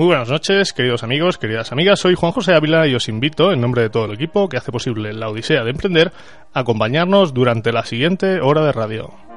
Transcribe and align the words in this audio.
Muy 0.00 0.06
buenas 0.06 0.30
noches, 0.30 0.72
queridos 0.72 1.02
amigos, 1.02 1.36
queridas 1.36 1.72
amigas. 1.72 2.00
Soy 2.00 2.14
Juan 2.14 2.32
José 2.32 2.54
Ávila 2.54 2.86
y 2.86 2.94
os 2.94 3.06
invito, 3.10 3.52
en 3.52 3.60
nombre 3.60 3.82
de 3.82 3.90
todo 3.90 4.06
el 4.06 4.14
equipo 4.14 4.48
que 4.48 4.56
hace 4.56 4.72
posible 4.72 5.12
la 5.12 5.28
Odisea 5.28 5.62
de 5.62 5.72
Emprender, 5.72 6.10
a 6.54 6.60
acompañarnos 6.60 7.34
durante 7.34 7.70
la 7.70 7.84
siguiente 7.84 8.40
hora 8.40 8.64
de 8.64 8.72
radio. 8.72 9.29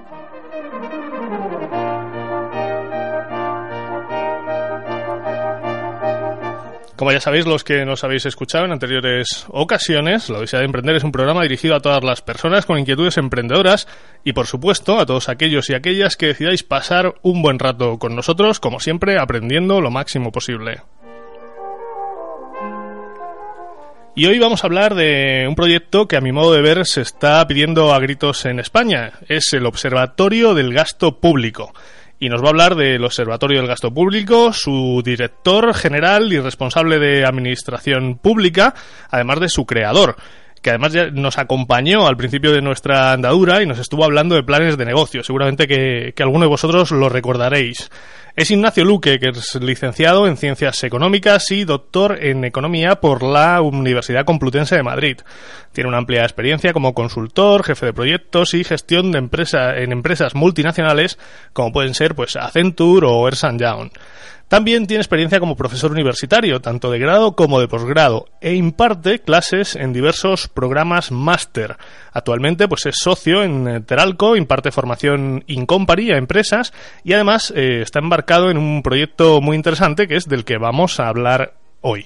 Como 6.96 7.12
ya 7.12 7.20
sabéis, 7.20 7.48
los 7.48 7.64
que 7.64 7.86
nos 7.86 8.04
habéis 8.04 8.28
escuchado 8.28 8.66
en 8.66 8.72
anteriores 8.72 9.46
ocasiones, 9.50 10.30
La 10.30 10.38
Odisea 10.38 10.60
de 10.60 10.66
Emprender 10.66 10.96
es 10.96 11.04
un 11.04 11.12
programa 11.12 11.42
dirigido 11.42 11.76
a 11.76 11.80
todas 11.80 12.04
las 12.04 12.22
personas 12.22 12.68
con 12.68 12.78
inquietudes 12.78 13.18
emprendedoras 13.18 13.88
y, 14.24 14.34
por 14.34 14.46
supuesto, 14.46 15.00
a 15.00 15.06
todos 15.08 15.28
aquellos 15.28 15.70
y 15.72 15.74
aquellas 15.74 16.16
que 16.18 16.28
decidáis 16.28 16.62
pasar 16.62 17.16
un 17.24 17.42
buen 17.42 17.58
rato 17.58 17.98
con 17.98 18.16
nosotros, 18.16 18.60
como 18.60 18.80
siempre, 18.80 19.18
aprendiendo 19.18 19.82
lo 19.82 19.90
máximo 19.90 20.32
posible. 20.32 20.82
Y 24.16 24.28
hoy 24.28 24.38
vamos 24.38 24.64
a 24.64 24.68
hablar 24.68 24.94
de 24.94 25.46
un 25.48 25.56
proyecto 25.56 26.08
que 26.08 26.18
a 26.18 26.22
mi 26.22 26.32
modo 26.32 26.54
de 26.54 26.62
ver 26.62 26.86
se 26.86 27.02
está 27.02 27.46
pidiendo 27.48 27.92
a 27.92 28.00
gritos 28.00 28.46
en 28.46 28.60
España. 28.60 29.14
Es 29.28 29.52
el 29.54 29.66
Observatorio 29.66 30.54
del 30.54 30.72
Gasto 30.72 31.20
Público 31.20 31.74
y 32.24 32.30
nos 32.30 32.42
va 32.42 32.46
a 32.46 32.50
hablar 32.52 32.76
del 32.76 33.04
Observatorio 33.04 33.60
del 33.60 33.68
Gasto 33.68 33.94
Público, 33.94 34.54
su 34.54 35.02
director 35.04 35.74
general 35.74 36.32
y 36.32 36.40
responsable 36.40 36.98
de 36.98 37.26
Administración 37.26 38.18
Pública, 38.18 38.74
además 39.10 39.42
de 39.42 39.50
su 39.50 39.66
creador 39.66 40.16
que 40.62 40.70
además 40.70 40.94
ya 40.94 41.12
nos 41.12 41.38
acompañó 41.38 42.08
al 42.08 42.16
principio 42.16 42.54
de 42.54 42.62
nuestra 42.62 43.12
andadura 43.12 43.62
y 43.62 43.66
nos 43.66 43.80
estuvo 43.80 44.06
hablando 44.06 44.36
de 44.36 44.44
planes 44.44 44.78
de 44.78 44.86
negocio. 44.86 45.22
Seguramente 45.22 45.68
que, 45.68 46.14
que 46.16 46.24
alguno 46.24 46.46
de 46.46 46.50
vosotros 46.50 46.92
lo 46.92 47.10
recordaréis. 47.10 47.92
Es 48.36 48.50
Ignacio 48.50 48.84
Luque, 48.84 49.20
que 49.20 49.30
es 49.30 49.54
licenciado 49.62 50.26
en 50.26 50.38
Ciencias 50.38 50.84
Económicas 50.84 51.52
y 51.52 51.66
doctor 51.66 52.18
en 52.20 52.44
Economía 52.44 52.96
por 52.96 53.22
la 53.22 53.62
Universidad 53.62 54.26
Complutense 54.26 54.76
de 54.76 54.82
Madrid. 54.82 55.18
Tiene 55.72 55.88
una 55.88 56.00
amplia 56.00 56.24
experiencia 56.24 56.74
como 56.74 56.96
consultor, 56.96 57.64
jefe 57.64 57.86
de 57.86 57.94
proyectos 57.94 58.56
y 58.56 58.64
gestión 58.64 59.12
de 59.12 59.20
empresa 59.20 59.78
en 59.78 59.92
empresas 59.92 60.34
multinacionales 60.34 61.20
como 61.54 61.72
pueden 61.72 61.94
ser 61.94 62.16
pues 62.16 62.36
Accenture 62.36 63.06
o 63.06 63.28
Ernst 63.28 63.62
Young. 63.62 63.92
También 64.54 64.86
tiene 64.86 65.02
experiencia 65.02 65.40
como 65.40 65.56
profesor 65.56 65.92
universitario, 65.92 66.62
tanto 66.62 66.92
de 66.92 67.00
grado 67.00 67.36
como 67.36 67.60
de 67.60 67.68
posgrado, 67.68 68.28
e 68.40 68.54
imparte 68.54 69.18
clases 69.18 69.76
en 69.76 69.94
diversos 69.94 70.48
programas 70.48 71.12
máster. 71.12 71.76
Actualmente 72.12 72.68
pues 72.68 72.86
es 72.86 72.98
socio 73.00 73.42
en 73.42 73.68
eh, 73.68 73.82
Teralco, 73.82 74.36
imparte 74.36 74.72
formación 74.72 75.44
Incompari 75.48 76.12
a 76.12 76.18
empresas 76.18 76.72
y 77.04 77.14
además 77.14 77.52
eh, 77.56 77.82
está 77.82 77.98
embarcado 77.98 78.52
en 78.52 78.60
un 78.60 78.84
proyecto 78.84 79.42
muy 79.42 79.56
interesante 79.58 80.08
que 80.08 80.18
es 80.18 80.30
del 80.30 80.46
que 80.46 80.60
vamos 80.60 81.00
a 81.00 81.08
hablar 81.08 81.56
hoy. 81.82 82.06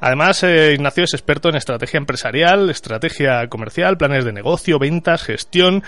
Además, 0.00 0.42
eh, 0.44 0.74
Ignacio 0.74 1.04
es 1.04 1.14
experto 1.14 1.48
en 1.48 1.56
estrategia 1.56 1.98
empresarial, 1.98 2.70
estrategia 2.70 3.48
comercial, 3.48 3.96
planes 3.96 4.24
de 4.24 4.32
negocio, 4.32 4.78
ventas, 4.78 5.22
gestión 5.22 5.82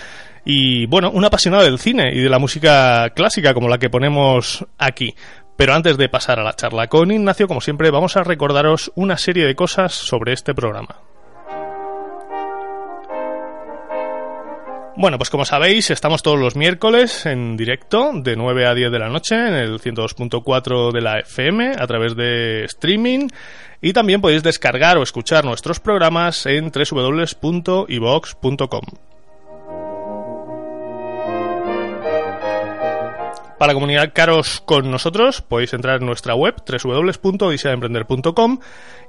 y, 0.44 0.86
bueno, 0.86 1.10
un 1.10 1.24
apasionado 1.24 1.64
del 1.64 1.78
cine 1.78 2.12
y 2.12 2.20
de 2.20 2.28
la 2.28 2.38
música 2.38 3.10
clásica 3.10 3.54
como 3.54 3.68
la 3.68 3.78
que 3.78 3.90
ponemos 3.90 4.66
aquí. 4.78 5.14
Pero 5.56 5.74
antes 5.74 5.96
de 5.96 6.08
pasar 6.08 6.40
a 6.40 6.44
la 6.44 6.54
charla 6.54 6.88
con 6.88 7.12
Ignacio, 7.12 7.46
como 7.46 7.60
siempre, 7.60 7.90
vamos 7.90 8.16
a 8.16 8.24
recordaros 8.24 8.90
una 8.94 9.16
serie 9.18 9.46
de 9.46 9.54
cosas 9.54 9.92
sobre 9.92 10.32
este 10.32 10.54
programa. 10.54 10.96
Bueno, 14.96 15.18
pues 15.18 15.30
como 15.30 15.44
sabéis, 15.44 15.90
estamos 15.90 16.22
todos 16.22 16.38
los 16.38 16.56
miércoles 16.56 17.24
en 17.24 17.56
directo 17.56 18.10
de 18.12 18.36
9 18.36 18.66
a 18.66 18.74
10 18.74 18.90
de 18.90 18.98
la 18.98 19.08
noche 19.08 19.36
en 19.36 19.54
el 19.54 19.78
102.4 19.80 20.92
de 20.92 21.00
la 21.00 21.20
FM 21.20 21.74
a 21.78 21.86
través 21.86 22.16
de 22.16 22.64
streaming 22.64 23.28
y 23.80 23.92
también 23.92 24.20
podéis 24.20 24.42
descargar 24.42 24.98
o 24.98 25.02
escuchar 25.02 25.44
nuestros 25.44 25.80
programas 25.80 26.44
en 26.46 26.70
www.ivox.com. 26.70 27.80
Para 33.58 33.74
comunicaros 33.74 34.60
con 34.62 34.90
nosotros 34.90 35.40
podéis 35.42 35.72
entrar 35.74 36.00
en 36.00 36.06
nuestra 36.06 36.34
web 36.34 36.54
www.odiseaemprender.com 36.66 38.58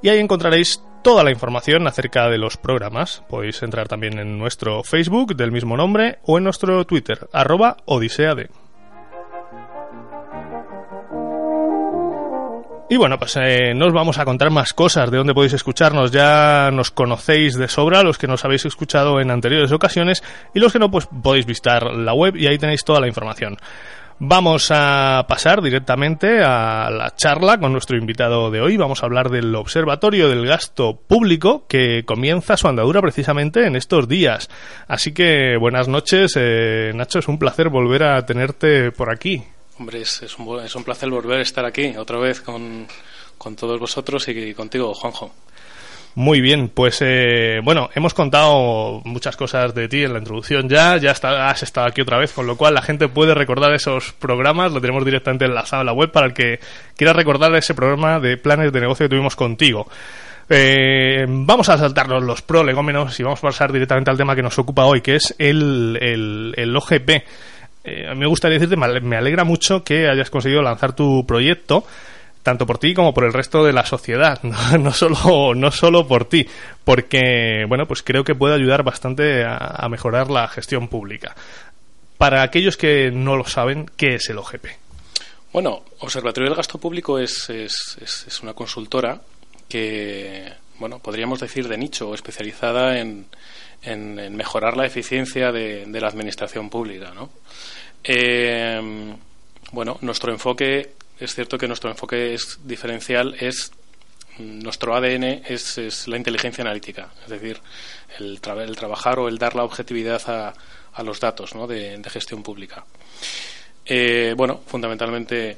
y 0.01 0.09
ahí 0.09 0.19
encontraréis 0.19 0.83
toda 1.01 1.23
la 1.23 1.31
información 1.31 1.87
acerca 1.87 2.29
de 2.29 2.37
los 2.37 2.57
programas. 2.57 3.23
Podéis 3.29 3.61
entrar 3.63 3.87
también 3.87 4.19
en 4.19 4.37
nuestro 4.37 4.83
Facebook 4.83 5.35
del 5.35 5.51
mismo 5.51 5.77
nombre 5.77 6.19
o 6.23 6.37
en 6.37 6.43
nuestro 6.43 6.85
Twitter, 6.85 7.27
arroba 7.33 7.77
odisead. 7.85 8.49
Y 12.91 12.97
bueno, 12.97 13.17
pues 13.17 13.37
eh, 13.37 13.73
no 13.73 13.87
os 13.87 13.93
vamos 13.93 14.17
a 14.17 14.25
contar 14.25 14.51
más 14.51 14.73
cosas 14.73 15.09
de 15.09 15.17
dónde 15.17 15.33
podéis 15.33 15.53
escucharnos. 15.53 16.11
Ya 16.11 16.71
nos 16.73 16.91
conocéis 16.91 17.55
de 17.55 17.69
sobra, 17.69 18.03
los 18.03 18.17
que 18.17 18.27
nos 18.27 18.43
habéis 18.43 18.65
escuchado 18.65 19.21
en 19.21 19.31
anteriores 19.31 19.71
ocasiones, 19.71 20.21
y 20.53 20.59
los 20.59 20.73
que 20.73 20.79
no, 20.79 20.91
pues 20.91 21.07
podéis 21.23 21.45
visitar 21.45 21.83
la 21.85 22.13
web 22.13 22.35
y 22.35 22.47
ahí 22.47 22.57
tenéis 22.57 22.83
toda 22.83 22.99
la 22.99 23.07
información. 23.07 23.57
Vamos 24.23 24.69
a 24.69 25.25
pasar 25.27 25.63
directamente 25.63 26.43
a 26.43 26.91
la 26.91 27.15
charla 27.15 27.59
con 27.59 27.71
nuestro 27.71 27.97
invitado 27.97 28.51
de 28.51 28.61
hoy. 28.61 28.77
Vamos 28.77 29.01
a 29.01 29.07
hablar 29.07 29.31
del 29.31 29.55
Observatorio 29.55 30.29
del 30.29 30.45
Gasto 30.45 30.95
Público 30.95 31.65
que 31.67 32.03
comienza 32.05 32.55
su 32.55 32.67
andadura 32.67 33.01
precisamente 33.01 33.65
en 33.65 33.75
estos 33.75 34.07
días. 34.07 34.47
Así 34.87 35.11
que 35.11 35.57
buenas 35.57 35.87
noches, 35.87 36.33
eh, 36.35 36.91
Nacho. 36.93 37.17
Es 37.17 37.27
un 37.27 37.39
placer 37.39 37.69
volver 37.69 38.03
a 38.03 38.23
tenerte 38.23 38.91
por 38.91 39.11
aquí. 39.11 39.43
Hombre, 39.79 40.01
es, 40.01 40.21
es, 40.21 40.37
un, 40.37 40.59
es 40.59 40.75
un 40.75 40.83
placer 40.83 41.09
volver 41.09 41.39
a 41.39 41.41
estar 41.41 41.65
aquí 41.65 41.97
otra 41.97 42.19
vez 42.19 42.41
con, 42.41 42.85
con 43.39 43.55
todos 43.55 43.79
vosotros 43.79 44.27
y 44.27 44.53
contigo, 44.53 44.93
Juanjo. 44.93 45.33
Muy 46.13 46.41
bien, 46.41 46.67
pues 46.67 46.97
eh, 47.01 47.61
bueno, 47.63 47.89
hemos 47.95 48.13
contado 48.13 49.01
muchas 49.05 49.37
cosas 49.37 49.73
de 49.73 49.87
ti 49.87 50.03
en 50.03 50.11
la 50.11 50.19
introducción 50.19 50.67
ya, 50.67 50.97
ya 50.97 51.11
está, 51.11 51.49
has 51.49 51.63
estado 51.63 51.87
aquí 51.87 52.01
otra 52.01 52.17
vez, 52.17 52.33
con 52.33 52.45
lo 52.45 52.57
cual 52.57 52.73
la 52.73 52.81
gente 52.81 53.07
puede 53.07 53.33
recordar 53.33 53.73
esos 53.73 54.11
programas, 54.11 54.73
lo 54.73 54.81
tenemos 54.81 55.05
directamente 55.05 55.45
enlazado 55.45 55.83
en 55.83 55.85
la 55.85 55.93
web 55.93 56.11
para 56.11 56.27
el 56.27 56.33
que 56.33 56.59
quiera 56.97 57.13
recordar 57.13 57.55
ese 57.55 57.73
programa 57.73 58.19
de 58.19 58.35
planes 58.35 58.73
de 58.73 58.81
negocio 58.81 59.05
que 59.05 59.09
tuvimos 59.09 59.37
contigo. 59.37 59.87
Eh, 60.49 61.25
vamos 61.29 61.69
a 61.69 61.77
saltarnos 61.77 62.21
los 62.23 62.41
prolegómenos 62.41 63.17
y 63.17 63.23
vamos 63.23 63.39
a 63.39 63.43
pasar 63.43 63.71
directamente 63.71 64.11
al 64.11 64.17
tema 64.17 64.35
que 64.35 64.43
nos 64.43 64.59
ocupa 64.59 64.83
hoy, 64.83 64.99
que 64.99 65.15
es 65.15 65.33
el, 65.37 65.97
el, 66.01 66.53
el 66.57 66.75
OGP. 66.75 67.09
Eh, 67.85 68.13
me 68.17 68.25
gustaría 68.27 68.59
decirte, 68.59 68.75
me 68.75 69.15
alegra 69.15 69.45
mucho 69.45 69.85
que 69.85 70.09
hayas 70.09 70.29
conseguido 70.29 70.61
lanzar 70.61 70.93
tu 70.93 71.25
proyecto 71.25 71.85
tanto 72.43 72.65
por 72.65 72.77
ti 72.77 72.93
como 72.93 73.13
por 73.13 73.23
el 73.23 73.33
resto 73.33 73.63
de 73.63 73.73
la 73.73 73.85
sociedad, 73.85 74.39
no, 74.43 74.77
no, 74.77 74.91
solo, 74.91 75.53
no 75.55 75.71
solo 75.71 76.07
por 76.07 76.25
ti, 76.25 76.47
porque, 76.83 77.65
bueno, 77.67 77.85
pues 77.85 78.03
creo 78.03 78.23
que 78.23 78.35
puede 78.35 78.55
ayudar 78.55 78.83
bastante 78.83 79.43
a, 79.45 79.87
mejorar 79.89 80.29
la 80.29 80.47
gestión 80.47 80.87
pública. 80.87 81.35
Para 82.17 82.43
aquellos 82.43 82.77
que 82.77 83.11
no 83.11 83.35
lo 83.35 83.45
saben, 83.45 83.89
¿qué 83.97 84.15
es 84.15 84.29
el 84.29 84.37
OGP? 84.37 84.65
Bueno, 85.53 85.83
Observatorio 85.99 86.49
del 86.49 86.57
Gasto 86.57 86.77
Público 86.77 87.19
es, 87.19 87.49
es, 87.49 87.97
es, 88.01 88.25
es 88.27 88.41
una 88.41 88.53
consultora 88.53 89.19
que, 89.67 90.51
bueno, 90.79 90.99
podríamos 90.99 91.39
decir 91.39 91.67
de 91.67 91.77
nicho, 91.77 92.13
especializada 92.13 92.99
en, 92.99 93.25
en, 93.81 94.19
en 94.19 94.35
mejorar 94.35 94.77
la 94.77 94.85
eficiencia 94.85 95.51
de, 95.51 95.85
de 95.85 96.01
la 96.01 96.07
administración 96.07 96.69
pública, 96.69 97.11
¿no? 97.13 97.29
Eh, 98.03 99.13
bueno, 99.71 99.97
nuestro 100.01 100.31
enfoque, 100.31 100.93
es 101.21 101.35
cierto 101.35 101.57
que 101.57 101.67
nuestro 101.67 101.89
enfoque 101.89 102.33
es 102.33 102.59
diferencial, 102.63 103.35
es 103.39 103.71
nuestro 104.39 104.95
ADN 104.95 105.43
es, 105.45 106.07
la 106.07 106.17
inteligencia 106.17 106.63
analítica, 106.63 107.09
es 107.23 107.29
decir, 107.29 107.59
el, 108.19 108.41
trabajar 108.41 109.19
o 109.19 109.27
el 109.27 109.37
dar 109.37 109.55
la 109.55 109.63
objetividad 109.63 110.21
a, 110.27 111.03
los 111.03 111.19
datos 111.19 111.51
de, 111.67 112.01
gestión 112.09 112.43
pública. 112.43 112.83
Eh, 113.85 114.33
bueno, 114.35 114.61
fundamentalmente, 114.65 115.57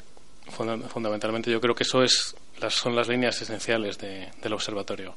fundamentalmente 0.89 1.51
yo 1.51 1.61
creo 1.61 1.75
que 1.75 1.83
eso 1.83 2.03
es 2.03 2.35
son 2.69 2.95
las 2.95 3.07
líneas 3.07 3.41
esenciales 3.41 3.97
del 3.97 4.53
observatorio. 4.53 5.13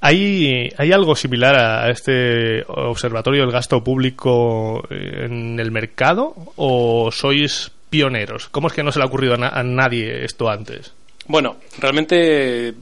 ¿Hay, 0.00 0.70
¿Hay 0.76 0.92
algo 0.92 1.16
similar 1.16 1.56
a 1.56 1.90
este 1.90 2.62
observatorio 2.68 3.42
del 3.42 3.50
gasto 3.50 3.82
público 3.82 4.84
en 4.90 5.58
el 5.58 5.70
mercado 5.72 6.34
o 6.56 7.10
sois 7.10 7.72
pioneros? 7.90 8.48
¿Cómo 8.48 8.68
es 8.68 8.74
que 8.74 8.82
no 8.82 8.92
se 8.92 8.98
le 8.98 9.04
ha 9.04 9.08
ocurrido 9.08 9.34
a, 9.34 9.62
nadie 9.62 10.24
esto 10.24 10.48
antes? 10.48 10.92
Bueno, 11.26 11.56
realmente, 11.78 12.74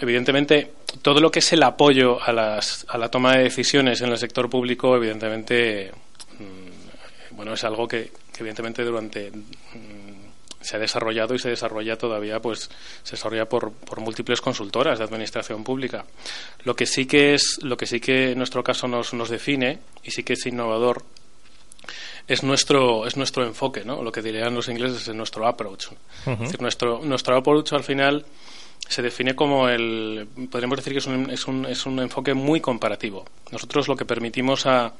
evidentemente, 0.00 0.72
todo 1.02 1.20
lo 1.20 1.30
que 1.30 1.38
es 1.40 1.52
el 1.52 1.62
apoyo 1.62 2.22
a, 2.22 2.32
las, 2.32 2.86
a 2.88 2.98
la 2.98 3.08
toma 3.08 3.36
de 3.36 3.44
decisiones 3.44 4.00
en 4.00 4.10
el 4.10 4.18
sector 4.18 4.50
público, 4.50 4.96
evidentemente, 4.96 5.90
mm, 6.38 7.36
bueno, 7.36 7.54
es 7.54 7.64
algo 7.64 7.86
que, 7.88 8.10
evidentemente 8.38 8.84
durante 8.84 9.32
se 10.60 10.76
ha 10.76 10.80
desarrollado 10.80 11.34
y 11.34 11.38
se 11.38 11.48
desarrolla 11.48 11.96
todavía, 11.96 12.40
pues 12.40 12.68
se 13.04 13.12
desarrolla 13.12 13.48
por, 13.48 13.72
múltiples 14.00 14.40
consultoras 14.40 14.98
de 14.98 15.04
administración 15.04 15.62
pública. 15.62 16.04
Lo 16.64 16.74
que 16.74 16.86
sí 16.86 17.06
que 17.06 17.34
es, 17.34 17.60
lo 17.62 17.76
que 17.76 17.86
sí 17.86 18.00
que 18.00 18.32
en 18.32 18.38
nuestro 18.38 18.64
caso 18.64 18.88
nos 18.88 19.30
define 19.30 19.78
y 20.02 20.10
sí 20.10 20.24
que 20.24 20.32
es 20.32 20.44
innovador 20.44 21.04
es 22.26 22.42
nuestro 22.42 23.06
es 23.06 23.16
nuestro 23.16 23.44
enfoque, 23.44 23.84
¿no? 23.84 24.02
Lo 24.02 24.12
que 24.12 24.22
dirían 24.22 24.54
los 24.54 24.68
ingleses 24.68 25.08
es 25.08 25.14
nuestro 25.14 25.46
approach. 25.46 25.88
es 26.26 26.38
decir, 26.38 26.60
nuestro 26.60 27.00
nuestro 27.04 27.36
approach 27.36 27.72
al 27.72 27.84
final 27.84 28.24
se 28.88 29.02
define 29.02 29.34
como 29.34 29.68
el 29.68 30.28
podríamos 30.50 30.76
decir 30.76 30.92
que 30.92 30.98
es 30.98 31.06
un, 31.06 31.30
es 31.30 31.46
un, 31.46 31.66
es 31.66 31.86
un 31.86 31.98
enfoque 32.00 32.34
muy 32.34 32.60
comparativo. 32.60 33.24
Nosotros 33.50 33.88
lo 33.88 33.96
que 33.96 34.04
permitimos 34.04 34.66
a, 34.66 34.92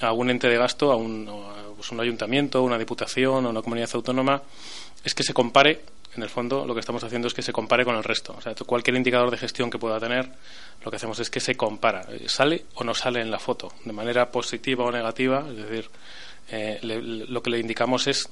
a 0.00 0.12
un 0.12 0.30
ente 0.30 0.48
de 0.48 0.56
gasto, 0.56 0.92
a 0.92 0.96
un, 0.96 1.28
a 1.28 1.74
pues 1.76 1.90
un 1.92 2.00
ayuntamiento, 2.00 2.62
una 2.62 2.78
diputación 2.78 3.46
o 3.46 3.50
una 3.50 3.62
comunidad 3.62 3.90
autónoma 3.94 4.42
es 5.04 5.14
que 5.14 5.22
se 5.22 5.32
compare, 5.32 5.82
en 6.16 6.22
el 6.22 6.28
fondo 6.28 6.66
lo 6.66 6.74
que 6.74 6.80
estamos 6.80 7.04
haciendo 7.04 7.28
es 7.28 7.34
que 7.34 7.42
se 7.42 7.52
compare 7.52 7.84
con 7.84 7.94
el 7.96 8.02
resto. 8.02 8.34
O 8.36 8.40
sea, 8.40 8.54
cualquier 8.66 8.96
indicador 8.96 9.30
de 9.30 9.36
gestión 9.36 9.70
que 9.70 9.78
pueda 9.78 10.00
tener, 10.00 10.28
lo 10.84 10.90
que 10.90 10.96
hacemos 10.96 11.18
es 11.20 11.30
que 11.30 11.40
se 11.40 11.56
compara. 11.56 12.06
Eh, 12.10 12.24
¿Sale 12.26 12.64
o 12.74 12.84
no 12.84 12.94
sale 12.94 13.20
en 13.20 13.30
la 13.30 13.38
foto? 13.38 13.72
De 13.84 13.92
manera 13.92 14.30
positiva 14.30 14.84
o 14.84 14.90
negativa, 14.90 15.44
es 15.48 15.56
decir, 15.56 15.90
eh, 16.50 16.78
lo 16.82 17.42
que 17.42 17.50
le 17.50 17.58
indicamos 17.58 18.06
es 18.06 18.28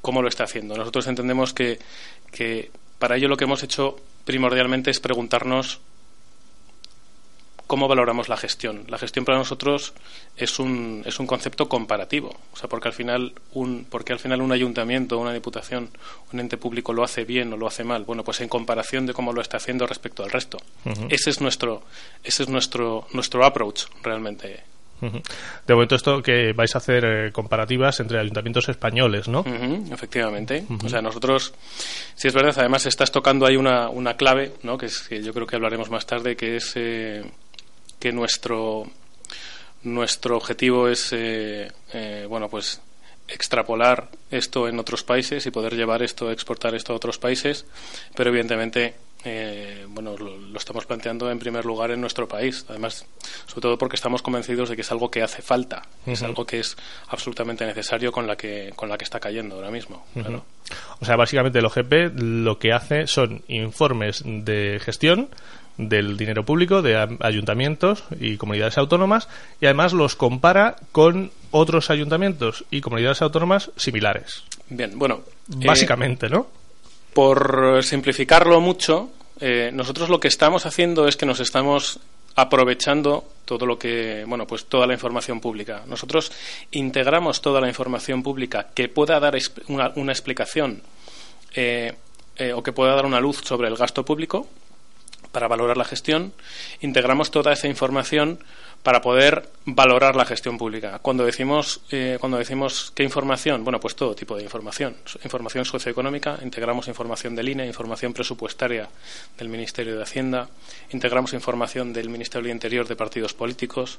cómo 0.00 0.22
lo 0.22 0.28
está 0.28 0.44
haciendo. 0.44 0.76
Nosotros 0.76 1.06
entendemos 1.06 1.52
que, 1.52 1.78
que 2.32 2.70
para 2.98 3.16
ello 3.16 3.28
lo 3.28 3.36
que 3.36 3.44
hemos 3.44 3.62
hecho 3.62 3.98
primordialmente 4.24 4.90
es 4.90 5.00
preguntarnos 5.00 5.80
cómo 7.66 7.88
valoramos 7.88 8.28
la 8.28 8.36
gestión. 8.36 8.84
La 8.88 8.98
gestión 8.98 9.24
para 9.24 9.38
nosotros 9.38 9.94
es 10.36 10.58
un, 10.58 11.02
es 11.04 11.18
un 11.18 11.26
concepto 11.26 11.68
comparativo, 11.68 12.36
o 12.52 12.56
sea, 12.56 12.68
porque 12.68 12.88
al 12.88 12.94
final 12.94 13.34
un 13.52 13.86
porque 13.88 14.12
al 14.12 14.18
final 14.18 14.40
un 14.40 14.52
ayuntamiento, 14.52 15.18
una 15.18 15.32
diputación, 15.32 15.90
un 16.32 16.40
ente 16.40 16.56
público 16.56 16.92
lo 16.92 17.02
hace 17.02 17.24
bien 17.24 17.52
o 17.52 17.56
lo 17.56 17.66
hace 17.66 17.84
mal. 17.84 18.04
Bueno, 18.04 18.22
pues 18.24 18.40
en 18.40 18.48
comparación 18.48 19.06
de 19.06 19.14
cómo 19.14 19.32
lo 19.32 19.40
está 19.40 19.56
haciendo 19.56 19.86
respecto 19.86 20.22
al 20.22 20.30
resto. 20.30 20.58
Ese 21.08 21.30
es 21.30 21.40
nuestro 21.40 21.82
ese 22.22 22.44
es 22.44 22.48
nuestro 22.48 23.06
nuestro 23.12 23.44
approach 23.44 23.86
realmente. 24.02 24.75
De 25.00 25.74
momento 25.74 25.94
esto 25.94 26.22
que 26.22 26.52
vais 26.52 26.74
a 26.74 26.78
hacer 26.78 27.04
eh, 27.04 27.32
comparativas 27.32 28.00
entre 28.00 28.18
ayuntamientos 28.18 28.68
españoles, 28.68 29.28
¿no? 29.28 29.44
efectivamente. 29.92 30.64
O 30.84 30.88
sea, 30.88 31.02
nosotros, 31.02 31.54
si 32.14 32.28
es 32.28 32.34
verdad, 32.34 32.54
además 32.58 32.86
estás 32.86 33.10
tocando 33.12 33.46
ahí 33.46 33.56
una, 33.56 33.88
una 33.88 34.16
clave, 34.16 34.52
¿no? 34.62 34.78
Que, 34.78 34.86
es, 34.86 35.00
que 35.00 35.22
yo 35.22 35.32
creo 35.32 35.46
que 35.46 35.56
hablaremos 35.56 35.90
más 35.90 36.06
tarde, 36.06 36.36
que 36.36 36.56
es 36.56 36.72
eh, 36.76 37.24
que 37.98 38.12
nuestro 38.12 38.86
nuestro 39.82 40.36
objetivo 40.36 40.88
es 40.88 41.12
eh, 41.12 41.70
eh, 41.92 42.26
bueno 42.28 42.48
pues 42.48 42.80
extrapolar 43.28 44.08
esto 44.30 44.68
en 44.68 44.78
otros 44.78 45.02
países 45.04 45.46
y 45.46 45.50
poder 45.50 45.74
llevar 45.74 46.02
esto 46.02 46.30
exportar 46.30 46.74
esto 46.74 46.92
a 46.92 46.96
otros 46.96 47.18
países 47.18 47.66
pero 48.14 48.30
evidentemente 48.30 48.94
eh, 49.28 49.84
bueno 49.88 50.16
lo, 50.16 50.56
estamos 50.56 50.86
planteando 50.86 51.28
en 51.30 51.38
primer 51.38 51.64
lugar 51.64 51.90
en 51.90 52.00
nuestro 52.00 52.28
país 52.28 52.64
además 52.68 53.04
sobre 53.46 53.62
todo 53.62 53.78
porque 53.78 53.96
estamos 53.96 54.22
convencidos 54.22 54.68
de 54.68 54.76
que 54.76 54.82
es 54.82 54.92
algo 54.92 55.10
que 55.10 55.22
hace 55.22 55.42
falta 55.42 55.82
es 56.06 56.22
algo 56.22 56.46
que 56.46 56.60
es 56.60 56.76
absolutamente 57.08 57.66
necesario 57.66 58.12
con 58.12 58.28
la 58.28 58.36
que 58.36 58.72
con 58.76 58.88
la 58.88 58.96
que 58.96 59.04
está 59.04 59.18
cayendo 59.18 59.56
ahora 59.56 59.70
mismo 59.70 60.06
o 61.00 61.04
sea 61.04 61.16
básicamente 61.16 61.58
el 61.58 61.66
OGP 61.66 62.20
lo 62.20 62.58
que 62.60 62.72
hace 62.72 63.08
son 63.08 63.42
informes 63.48 64.22
de 64.24 64.80
gestión 64.80 65.28
del 65.76 66.16
dinero 66.16 66.44
público 66.44 66.80
de 66.80 66.96
ayuntamientos 67.20 68.04
y 68.18 68.36
comunidades 68.36 68.78
autónomas 68.78 69.28
y 69.60 69.66
además 69.66 69.92
los 69.92 70.16
compara 70.16 70.76
con 70.92 71.32
otros 71.50 71.90
ayuntamientos 71.90 72.64
y 72.70 72.80
comunidades 72.80 73.22
autónomas 73.22 73.70
similares. 73.76 74.44
Bien, 74.70 74.98
bueno. 74.98 75.20
Básicamente, 75.48 76.28
¿no? 76.28 76.46
Por 77.12 77.82
simplificarlo 77.82 78.60
mucho, 78.60 79.10
eh, 79.40 79.70
nosotros 79.72 80.08
lo 80.08 80.20
que 80.20 80.28
estamos 80.28 80.66
haciendo 80.66 81.06
es 81.08 81.16
que 81.16 81.26
nos 81.26 81.40
estamos 81.40 82.00
aprovechando 82.36 83.24
todo 83.44 83.64
lo 83.64 83.78
que, 83.78 84.24
bueno, 84.26 84.46
pues 84.46 84.66
toda 84.66 84.86
la 84.86 84.92
información 84.92 85.40
pública. 85.40 85.82
Nosotros 85.86 86.30
integramos 86.70 87.40
toda 87.40 87.60
la 87.60 87.68
información 87.68 88.22
pública 88.22 88.68
que 88.74 88.88
pueda 88.88 89.18
dar 89.18 89.36
una, 89.68 90.12
explicación 90.12 90.82
eh, 91.54 91.94
eh, 92.36 92.52
o 92.52 92.62
que 92.62 92.72
pueda 92.72 92.94
dar 92.94 93.06
una 93.06 93.20
luz 93.20 93.40
sobre 93.42 93.68
el 93.68 93.76
gasto 93.76 94.04
público 94.04 94.46
para 95.32 95.48
valorar 95.48 95.76
la 95.76 95.84
gestión, 95.84 96.32
integramos 96.80 97.30
toda 97.30 97.52
esa 97.52 97.68
información 97.68 98.38
para 98.86 99.00
poder 99.00 99.48
valorar 99.64 100.14
la 100.14 100.24
gestión 100.24 100.56
pública. 100.56 101.00
Cuando 101.02 101.24
decimos, 101.24 101.80
eh, 101.90 102.18
cuando 102.20 102.38
decimos 102.38 102.92
qué 102.94 103.02
información, 103.02 103.64
bueno, 103.64 103.80
pues 103.80 103.96
todo 103.96 104.14
tipo 104.14 104.36
de 104.36 104.44
información. 104.44 104.94
Información 105.24 105.64
socioeconómica, 105.64 106.38
integramos 106.40 106.86
información 106.86 107.34
del 107.34 107.48
INE, 107.48 107.66
información 107.66 108.12
presupuestaria 108.12 108.88
del 109.36 109.48
Ministerio 109.48 109.96
de 109.96 110.04
Hacienda, 110.04 110.48
integramos 110.92 111.32
información 111.32 111.92
del 111.92 112.08
Ministerio 112.08 112.44
del 112.46 112.52
Interior 112.54 112.86
de 112.86 112.94
partidos 112.94 113.34
políticos, 113.34 113.98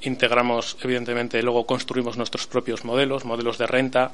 integramos, 0.00 0.78
evidentemente, 0.82 1.40
luego 1.40 1.64
construimos 1.64 2.16
nuestros 2.16 2.48
propios 2.48 2.84
modelos, 2.84 3.24
modelos 3.24 3.56
de 3.56 3.68
renta, 3.68 4.10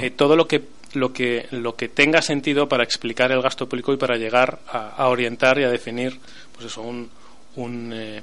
eh, 0.00 0.10
todo 0.10 0.34
lo 0.34 0.48
que, 0.48 0.64
lo, 0.94 1.12
que, 1.12 1.46
lo 1.52 1.76
que 1.76 1.88
tenga 1.88 2.20
sentido 2.20 2.68
para 2.68 2.82
explicar 2.82 3.30
el 3.30 3.42
gasto 3.42 3.68
público 3.68 3.92
y 3.92 3.96
para 3.96 4.16
llegar 4.16 4.58
a, 4.66 5.06
orientar 5.06 5.60
y 5.60 5.62
a 5.62 5.70
definir, 5.70 6.18
pues 6.52 6.66
eso, 6.66 6.82
un, 6.82 7.08
un 7.54 7.92
eh, 7.94 8.22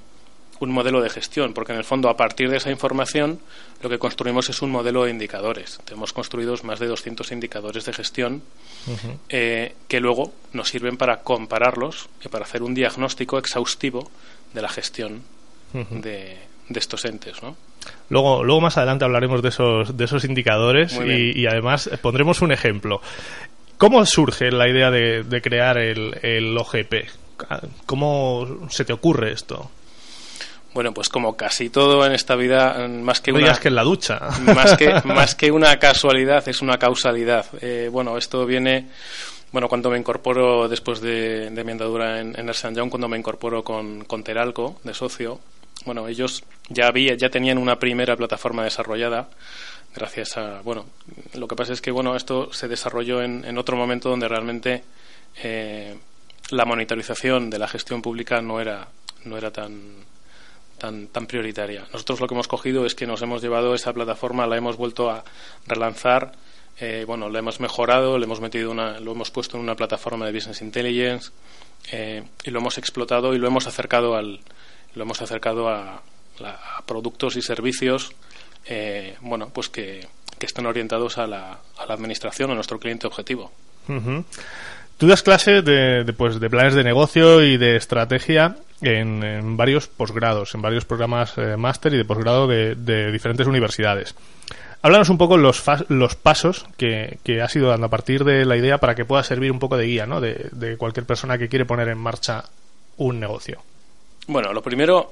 un 0.60 0.72
modelo 0.72 1.02
de 1.02 1.10
gestión, 1.10 1.54
porque 1.54 1.72
en 1.72 1.78
el 1.78 1.84
fondo 1.84 2.10
a 2.10 2.18
partir 2.18 2.50
de 2.50 2.58
esa 2.58 2.70
información 2.70 3.40
lo 3.82 3.90
que 3.90 3.98
construimos 3.98 4.50
es 4.50 4.62
un 4.62 4.72
modelo 4.72 5.06
de 5.06 5.12
indicadores. 5.12 5.80
Tenemos 5.86 6.14
construidos 6.14 6.64
más 6.64 6.80
de 6.80 6.88
200 6.88 7.32
indicadores 7.32 7.86
de 7.86 7.94
gestión 7.94 8.42
eh, 9.30 9.74
que 9.88 10.00
luego 10.00 10.34
nos 10.54 10.70
sirven 10.70 10.98
para 10.98 11.22
compararlos 11.22 12.10
y 12.24 12.28
para 12.28 12.46
hacer 12.46 12.64
un 12.64 12.74
diagnóstico 12.74 13.38
exhaustivo 13.38 14.10
de 14.54 14.62
la 14.62 14.70
gestión 14.70 15.22
de, 15.74 16.38
estos 16.76 17.06
entes. 17.06 17.42
¿no? 17.42 17.56
Luego, 18.10 18.44
luego 18.44 18.62
más 18.62 18.78
adelante 18.78 19.06
hablaremos 19.06 19.42
de 19.42 19.50
esos, 19.50 19.96
de 19.96 20.06
esos 20.06 20.26
indicadores 20.26 21.00
y, 21.06 21.46
además 21.48 21.90
pondremos 22.02 22.42
un 22.42 22.52
ejemplo. 22.52 23.02
¿Cómo 23.78 24.06
surge 24.06 24.52
la 24.52 24.68
idea 24.68 24.92
de, 24.92 25.24
de 25.24 25.42
crear 25.42 25.78
el, 25.78 26.20
el 26.22 26.58
OGP? 26.58 27.08
¿Cómo 27.86 28.68
se 28.70 28.84
te 28.84 28.92
ocurre 28.92 29.32
esto? 29.32 29.72
Bueno, 30.74 30.94
pues 30.94 31.10
como 31.10 31.36
casi 31.36 31.70
todo 31.70 32.06
en 32.06 32.12
esta 32.12 32.36
vida, 32.36 32.88
más 32.88 33.22
que 33.22 33.32
una... 33.32 33.58
que 33.60 33.70
en 33.70 33.76
la 33.76 33.84
ducha. 33.84 34.20
Más 34.56 34.78
que, 34.78 34.94
más 35.06 35.36
que 35.36 35.52
una 35.52 35.78
casualidad, 35.80 36.48
es 36.48 36.62
una 36.62 36.78
causalidad. 36.78 37.46
Eh, 37.62 37.90
bueno, 37.92 38.18
esto 38.18 38.46
viene... 38.46 38.88
Bueno, 39.52 39.68
cuando 39.68 39.90
me 39.90 39.98
incorporo 39.98 40.68
después 40.68 41.02
de, 41.02 41.50
mi 41.66 41.72
andadura 41.72 42.20
en, 42.20 42.40
en 42.40 42.48
Ernst 42.48 42.66
Young, 42.76 42.90
cuando 42.90 43.08
me 43.08 43.18
incorporo 43.18 43.64
con, 43.64 44.04
con 44.06 44.24
Teralco, 44.24 44.80
de 44.84 44.94
socio, 44.94 45.40
bueno, 45.86 46.08
ellos 46.08 46.44
ya 46.70 46.86
había, 46.86 47.16
ya 47.16 47.30
tenían 47.30 47.58
una 47.58 47.80
primera 47.80 48.16
plataforma 48.16 48.64
desarrollada 48.64 49.28
gracias 49.96 50.38
a, 50.38 50.62
bueno, 50.62 50.86
lo 51.34 51.48
que 51.48 51.56
pasa 51.56 51.74
es 51.74 51.82
que, 51.82 51.92
bueno, 51.92 52.16
esto 52.16 52.52
se 52.54 52.68
desarrolló 52.68 53.22
en, 53.22 53.44
en 53.46 53.58
otro 53.58 53.76
momento 53.76 54.10
donde 54.10 54.28
realmente 54.28 54.84
eh, 55.44 55.98
la 56.52 56.66
monitorización 56.66 57.50
de 57.50 57.60
la 57.60 57.68
gestión 57.68 58.02
pública 58.02 58.42
no 58.42 58.60
era, 58.60 58.88
no 59.26 59.38
era 59.38 59.52
tan, 59.52 59.94
tan, 60.80 61.08
tan 61.08 61.28
prioritaria. 61.28 61.86
Nosotros 61.94 62.20
lo 62.20 62.28
que 62.28 62.34
hemos 62.34 62.48
cogido 62.48 62.86
es 62.86 62.96
que 62.96 63.06
nos 63.06 63.22
hemos 63.22 63.42
llevado 63.42 63.76
esa 63.76 63.94
plataforma, 63.94 64.48
la 64.48 64.58
hemos 64.58 64.78
vuelto 64.78 65.10
a 65.12 65.24
relanzar, 65.68 66.32
eh, 66.80 67.04
bueno, 67.06 67.30
la 67.30 67.40
hemos 67.40 67.60
mejorado, 67.60 68.18
le 68.18 68.26
hemos 68.26 68.42
metido 68.42 68.72
una, 68.72 69.00
lo 69.00 69.12
hemos 69.12 69.32
puesto 69.32 69.58
en 69.58 69.64
una 69.64 69.76
plataforma 69.76 70.26
de 70.26 70.32
business 70.32 70.62
intelligence 70.62 71.32
eh, 71.92 72.24
y 72.44 72.52
lo 72.52 72.60
hemos 72.60 72.78
explotado 72.78 73.36
y 73.36 73.38
lo 73.38 73.48
hemos 73.48 73.68
acercado 73.68 74.16
al, 74.16 74.40
lo 74.96 75.04
hemos 75.04 75.22
acercado 75.22 75.70
a, 75.70 76.02
productos 76.86 77.36
y 77.36 77.42
servicios, 77.42 78.14
eh, 78.66 79.18
bueno, 79.20 79.50
pues 79.54 79.68
que, 79.68 80.08
que 80.40 80.46
estén 80.46 80.66
orientados 80.66 81.18
a 81.18 81.28
la, 81.28 81.60
a 81.78 81.86
la 81.86 81.94
administración, 81.94 82.50
a 82.52 82.56
nuestro 82.56 82.80
cliente 82.80 83.08
objetivo. 83.08 83.52
Tú 84.98 85.08
das 85.08 85.22
clases 85.22 85.66
de, 85.66 86.06
de, 86.06 86.14
pues, 86.14 86.40
de 86.40 86.50
planes 86.50 86.76
de 86.76 86.86
negocio 86.86 87.44
y 87.44 87.58
de 87.58 87.76
estrategia 87.76 88.56
en, 88.82 89.58
varios 89.58 89.88
posgrados, 89.88 90.56
en 90.56 90.62
varios 90.62 90.86
programas 90.86 91.38
eh, 91.38 91.58
máster 91.58 91.94
y 91.94 91.98
de 91.98 92.06
posgrado 92.06 92.48
de, 92.48 93.12
diferentes 93.12 93.48
universidades. 93.48 94.16
Háblanos 94.82 95.10
un 95.10 95.18
poco 95.18 95.38
los, 95.38 95.64
los 95.90 96.16
pasos 96.16 96.66
que, 96.78 97.20
que 97.24 97.42
has 97.42 97.54
ido 97.56 97.68
dando 97.68 97.88
a 97.88 97.90
partir 97.90 98.24
de 98.24 98.46
la 98.46 98.56
idea 98.56 98.78
para 98.78 98.96
que 98.96 99.04
pueda 99.04 99.24
servir 99.24 99.52
un 99.52 99.60
poco 99.60 99.76
de 99.76 99.86
guía 99.86 100.06
¿no? 100.06 100.22
de, 100.22 100.50
de 100.54 100.78
cualquier 100.78 101.06
persona 101.06 101.38
que 101.38 101.50
quiere 101.50 101.66
poner 101.66 101.90
en 101.90 101.98
marcha 101.98 102.46
un 102.98 103.20
negocio. 103.20 103.62
Bueno, 104.28 104.54
lo 104.54 104.62
primero, 104.62 105.12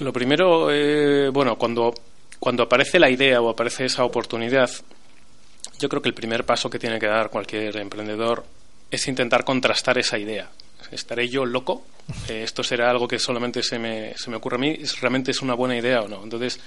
lo 0.00 0.12
primero, 0.12 0.70
eh, 0.70 1.28
bueno, 1.30 1.56
cuando, 1.56 1.94
cuando 2.38 2.64
aparece 2.64 2.98
la 2.98 3.10
idea 3.10 3.40
o 3.40 3.50
aparece 3.50 3.84
esa 3.84 4.04
oportunidad, 4.04 4.70
yo 5.78 5.88
creo 5.88 6.02
que 6.02 6.08
el 6.08 6.14
primer 6.14 6.44
paso 6.44 6.68
que 6.68 6.78
tiene 6.78 6.98
que 6.98 7.06
dar 7.06 7.30
cualquier 7.30 7.76
emprendedor 7.76 8.44
es 8.90 9.06
intentar 9.08 9.44
contrastar 9.44 9.98
esa 9.98 10.18
idea. 10.18 10.48
¿Estaré 10.90 11.28
yo 11.28 11.44
loco? 11.44 11.86
Eh, 12.28 12.42
¿Esto 12.42 12.62
será 12.62 12.90
algo 12.90 13.06
que 13.06 13.18
solamente 13.18 13.62
se 13.62 13.78
me, 13.78 14.14
se 14.16 14.30
me 14.30 14.36
ocurre 14.36 14.56
a 14.56 14.60
mí? 14.60 14.78
¿Realmente 15.00 15.30
es 15.32 15.42
una 15.42 15.54
buena 15.54 15.76
idea 15.76 16.00
o 16.00 16.08
no? 16.08 16.22
Entonces, 16.22 16.60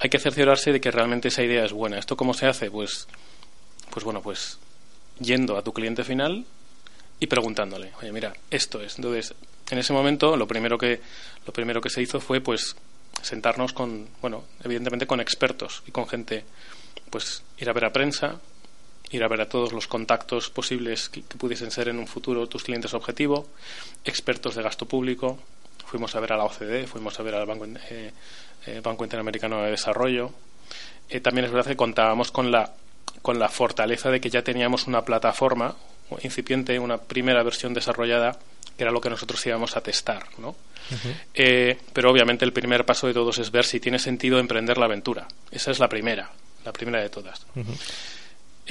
hay 0.00 0.10
que 0.10 0.18
cerciorarse 0.18 0.72
de 0.72 0.80
que 0.80 0.90
realmente 0.90 1.28
esa 1.28 1.42
idea 1.42 1.64
es 1.64 1.72
buena. 1.72 1.98
¿Esto 1.98 2.16
cómo 2.16 2.34
se 2.34 2.46
hace? 2.46 2.70
Pues, 2.70 3.06
pues 3.90 4.04
bueno, 4.04 4.22
pues 4.22 4.58
yendo 5.20 5.56
a 5.56 5.62
tu 5.62 5.72
cliente 5.72 6.02
final 6.02 6.44
y 7.20 7.26
preguntándole, 7.26 7.92
oye, 8.00 8.12
mira, 8.12 8.32
esto 8.50 8.80
es. 8.80 8.96
Entonces, 8.96 9.34
en 9.70 9.78
ese 9.78 9.92
momento, 9.92 10.36
lo 10.36 10.48
primero 10.48 10.78
que, 10.78 11.00
lo 11.46 11.52
primero 11.52 11.80
que 11.80 11.90
se 11.90 12.02
hizo 12.02 12.18
fue, 12.18 12.40
pues, 12.40 12.74
sentarnos 13.22 13.72
con, 13.72 14.08
bueno, 14.20 14.44
evidentemente 14.64 15.06
con 15.06 15.20
expertos 15.20 15.82
y 15.86 15.90
con 15.90 16.08
gente, 16.08 16.44
pues, 17.10 17.42
ir 17.58 17.68
a 17.68 17.72
ver 17.72 17.84
a 17.84 17.92
prensa, 17.92 18.40
ir 19.10 19.24
a 19.24 19.28
ver 19.28 19.40
a 19.40 19.48
todos 19.48 19.72
los 19.72 19.86
contactos 19.86 20.50
posibles 20.50 21.08
que, 21.08 21.22
que, 21.22 21.36
pudiesen 21.36 21.70
ser 21.70 21.88
en 21.88 21.98
un 21.98 22.06
futuro 22.06 22.46
tus 22.46 22.62
clientes 22.62 22.94
objetivo, 22.94 23.48
expertos 24.04 24.54
de 24.54 24.62
gasto 24.62 24.86
público, 24.86 25.38
fuimos 25.86 26.14
a 26.14 26.20
ver 26.20 26.32
a 26.32 26.36
la 26.36 26.44
OCDE, 26.44 26.86
fuimos 26.86 27.18
a 27.18 27.22
ver 27.22 27.34
al 27.34 27.46
Banco, 27.46 27.66
eh, 27.90 28.12
eh, 28.66 28.80
Banco 28.82 29.04
Interamericano 29.04 29.62
de 29.62 29.70
Desarrollo. 29.70 30.32
Eh, 31.08 31.20
también 31.20 31.46
es 31.46 31.50
verdad 31.50 31.70
que 31.70 31.76
contábamos 31.76 32.30
con 32.30 32.52
la, 32.52 32.72
con 33.22 33.38
la 33.38 33.48
fortaleza 33.48 34.10
de 34.10 34.20
que 34.20 34.30
ya 34.30 34.42
teníamos 34.42 34.86
una 34.86 35.04
plataforma 35.04 35.74
incipiente, 36.22 36.78
una 36.78 36.98
primera 36.98 37.42
versión 37.42 37.74
desarrollada, 37.74 38.38
que 38.76 38.84
era 38.84 38.92
lo 38.92 39.00
que 39.00 39.10
nosotros 39.10 39.44
íbamos 39.46 39.76
a 39.76 39.80
testar. 39.80 40.26
¿no? 40.38 40.50
Uh 40.50 40.54
-huh. 40.94 41.14
eh, 41.34 41.78
pero 41.92 42.10
obviamente 42.10 42.44
el 42.44 42.52
primer 42.52 42.84
paso 42.84 43.06
de 43.06 43.14
todos 43.14 43.38
es 43.38 43.50
ver 43.50 43.64
si 43.64 43.80
tiene 43.80 43.98
sentido 43.98 44.38
emprender 44.38 44.78
la 44.78 44.86
aventura. 44.86 45.26
Esa 45.50 45.70
es 45.70 45.78
la 45.78 45.88
primera, 45.88 46.30
la 46.64 46.72
primera 46.72 47.00
de 47.00 47.08
todas. 47.08 47.46
Uh 47.54 47.60
-huh. 47.60 47.78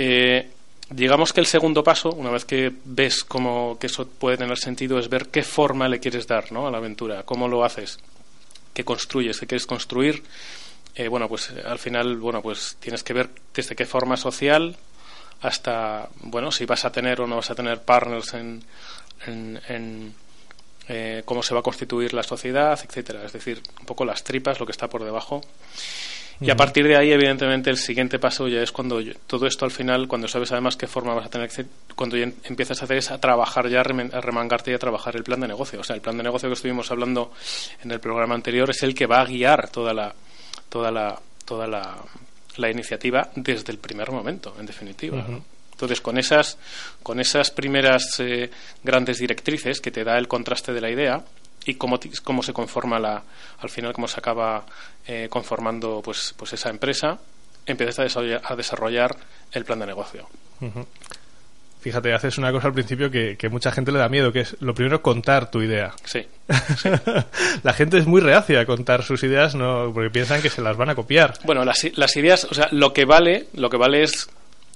Eh, 0.02 0.50
digamos 0.90 1.34
que 1.34 1.42
el 1.42 1.46
segundo 1.46 1.84
paso, 1.84 2.14
una 2.14 2.32
vez 2.32 2.46
que 2.46 2.72
ves 2.86 3.26
cómo 3.26 3.78
que 3.78 3.88
eso 3.88 4.08
puede 4.08 4.38
tener 4.38 4.58
sentido, 4.58 4.98
es 4.98 5.10
ver 5.10 5.28
qué 5.28 5.44
forma 5.44 5.90
le 5.90 6.00
quieres 6.00 6.26
dar 6.26 6.54
¿no? 6.54 6.68
a 6.68 6.72
la 6.72 6.78
aventura, 6.78 7.24
cómo 7.24 7.50
lo 7.50 7.66
haces, 7.66 8.00
qué 8.74 8.86
construyes, 8.86 9.38
qué 9.42 9.46
quieres 9.46 9.68
construir. 9.68 10.24
Eh, 10.96 11.10
bueno, 11.10 11.28
pues 11.28 11.52
al 11.66 11.80
final, 11.80 12.16
bueno, 12.16 12.42
pues 12.42 12.78
tienes 12.80 13.04
que 13.04 13.12
ver 13.12 13.30
desde 13.54 13.76
qué 13.76 13.86
forma 13.86 14.16
social 14.16 14.78
hasta, 15.42 16.08
bueno, 16.22 16.50
si 16.54 16.66
vas 16.66 16.86
a 16.86 16.94
tener 16.94 17.20
o 17.20 17.28
no 17.28 17.36
vas 17.36 17.52
a 17.52 17.56
tener 17.56 17.82
partners 17.82 18.34
en, 18.36 18.64
en, 19.28 19.60
en 19.68 20.14
eh, 20.88 21.24
cómo 21.26 21.44
se 21.44 21.54
va 21.54 21.60
a 21.60 21.64
constituir 21.64 22.14
la 22.14 22.24
sociedad, 22.24 22.80
etcétera. 22.82 23.26
Es 23.26 23.34
decir, 23.34 23.62
un 23.82 23.86
poco 23.86 24.06
las 24.06 24.24
tripas, 24.24 24.62
lo 24.62 24.66
que 24.66 24.72
está 24.72 24.88
por 24.88 25.04
debajo. 25.04 25.42
Y 26.42 26.50
a 26.50 26.56
partir 26.56 26.88
de 26.88 26.96
ahí, 26.96 27.12
evidentemente, 27.12 27.70
el 27.70 27.78
siguiente 27.78 28.18
paso 28.18 28.48
ya 28.48 28.62
es 28.62 28.72
cuando 28.72 29.02
yo, 29.02 29.14
todo 29.28 29.46
esto 29.46 29.66
al 29.66 29.72
final, 29.72 30.08
cuando 30.08 30.28
sabes 30.28 30.52
además 30.54 30.78
qué 30.78 30.88
forma 30.88 31.14
vas 31.14 31.26
a 31.26 31.30
tener, 31.30 31.50
cuando 31.96 32.16
ya 32.16 32.32
empiezas 32.46 32.82
a 32.82 32.86
hacer 32.86 32.98
es 32.98 33.12
a 33.12 33.20
trabajar 33.20 33.68
ya, 33.68 33.82
a 33.82 34.22
remangarte 34.22 34.72
y 34.72 34.74
a 34.74 34.80
trabajar 34.80 35.18
el 35.18 35.24
plan 35.24 35.42
de 35.42 35.50
negocio. 35.50 35.82
O 35.82 35.84
sea, 35.84 35.96
el 35.96 36.02
plan 36.02 36.16
de 36.16 36.24
negocio 36.24 36.48
que 36.48 36.54
estuvimos 36.54 36.90
hablando 36.92 37.34
en 37.84 37.92
el 37.92 38.00
programa 38.00 38.36
anterior 38.36 38.70
es 38.70 38.84
el 38.84 38.96
que 38.96 39.06
va 39.06 39.22
a 39.22 39.26
guiar 39.26 39.70
toda 39.70 39.94
la, 39.94 40.14
toda 40.70 40.92
la, 40.92 41.20
toda 41.44 41.68
la, 41.68 41.98
la 42.56 42.72
iniciativa 42.72 43.30
desde 43.36 43.72
el 43.74 43.78
primer 43.80 44.10
momento, 44.12 44.56
en 44.60 44.66
definitiva. 44.66 45.18
Uh 45.18 45.22
-huh. 45.22 45.30
¿no? 45.30 45.44
Entonces, 45.80 46.02
con 46.02 46.18
esas, 46.18 46.58
con 47.02 47.22
esas 47.22 47.52
primeras 47.52 48.20
eh, 48.20 48.50
grandes 48.84 49.20
directrices 49.20 49.80
que 49.80 49.92
te 49.92 50.04
da 50.04 50.18
el 50.18 50.28
contraste 50.28 50.74
de 50.74 50.82
la 50.82 50.90
idea, 50.90 51.24
y 51.66 51.76
cómo, 51.76 52.00
cómo 52.24 52.44
se 52.44 52.54
conforma 52.54 53.00
la, 53.00 53.24
al 53.60 53.70
final 53.70 53.94
cómo 53.94 54.08
se 54.08 54.20
acaba 54.20 54.66
eh, 55.08 55.28
conformando 55.30 56.02
pues, 56.04 56.34
pues 56.38 56.54
esa 56.54 56.70
empresa, 56.70 57.20
empiezas 57.66 58.00
a 58.00 58.04
desarrollar, 58.04 58.42
a 58.44 58.56
desarrollar 58.56 59.16
el 59.52 59.66
plan 59.66 59.80
de 59.80 59.86
negocio. 59.88 60.28
Uh 60.62 60.66
-huh. 60.66 60.86
Fíjate, 61.82 62.14
haces 62.14 62.38
una 62.38 62.52
cosa 62.52 62.68
al 62.68 62.74
principio 62.74 63.10
que, 63.10 63.38
que, 63.38 63.48
mucha 63.48 63.72
gente 63.72 63.94
le 63.94 64.00
da 64.00 64.10
miedo, 64.10 64.34
que 64.34 64.42
es 64.42 64.58
lo 64.60 64.74
primero 64.74 65.02
contar 65.02 65.50
tu 65.50 65.62
idea. 65.62 65.94
Sí. 66.04 66.28
sí. 66.78 66.90
la 67.64 67.74
gente 67.74 67.98
es 67.98 68.06
muy 68.06 68.20
reacia 68.20 68.60
a 68.60 68.66
contar 68.66 69.02
sus 69.04 69.24
ideas, 69.24 69.56
no, 69.56 69.90
porque 69.94 70.10
piensan 70.10 70.42
que 70.42 70.50
se 70.50 70.62
las 70.62 70.76
van 70.76 70.90
a 70.90 70.96
copiar. 70.96 71.36
Bueno, 71.46 71.64
las, 71.64 71.88
las 71.96 72.16
ideas, 72.18 72.46
o 72.52 72.54
sea, 72.54 72.68
lo 72.72 72.92
que 72.92 73.06
vale, 73.06 73.48
lo 73.54 73.70
que 73.70 73.78
vale 73.78 74.04
es, 74.04 74.30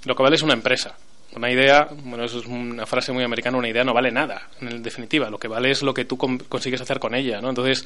lo 0.06 0.16
que 0.16 0.24
vale 0.24 0.38
es 0.38 0.44
una 0.44 0.54
empresa. 0.54 0.96
Una 1.36 1.52
idea, 1.52 1.88
bueno, 2.04 2.26
eso 2.26 2.40
es 2.40 2.46
una 2.46 2.86
frase 2.86 3.12
muy 3.12 3.24
americana, 3.24 3.58
una 3.58 3.70
idea 3.70 3.84
no 3.84 3.94
vale 3.94 4.12
nada, 4.12 4.50
en 4.62 4.84
definitiva. 4.84 5.30
Lo 5.30 5.40
que 5.40 5.48
vale 5.48 5.72
es 5.72 5.82
lo 5.82 5.94
que 5.94 6.06
tú 6.06 6.18
consigues 6.18 6.82
hacer 6.82 7.00
con 7.00 7.16
ella, 7.16 7.42
¿no? 7.42 7.50
Entonces, 7.50 7.86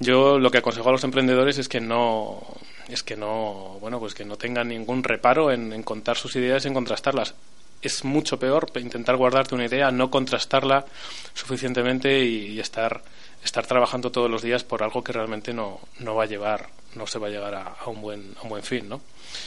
yo 0.00 0.38
lo 0.38 0.50
que 0.50 0.58
aconsejo 0.58 0.88
a 0.88 0.92
los 0.92 1.04
emprendedores 1.04 1.58
es 1.58 1.68
que 1.68 1.80
no 1.80 2.42
es 2.88 3.02
que 3.02 3.16
no 3.16 3.78
bueno 3.80 4.00
pues 4.00 4.14
que 4.14 4.24
no 4.24 4.36
tengan 4.36 4.68
ningún 4.68 5.02
reparo 5.02 5.52
en, 5.52 5.72
en 5.72 5.82
contar 5.82 6.16
sus 6.16 6.34
ideas 6.36 6.64
y 6.64 6.68
en 6.68 6.74
contrastarlas 6.74 7.34
es 7.80 8.04
mucho 8.04 8.38
peor 8.38 8.70
intentar 8.76 9.16
guardarte 9.16 9.54
una 9.54 9.66
idea 9.66 9.90
no 9.90 10.10
contrastarla 10.10 10.84
suficientemente 11.32 12.24
y, 12.24 12.46
y, 12.52 12.60
estar 12.60 13.02
estar 13.44 13.66
trabajando 13.66 14.10
todos 14.10 14.30
los 14.30 14.42
días 14.42 14.64
por 14.64 14.82
algo 14.82 15.04
que 15.04 15.12
realmente 15.12 15.52
no, 15.52 15.80
no 16.00 16.14
va 16.14 16.24
a 16.24 16.26
llevar 16.26 16.68
no 16.96 17.06
se 17.06 17.18
va 17.18 17.28
a 17.28 17.30
llegar 17.30 17.54
a, 17.54 17.62
a 17.80 17.88
un 17.88 18.00
buen 18.00 18.34
a 18.40 18.42
un 18.42 18.48
buen 18.48 18.62
fin 18.62 18.88
no 18.88 18.96
uh 18.96 19.00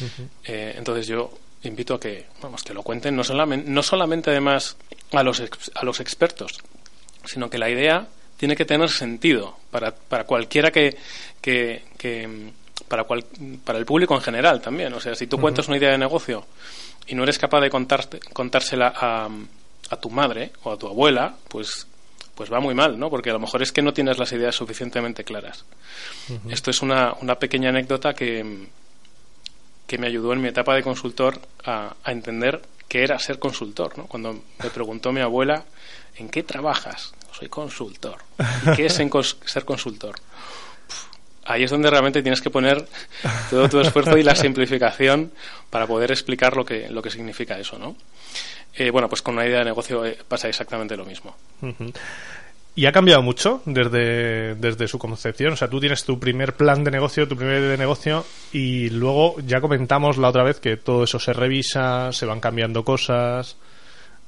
-huh. 0.04 0.28
eh, 0.46 0.76
entonces 0.78 1.08
yo 1.08 1.32
invito 1.64 1.96
a 1.96 2.00
que 2.00 2.28
vamos 2.42 2.64
que 2.64 2.74
lo 2.74 2.84
cuenten 2.84 3.16
no 3.16 3.24
solamente 3.24 3.70
no 3.70 3.82
solamente 3.84 4.30
además 4.30 4.78
a 5.12 5.24
los 5.24 5.40
ex, 5.40 5.72
a 5.76 5.84
los 5.84 6.00
expertos 6.00 6.60
sino 7.26 7.50
que 7.50 7.58
la 7.58 7.70
idea 7.70 8.08
tiene 8.38 8.56
que 8.56 8.66
tener 8.66 8.90
sentido 8.90 9.58
para, 9.72 9.94
para 9.94 10.24
cualquiera 10.26 10.72
que, 10.72 10.96
que, 11.42 11.84
que 11.98 12.52
para, 12.88 13.04
cual, 13.04 13.26
para 13.66 13.80
el 13.80 13.86
público 13.86 14.14
en 14.16 14.22
general 14.22 14.62
también. 14.62 14.94
O 14.94 15.00
sea, 15.00 15.16
si 15.16 15.28
tú 15.28 15.36
uh 15.36 15.40
-huh. 15.40 15.42
cuentas 15.42 15.68
una 15.68 15.78
idea 15.78 15.92
de 15.92 15.98
negocio 15.98 16.46
y 17.08 17.16
no 17.16 17.24
eres 17.24 17.40
capaz 17.40 17.62
de 17.62 17.70
contarte, 17.70 18.20
contársela 18.32 18.94
a, 18.96 19.28
a 19.90 19.96
tu 19.98 20.10
madre 20.10 20.52
o 20.64 20.72
a 20.72 20.78
tu 20.78 20.88
abuela, 20.88 21.36
pues 21.50 21.88
pues 22.36 22.54
va 22.54 22.60
muy 22.60 22.76
mal, 22.76 23.00
¿no? 23.00 23.10
Porque 23.10 23.32
a 23.32 23.34
lo 23.34 23.40
mejor 23.40 23.64
es 23.64 23.72
que 23.72 23.82
no 23.82 23.94
tienes 23.94 24.20
las 24.20 24.32
ideas 24.32 24.54
suficientemente 24.54 25.24
claras. 25.24 25.66
Uh 26.30 26.34
-huh. 26.34 26.54
Esto 26.54 26.70
es 26.70 26.84
una, 26.84 27.14
una 27.20 27.34
pequeña 27.40 27.70
anécdota 27.70 28.14
que, 28.14 28.68
que 29.88 29.98
me 29.98 30.08
ayudó 30.08 30.34
en 30.34 30.41
mi 30.41 30.50
etapa 30.50 30.75
de 30.75 30.84
consultor 30.84 31.39
a, 31.65 31.96
entender 32.06 32.62
qué 32.88 33.03
era 33.03 33.17
ser 33.20 33.39
consultor, 33.39 33.98
¿no? 33.98 34.06
Cuando 34.06 34.34
me 34.34 34.70
preguntó 34.70 35.12
mi 35.12 35.22
abuela, 35.22 35.65
¿en 36.17 36.29
qué 36.29 36.44
trabajas? 36.44 37.13
soy 37.38 37.50
consultor. 37.50 38.17
¿Y 38.65 38.75
qué 38.75 38.86
es 38.88 38.94
ser 38.94 39.65
consultor? 39.65 40.15
Ahí 41.46 41.63
es 41.63 41.72
donde 41.72 41.89
realmente 41.89 42.22
tienes 42.22 42.41
que 42.41 42.50
poner 42.50 42.86
todo 43.50 43.70
tu 43.70 43.79
esfuerzo 43.79 44.17
y 44.17 44.24
la 44.24 44.36
simplificación 44.36 45.32
para 45.70 45.88
poder 45.88 46.12
explicar 46.12 46.58
lo 46.58 46.65
que, 46.65 46.89
lo 46.89 47.01
que 47.01 47.10
significa 47.10 47.58
eso, 47.58 47.77
¿no? 47.77 47.96
Eh, 48.74 48.89
bueno, 48.89 49.08
pues 49.08 49.22
con 49.22 49.36
una 49.36 49.46
idea 49.46 49.60
de 49.60 49.65
negocio 49.65 50.06
eh, 50.06 50.17
pasa 50.27 50.50
exactamente 50.50 50.98
lo 50.98 51.06
mismo. 51.06 51.36
¿Y 52.78 52.86
ha 52.86 52.92
cambiado 52.92 53.24
mucho 53.24 53.64
desde, 53.66 54.54
desde 54.54 54.88
su 54.88 55.00
concepción? 55.00 55.54
O 55.54 55.56
sea, 55.56 55.68
tú 55.68 55.80
tienes 55.80 56.04
tu 56.04 56.20
primer 56.20 56.54
plan 56.54 56.84
de 56.84 56.92
negocio, 56.92 57.28
tu 57.28 57.36
primer 57.36 57.58
idea 57.58 57.72
de 57.72 57.78
negocio, 57.80 58.24
y 58.54 58.92
luego 58.92 59.38
ya 59.40 59.60
comentamos 59.62 60.20
la 60.20 60.30
otra 60.30 60.44
vez 60.44 60.60
que 60.60 60.78
todo 60.78 61.06
eso 61.06 61.18
se 61.18 61.34
revisa, 61.34 62.12
se 62.12 62.28
van 62.28 62.40
cambiando 62.40 62.86
cosas. 62.86 63.56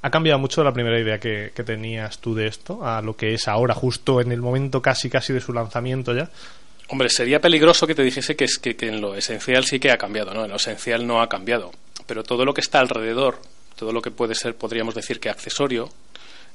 ¿Ha 0.02 0.10
cambiado 0.10 0.40
mucho 0.40 0.64
la 0.64 0.72
primera 0.72 0.98
idea 0.98 1.20
que, 1.20 1.52
que, 1.54 1.62
tenías 1.62 2.18
tú 2.18 2.34
de 2.34 2.48
esto 2.48 2.84
a 2.84 3.00
lo 3.02 3.14
que 3.14 3.34
es 3.34 3.46
ahora, 3.46 3.72
justo 3.72 4.20
en 4.20 4.32
el 4.32 4.40
momento 4.42 4.82
casi 4.82 5.08
casi 5.08 5.32
de 5.32 5.40
su 5.40 5.52
lanzamiento 5.52 6.12
ya? 6.12 6.28
Hombre, 6.88 7.08
sería 7.08 7.40
peligroso 7.40 7.86
que 7.86 7.94
te 7.94 8.02
dijese 8.02 8.34
que, 8.34 8.46
es, 8.46 8.58
que, 8.58 8.74
que 8.74 8.88
en 8.88 9.00
lo 9.00 9.14
esencial 9.14 9.64
sí 9.64 9.78
que 9.78 9.92
ha 9.92 9.96
cambiado, 9.96 10.34
¿no? 10.34 10.44
En 10.44 10.50
lo 10.50 10.56
esencial 10.56 11.06
no 11.06 11.22
ha 11.22 11.28
cambiado. 11.28 11.70
Pero 12.04 12.24
todo 12.24 12.44
lo 12.44 12.52
que 12.52 12.62
está 12.62 12.80
alrededor, 12.80 13.38
todo 13.76 13.92
lo 13.92 14.02
que 14.02 14.10
puede 14.10 14.34
ser, 14.34 14.56
podríamos 14.56 14.96
decir 14.96 15.20
que 15.20 15.30
accesorio, 15.30 15.88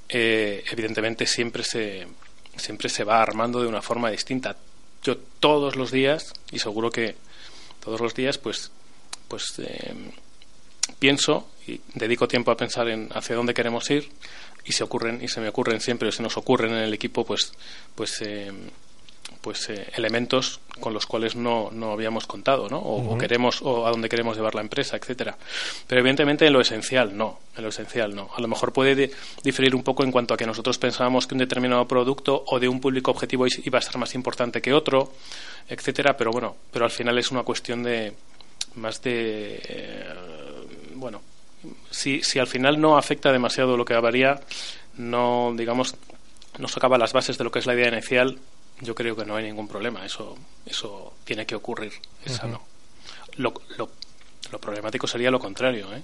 eh, 0.10 0.64
evidentemente 0.72 1.26
siempre 1.26 1.64
se, 1.64 2.08
siempre 2.56 2.90
se 2.90 3.04
va 3.04 3.22
armando 3.22 3.62
de 3.62 3.68
una 3.68 3.82
forma 3.82 4.10
distinta. 4.10 4.56
Yo 5.04 5.18
todos 5.18 5.76
los 5.76 5.92
días, 5.92 6.34
y 6.52 6.60
seguro 6.60 6.90
que 6.90 7.16
todos 7.84 8.02
los 8.02 8.14
días, 8.14 8.38
pues, 8.38 8.72
pues 9.28 9.54
eh, 9.60 9.94
pienso 11.00 11.48
y 11.68 11.80
dedico 11.94 12.28
tiempo 12.28 12.52
a 12.52 12.58
pensar 12.58 12.88
en 12.90 13.10
hacia 13.14 13.36
dónde 13.36 13.54
queremos 13.54 13.90
ir 13.90 14.10
y 14.66 14.72
se 14.72 14.84
ocurren 14.84 15.24
y 15.24 15.28
se 15.28 15.42
me 15.42 15.50
ocurren 15.50 15.80
siempre 15.80 16.10
o 16.10 16.12
se 16.12 16.24
nos 16.24 16.38
ocurren 16.38 16.72
en 16.72 16.84
el 16.84 16.94
equipo 16.94 17.26
pues 17.26 17.52
pues 17.96 18.22
eh, 18.22 18.52
pues 19.42 19.70
eh, 19.70 19.92
elementos 19.96 20.60
con 20.80 20.94
los 20.94 21.06
cuales 21.06 21.36
no, 21.36 21.70
no 21.72 21.92
habíamos 21.92 22.26
contado, 22.26 22.68
¿no? 22.68 22.80
O, 22.80 23.18
queremos, 23.18 23.62
o 23.62 23.86
a 23.86 23.92
dónde 23.92 24.10
queremos 24.10 24.36
llevar 24.36 24.56
la 24.56 24.62
empresa, 24.62 24.98
etcétera. 24.98 25.38
Pero 25.88 26.02
evidentemente 26.02 26.48
en 26.48 26.54
lo 26.54 26.62
esencial, 26.62 27.16
no. 27.16 27.40
En 27.56 27.64
lo 27.64 27.70
esencial, 27.70 28.16
no. 28.16 28.30
A 28.36 28.42
lo 28.42 28.48
mejor 28.48 28.74
puede 28.74 29.12
diferir 29.44 29.76
un 29.76 29.84
poco 29.84 30.04
en 30.04 30.12
cuanto 30.12 30.34
a 30.34 30.38
que 30.38 30.46
nosotros 30.46 30.78
pensábamos 30.78 31.28
que 31.28 31.36
un 31.36 31.40
determinado 31.40 31.88
producto 31.88 32.44
o 32.48 32.60
de 32.60 32.68
un 32.68 32.82
público 32.82 33.12
objetivo 33.12 33.46
iba 33.48 33.80
a 33.80 33.82
ser 33.82 33.98
más 33.98 34.16
importante 34.16 34.62
que 34.62 34.74
otro, 34.74 35.14
etcétera. 35.70 36.18
Pero 36.18 36.32
bueno, 36.32 36.56
pero 36.72 36.86
al 36.86 36.92
final 36.92 37.18
es 37.20 37.32
una 37.32 37.44
cuestión 37.44 37.84
de 37.84 38.14
más 38.76 39.02
de 39.02 39.62
eh, 39.70 40.06
bueno, 40.96 41.22
si, 41.90 42.22
si 42.24 42.40
al 42.40 42.48
final 42.48 42.80
no 42.80 42.98
afecta 42.98 43.32
demasiado 43.32 43.78
lo 43.78 43.86
que 43.86 43.94
varía, 43.94 44.42
no 44.98 45.54
digamos 45.56 45.96
no 46.58 46.68
socava 46.68 46.98
las 46.98 47.14
bases 47.14 47.38
de 47.38 47.44
lo 47.44 47.52
que 47.52 47.60
es 47.60 47.66
la 47.66 47.74
idea 47.74 47.90
inicial, 47.90 48.38
yo 48.82 48.96
creo 48.96 49.16
que 49.16 49.26
no 49.26 49.36
hay 49.36 49.46
ningún 49.46 49.68
problema. 49.68 50.06
Eso, 50.06 50.38
eso 50.66 51.14
tiene 51.24 51.46
que 51.46 51.56
ocurrir. 51.56 51.94
Esa 52.24 52.48
no. 52.48 52.62
Lo, 53.38 53.54
lo, 53.78 53.90
lo, 54.52 54.60
problemático 54.60 55.08
sería 55.08 55.30
lo 55.30 55.40
contrario, 55.40 55.88
¿eh? 55.94 56.02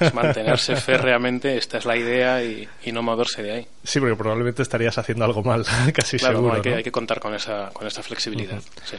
es 0.00 0.12
mantenerse 0.14 0.74
férreamente, 0.74 1.56
esta 1.56 1.78
es 1.78 1.84
la 1.84 1.96
idea 1.96 2.42
y, 2.42 2.68
y, 2.82 2.90
no 2.90 3.02
moverse 3.02 3.42
de 3.42 3.52
ahí. 3.52 3.66
Sí, 3.84 4.00
porque 4.00 4.16
probablemente 4.16 4.62
estarías 4.62 4.98
haciendo 4.98 5.24
algo 5.24 5.44
mal, 5.44 5.64
casi 5.94 6.18
seguro. 6.18 6.54
hay, 6.54 6.62
que, 6.62 6.74
hay 6.74 6.82
que 6.82 6.90
contar 6.90 7.20
con 7.20 7.34
esa, 7.34 7.70
con 7.72 7.86
esa 7.86 8.02
flexibilidad. 8.02 8.60
sí 8.84 8.96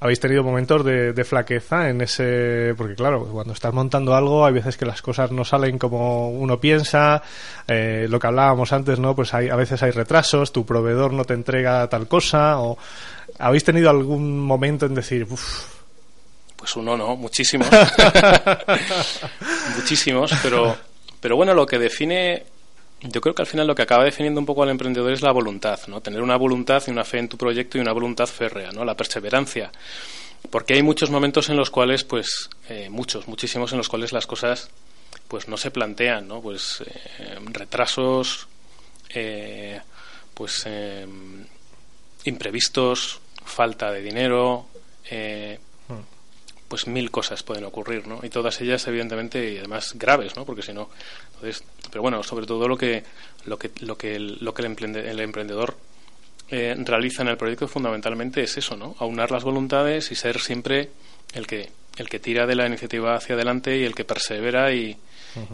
habéis 0.00 0.18
tenido 0.18 0.42
momentos 0.42 0.84
de, 0.84 1.24
flaqueza 1.24 1.90
en 1.90 2.00
ese 2.00 2.74
porque 2.76 2.94
claro 2.94 3.26
cuando 3.26 3.52
estás 3.52 3.72
montando 3.72 4.14
algo 4.14 4.46
hay 4.46 4.54
veces 4.54 4.78
que 4.78 4.86
las 4.86 5.02
cosas 5.02 5.30
no 5.30 5.44
salen 5.44 5.78
como 5.78 6.30
uno 6.30 6.58
piensa 6.58 7.22
eh, 7.68 8.06
lo 8.08 8.18
que 8.18 8.26
hablábamos 8.26 8.72
antes 8.72 8.98
no 8.98 9.14
pues 9.14 9.34
hay 9.34 9.50
a 9.50 9.56
veces 9.56 9.82
hay 9.82 9.90
retrasos 9.90 10.52
tu 10.52 10.64
proveedor 10.64 11.12
no 11.12 11.26
te 11.26 11.34
entrega 11.34 11.86
tal 11.88 12.08
cosa 12.08 12.60
o 12.60 12.78
habéis 13.38 13.64
tenido 13.64 13.90
algún 13.90 14.40
momento 14.40 14.86
en 14.86 14.94
decir 14.94 15.26
Uf. 15.28 15.66
pues 16.56 16.74
uno 16.76 16.96
no 16.96 17.14
muchísimos. 17.16 17.68
Muchísimos 19.76 20.32
pero 20.42 20.76
pero 21.20 21.36
bueno 21.36 21.52
lo 21.52 21.66
que 21.66 21.78
define 21.78 22.44
yo 23.02 23.20
creo 23.20 23.34
que 23.34 23.42
al 23.42 23.48
final 23.48 23.66
lo 23.66 23.74
que 23.74 23.82
acaba 23.82 24.04
definiendo 24.04 24.40
un 24.40 24.46
poco 24.46 24.62
al 24.62 24.68
emprendedor 24.68 25.12
es 25.12 25.22
la 25.22 25.32
voluntad, 25.32 25.80
¿no? 25.86 26.00
Tener 26.00 26.20
una 26.20 26.36
voluntad 26.36 26.82
y 26.86 26.90
una 26.90 27.04
fe 27.04 27.18
en 27.18 27.28
tu 27.28 27.36
proyecto 27.36 27.78
y 27.78 27.80
una 27.80 27.92
voluntad 27.92 28.26
férrea, 28.26 28.72
¿no? 28.72 28.84
La 28.84 28.94
perseverancia. 28.94 29.72
Porque 30.50 30.74
hay 30.74 30.82
muchos 30.82 31.10
momentos 31.10 31.48
en 31.48 31.56
los 31.56 31.70
cuales, 31.70 32.04
pues, 32.04 32.50
eh, 32.68 32.88
muchos, 32.90 33.26
muchísimos 33.26 33.72
en 33.72 33.78
los 33.78 33.88
cuales 33.88 34.12
las 34.12 34.26
cosas, 34.26 34.70
pues, 35.28 35.48
no 35.48 35.56
se 35.56 35.70
plantean, 35.70 36.28
¿no? 36.28 36.42
Pues, 36.42 36.82
eh, 37.18 37.38
retrasos, 37.52 38.48
eh, 39.10 39.80
pues, 40.34 40.66
imprevistos, 42.24 43.20
falta 43.44 43.90
de 43.90 44.02
dinero, 44.02 44.66
pues 46.70 46.86
mil 46.86 47.10
cosas 47.10 47.42
pueden 47.42 47.64
ocurrir, 47.64 48.06
¿no? 48.06 48.20
Y 48.22 48.28
todas 48.28 48.60
ellas, 48.60 48.86
evidentemente, 48.86 49.54
y 49.54 49.58
además 49.58 49.94
graves, 49.96 50.36
¿no? 50.36 50.44
Porque 50.44 50.62
si 50.62 50.72
no, 50.72 50.88
pero 51.90 52.02
bueno, 52.02 52.22
sobre 52.22 52.46
todo 52.46 52.68
lo 52.68 52.76
que 52.76 53.04
lo 53.46 53.58
que 53.58 53.70
lo 53.80 53.96
que 53.96 54.16
el, 54.16 54.38
lo 54.40 54.54
que 54.54 54.62
el, 54.62 55.20
emprendedor 55.20 55.76
eh, 56.50 56.74
realiza 56.78 57.22
en 57.22 57.28
el 57.28 57.36
proyecto 57.36 57.68
fundamentalmente 57.68 58.42
es 58.42 58.56
eso, 58.56 58.76
¿no? 58.76 58.96
Aunar 58.98 59.30
las 59.30 59.44
voluntades 59.44 60.10
y 60.12 60.14
ser 60.14 60.40
siempre 60.40 60.90
el 61.34 61.46
que 61.46 61.70
el 61.96 62.08
que 62.08 62.18
tira 62.18 62.46
de 62.46 62.54
la 62.54 62.66
iniciativa 62.66 63.14
hacia 63.14 63.34
adelante 63.34 63.76
y 63.76 63.84
el 63.84 63.94
que 63.94 64.04
persevera 64.04 64.72
y, 64.72 64.96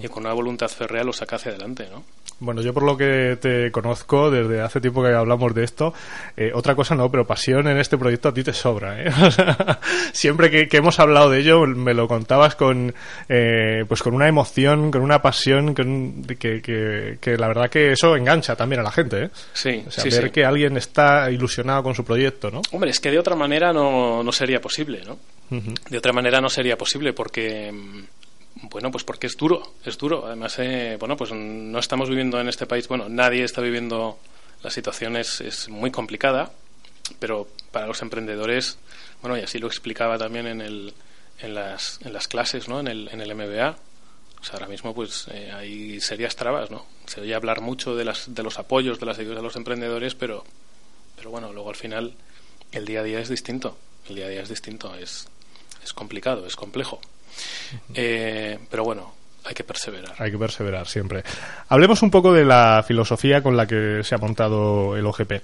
y 0.02 0.08
con 0.08 0.24
una 0.24 0.32
voluntad 0.32 0.68
férrea 0.68 1.04
lo 1.04 1.12
saca 1.12 1.36
hacia 1.36 1.52
adelante, 1.52 1.88
¿no? 1.90 2.04
Bueno, 2.38 2.60
yo 2.60 2.74
por 2.74 2.82
lo 2.82 2.98
que 2.98 3.38
te 3.40 3.70
conozco, 3.70 4.30
desde 4.30 4.60
hace 4.60 4.78
tiempo 4.78 5.02
que 5.02 5.08
hablamos 5.08 5.54
de 5.54 5.64
esto, 5.64 5.94
eh, 6.36 6.50
otra 6.52 6.74
cosa 6.74 6.94
no, 6.94 7.10
pero 7.10 7.26
pasión 7.26 7.66
en 7.66 7.78
este 7.78 7.96
proyecto 7.96 8.28
a 8.28 8.34
ti 8.34 8.42
te 8.42 8.52
sobra. 8.52 9.02
¿eh? 9.02 9.10
siempre 10.12 10.50
que, 10.50 10.76
hemos 10.76 11.00
hablado 11.00 11.30
de 11.30 11.40
ello, 11.40 11.66
me 11.66 11.94
lo 11.94 12.06
contabas 12.06 12.54
con, 12.54 12.94
eh, 13.30 13.84
pues 13.88 14.02
con 14.02 14.12
una 14.12 14.28
emoción, 14.28 14.90
con 14.90 15.00
una 15.00 15.22
pasión, 15.22 15.74
que, 15.74 16.60
que, 17.20 17.36
la 17.38 17.48
verdad 17.48 17.70
que 17.70 17.92
eso 17.92 18.14
engancha 18.16 18.54
también 18.54 18.80
a 18.80 18.84
la 18.84 18.92
gente. 18.92 19.24
¿eh? 19.24 19.30
Sí, 19.54 19.82
o 19.86 19.90
sea, 19.90 20.04
ver 20.04 20.30
que 20.30 20.44
alguien 20.44 20.76
está 20.76 21.30
ilusionado 21.30 21.82
con 21.82 21.94
su 21.94 22.04
proyecto, 22.04 22.50
¿no? 22.50 22.60
Hombre, 22.72 22.90
es 22.90 23.00
que 23.00 23.10
de 23.10 23.18
otra 23.18 23.34
manera 23.34 23.72
no, 23.72 24.22
no 24.22 24.32
sería 24.32 24.60
posible, 24.60 25.00
¿no? 25.06 25.18
De 25.48 25.98
otra 25.98 26.12
manera 26.12 26.40
no 26.40 26.48
sería 26.48 26.76
posible 26.76 27.12
porque 27.12 27.70
mm, 27.72 28.02
bueno, 28.62 28.90
pues 28.90 29.04
porque 29.04 29.26
es 29.26 29.36
duro, 29.36 29.74
es 29.84 29.98
duro. 29.98 30.26
Además, 30.26 30.58
eh, 30.58 30.96
bueno, 30.98 31.16
pues 31.16 31.32
no 31.32 31.78
estamos 31.78 32.08
viviendo 32.08 32.40
en 32.40 32.48
este 32.48 32.66
país, 32.66 32.88
bueno, 32.88 33.08
nadie 33.08 33.44
está 33.44 33.60
viviendo, 33.60 34.18
la 34.62 34.70
situación 34.70 35.16
es, 35.16 35.40
es 35.40 35.68
muy 35.68 35.90
complicada, 35.90 36.50
pero 37.18 37.48
para 37.70 37.86
los 37.86 38.00
emprendedores, 38.02 38.78
bueno, 39.20 39.36
y 39.36 39.42
así 39.42 39.58
lo 39.58 39.66
explicaba 39.66 40.18
también 40.18 40.46
en, 40.46 40.60
el, 40.60 40.94
en, 41.40 41.54
las, 41.54 42.00
en 42.02 42.12
las 42.12 42.28
clases, 42.28 42.68
¿no? 42.68 42.80
En 42.80 42.88
el, 42.88 43.08
en 43.08 43.20
el 43.20 43.34
MBA, 43.34 43.76
o 44.40 44.44
sea, 44.44 44.54
ahora 44.54 44.68
mismo 44.68 44.94
pues 44.94 45.26
eh, 45.30 45.52
hay 45.52 46.00
serias 46.00 46.36
trabas, 46.36 46.70
¿no? 46.70 46.86
Se 47.06 47.20
oye 47.20 47.34
hablar 47.34 47.60
mucho 47.60 47.94
de, 47.94 48.04
las, 48.04 48.34
de 48.34 48.42
los 48.42 48.58
apoyos, 48.58 48.98
de 48.98 49.06
las 49.06 49.18
ayudas 49.18 49.38
a 49.38 49.42
los 49.42 49.56
emprendedores, 49.56 50.14
pero, 50.14 50.44
pero 51.16 51.30
bueno, 51.30 51.52
luego 51.52 51.68
al 51.68 51.76
final 51.76 52.14
el 52.72 52.84
día 52.84 53.00
a 53.00 53.02
día 53.02 53.20
es 53.20 53.28
distinto. 53.28 53.76
El 54.08 54.16
día 54.16 54.26
a 54.26 54.28
día 54.28 54.42
es 54.42 54.48
distinto, 54.48 54.94
es, 54.94 55.28
es 55.82 55.92
complicado, 55.92 56.46
es 56.46 56.56
complejo. 56.56 57.00
Eh, 57.94 58.58
pero 58.70 58.84
bueno, 58.84 59.14
hay 59.44 59.54
que 59.54 59.64
perseverar. 59.64 60.14
Hay 60.18 60.30
que 60.30 60.38
perseverar 60.38 60.86
siempre. 60.86 61.22
Hablemos 61.68 62.02
un 62.02 62.10
poco 62.10 62.32
de 62.32 62.44
la 62.44 62.84
filosofía 62.86 63.42
con 63.42 63.56
la 63.56 63.66
que 63.66 64.00
se 64.02 64.14
ha 64.14 64.18
montado 64.18 64.96
el 64.96 65.06
OGP. 65.06 65.34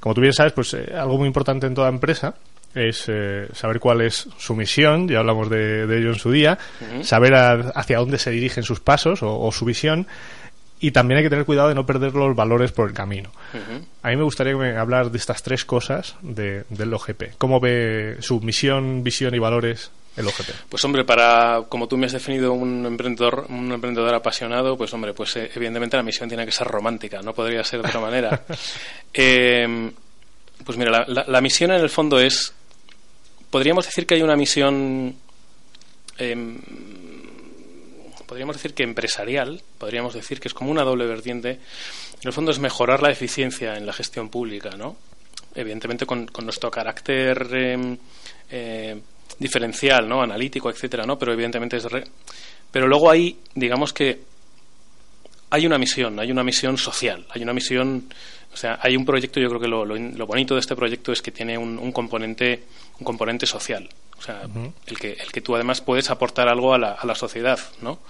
Como 0.00 0.14
tú 0.14 0.20
bien 0.20 0.32
sabes, 0.32 0.52
pues 0.52 0.74
eh, 0.74 0.92
algo 0.94 1.18
muy 1.18 1.26
importante 1.26 1.66
en 1.66 1.74
toda 1.74 1.88
empresa 1.88 2.34
es 2.74 3.04
eh, 3.08 3.48
saber 3.54 3.80
cuál 3.80 4.02
es 4.02 4.28
su 4.36 4.54
misión, 4.54 5.08
ya 5.08 5.20
hablamos 5.20 5.48
de, 5.48 5.84
ello 5.84 6.10
en 6.10 6.18
su 6.18 6.30
día, 6.30 6.58
saber 7.02 7.34
hacia 7.34 7.98
dónde 7.98 8.18
se 8.18 8.30
dirigen 8.30 8.64
sus 8.64 8.80
pasos 8.80 9.20
o, 9.22 9.50
su 9.50 9.64
visión, 9.64 10.06
y 10.78 10.90
también 10.90 11.16
hay 11.16 11.24
que 11.24 11.30
tener 11.30 11.46
cuidado 11.46 11.70
de 11.70 11.74
no 11.74 11.86
perder 11.86 12.14
los 12.14 12.36
valores 12.36 12.72
por 12.72 12.86
el 12.86 12.94
camino. 12.94 13.30
A 14.02 14.10
mí 14.10 14.16
me 14.16 14.24
gustaría 14.24 14.78
hablar 14.78 15.10
de 15.10 15.16
estas 15.16 15.42
tres 15.42 15.64
cosas 15.64 16.16
del 16.20 16.92
OGP. 16.92 17.38
¿Cómo 17.38 17.60
ve 17.60 18.18
su 18.20 18.42
misión, 18.42 19.02
visión 19.02 19.34
y 19.34 19.38
valores 19.38 19.90
el 20.16 20.26
Pues 20.68 20.82
hombre, 20.84 21.04
para 21.04 21.64
como 21.68 21.86
tú 21.88 21.98
me 21.98 22.06
has 22.06 22.12
definido 22.12 22.54
un 22.54 22.86
emprendedor, 22.86 23.46
un 23.50 23.70
emprendedor 23.70 24.14
apasionado, 24.14 24.76
pues 24.76 24.92
hombre, 24.94 25.12
pues 25.12 25.36
eh, 25.36 25.50
evidentemente 25.54 25.96
la 25.96 26.02
misión 26.02 26.28
tiene 26.28 26.46
que 26.46 26.52
ser 26.52 26.66
romántica, 26.66 27.20
no 27.20 27.34
podría 27.34 27.62
ser 27.64 27.82
de 27.82 27.88
otra 27.88 28.00
manera. 28.00 28.44
Eh, 29.18 29.90
pues 30.62 30.76
mira, 30.76 31.06
la, 31.06 31.40
misión 31.40 31.70
en 31.70 31.80
el 31.80 31.88
fondo 31.88 32.20
es, 32.20 32.52
podríamos 33.48 33.86
decir 33.86 34.06
que 34.06 34.14
hay 34.14 34.20
una 34.20 34.36
misión, 34.36 35.16
em, 36.18 36.58
podríamos 38.26 38.56
decir 38.56 38.74
que 38.74 38.82
empresarial, 38.82 39.62
podríamos 39.78 40.12
decir 40.12 40.38
que 40.38 40.48
es 40.48 40.54
como 40.54 40.70
una 40.70 40.82
doble 40.82 41.06
vertiente. 41.06 41.50
En 41.50 42.26
el 42.26 42.32
fondo 42.34 42.50
es 42.50 42.58
mejorar 42.58 43.00
la 43.00 43.10
eficiencia 43.10 43.76
en 43.76 43.86
la 43.86 43.94
gestión 43.94 44.28
pública, 44.28 44.70
¿no? 44.76 44.96
Evidentemente 45.54 46.04
con, 46.04 46.28
nuestro 46.42 46.70
carácter 46.70 47.48
em, 47.54 47.96
eh, 48.50 49.00
diferencial, 49.38 50.08
¿no? 50.08 50.22
Analítico, 50.22 50.70
etcétera, 50.70 51.04
¿no? 51.04 51.18
Pero 51.18 51.32
evidentemente 51.32 51.76
es... 51.76 51.84
Re... 51.84 52.04
Pero 52.70 52.86
luego 52.86 53.10
hay, 53.10 53.38
digamos 53.54 53.92
que 53.92 54.20
hay 55.50 55.66
una 55.66 55.78
misión, 55.78 56.18
hay 56.18 56.30
una 56.30 56.42
misión 56.42 56.76
social, 56.76 57.26
hay 57.30 57.42
una 57.42 57.52
misión, 57.52 58.08
o 58.52 58.56
sea, 58.56 58.78
hay 58.82 58.96
un 58.96 59.04
proyecto, 59.04 59.40
yo 59.40 59.48
creo 59.48 59.60
que 59.60 59.68
lo, 59.68 59.84
lo, 59.84 60.26
bonito 60.26 60.54
de 60.54 60.60
este 60.60 60.74
proyecto 60.74 61.12
es 61.12 61.22
que 61.22 61.30
tiene 61.30 61.56
un, 61.56 61.92
componente 61.92 62.64
un 62.98 63.04
componente 63.04 63.46
social, 63.46 63.88
o 64.18 64.22
sea, 64.22 64.42
el, 64.86 64.98
que, 64.98 65.12
el 65.12 65.30
que 65.30 65.40
tú 65.40 65.54
además 65.54 65.80
puedes 65.80 66.10
aportar 66.10 66.48
algo 66.48 66.74
a 66.74 66.78
la, 66.78 66.92
a 66.92 67.06
la 67.06 67.14
sociedad, 67.14 67.60
¿no? 67.80 68.00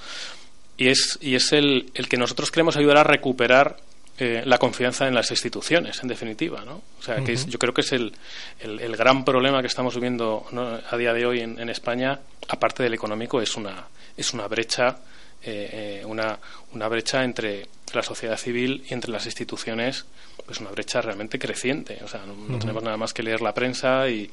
Y 0.78 0.88
es, 0.88 1.18
y 1.20 1.34
es 1.34 1.52
el, 1.52 1.90
el 1.94 2.08
que 2.08 2.16
nosotros 2.16 2.50
queremos 2.50 2.76
ayudar 2.76 2.98
a 2.98 3.04
recuperar 3.04 3.76
eh, 4.18 4.42
la 4.46 4.56
confianza 4.56 5.06
en 5.06 5.14
las 5.14 5.30
instituciones, 5.30 6.02
en 6.02 6.08
definitiva. 6.08 6.64
¿no? 6.64 6.82
O 6.98 7.02
sea, 7.02 7.22
que 7.22 7.36
yo 7.36 7.58
creo 7.58 7.74
que 7.74 7.82
es 7.82 7.92
el, 7.92 8.14
el, 8.60 8.96
gran 8.96 9.24
problema 9.24 9.60
que 9.60 9.66
estamos 9.66 9.94
viviendo 9.94 10.46
a 10.90 10.96
día 10.96 11.12
de 11.12 11.26
hoy 11.26 11.40
en, 11.40 11.68
España, 11.68 12.18
aparte 12.48 12.82
del 12.82 12.94
económico, 12.94 13.42
es 13.42 13.56
una, 13.56 13.86
es 14.16 14.32
una 14.32 14.46
brecha. 14.48 14.96
Eh, 15.42 16.00
eh, 16.00 16.04
una, 16.04 16.36
una 16.72 16.88
brecha 16.88 17.22
entre 17.22 17.68
la 17.92 18.02
sociedad 18.02 18.36
civil 18.36 18.84
y 18.88 18.94
entre 18.94 19.12
las 19.12 19.26
instituciones, 19.26 20.06
pues 20.44 20.58
una 20.60 20.70
brecha 20.70 21.00
realmente 21.00 21.38
creciente. 21.38 22.00
O 22.02 22.08
sea, 22.08 22.22
no, 22.26 22.58
tenemos 22.58 22.82
nada 22.82 22.96
más 22.96 23.12
que 23.12 23.22
leer 23.22 23.42
la 23.42 23.54
prensa 23.54 24.08
y, 24.08 24.28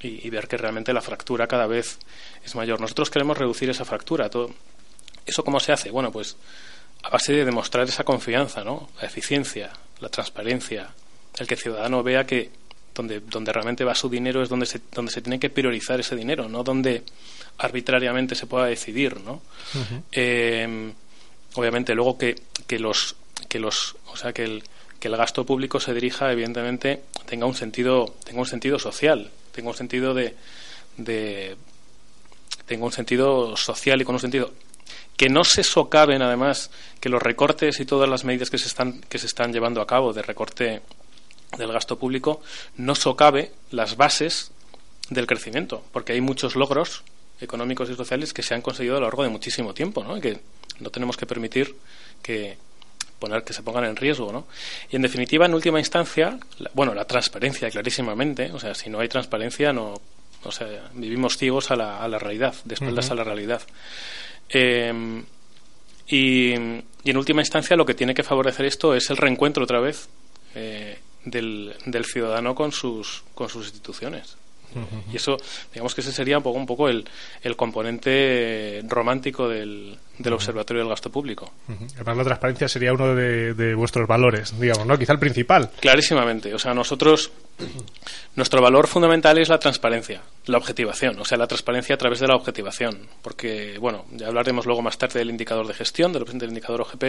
y, 0.00 0.30
ver 0.30 0.48
que 0.48 0.56
realmente 0.56 0.92
la 0.92 1.02
fractura 1.02 1.46
cada 1.46 1.66
vez 1.66 1.98
es 2.42 2.56
mayor. 2.56 2.80
Nosotros 2.80 3.10
queremos 3.10 3.38
reducir 3.38 3.70
esa 3.70 3.84
fractura. 3.84 4.30
Todo, 4.30 4.50
¿Eso 5.26 5.44
cómo 5.44 5.60
se 5.60 5.72
hace? 5.72 5.90
Bueno, 5.90 6.10
pues 6.10 6.36
a 7.02 7.10
base 7.10 7.32
de 7.32 7.44
demostrar 7.44 7.88
esa 7.88 8.04
confianza, 8.04 8.64
¿no? 8.64 8.88
La 9.00 9.06
eficiencia, 9.06 9.70
la 10.00 10.08
transparencia, 10.08 10.90
el 11.38 11.46
que 11.46 11.54
el 11.54 11.60
ciudadano 11.60 12.02
vea 12.02 12.26
que 12.26 12.50
donde, 12.94 13.20
donde 13.20 13.52
realmente 13.52 13.84
va 13.84 13.94
su 13.94 14.08
dinero 14.08 14.42
es 14.42 14.48
donde 14.48 14.66
se, 14.66 14.80
donde 14.92 15.12
se 15.12 15.22
tiene 15.22 15.38
que 15.38 15.50
priorizar 15.50 16.00
ese 16.00 16.16
dinero, 16.16 16.48
no 16.48 16.64
donde 16.64 17.04
arbitrariamente 17.58 18.34
se 18.34 18.46
pueda 18.46 18.66
decidir, 18.66 19.20
¿no? 19.20 19.40
Eh, 20.12 20.92
obviamente 21.54 21.94
luego 21.94 22.18
que, 22.18 22.34
que 22.66 22.78
los 22.78 23.16
que 23.48 23.58
los 23.58 23.96
o 24.12 24.16
sea 24.16 24.32
que 24.32 24.44
el 24.44 24.62
que 24.98 25.08
el 25.08 25.16
gasto 25.16 25.46
público 25.46 25.78
se 25.78 25.94
dirija, 25.94 26.32
evidentemente, 26.32 27.02
tenga 27.26 27.46
un 27.46 27.54
sentido, 27.54 28.16
tenga 28.24 28.40
un 28.40 28.46
sentido 28.46 28.78
social, 28.78 29.30
tenga 29.52 29.70
un 29.70 29.76
sentido 29.76 30.12
de, 30.12 30.34
de 30.96 31.56
tenga 32.66 32.84
un 32.84 32.92
sentido 32.92 33.56
social 33.56 34.00
y 34.00 34.04
con 34.04 34.16
un 34.16 34.20
sentido 34.20 34.52
que 35.18 35.28
no 35.28 35.44
se 35.44 35.62
socaven 35.64 36.22
además 36.22 36.70
que 37.00 37.10
los 37.10 37.22
recortes 37.22 37.80
y 37.80 37.84
todas 37.84 38.08
las 38.08 38.24
medidas 38.24 38.48
que 38.48 38.56
se 38.56 38.68
están 38.68 39.00
que 39.02 39.18
se 39.18 39.26
están 39.26 39.52
llevando 39.52 39.82
a 39.82 39.86
cabo 39.86 40.14
de 40.14 40.22
recorte 40.22 40.80
del 41.58 41.72
gasto 41.72 41.98
público 41.98 42.40
no 42.76 42.94
socave 42.94 43.52
las 43.70 43.96
bases 43.96 44.52
del 45.10 45.26
crecimiento, 45.26 45.82
porque 45.92 46.12
hay 46.12 46.20
muchos 46.20 46.54
logros 46.54 47.02
económicos 47.40 47.90
y 47.90 47.94
sociales 47.94 48.32
que 48.32 48.42
se 48.42 48.54
han 48.54 48.62
conseguido 48.62 48.96
a 48.96 49.00
lo 49.00 49.06
largo 49.06 49.22
de 49.22 49.28
muchísimo 49.28 49.74
tiempo, 49.74 50.04
¿no? 50.04 50.16
Y 50.16 50.20
que 50.20 50.40
no 50.80 50.90
tenemos 50.90 51.16
que 51.16 51.26
permitir 51.26 51.74
que 52.22 52.56
poner 53.18 53.42
que 53.42 53.52
se 53.52 53.62
pongan 53.62 53.84
en 53.84 53.96
riesgo, 53.96 54.32
¿no? 54.32 54.46
Y 54.90 54.96
en 54.96 55.02
definitiva, 55.02 55.46
en 55.46 55.54
última 55.54 55.78
instancia, 55.78 56.38
bueno, 56.74 56.94
la 56.94 57.04
transparencia, 57.06 57.70
clarísimamente, 57.70 58.52
o 58.52 58.60
sea, 58.60 58.74
si 58.74 58.90
no 58.90 59.00
hay 59.00 59.08
transparencia, 59.08 59.72
no, 59.72 60.00
o 60.44 60.52
sea, 60.52 60.90
vivimos 60.94 61.36
ciegos 61.36 61.70
a 61.70 61.76
la, 61.76 61.98
a 61.98 62.08
la 62.08 62.18
realidad, 62.18 62.54
de 62.64 62.74
espaldas 62.74 63.10
a 63.10 63.14
la 63.14 63.24
realidad. 63.24 63.62
Eh, 64.48 65.22
y, 66.08 66.52
en 66.52 67.16
última 67.16 67.42
instancia, 67.42 67.76
lo 67.76 67.86
que 67.86 67.94
tiene 67.94 68.14
que 68.14 68.22
favorecer 68.22 68.66
esto 68.66 68.94
es 68.94 69.10
el 69.10 69.16
reencuentro 69.16 69.64
otra 69.64 69.80
vez 69.80 70.08
eh, 70.54 70.98
del, 71.24 71.74
ciudadano 72.04 72.54
con 72.54 72.72
sus 72.72 73.22
instituciones. 73.54 74.36
Y 75.12 75.16
eso, 75.16 75.36
digamos 75.72 75.94
que 75.94 76.00
ese 76.02 76.12
sería 76.12 76.38
un 76.38 76.42
poco, 76.42 76.58
un 76.58 76.66
poco 76.66 76.88
el, 76.88 77.08
el 77.42 77.56
componente 77.56 78.82
romántico 78.86 79.48
del, 79.48 79.98
del 80.18 80.32
Observatorio 80.32 80.82
del 80.82 80.90
Gasto 80.90 81.10
Público. 81.10 81.52
Además, 81.94 82.16
la 82.16 82.24
transparencia 82.24 82.68
sería 82.68 82.92
uno 82.92 83.14
de, 83.14 83.54
de, 83.54 83.74
vuestros 83.74 84.06
valores, 84.06 84.58
digamos, 84.58 84.86
¿no? 84.86 84.98
Quizá 84.98 85.12
el 85.12 85.18
principal. 85.18 85.70
Clarísimamente. 85.80 86.54
O 86.54 86.58
sea, 86.58 86.74
nosotros, 86.74 87.30
nuestro 88.34 88.60
valor 88.60 88.86
fundamental 88.88 89.38
es 89.38 89.48
la 89.48 89.58
transparencia, 89.58 90.22
la 90.46 90.58
objetivación, 90.58 91.18
o 91.20 91.24
sea, 91.24 91.38
la 91.38 91.46
transparencia 91.46 91.94
a 91.94 91.98
través 91.98 92.20
de 92.20 92.26
la 92.26 92.36
objetivación. 92.36 93.08
Porque, 93.22 93.78
bueno, 93.78 94.04
ya 94.12 94.26
hablaremos 94.26 94.66
luego 94.66 94.82
más 94.82 94.98
tarde 94.98 95.20
del 95.20 95.30
indicador 95.30 95.66
de 95.66 95.74
gestión, 95.74 96.12
del, 96.12 96.24
del 96.24 96.48
indicador 96.48 96.82
OGP, 96.82 97.04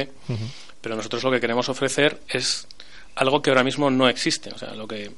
pero 0.81 0.95
nosotros 0.95 1.23
lo 1.23 1.31
que 1.31 1.39
queremos 1.39 1.67
ofrecer 1.69 2.19
es 2.29 2.67
algo 3.15 3.41
que 3.41 3.49
ahora 3.49 3.63
mismo 3.63 3.89
no 3.89 4.07
existe. 4.07 4.51
O 4.53 4.57
sea, 4.57 4.73
lo 4.75 4.87
que, 4.87 5.11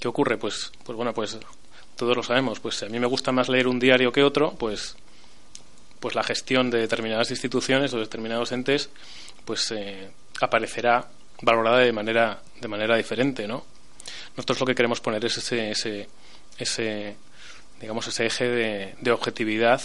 ¿qué 0.00 0.08
ocurre? 0.08 0.36
Pues, 0.36 0.72
pues 0.84 0.96
bueno, 0.96 1.14
pues 1.14 1.38
todos 1.98 2.16
lo 2.16 2.22
sabemos, 2.22 2.60
pues 2.60 2.76
si 2.76 2.86
a 2.86 2.88
mí 2.88 2.98
me 2.98 3.06
gusta 3.06 3.32
más 3.32 3.48
leer 3.48 3.68
un 3.68 3.78
diario 3.78 4.12
que 4.12 4.22
otro, 4.22 4.52
pues, 4.52 4.96
pues 6.00 6.14
la 6.14 6.22
gestión 6.22 6.70
de 6.70 6.78
determinadas 6.78 7.30
instituciones 7.30 7.92
o 7.92 7.98
determinados 7.98 8.52
entes, 8.52 8.88
pues 9.44 9.70
eh, 9.72 10.10
aparecerá 10.40 11.08
valorada 11.42 11.78
de 11.78 11.92
manera, 11.92 12.40
de 12.60 12.68
manera 12.68 12.96
diferente, 12.96 13.46
¿no? 13.46 13.64
Nosotros 14.36 14.60
lo 14.60 14.66
que 14.66 14.74
queremos 14.74 15.00
poner 15.00 15.24
es 15.24 15.38
ese, 15.38 15.70
ese, 15.70 16.08
ese 16.56 17.16
digamos, 17.80 18.06
ese 18.06 18.26
eje 18.26 18.48
de, 18.48 18.94
de 19.00 19.10
objetividad 19.10 19.82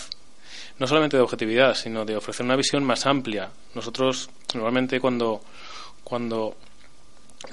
no 0.80 0.88
solamente 0.88 1.18
de 1.18 1.24
objetividad, 1.24 1.76
sino 1.76 2.06
de 2.06 2.16
ofrecer 2.16 2.46
una 2.46 2.56
visión 2.56 2.84
más 2.84 3.06
amplia. 3.06 3.50
Nosotros 3.76 4.30
normalmente 4.54 5.00
cuando 5.00 5.42
cuando 6.04 6.56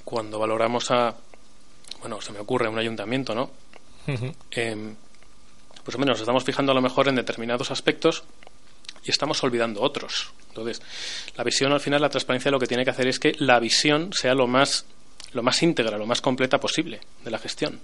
cuando 0.05 0.39
valoramos 0.39 0.91
a 0.91 1.15
bueno, 2.01 2.21
se 2.21 2.33
me 2.33 2.39
ocurre 2.39 2.69
un 2.69 2.79
ayuntamiento, 2.79 3.35
¿no? 3.35 3.51
Eh, 4.07 4.95
pues 5.85 5.99
menos 5.99 6.15
nos 6.15 6.21
estamos 6.21 6.45
fijando 6.45 6.73
a 6.73 6.75
lo 6.75 6.83
mejor 6.83 7.09
en 7.09 7.17
determinados 7.17 7.71
aspectos 7.71 8.25
y 9.05 9.11
estamos 9.11 9.43
olvidando 9.43 9.81
otros. 9.81 10.33
Entonces, 10.49 10.83
la 11.37 11.45
visión 11.45 11.73
al 11.73 11.81
final, 11.81 12.01
la 12.01 12.09
transparencia 12.09 12.51
lo 12.51 12.59
que 12.59 12.67
tiene 12.67 12.85
que 12.85 12.91
hacer 12.91 13.07
es 13.07 13.19
que 13.19 13.35
la 13.39 13.59
visión 13.61 14.13
sea 14.13 14.35
lo 14.35 14.47
más 14.47 14.85
lo 15.33 15.43
más 15.43 15.63
íntegra, 15.63 15.97
lo 15.97 16.07
más 16.07 16.21
completa 16.21 16.59
posible 16.59 17.01
de 17.25 17.31
la 17.31 17.39
gestión. 17.39 17.81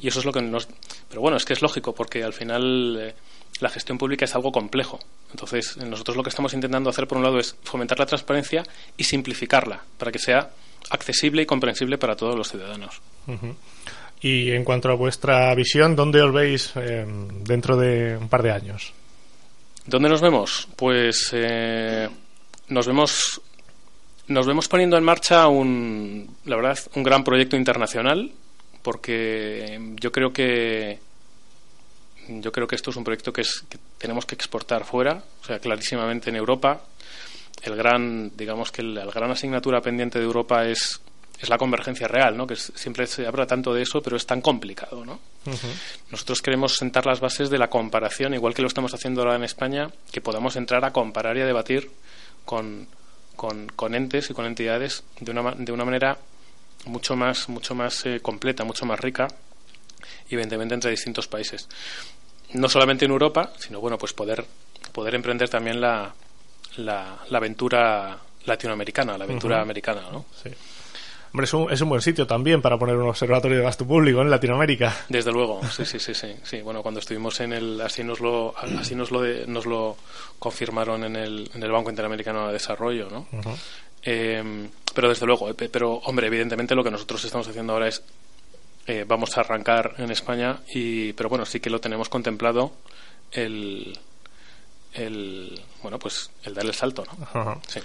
Y 0.00 0.08
eso 0.08 0.20
es 0.20 0.24
lo 0.24 0.32
que 0.32 0.40
nos... 0.40 0.66
Pero 1.08 1.20
bueno, 1.20 1.36
es 1.36 1.44
que 1.44 1.52
es 1.52 1.60
lógico, 1.60 1.94
porque 1.94 2.24
al 2.24 2.32
final 2.32 2.96
eh, 2.98 3.14
la 3.60 3.68
gestión 3.68 3.98
pública 3.98 4.24
es 4.24 4.34
algo 4.34 4.50
complejo. 4.50 4.98
Entonces, 5.30 5.76
nosotros 5.76 6.16
lo 6.16 6.22
que 6.22 6.30
estamos 6.30 6.54
intentando 6.54 6.88
hacer, 6.88 7.06
por 7.06 7.18
un 7.18 7.24
lado, 7.24 7.38
es 7.38 7.54
fomentar 7.62 7.98
la 7.98 8.06
transparencia 8.06 8.62
y 8.96 9.04
simplificarla, 9.04 9.82
para 9.98 10.10
que 10.10 10.18
sea 10.18 10.50
accesible 10.88 11.42
y 11.42 11.46
comprensible 11.46 11.98
para 11.98 12.16
todos 12.16 12.34
los 12.34 12.50
ciudadanos. 12.50 13.02
Y 14.22 14.50
en 14.50 14.64
cuanto 14.64 14.90
a 14.90 14.94
vuestra 14.94 15.54
visión, 15.54 15.96
¿dónde 15.96 16.20
os 16.20 16.32
veis 16.32 16.72
eh, 16.76 17.06
dentro 17.42 17.76
de 17.76 18.16
un 18.16 18.28
par 18.28 18.42
de 18.42 18.52
años? 18.52 18.92
¿Dónde 19.86 20.08
nos 20.08 20.20
vemos? 20.20 20.68
Pues 20.76 21.30
eh, 21.32 22.08
nos 22.68 22.86
vemos 22.86 23.40
nos 24.28 24.46
vemos 24.46 24.68
poniendo 24.68 24.96
en 24.96 25.02
marcha 25.02 25.48
un 25.48 26.36
la 26.44 26.54
verdad 26.54 26.78
un 26.94 27.02
gran 27.02 27.24
proyecto 27.24 27.56
internacional 27.56 28.30
porque 28.82 29.94
yo 30.00 30.12
creo 30.12 30.32
que 30.32 30.98
yo 32.28 32.52
creo 32.52 32.66
que 32.66 32.76
esto 32.76 32.90
es 32.90 32.96
un 32.96 33.04
proyecto 33.04 33.32
que, 33.32 33.40
es, 33.40 33.64
que 33.68 33.78
tenemos 33.98 34.24
que 34.24 34.34
exportar 34.34 34.84
fuera, 34.84 35.22
o 35.42 35.44
sea, 35.44 35.58
clarísimamente 35.58 36.30
en 36.30 36.36
Europa. 36.36 36.80
El 37.62 37.76
gran, 37.76 38.30
digamos 38.36 38.70
que 38.70 38.82
la 38.82 39.04
gran 39.06 39.32
asignatura 39.32 39.80
pendiente 39.80 40.18
de 40.18 40.24
Europa 40.24 40.64
es 40.66 41.00
es 41.40 41.48
la 41.48 41.56
convergencia 41.56 42.06
real, 42.06 42.36
¿no? 42.36 42.46
que 42.46 42.54
es, 42.54 42.72
siempre 42.74 43.06
se 43.06 43.26
habla 43.26 43.46
tanto 43.46 43.72
de 43.72 43.82
eso, 43.82 44.02
pero 44.02 44.16
es 44.16 44.26
tan 44.26 44.40
complicado. 44.42 45.04
¿no? 45.04 45.20
Uh 45.46 45.50
-huh. 45.50 45.72
Nosotros 46.10 46.42
queremos 46.42 46.76
sentar 46.76 47.06
las 47.06 47.20
bases 47.20 47.48
de 47.48 47.58
la 47.58 47.68
comparación, 47.68 48.34
igual 48.34 48.52
que 48.54 48.62
lo 48.62 48.68
estamos 48.68 48.92
haciendo 48.92 49.22
ahora 49.22 49.36
en 49.36 49.44
España, 49.44 49.90
que 50.12 50.20
podamos 50.20 50.56
entrar 50.56 50.84
a 50.84 50.92
comparar 50.92 51.36
y 51.38 51.40
a 51.40 51.46
debatir 51.46 51.90
con, 52.44 52.86
con, 53.36 53.68
con 53.68 53.94
entes 53.94 54.28
y 54.30 54.34
con 54.34 54.44
entidades 54.44 55.02
de 55.20 55.30
una, 55.30 55.52
de 55.52 55.72
una 55.72 55.84
manera 55.84 56.18
mucho 56.84 57.16
más, 57.16 57.48
mucho 57.48 57.74
más 57.74 58.04
eh, 58.06 58.20
completa, 58.20 58.64
mucho 58.64 58.84
más 58.86 59.00
rica 59.00 59.28
y 60.28 60.34
evidentemente 60.34 60.74
entre 60.74 60.90
distintos 60.90 61.26
países. 61.26 61.68
No 62.52 62.68
solamente 62.68 63.04
en 63.06 63.12
Europa, 63.12 63.52
sino 63.58 63.80
bueno, 63.80 63.96
pues 63.96 64.12
poder, 64.12 64.44
poder 64.92 65.14
emprender 65.14 65.48
también 65.48 65.80
la, 65.80 66.12
la, 66.76 67.18
la 67.28 67.38
aventura 67.38 68.18
latinoamericana, 68.44 69.16
la 69.16 69.24
aventura 69.24 69.56
uh 69.56 69.58
-huh. 69.60 69.62
americana, 69.62 70.02
¿no? 70.10 70.24
Sí. 70.42 70.50
Hombre, 71.32 71.44
es 71.44 71.54
un, 71.54 71.70
es 71.72 71.80
un 71.80 71.88
buen 71.88 72.02
sitio 72.02 72.26
también 72.26 72.60
para 72.60 72.76
poner 72.76 72.96
un 72.96 73.08
observatorio 73.08 73.58
de 73.58 73.62
gasto 73.62 73.86
público 73.86 74.20
en 74.20 74.30
Latinoamérica. 74.30 74.96
Desde 75.08 75.30
luego, 75.30 75.60
sí, 75.70 75.84
sí, 75.84 76.00
sí, 76.00 76.12
sí. 76.12 76.34
sí. 76.42 76.60
Bueno, 76.60 76.82
cuando 76.82 76.98
estuvimos 76.98 77.38
en 77.40 77.52
el, 77.52 77.80
así 77.80 78.02
nos 78.02 78.18
lo, 78.20 78.52
así 78.58 78.96
nos 78.96 79.12
lo, 79.12 79.20
de, 79.22 79.46
nos 79.46 79.64
lo 79.64 79.96
confirmaron 80.40 81.04
en 81.04 81.14
el, 81.14 81.48
en 81.54 81.62
el 81.62 81.70
Banco 81.70 81.90
Interamericano 81.90 82.48
de 82.48 82.54
Desarrollo, 82.54 83.08
¿no? 83.10 83.26
Uh 83.32 83.40
-huh. 83.42 83.56
eh, 84.02 84.68
pero 84.92 85.08
desde 85.08 85.24
luego, 85.24 85.48
pero 85.70 85.92
hombre, 86.04 86.26
evidentemente 86.26 86.74
lo 86.74 86.82
que 86.82 86.90
nosotros 86.90 87.24
estamos 87.24 87.46
haciendo 87.46 87.74
ahora 87.74 87.86
es 87.86 88.02
eh, 88.88 89.04
vamos 89.06 89.36
a 89.36 89.42
arrancar 89.42 89.94
en 89.98 90.10
España 90.10 90.58
y, 90.74 91.12
pero 91.12 91.28
bueno, 91.28 91.46
sí 91.46 91.60
que 91.60 91.70
lo 91.70 91.78
tenemos 91.80 92.08
contemplado 92.08 92.72
el, 93.30 93.96
el 94.94 95.60
bueno, 95.82 95.98
pues 96.00 96.30
el 96.42 96.54
dar 96.54 96.64
el 96.66 96.74
salto, 96.74 97.04
¿no? 97.04 97.12
Uh 97.40 97.44
-huh. 97.46 97.60
Sí. 97.68 97.80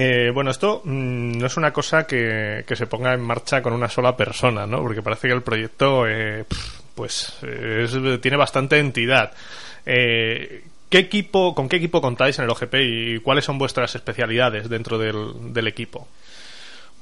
Eh, 0.00 0.30
bueno, 0.32 0.52
esto 0.52 0.80
mmm, 0.84 1.38
no 1.38 1.46
es 1.46 1.56
una 1.56 1.72
cosa 1.72 2.06
que, 2.06 2.64
se 2.68 2.86
ponga 2.86 3.14
en 3.14 3.20
marcha 3.20 3.60
con 3.60 3.72
una 3.72 3.88
sola 3.88 4.16
persona, 4.16 4.64
¿no? 4.64 4.80
Porque 4.80 5.02
parece 5.02 5.26
que 5.26 5.34
el 5.34 5.42
proyecto, 5.42 6.06
eh, 6.06 6.44
pues, 6.94 7.36
es, 7.42 7.98
tiene 8.20 8.36
bastante 8.36 8.78
entidad. 8.78 9.32
Eh, 9.84 10.62
¿qué 10.88 10.98
equipo, 10.98 11.52
¿Con 11.52 11.68
qué 11.68 11.76
equipo 11.76 12.00
contáis 12.00 12.38
en 12.38 12.44
el 12.44 12.50
OGP 12.50 12.74
y 12.74 13.18
cuáles 13.18 13.44
son 13.44 13.58
vuestras 13.58 13.92
especialidades 13.96 14.68
dentro 14.68 14.98
del, 14.98 15.52
del 15.52 15.66
equipo? 15.66 16.06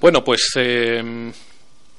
Bueno, 0.00 0.24
pues, 0.24 0.52
eh, 0.56 1.32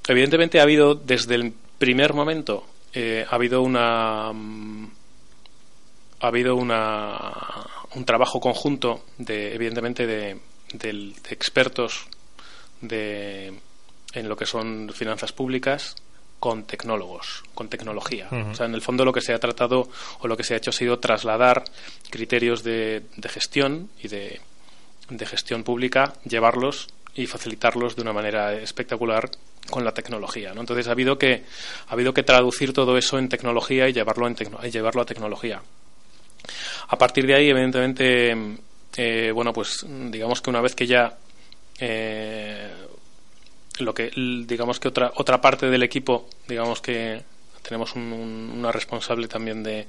evidentemente 0.08 0.60
ha 0.60 0.64
habido 0.64 0.96
desde 0.96 1.36
el 1.36 1.54
primer 1.78 2.16
momento 2.16 2.66
eh, 2.92 3.24
ha 3.30 3.36
habido 3.36 3.62
una 3.62 4.30
ha 4.30 6.28
habido 6.28 6.56
una 6.56 7.32
un 7.94 8.04
trabajo 8.04 8.40
conjunto 8.40 9.04
de 9.20 9.54
evidentemente 9.54 10.08
de 10.08 10.38
de, 10.74 11.14
expertos 11.30 12.08
de, 12.82 13.54
en 14.14 14.30
lo 14.30 14.36
que 14.36 14.46
son 14.46 14.92
finanzas 14.94 15.32
públicas 15.32 15.96
con 16.40 16.66
tecnólogos, 16.66 17.44
con 17.56 17.68
tecnología. 17.68 18.28
Uh 18.32 18.36
-huh. 18.36 18.52
O 18.52 18.56
sea, 18.56 18.66
en 18.68 18.76
el 18.76 18.82
fondo 18.82 19.04
lo 19.04 19.14
que 19.14 19.22
se 19.22 19.34
ha 19.34 19.40
tratado 19.40 19.90
o 20.20 20.28
lo 20.28 20.38
que 20.38 20.44
se 20.44 20.54
ha 20.54 20.58
hecho 20.58 20.70
ha 20.70 20.74
sido 20.74 21.00
trasladar 21.00 21.64
criterios 22.10 22.64
de, 22.64 23.04
de 23.16 23.30
gestión 23.30 23.90
y 24.02 24.08
de, 24.08 24.40
de, 25.10 25.26
gestión 25.26 25.64
pública, 25.64 26.14
llevarlos 26.26 26.90
y 27.16 27.26
facilitarlos 27.26 27.96
de 27.96 28.04
una 28.04 28.14
manera 28.14 28.54
espectacular 28.54 29.32
con 29.70 29.84
la 29.84 29.94
tecnología. 29.94 30.54
¿no? 30.54 30.62
Entonces 30.62 30.88
ha 30.88 30.92
habido 30.92 31.18
que 31.18 31.44
ha 31.88 31.94
habido 31.94 32.14
que 32.14 32.24
traducir 32.24 32.72
todo 32.72 32.98
eso 32.98 33.18
en 33.18 33.30
tecnología 33.30 33.90
y 33.90 33.94
llevarlo 33.94 34.28
en 34.28 34.36
y 34.64 34.70
llevarlo 34.70 35.02
a 35.02 35.06
tecnología. 35.06 35.62
A 36.90 36.98
partir 36.98 37.26
de 37.26 37.36
ahí, 37.36 37.50
evidentemente, 37.50 38.36
eh, 38.98 39.32
bueno, 39.32 39.54
pues 39.54 39.86
digamos 39.88 40.42
que 40.42 40.50
una 40.50 40.62
vez 40.62 40.76
que 40.76 40.88
ya 40.88 41.18
eh, 41.80 42.72
lo 43.80 43.94
que 43.94 44.12
digamos 44.46 44.80
que 44.80 44.88
otra 44.88 45.12
otra 45.16 45.40
parte 45.40 45.68
del 45.68 45.84
equipo, 45.84 46.28
digamos 46.48 46.82
que 46.82 47.22
tenemos 47.62 47.96
una 47.96 48.72
responsable 48.72 49.28
también 49.28 49.62
de, 49.62 49.88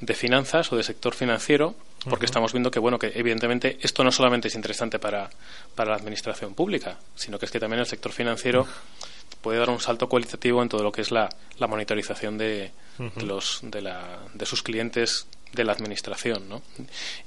de 0.00 0.14
finanzas 0.14 0.72
o 0.72 0.76
de 0.76 0.82
sector 0.82 1.14
financiero, 1.14 1.76
porque 2.10 2.26
estamos 2.26 2.52
viendo 2.52 2.70
que, 2.72 2.80
bueno, 2.80 2.98
que 2.98 3.12
evidentemente 3.14 3.78
esto 3.80 4.02
no 4.02 4.10
solamente 4.10 4.48
es 4.48 4.56
interesante 4.56 4.98
para, 4.98 5.30
para 5.76 5.90
la 5.90 5.96
administración 5.96 6.54
pública, 6.54 6.98
sino 7.14 7.38
que 7.38 7.46
es 7.46 7.52
que 7.52 7.60
también 7.60 7.78
el 7.78 7.86
sector 7.86 8.10
financiero 8.10 8.66
puede 9.40 9.60
dar 9.60 9.70
un 9.70 9.80
salto 9.80 10.08
cualitativo 10.08 10.62
en 10.62 10.68
todo 10.68 10.82
lo 10.82 10.90
que 10.90 11.02
es 11.02 11.12
la, 11.12 11.28
la 11.58 11.68
monitorización 11.68 12.38
de, 12.38 12.72
los, 13.24 13.60
de, 13.62 13.82
la, 13.82 14.18
de 14.34 14.44
sus 14.46 14.64
clientes 14.64 15.26
de 15.52 15.64
la 15.64 15.72
administración, 15.72 16.48
¿no? 16.48 16.62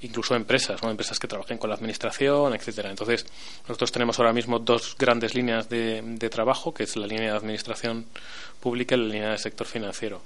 Incluso 0.02 0.36
empresas, 0.36 0.82
¿no? 0.82 0.90
Empresas 0.90 1.20
que 1.20 1.28
trabajen 1.28 1.58
con 1.58 1.70
la 1.70 1.76
administración, 1.76 2.54
etcétera. 2.54 2.90
Entonces, 2.90 3.26
nosotros 3.68 3.92
tenemos 3.92 4.20
ahora 4.20 4.34
mismo 4.34 4.60
dos 4.60 4.96
grandes 4.98 5.36
líneas 5.36 5.70
de, 5.70 6.02
de 6.04 6.30
trabajo, 6.30 6.74
que 6.74 6.84
es 6.84 6.96
la 6.96 7.08
línea 7.08 7.32
de 7.32 7.38
administración 7.38 8.06
pública 8.60 8.96
y 8.96 9.00
la 9.00 9.06
línea 9.06 9.30
del 9.30 9.40
sector 9.40 9.68
financiero. 9.68 10.22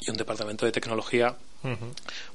Y 0.00 0.10
un 0.10 0.16
departamento 0.16 0.66
de 0.66 0.72
tecnología, 0.72 1.34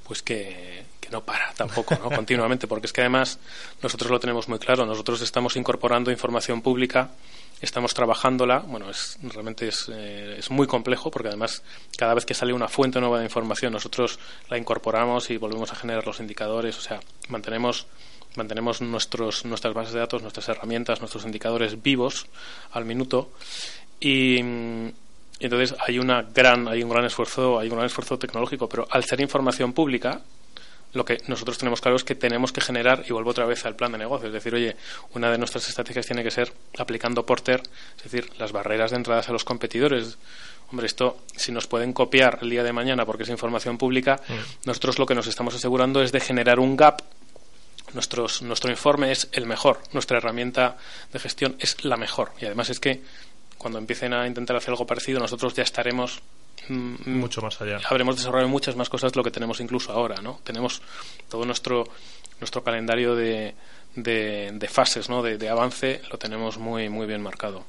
pues 0.08 0.24
que, 0.24 0.84
que, 1.00 1.10
no 1.10 1.24
para 1.24 1.54
tampoco, 1.54 1.96
¿no? 1.96 2.10
Continuamente, 2.10 2.68
porque 2.68 2.88
es 2.88 2.94
que 2.94 3.02
además 3.02 3.38
nosotros 3.82 4.10
lo 4.10 4.20
tenemos 4.20 4.48
muy 4.48 4.58
claro. 4.58 4.86
Nosotros 4.86 5.22
estamos 5.22 5.56
incorporando 5.56 6.12
información 6.12 6.62
pública 6.62 7.12
estamos 7.62 7.94
trabajándola. 7.94 8.60
Bueno, 8.60 8.90
es, 8.90 9.18
realmente 9.22 9.68
es, 9.68 9.90
eh, 9.92 10.36
es, 10.38 10.50
muy 10.52 10.68
complejo 10.68 11.12
porque 11.12 11.30
además 11.30 11.64
cada 11.98 12.14
vez 12.14 12.26
que 12.26 12.34
sale 12.34 12.54
una 12.54 12.68
fuente 12.68 13.00
nueva 13.00 13.20
de 13.20 13.26
información 13.26 13.74
nosotros 13.74 14.20
la 14.50 14.58
incorporamos 14.58 15.30
y 15.30 15.38
volvemos 15.38 15.72
a 15.72 15.76
generar 15.76 16.06
los 16.06 16.20
indicadores. 16.20 16.78
O 16.78 16.82
sea, 16.82 17.00
mantenemos 17.28 17.88
mantenemos 18.36 18.82
nuestros, 18.82 19.44
nuestras 19.46 19.74
bases 19.74 19.94
de 19.94 20.00
datos, 20.00 20.22
nuestras 20.22 20.48
herramientas, 20.50 21.00
nuestros 21.00 21.26
indicadores 21.26 21.82
vivos 21.82 22.28
al 22.72 22.86
minuto 22.86 23.32
y, 24.00 24.40
entonces 25.40 25.76
hay 25.86 26.00
una 26.00 26.22
gran 26.22 26.68
hay 26.68 26.84
un 26.84 26.90
gran 26.90 27.06
esfuerzo 27.06 27.60
hay 27.60 27.70
un 27.70 27.76
gran 27.76 27.86
esfuerzo 27.86 28.20
tecnológico 28.20 28.68
pero 28.68 28.88
al 28.92 29.06
ser 29.06 29.22
información 29.22 29.72
pública 29.74 30.22
lo 30.94 31.06
que 31.06 31.18
nosotros 31.28 31.58
tenemos 31.58 31.82
claro 31.82 31.98
es 31.98 32.04
que 32.04 32.16
tenemos 32.16 32.52
que 32.52 32.62
generar, 32.62 33.04
y 33.08 33.14
vuelvo 33.14 33.30
otra 33.30 33.46
vez 33.46 33.66
al 33.66 33.76
plan 33.76 33.92
de 33.92 33.98
negocio, 33.98 34.28
es 34.28 34.34
decir, 34.34 34.54
oye, 34.56 34.76
una 35.14 35.32
de 35.32 35.38
nuestras 35.38 35.68
estrategias 35.70 36.06
tiene 36.06 36.24
que 36.24 36.32
ser 36.32 36.52
aplicando 36.78 37.26
Porter, 37.26 37.62
es 37.98 38.04
decir, 38.04 38.32
las 38.40 38.52
barreras 38.52 38.92
de 38.92 38.98
entradas 38.98 39.30
a 39.30 39.32
los 39.32 39.44
competidores. 39.44 40.18
Hombre, 40.72 40.88
esto, 40.88 41.18
si 41.36 41.52
nos 41.52 41.68
pueden 41.68 41.94
copiar 41.94 42.40
el 42.42 42.50
día 42.50 42.64
de 42.64 42.74
mañana 42.74 43.06
porque 43.06 43.24
es 43.24 43.30
información 43.30 43.78
pública, 43.78 44.20
mm. 44.28 44.68
nosotros 44.68 45.00
lo 45.00 45.06
que 45.06 45.16
nos 45.16 45.28
estamos 45.28 45.56
asegurando 45.56 46.02
es 46.02 46.12
de 46.12 46.20
generar 46.20 46.60
un 46.60 46.76
gap. 46.76 47.02
Nuestros, 47.94 48.44
nuestro 48.44 48.70
informe 48.70 49.12
es 49.12 49.30
el 49.32 49.48
mejor, 49.48 49.80
nuestra 49.94 50.18
herramienta 50.18 50.78
de 51.12 51.20
gestión 51.20 51.56
es 51.60 51.84
la 51.84 51.98
mejor. 51.98 52.32
Y 52.40 52.46
además 52.46 52.70
es 52.70 52.80
que 52.80 53.02
cuando 53.58 53.80
empiecen 53.80 54.14
a 54.14 54.28
intentar 54.28 54.56
hacer 54.56 54.70
algo 54.70 54.86
parecido, 54.86 55.20
nosotros 55.20 55.56
ya 55.56 55.64
estaremos 55.64 56.22
mucho 56.68 57.42
más 57.42 57.62
allá. 57.62 57.80
Habremos 57.90 58.18
desarrollado 58.18 58.50
muchas 58.50 58.76
más 58.76 58.90
cosas 58.90 59.12
de 59.12 59.18
lo 59.18 59.24
que 59.24 59.32
tenemos 59.32 59.60
incluso 59.60 59.92
ahora, 59.92 60.22
¿no? 60.22 60.40
Tenemos 60.44 60.82
todo 61.30 61.46
nuestro 61.46 61.86
nuestro 62.40 62.64
calendario 62.64 63.16
de, 63.16 63.54
de, 63.96 64.70
fases, 64.70 65.10
¿no? 65.10 65.22
De, 65.22 65.50
avance 65.50 66.02
lo 66.12 66.18
tenemos 66.18 66.58
muy 66.58 66.90
muy 66.90 67.08
bien 67.08 67.22
marcado. 67.22 67.66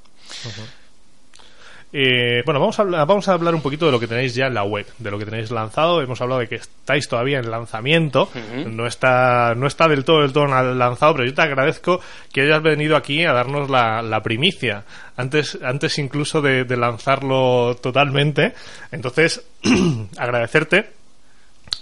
Eh, 1.93 2.43
bueno, 2.45 2.61
vamos 2.61 2.79
a, 2.79 2.85
vamos 2.85 3.29
a 3.29 3.33
hablar 3.33 3.53
un 3.53 3.63
poquito 3.63 3.87
de 3.87 3.93
lo 3.93 3.99
que 3.99 4.07
tenéis 4.07 4.35
ya 4.35 4.47
en 4.47 4.55
la 4.55 4.63
web, 4.63 4.87
de 4.99 5.11
lo 5.11 5.19
que 5.19 5.25
tenéis 5.25 5.51
lanzado. 5.51 6.01
Hemos 6.01 6.21
hablado 6.21 6.41
de 6.41 6.49
que 6.49 6.55
estáis 6.57 7.09
todavía 7.09 7.39
en 7.39 7.51
lanzamiento, 7.51 8.31
no 8.67 8.87
está 8.87 9.55
no 9.57 9.67
está 9.67 9.89
del 9.89 10.05
todo 10.05 10.23
del 10.23 10.33
todo 10.33 10.47
lanzado, 10.47 11.15
pero 11.15 11.27
yo 11.27 11.35
te 11.35 11.43
agradezco 11.43 12.01
que 12.33 12.43
hayas 12.43 12.63
venido 12.63 12.97
aquí 12.97 13.25
a 13.25 13.33
darnos 13.33 13.69
la, 13.69 14.21
primicia 14.23 14.85
antes 15.17 15.59
antes 15.63 15.99
incluso 15.99 16.41
de, 16.41 16.65
lanzarlo 16.77 17.77
totalmente. 17.77 18.55
Entonces, 18.93 19.45
agradecerte 20.17 20.91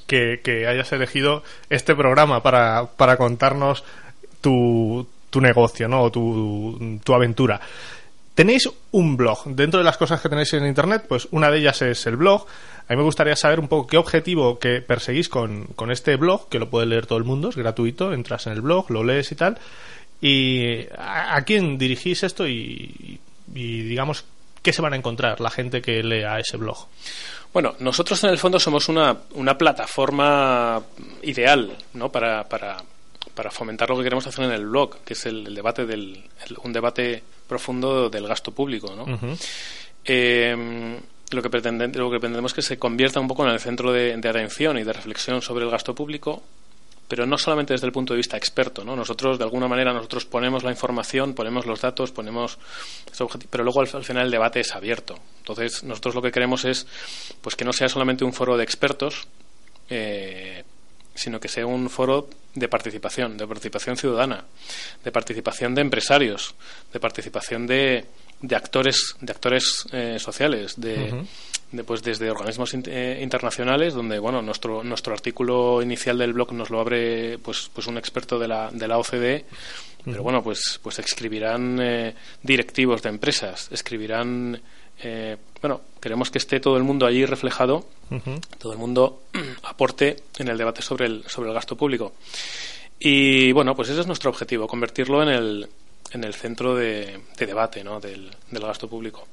que, 0.07 0.66
hayas 0.66 0.90
elegido 0.92 1.42
este 1.68 1.94
programa 1.94 2.42
para, 2.42 2.87
para 2.97 3.18
contarnos 3.18 3.85
tu, 4.40 5.07
tu 5.29 5.40
negocio, 5.42 5.87
¿no? 5.87 6.05
O 6.05 6.11
tu, 6.11 6.99
tu 7.05 7.14
aventura. 7.14 7.61
Tenéis 8.38 8.70
un 8.92 9.16
blog. 9.16 9.46
Dentro 9.46 9.79
de 9.79 9.85
las 9.85 9.96
cosas 9.96 10.20
que 10.20 10.29
tenéis 10.29 10.53
en 10.53 10.64
Internet, 10.64 11.07
pues 11.09 11.27
una 11.33 11.51
de 11.51 11.59
ellas 11.59 11.83
es 11.83 12.07
el 12.07 12.14
blog. 12.14 12.46
A 12.87 12.92
mí 12.92 12.96
me 12.96 13.03
gustaría 13.03 13.35
saber 13.35 13.59
un 13.59 13.66
poco 13.66 13.88
qué 13.88 13.96
objetivo 13.96 14.61
que 14.61 14.81
perseguís 14.81 15.29
con, 15.29 15.66
este 15.90 16.14
blog, 16.14 16.48
que 16.48 16.61
lo 16.61 16.70
puede 16.70 16.87
leer 16.87 17.07
todo 17.07 17.18
el 17.18 17.24
mundo, 17.24 17.48
es 17.48 17.57
gratuito, 17.57 18.12
entras 18.12 18.46
en 18.46 18.53
el 18.53 18.61
blog, 18.61 18.92
lo 18.92 19.03
lees 19.03 19.33
y 19.33 19.35
tal. 19.35 19.59
¿Y 20.20 20.87
a, 20.96 21.42
quién 21.44 21.79
dirigís 21.79 22.22
esto 22.22 22.46
y, 22.46 23.18
digamos, 23.48 24.24
qué 24.62 24.72
se 24.72 24.83
van 24.83 24.92
a 24.92 24.96
encontrar 24.96 25.40
la 25.40 25.51
gente 25.51 25.83
que 25.83 26.01
lea 26.05 26.38
ese 26.38 26.59
blog? 26.59 26.87
Bueno, 27.53 27.74
nosotros 27.81 28.22
en 28.22 28.31
el 28.31 28.38
fondo 28.38 28.61
somos 28.61 28.88
una, 28.88 29.16
una 29.33 29.59
plataforma 29.59 30.81
ideal 31.22 31.77
¿no? 31.94 32.12
para, 32.12 32.48
para, 32.48 32.77
para 33.35 33.51
fomentar 33.51 33.90
lo 33.90 33.96
que 33.96 34.05
queremos 34.05 34.29
hacer 34.29 34.44
en 34.44 34.53
el 34.53 34.66
blog, 34.66 34.98
que 35.05 35.14
es 35.14 35.27
el, 35.27 35.53
debate 35.53 35.87
del 35.87 36.22
un 36.62 36.72
debate 36.72 37.24
profundo 37.49 38.11
del 38.11 38.29
gasto 38.29 38.53
público, 38.53 38.95
¿no? 38.95 39.07
Eh, 40.05 41.01
lo 41.31 41.43
que, 41.43 41.51
pretende, 41.51 41.89
lo 41.99 42.11
que 42.11 42.21
pretendemos 42.21 42.53
es 42.53 42.57
que 42.57 42.63
se 42.63 42.79
convierta 42.79 43.21
un 43.21 43.29
poco 43.29 43.45
en 43.45 43.51
el 43.51 43.61
centro 43.61 43.93
de, 43.93 44.15
atención 44.15 44.79
y 44.79 44.85
de 44.85 44.93
reflexión 44.93 45.43
sobre 45.43 45.65
el 45.65 45.71
gasto 45.71 45.95
público, 45.95 46.43
pero 47.09 47.27
no 47.27 47.39
solamente 47.39 47.75
desde 47.75 47.87
el 47.87 47.93
punto 47.93 48.13
de 48.13 48.19
vista 48.19 48.37
experto, 48.37 48.85
¿no? 48.85 48.95
Nosotros, 48.95 49.39
de 49.39 49.45
alguna 49.45 49.67
manera, 49.67 49.93
nosotros 49.93 50.27
ponemos 50.27 50.63
la 50.63 50.71
información, 50.71 51.35
ponemos 51.35 51.67
los 51.67 51.81
datos, 51.81 52.13
ponemos... 52.13 52.59
Pero 53.51 53.65
luego, 53.65 53.81
al, 53.81 54.05
final, 54.05 54.27
el 54.27 54.31
debate 54.31 54.61
es 54.61 54.75
abierto. 54.75 55.19
Entonces, 55.39 55.85
nosotros 55.85 56.15
lo 56.15 56.23
que 56.23 56.31
queremos 56.31 56.65
es 56.67 56.87
pues 57.41 57.57
que 57.57 57.65
no 57.65 57.73
sea 57.73 57.89
solamente 57.89 58.25
un 58.25 58.33
foro 58.33 58.57
de 58.57 58.65
expertos, 58.65 59.27
eh, 59.89 60.65
sino 61.19 61.41
que 61.41 61.49
sea 61.49 61.67
un 61.67 61.91
foro 61.91 62.29
de 62.55 62.69
participación, 62.69 63.37
de 63.37 63.47
participación 63.47 63.97
ciudadana, 63.97 64.45
de 65.05 65.13
participación 65.13 65.75
de 65.75 65.83
empresarios, 65.83 66.55
de 66.93 67.01
participación 67.01 67.67
de, 67.67 68.07
de 68.41 68.57
actores, 68.57 69.17
de 69.21 69.33
actores 69.33 69.85
eh, 69.93 70.19
sociales, 70.19 70.75
de, 70.81 71.25
pues 71.85 72.03
desde 72.03 72.31
organismos 72.31 72.75
eh, 72.75 73.19
internacionales, 73.23 73.95
donde 73.95 74.19
bueno 74.19 74.41
nuestro 74.43 74.83
nuestro 74.85 75.13
artículo 75.13 75.83
inicial 75.83 76.19
del 76.19 76.33
blog 76.33 76.53
nos 76.53 76.71
lo 76.71 76.81
abre 76.81 77.39
pues 77.39 77.71
pues 77.75 77.87
un 77.87 77.99
experto 77.99 78.39
de 78.39 78.49
la, 78.49 78.71
de 78.71 78.89
la 78.89 78.99
OCDE, 78.99 79.45
pero 80.05 80.23
bueno 80.23 80.43
pues 80.43 80.81
pues 80.83 80.99
escribirán 80.99 81.79
eh, 81.81 82.15
directivos 82.43 83.03
de 83.03 83.11
empresas, 83.11 83.69
escribirán 83.71 84.61
eh, 85.03 85.37
bueno, 85.61 85.81
queremos 86.01 86.31
que 86.31 86.39
esté 86.39 86.61
todo 86.61 86.77
el 86.77 86.83
mundo 86.83 87.07
allí 87.07 87.25
reflejado, 87.25 87.87
todo 88.59 88.73
el 88.73 88.79
mundo 88.79 89.23
aporte 89.65 90.17
en 90.39 90.49
el 90.49 90.59
debate 90.59 90.83
sobre 90.83 91.07
el, 91.07 91.25
sobre 91.27 91.49
el 91.49 91.55
gasto 91.55 91.77
público. 91.77 92.15
Y 93.01 93.53
bueno, 93.53 93.75
pues 93.77 93.89
ese 93.89 94.01
es 94.01 94.07
nuestro 94.07 94.31
objetivo, 94.31 94.67
convertirlo 94.67 95.23
en 95.23 95.29
el, 95.29 95.69
en 96.13 96.25
el 96.25 96.35
centro 96.35 96.75
de, 96.75 97.21
debate 97.39 97.85
¿no? 97.85 98.01
del, 98.01 98.31
del 98.51 98.63
gasto 98.63 98.89
público. 98.89 99.27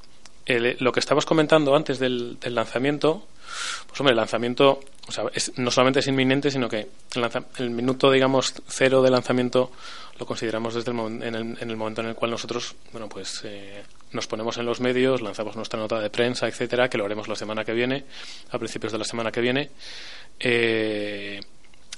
lo 0.47 0.91
que 0.91 0.99
estabas 0.99 1.25
comentando 1.25 1.75
antes 1.75 1.99
del, 1.99 2.38
del, 2.39 2.54
lanzamiento, 2.54 3.28
pues 3.88 3.99
hombre, 3.99 4.12
el 4.12 4.17
lanzamiento 4.17 4.82
o 5.08 5.12
sea, 5.12 5.25
no 5.58 5.69
solamente 5.69 5.99
es 5.99 6.08
inminente, 6.08 6.49
sino 6.49 6.67
que 6.67 6.88
el, 7.15 7.30
el, 7.58 7.69
minuto, 7.69 8.10
digamos, 8.10 8.54
cero 8.67 9.04
de 9.04 9.12
lanzamiento 9.12 9.71
lo 10.17 10.25
consideramos 10.25 10.73
desde 10.73 10.91
el, 10.91 10.99
en, 10.99 11.36
el, 11.36 11.58
en 11.60 11.69
el 11.69 11.78
momento 11.78 12.01
en 12.01 12.08
el 12.08 12.15
cual 12.15 12.32
nosotros, 12.32 12.75
bueno, 12.91 13.08
pues 13.08 13.41
eh, 13.43 13.84
nos 14.15 14.28
ponemos 14.28 14.58
en 14.58 14.65
los 14.65 14.80
medios, 14.80 15.21
lanzamos 15.21 15.56
nuestra 15.56 15.80
nota 15.80 15.99
de 15.99 16.10
prensa, 16.10 16.47
etcétera, 16.47 16.89
que 16.89 16.97
lo 16.97 17.06
haremos 17.06 17.28
la 17.28 17.36
semana 17.36 17.63
que 17.63 17.73
viene, 17.73 18.06
a 18.51 18.58
principios 18.58 18.91
de 18.91 18.97
la 18.97 19.06
semana 19.06 19.32
que 19.32 19.41
viene. 19.41 19.69
Eh, 20.39 21.39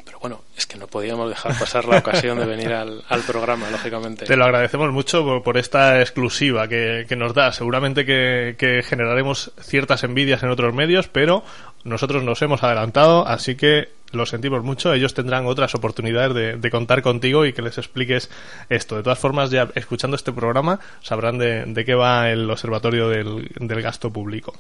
pero 0.06 0.20
bueno, 0.20 0.42
es 0.56 0.66
que 0.66 0.78
no 0.78 0.88
podíamos 0.88 1.30
dejar 1.30 1.58
pasar 1.58 1.86
la 1.86 1.98
ocasión 1.98 2.38
de 2.38 2.46
venir 2.46 2.72
al, 2.72 3.04
programa, 3.26 3.70
lógicamente. 3.70 4.26
Te 4.26 4.38
lo 4.38 4.46
agradecemos 4.46 4.92
mucho 4.92 5.42
por, 5.44 5.58
esta 5.58 6.02
exclusiva 6.02 6.68
que, 6.68 7.06
nos 7.18 7.34
da. 7.34 7.52
Seguramente 7.52 8.06
que, 8.06 8.84
generaremos 8.84 9.52
ciertas 9.60 10.04
envidias 10.04 10.44
en 10.44 10.50
otros 10.50 10.74
medios, 10.74 11.08
pero 11.08 11.44
nosotros 11.84 12.24
nos 12.24 12.42
hemos 12.42 12.64
adelantado, 12.64 13.28
así 13.28 13.56
que 13.56 13.90
lo 14.12 14.26
sentimos 14.26 14.64
mucho. 14.64 14.94
Ellos 14.94 15.14
tendrán 15.14 15.46
otras 15.46 15.76
oportunidades 15.76 16.62
de, 16.62 16.72
contar 16.72 17.02
contigo 17.02 17.46
y 17.46 17.54
que 17.54 17.62
les 17.62 17.78
expliques 17.78 18.30
esto. 18.70 18.96
De 18.96 19.04
todas 19.04 19.20
formas, 19.20 19.52
ya 19.52 19.70
escuchando 19.76 20.16
este 20.16 20.32
programa, 20.32 20.80
sabrán 21.02 21.38
de, 21.38 21.84
qué 21.86 21.96
va 21.96 22.30
el 22.30 22.50
Observatorio 22.50 23.10
del 23.10 23.82
Gasto 23.82 24.12
Público. 24.12 24.54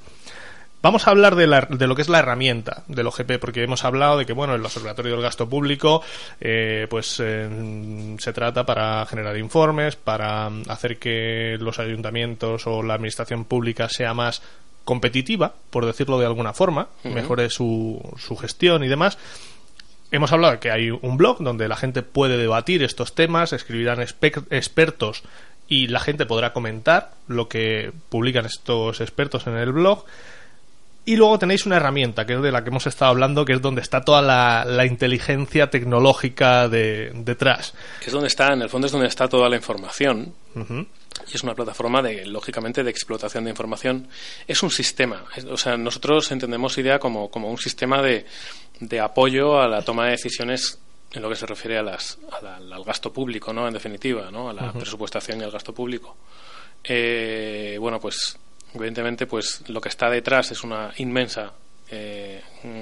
Vamos 0.82 1.08
a 1.08 1.12
hablar 1.12 1.36
de, 1.36 1.48
lo 1.48 1.96
que 1.96 2.02
es 2.02 2.10
la 2.10 2.20
herramienta 2.20 2.84
del 2.88 3.08
OGP, 3.08 3.40
porque 3.40 3.63
hemos 3.63 3.84
hablado 3.84 4.20
de 4.20 4.26
que, 4.26 4.34
bueno, 4.34 4.54
el 4.54 4.63
Observatorio 4.63 5.13
del 5.13 5.24
Gasto 5.24 5.50
Público, 5.50 6.04
eh, 6.40 6.86
pues 6.90 7.20
eh, 7.20 8.16
se 8.20 8.34
trata 8.34 8.66
para 8.66 9.06
generar 9.08 9.38
informes, 9.38 9.96
para 9.96 10.48
hacer 10.68 10.98
que 10.98 11.58
los 11.60 11.80
ayuntamientos 11.80 12.68
o 12.68 12.84
la 12.84 12.94
administración 12.94 13.46
pública 13.46 13.90
sea 13.90 14.13
más 14.13 14.44
competitiva, 14.84 15.54
por 15.72 15.86
decirlo 15.86 16.20
de 16.20 16.28
alguna 16.28 16.54
forma, 16.54 16.88
mejore 17.04 17.50
su, 17.50 18.00
su 18.18 18.38
gestión 18.38 18.84
y 18.84 18.88
demás. 18.88 19.18
Hemos 20.12 20.32
hablado 20.32 20.54
de 20.54 20.60
que 20.60 20.72
hay 20.72 20.90
un 20.90 21.18
blog 21.18 21.40
donde 21.40 21.68
la 21.68 21.76
gente 21.76 22.04
puede 22.04 22.38
debatir 22.38 22.82
estos 22.84 23.13
temas, 23.13 23.52
escribirán 23.52 24.00
expertos 24.00 25.24
y 25.68 25.88
la 25.88 26.00
gente 26.00 26.26
podrá 26.26 26.54
comentar 26.54 27.12
lo 27.28 27.50
que 27.50 27.92
publican 28.10 28.46
estos 28.46 29.02
expertos 29.02 29.48
en 29.48 29.58
el 29.58 29.74
blog. 29.74 30.06
Y 31.08 31.15
luego 31.15 31.39
tenéis 31.39 31.65
una 31.65 31.78
herramienta, 31.78 32.26
que 32.26 32.34
es 32.34 32.41
de 32.41 32.52
la 32.52 32.65
que 32.65 32.70
hemos 32.70 32.86
estado 32.86 33.12
hablando, 33.12 33.46
que 33.46 33.54
es 33.54 33.62
donde 33.62 33.80
está 33.80 34.02
toda 34.02 34.22
la, 34.22 34.86
inteligencia 34.86 35.70
tecnológica 35.70 36.67
de, 36.67 37.12
detrás. 37.13 37.74
Que 38.02 38.08
es 38.08 38.12
donde 38.12 38.28
está, 38.28 38.52
en 38.52 38.62
el 38.62 38.70
fondo 38.70 38.88
es 38.88 38.91
donde 38.91 39.08
está 39.08 39.30
toda 39.30 39.48
la 39.48 39.56
información. 39.56 40.34
Y 40.54 41.34
es 41.34 41.43
una 41.43 41.56
plataforma, 41.56 42.02
de, 42.02 42.26
lógicamente, 42.26 42.84
de 42.84 42.91
explotación 42.91 43.46
de 43.46 43.52
información. 43.52 44.10
Es 44.50 44.62
un 44.63 44.70
sistema. 44.70 45.24
o 45.50 45.56
sea, 45.56 45.78
nosotros 45.78 46.30
entendemos 46.34 46.78
idea 46.78 47.00
como, 47.00 47.32
como 47.32 47.50
un 47.50 47.58
sistema 47.58 48.02
de, 48.02 48.26
de 48.82 49.00
apoyo 49.00 49.62
a 49.62 49.67
la 49.70 49.84
toma 49.84 50.08
de 50.08 50.12
decisiones 50.12 50.78
en 51.13 51.22
lo 51.22 51.30
que 51.30 51.38
se 51.38 51.46
refiere 51.46 51.78
a 51.78 51.84
las, 51.84 52.17
al 52.41 52.84
gasto 52.84 53.13
público, 53.13 53.54
¿no? 53.54 53.65
En 53.65 53.74
definitiva, 53.74 54.30
¿no? 54.30 54.50
A 54.50 54.54
la 54.54 54.74
presupuestación 54.74 55.39
y 55.39 55.46
al 55.46 55.52
gasto 55.52 55.74
público. 55.74 56.17
Eh, 56.84 57.78
bueno, 57.80 57.98
pues 57.98 58.38
evidentemente, 58.78 59.26
pues 59.28 59.68
lo 59.68 59.82
que 59.82 59.90
está 59.90 60.10
detrás 60.10 60.52
es 60.52 60.63
una 60.63 60.94
inmensa 60.98 61.54
eh, 61.90 62.42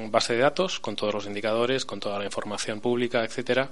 base 0.10 0.34
de 0.34 0.40
datos 0.40 0.80
con 0.80 0.96
todos 0.96 1.14
los 1.14 1.26
indicadores, 1.26 1.86
con 1.86 2.00
toda 2.00 2.18
la 2.20 2.26
información 2.26 2.82
pública, 2.82 3.24
etcétera. 3.24 3.70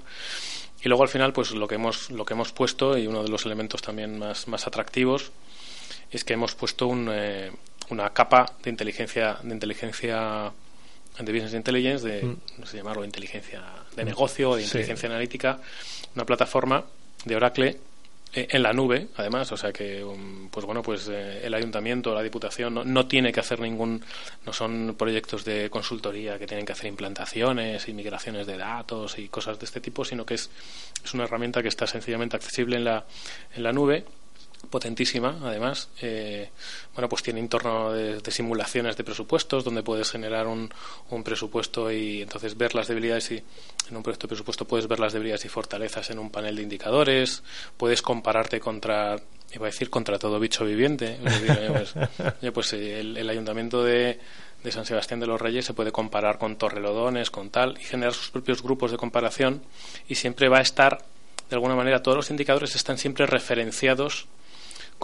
Y 0.82 0.88
luego 0.88 1.02
al 1.02 1.08
final, 1.08 1.32
pues 1.32 1.50
lo 1.52 1.66
que 1.66 1.76
hemos 1.76 2.10
lo 2.10 2.24
que 2.24 2.34
hemos 2.34 2.52
puesto 2.52 2.96
y 2.96 3.06
uno 3.06 3.22
de 3.22 3.30
los 3.30 3.44
elementos 3.46 3.82
también 3.82 4.18
más, 4.18 4.48
más 4.48 4.66
atractivos 4.66 5.32
es 6.10 6.24
que 6.24 6.34
hemos 6.34 6.54
puesto 6.54 6.86
un, 6.86 7.08
eh, 7.10 7.50
una 7.90 8.10
capa 8.10 8.52
de 8.62 8.70
inteligencia 8.70 9.38
de 9.42 9.54
inteligencia 9.54 10.52
de 11.18 11.32
business 11.32 11.54
intelligence, 11.54 12.06
de 12.06 12.22
mm. 12.22 12.36
no 12.58 12.66
sé 12.66 12.76
llamarlo 12.76 13.04
inteligencia 13.04 13.62
de 13.96 14.04
mm. 14.04 14.06
negocio 14.06 14.50
o 14.50 14.56
de 14.56 14.62
inteligencia 14.62 15.08
analítica, 15.08 15.58
una 16.14 16.24
plataforma 16.24 16.84
de 17.24 17.36
Oracle 17.36 17.78
en 18.34 18.62
la 18.62 18.72
nube, 18.72 19.08
además, 19.16 19.50
o 19.52 19.56
sea 19.56 19.72
que, 19.72 20.02
um, 20.02 20.48
pues 20.48 20.66
bueno, 20.66 20.82
pues 20.82 21.08
eh, 21.08 21.40
el 21.44 21.54
ayuntamiento, 21.54 22.14
la 22.14 22.22
diputación 22.22 22.80
no, 22.84 23.06
tiene 23.06 23.32
que 23.32 23.40
hacer 23.40 23.60
ningún, 23.60 24.04
no 24.44 24.52
son 24.52 24.96
proyectos 24.98 25.44
de 25.44 25.70
consultoría 25.70 26.38
que 26.38 26.46
tienen 26.46 26.66
que 26.66 26.72
hacer 26.72 26.86
implantaciones 26.86 27.88
y 27.88 27.92
migraciones 27.92 28.46
de 28.46 28.56
datos 28.56 29.18
y 29.18 29.28
cosas 29.28 29.58
de 29.58 29.66
este 29.66 29.80
tipo, 29.80 30.04
sino 30.04 30.26
que 30.26 30.34
es, 30.34 30.50
es 31.04 31.14
una 31.14 31.24
herramienta 31.24 31.62
que 31.62 31.68
está 31.68 31.86
sencillamente 31.86 32.36
accesible 32.36 32.76
en 32.76 32.84
la, 32.84 33.04
en 33.54 33.62
la 33.62 33.72
nube 33.72 34.04
potentísima, 34.74 35.38
además. 35.44 35.88
Eh, 36.02 36.50
bueno, 36.94 37.08
pues 37.08 37.22
tiene 37.22 37.38
entorno 37.38 37.92
de, 37.92 38.20
simulaciones 38.32 38.96
de 38.96 39.04
presupuestos, 39.04 39.62
donde 39.62 39.84
puedes 39.84 40.10
generar 40.10 40.48
un, 40.48 40.68
un, 41.10 41.22
presupuesto 41.22 41.92
y 41.92 42.22
entonces 42.22 42.56
ver 42.56 42.74
las 42.74 42.88
debilidades 42.88 43.30
y 43.30 43.36
en 43.88 43.96
un 43.96 44.02
proyecto 44.02 44.26
de 44.26 44.30
presupuesto 44.30 44.64
puedes 44.64 44.88
ver 44.88 44.98
las 44.98 45.12
debilidades 45.12 45.44
y 45.44 45.48
fortalezas 45.48 46.10
en 46.10 46.18
un 46.18 46.28
panel 46.28 46.56
de 46.56 46.62
indicadores, 46.62 47.44
puedes 47.76 48.02
compararte 48.02 48.58
contra, 48.58 49.14
iba 49.52 49.66
a 49.66 49.70
decir, 49.70 49.90
contra 49.90 50.18
todo 50.18 50.40
bicho 50.40 50.64
viviente. 50.64 51.20
pues, 51.22 51.94
pues 52.52 52.72
el, 52.72 53.30
ayuntamiento 53.30 53.84
de, 53.84 54.18
de 54.64 54.72
San 54.72 54.84
Sebastián 54.84 55.20
de 55.20 55.28
los 55.28 55.40
Reyes 55.40 55.66
se 55.66 55.72
puede 55.72 55.92
comparar 55.92 56.38
con 56.38 56.56
Torrelodones, 56.56 57.30
con 57.30 57.50
tal, 57.50 57.78
y 57.80 57.84
generar 57.84 58.12
sus 58.12 58.32
propios 58.32 58.60
grupos 58.60 58.90
de 58.90 58.96
comparación 58.96 59.62
y 60.08 60.16
siempre 60.16 60.48
va 60.48 60.58
a 60.58 60.62
estar, 60.62 61.04
de 61.48 61.54
alguna 61.54 61.76
manera, 61.76 62.02
todos 62.02 62.16
los 62.16 62.30
indicadores 62.30 62.74
están 62.74 62.98
siempre 62.98 63.24
referenciados 63.24 64.26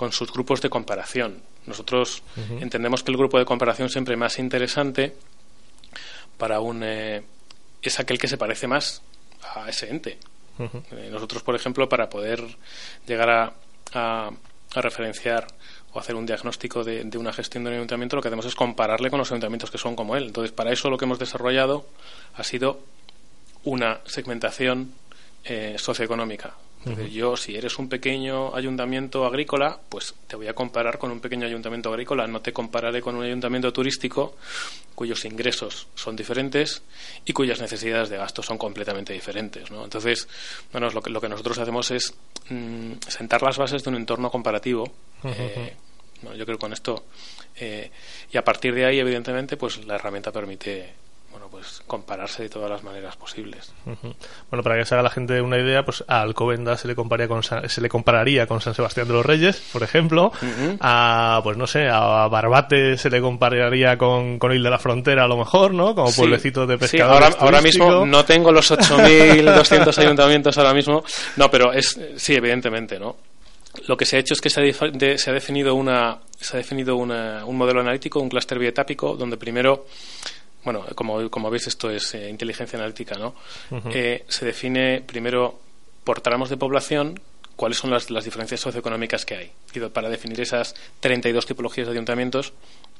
con 0.00 0.12
sus 0.12 0.32
grupos 0.32 0.62
de 0.62 0.70
comparación. 0.70 1.42
Nosotros 1.66 2.22
entendemos 2.58 3.02
que 3.02 3.10
el 3.10 3.18
grupo 3.18 3.38
de 3.38 3.44
comparación 3.44 3.90
siempre 3.90 4.16
más 4.16 4.38
interesante 4.38 5.14
para 6.38 6.60
un 6.60 6.82
eh, 6.82 7.22
es 7.82 8.00
aquel 8.00 8.18
que 8.18 8.26
se 8.26 8.38
parece 8.38 8.66
más 8.66 9.02
a 9.42 9.68
ese 9.68 9.90
ente. 9.90 10.16
Eh, 10.58 11.10
nosotros, 11.12 11.42
por 11.42 11.54
ejemplo, 11.54 11.86
para 11.86 12.08
poder 12.08 12.42
llegar 13.06 13.28
a, 13.28 13.52
a, 13.92 14.30
referenciar 14.80 15.46
o 15.92 15.98
hacer 15.98 16.14
un 16.14 16.24
diagnóstico 16.24 16.82
de, 16.82 17.04
de, 17.04 17.18
una 17.18 17.34
gestión 17.34 17.64
de 17.64 17.68
un 17.68 17.76
ayuntamiento, 17.76 18.16
lo 18.16 18.22
que 18.22 18.28
hacemos 18.28 18.46
es 18.46 18.54
compararle 18.54 19.10
con 19.10 19.18
los 19.18 19.30
ayuntamientos 19.30 19.70
que 19.70 19.76
son 19.76 19.96
como 19.96 20.16
él. 20.16 20.28
Entonces, 20.28 20.50
para 20.50 20.72
eso 20.72 20.88
lo 20.88 20.96
que 20.96 21.04
hemos 21.04 21.18
desarrollado 21.18 21.84
ha 22.36 22.42
sido 22.42 22.80
una 23.64 24.00
segmentación 24.06 24.94
eh, 25.44 25.76
socioeconómica. 25.76 26.54
Yo, 27.10 27.36
si 27.36 27.56
eres 27.56 27.78
un 27.78 27.90
pequeño 27.90 28.54
ayuntamiento 28.54 29.26
agrícola, 29.26 29.78
pues 29.90 30.14
te 30.26 30.36
voy 30.36 30.46
a 30.46 30.54
comparar 30.54 30.98
con 30.98 31.10
un 31.10 31.20
pequeño 31.20 31.46
ayuntamiento 31.46 31.90
agrícola, 31.90 32.26
no 32.26 32.40
te 32.40 32.54
compararé 32.54 33.02
con 33.02 33.16
un 33.16 33.24
ayuntamiento 33.24 33.70
turístico 33.70 34.36
cuyos 34.94 35.24
ingresos 35.26 35.88
son 35.94 36.16
diferentes 36.16 36.82
y 37.26 37.34
cuyas 37.34 37.60
necesidades 37.60 38.08
de 38.08 38.16
gasto 38.16 38.42
son 38.42 38.56
completamente 38.56 39.12
diferentes. 39.12 39.70
¿no? 39.70 39.84
Entonces, 39.84 40.26
bueno, 40.72 40.88
lo 40.90 41.02
que, 41.02 41.10
lo 41.10 41.20
que 41.20 41.28
nosotros 41.28 41.58
hacemos 41.58 41.90
es 41.90 42.14
mm, 42.48 42.92
sentar 43.08 43.42
las 43.42 43.58
bases 43.58 43.84
de 43.84 43.90
un 43.90 43.96
entorno 43.96 44.30
comparativo. 44.30 44.90
Eh, 45.24 45.74
yo 46.22 46.44
creo 46.44 46.56
que 46.56 46.60
con 46.60 46.72
esto, 46.72 47.04
eh, 47.56 47.90
y 48.32 48.36
a 48.38 48.44
partir 48.44 48.74
de 48.74 48.86
ahí, 48.86 48.98
evidentemente, 48.98 49.56
pues 49.56 49.84
la 49.84 49.96
herramienta 49.96 50.32
permite 50.32 50.94
bueno, 51.30 51.46
pues 51.48 51.82
compararse 51.86 52.42
de 52.42 52.48
todas 52.48 52.68
las 52.68 52.82
maneras 52.82 53.16
posibles. 53.16 53.72
Bueno, 53.84 54.62
para 54.62 54.76
que 54.76 54.84
se 54.84 54.94
haga 54.94 55.02
la 55.02 55.10
gente 55.10 55.40
una 55.40 55.58
idea, 55.58 55.84
pues 55.84 56.04
a 56.08 56.22
Alcobenda 56.22 56.76
se 56.76 56.88
le 56.88 56.96
compararía 56.96 57.28
con 57.28 57.42
se 57.42 57.80
le 57.80 57.88
compararía 57.88 58.46
con 58.46 58.60
San 58.60 58.74
Sebastián 58.74 59.06
de 59.06 59.14
los 59.14 59.24
Reyes, 59.24 59.62
por 59.72 59.82
ejemplo, 59.82 60.32
a 60.80 61.40
pues 61.42 61.56
no 61.56 61.66
sé, 61.66 61.88
a 61.88 62.26
Barbate 62.28 62.96
se 62.96 63.10
le 63.10 63.20
compararía 63.20 63.96
con, 63.96 64.38
con 64.38 64.52
Il 64.52 64.62
de 64.62 64.70
la 64.70 64.78
Frontera 64.78 65.24
a 65.24 65.28
lo 65.28 65.36
mejor, 65.36 65.72
¿no? 65.72 65.94
Como 65.94 66.12
pueblecito 66.12 66.66
de 66.66 66.78
pescadores. 66.78 67.28
Sí, 67.28 67.36
ahora, 67.38 67.60
mismo 67.60 68.04
no 68.04 68.24
tengo 68.24 68.50
los 68.50 68.70
8200 68.70 69.98
ayuntamientos 69.98 70.58
ahora 70.58 70.74
mismo. 70.74 71.04
No, 71.36 71.50
pero 71.50 71.72
es 71.72 71.98
sí, 72.16 72.34
evidentemente, 72.34 72.98
¿no? 72.98 73.16
Lo 73.86 73.96
que 73.96 74.04
se 74.04 74.16
ha 74.16 74.18
hecho 74.18 74.34
es 74.34 74.40
que 74.40 74.50
se 74.50 74.60
ha, 74.60 75.16
se 75.18 75.30
ha 75.30 75.32
definido 75.32 75.76
una 75.76 76.18
se 76.40 76.56
ha 76.56 76.58
definido 76.58 76.96
una, 76.96 77.44
un 77.44 77.56
modelo 77.56 77.80
analítico, 77.80 78.18
un 78.20 78.28
clúster 78.28 78.58
bietápico 78.58 79.14
donde 79.14 79.36
primero 79.36 79.86
bueno, 80.64 80.84
como, 80.94 81.30
como 81.30 81.50
veis 81.50 81.66
esto 81.66 81.90
es 81.90 82.14
eh, 82.14 82.28
inteligencia 82.28 82.78
analítica, 82.78 83.16
¿no? 83.16 83.34
Eh, 83.90 84.24
se 84.28 84.44
define 84.44 85.00
primero 85.00 85.60
por 86.04 86.20
tramos 86.20 86.50
de 86.50 86.56
población 86.56 87.20
cuáles 87.56 87.78
son 87.78 87.90
las, 87.90 88.10
las 88.10 88.24
diferencias 88.24 88.60
socioeconómicas 88.60 89.24
que 89.24 89.36
hay. 89.36 89.52
Y 89.74 89.80
para 89.80 90.08
definir 90.08 90.40
esas 90.40 90.74
32 91.00 91.46
tipologías 91.46 91.86
de 91.86 91.92
ayuntamientos 91.92 92.52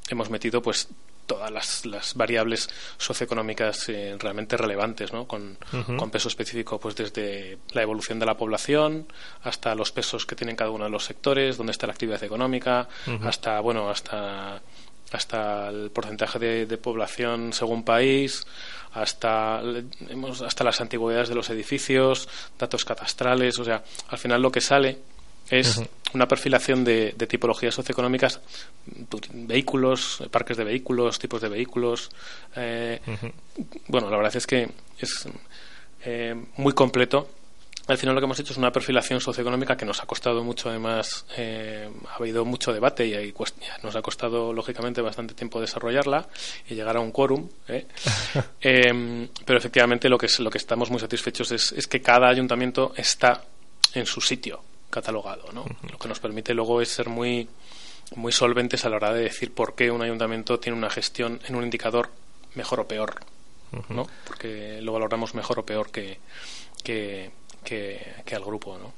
hemos 0.09 0.31
metido 0.31 0.61
pues 0.61 0.89
todas 1.27 1.51
las, 1.53 1.87
las 1.87 2.15
variables 2.15 2.69
socioeconómicas 2.99 3.89
eh, 3.89 4.17
realmente 4.19 4.57
relevantes, 4.57 5.13
¿no? 5.13 5.29
Con, 5.29 5.57
con, 5.97 6.11
peso 6.11 6.27
específico, 6.27 6.81
pues 6.81 6.97
desde 6.97 7.59
la 7.73 7.83
evolución 7.83 8.19
de 8.19 8.27
la 8.27 8.37
población 8.37 9.07
hasta 9.45 9.77
los 9.77 9.93
pesos 9.93 10.27
que 10.27 10.35
tienen 10.35 10.57
cada 10.57 10.71
uno 10.71 10.85
de 10.85 10.91
los 10.91 11.05
sectores, 11.05 11.57
dónde 11.57 11.71
está 11.71 11.87
la 11.87 11.93
actividad 11.93 12.23
económica, 12.25 12.89
hasta, 13.23 13.61
bueno, 13.61 13.89
hasta 13.89 14.61
hasta 15.13 15.69
el 15.69 15.91
porcentaje 15.91 16.39
de, 16.39 16.79
población 16.79 17.53
según 17.53 17.83
país, 17.85 18.47
hasta, 18.93 19.61
hasta 20.45 20.65
las 20.65 20.81
antigüedades 20.81 21.29
de 21.29 21.35
los 21.35 21.51
edificios, 21.51 22.29
datos 22.59 22.85
catastrales, 22.85 23.59
o 23.59 23.65
sea, 23.65 23.83
al 24.09 24.19
final 24.19 24.43
lo 24.43 24.51
que 24.53 24.61
sale 24.61 24.99
es 25.51 25.83
una 26.15 26.29
perfilación 26.29 26.85
de, 26.85 27.13
tipologías 27.29 27.75
socioeconómicas, 27.75 28.41
vehículos, 29.33 30.23
parques 30.31 30.57
de 30.57 30.65
vehículos, 30.65 31.19
tipos 31.19 31.41
de 31.41 31.49
vehículos. 31.49 32.11
Eh, 32.55 33.01
bueno, 33.89 34.11
la 34.11 34.17
verdad 34.17 34.37
es 34.37 34.47
que 34.47 34.69
es 34.99 35.29
eh, 36.05 36.37
muy 36.57 36.73
completo 36.73 37.29
al 37.91 37.99
final 37.99 38.15
lo 38.15 38.21
que 38.21 38.25
hemos 38.25 38.39
hecho 38.39 38.53
es 38.53 38.59
una 38.59 38.71
perfilación 38.71 39.21
socioeconómica 39.21 39.77
que 39.77 39.85
nos 39.85 40.01
ha 40.01 40.07
costado 40.07 40.45
mucho, 40.45 40.69
además, 40.69 41.27
eh, 41.37 41.91
ha 42.09 42.17
habido 42.17 42.45
mucho 42.45 42.73
debate 42.73 43.07
y 43.07 43.35
nos 43.83 43.97
ha 43.97 44.03
costado, 44.03 44.53
lógicamente, 44.53 45.01
bastante 45.01 45.35
tiempo 45.35 45.61
desarrollarla 45.61 46.29
y 46.69 46.75
llegar 46.75 46.97
a 46.97 47.01
un 47.01 47.11
quórum. 47.11 47.49
¿eh? 47.69 47.87
Em, 48.61 49.29
pero 49.45 49.59
efectivamente 49.59 50.09
lo 50.09 50.19
que, 50.19 50.27
es, 50.27 50.39
lo 50.41 50.51
que 50.51 50.59
estamos 50.59 50.91
muy 50.91 51.01
satisfechos 51.01 51.51
es, 51.53 51.87
que 51.89 52.01
cada 52.01 52.29
ayuntamiento 52.29 52.93
está 52.97 53.43
en 53.95 54.07
su 54.07 54.21
sitio 54.21 54.63
catalogado. 54.89 55.51
¿no? 55.53 55.65
Lo 55.91 55.99
que 55.99 56.09
nos 56.09 56.21
permite 56.21 56.55
luego 56.55 56.81
es 56.81 56.89
ser 56.89 57.09
muy, 57.09 57.49
muy 58.15 58.33
solventes 58.33 58.85
a 58.85 58.91
la 58.91 58.97
hora 58.97 59.13
de 59.13 59.23
decir 59.23 59.53
por 59.53 59.75
qué 59.75 59.91
un 59.91 60.03
ayuntamiento 60.03 60.61
tiene 60.61 60.79
una 60.79 60.91
gestión 60.91 61.41
en 61.47 61.57
un 61.57 61.65
indicador 61.65 62.11
mejor 62.55 62.81
o 62.81 62.89
peor. 62.89 63.21
¿no? 63.89 64.07
Porque 64.27 64.81
lo 64.83 64.93
valoramos 64.93 65.35
mejor 65.35 65.61
o 65.61 65.67
peor 65.67 65.91
que, 65.91 66.19
que, 66.83 67.31
que, 67.65 68.15
al 68.35 68.45
grupo, 68.45 68.79
¿no? 68.79 68.93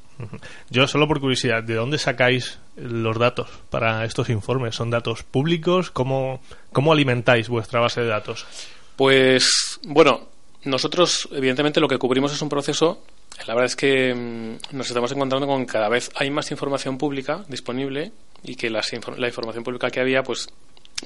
Yo 0.70 0.86
solo 0.86 1.08
por 1.08 1.20
curiosidad, 1.20 1.62
¿de 1.64 1.74
dónde 1.74 1.98
sacáis 1.98 2.58
los 2.76 3.18
datos 3.18 3.48
para 3.70 4.04
estos 4.04 4.28
informes? 4.28 4.76
¿Son 4.76 4.90
datos 4.90 5.24
públicos? 5.24 5.90
¿Cómo, 5.90 6.40
cómo 6.72 6.92
alimentáis 6.92 7.48
vuestra 7.48 7.80
base 7.80 8.02
de 8.02 8.08
datos? 8.08 8.46
Pues 8.94 9.80
bueno, 9.84 10.28
nosotros 10.64 11.28
evidentemente 11.32 11.80
lo 11.80 11.88
que 11.88 11.98
cubrimos 11.98 12.32
es 12.32 12.40
un 12.40 12.48
proceso. 12.48 13.02
La 13.46 13.54
verdad 13.54 13.66
es 13.66 13.76
que 13.76 14.14
mm, 14.14 14.76
nos 14.76 14.86
estamos 14.86 15.10
encontrando 15.10 15.46
con 15.46 15.66
que 15.66 15.72
cada 15.72 15.88
vez 15.88 16.10
hay 16.14 16.30
más 16.30 16.50
información 16.50 16.98
pública 16.98 17.44
disponible 17.48 18.12
y 18.44 18.54
que 18.54 18.70
la, 18.70 18.82
la 19.16 19.26
información 19.26 19.64
pública 19.64 19.90
que 19.90 20.00
había, 20.00 20.22
pues 20.22 20.48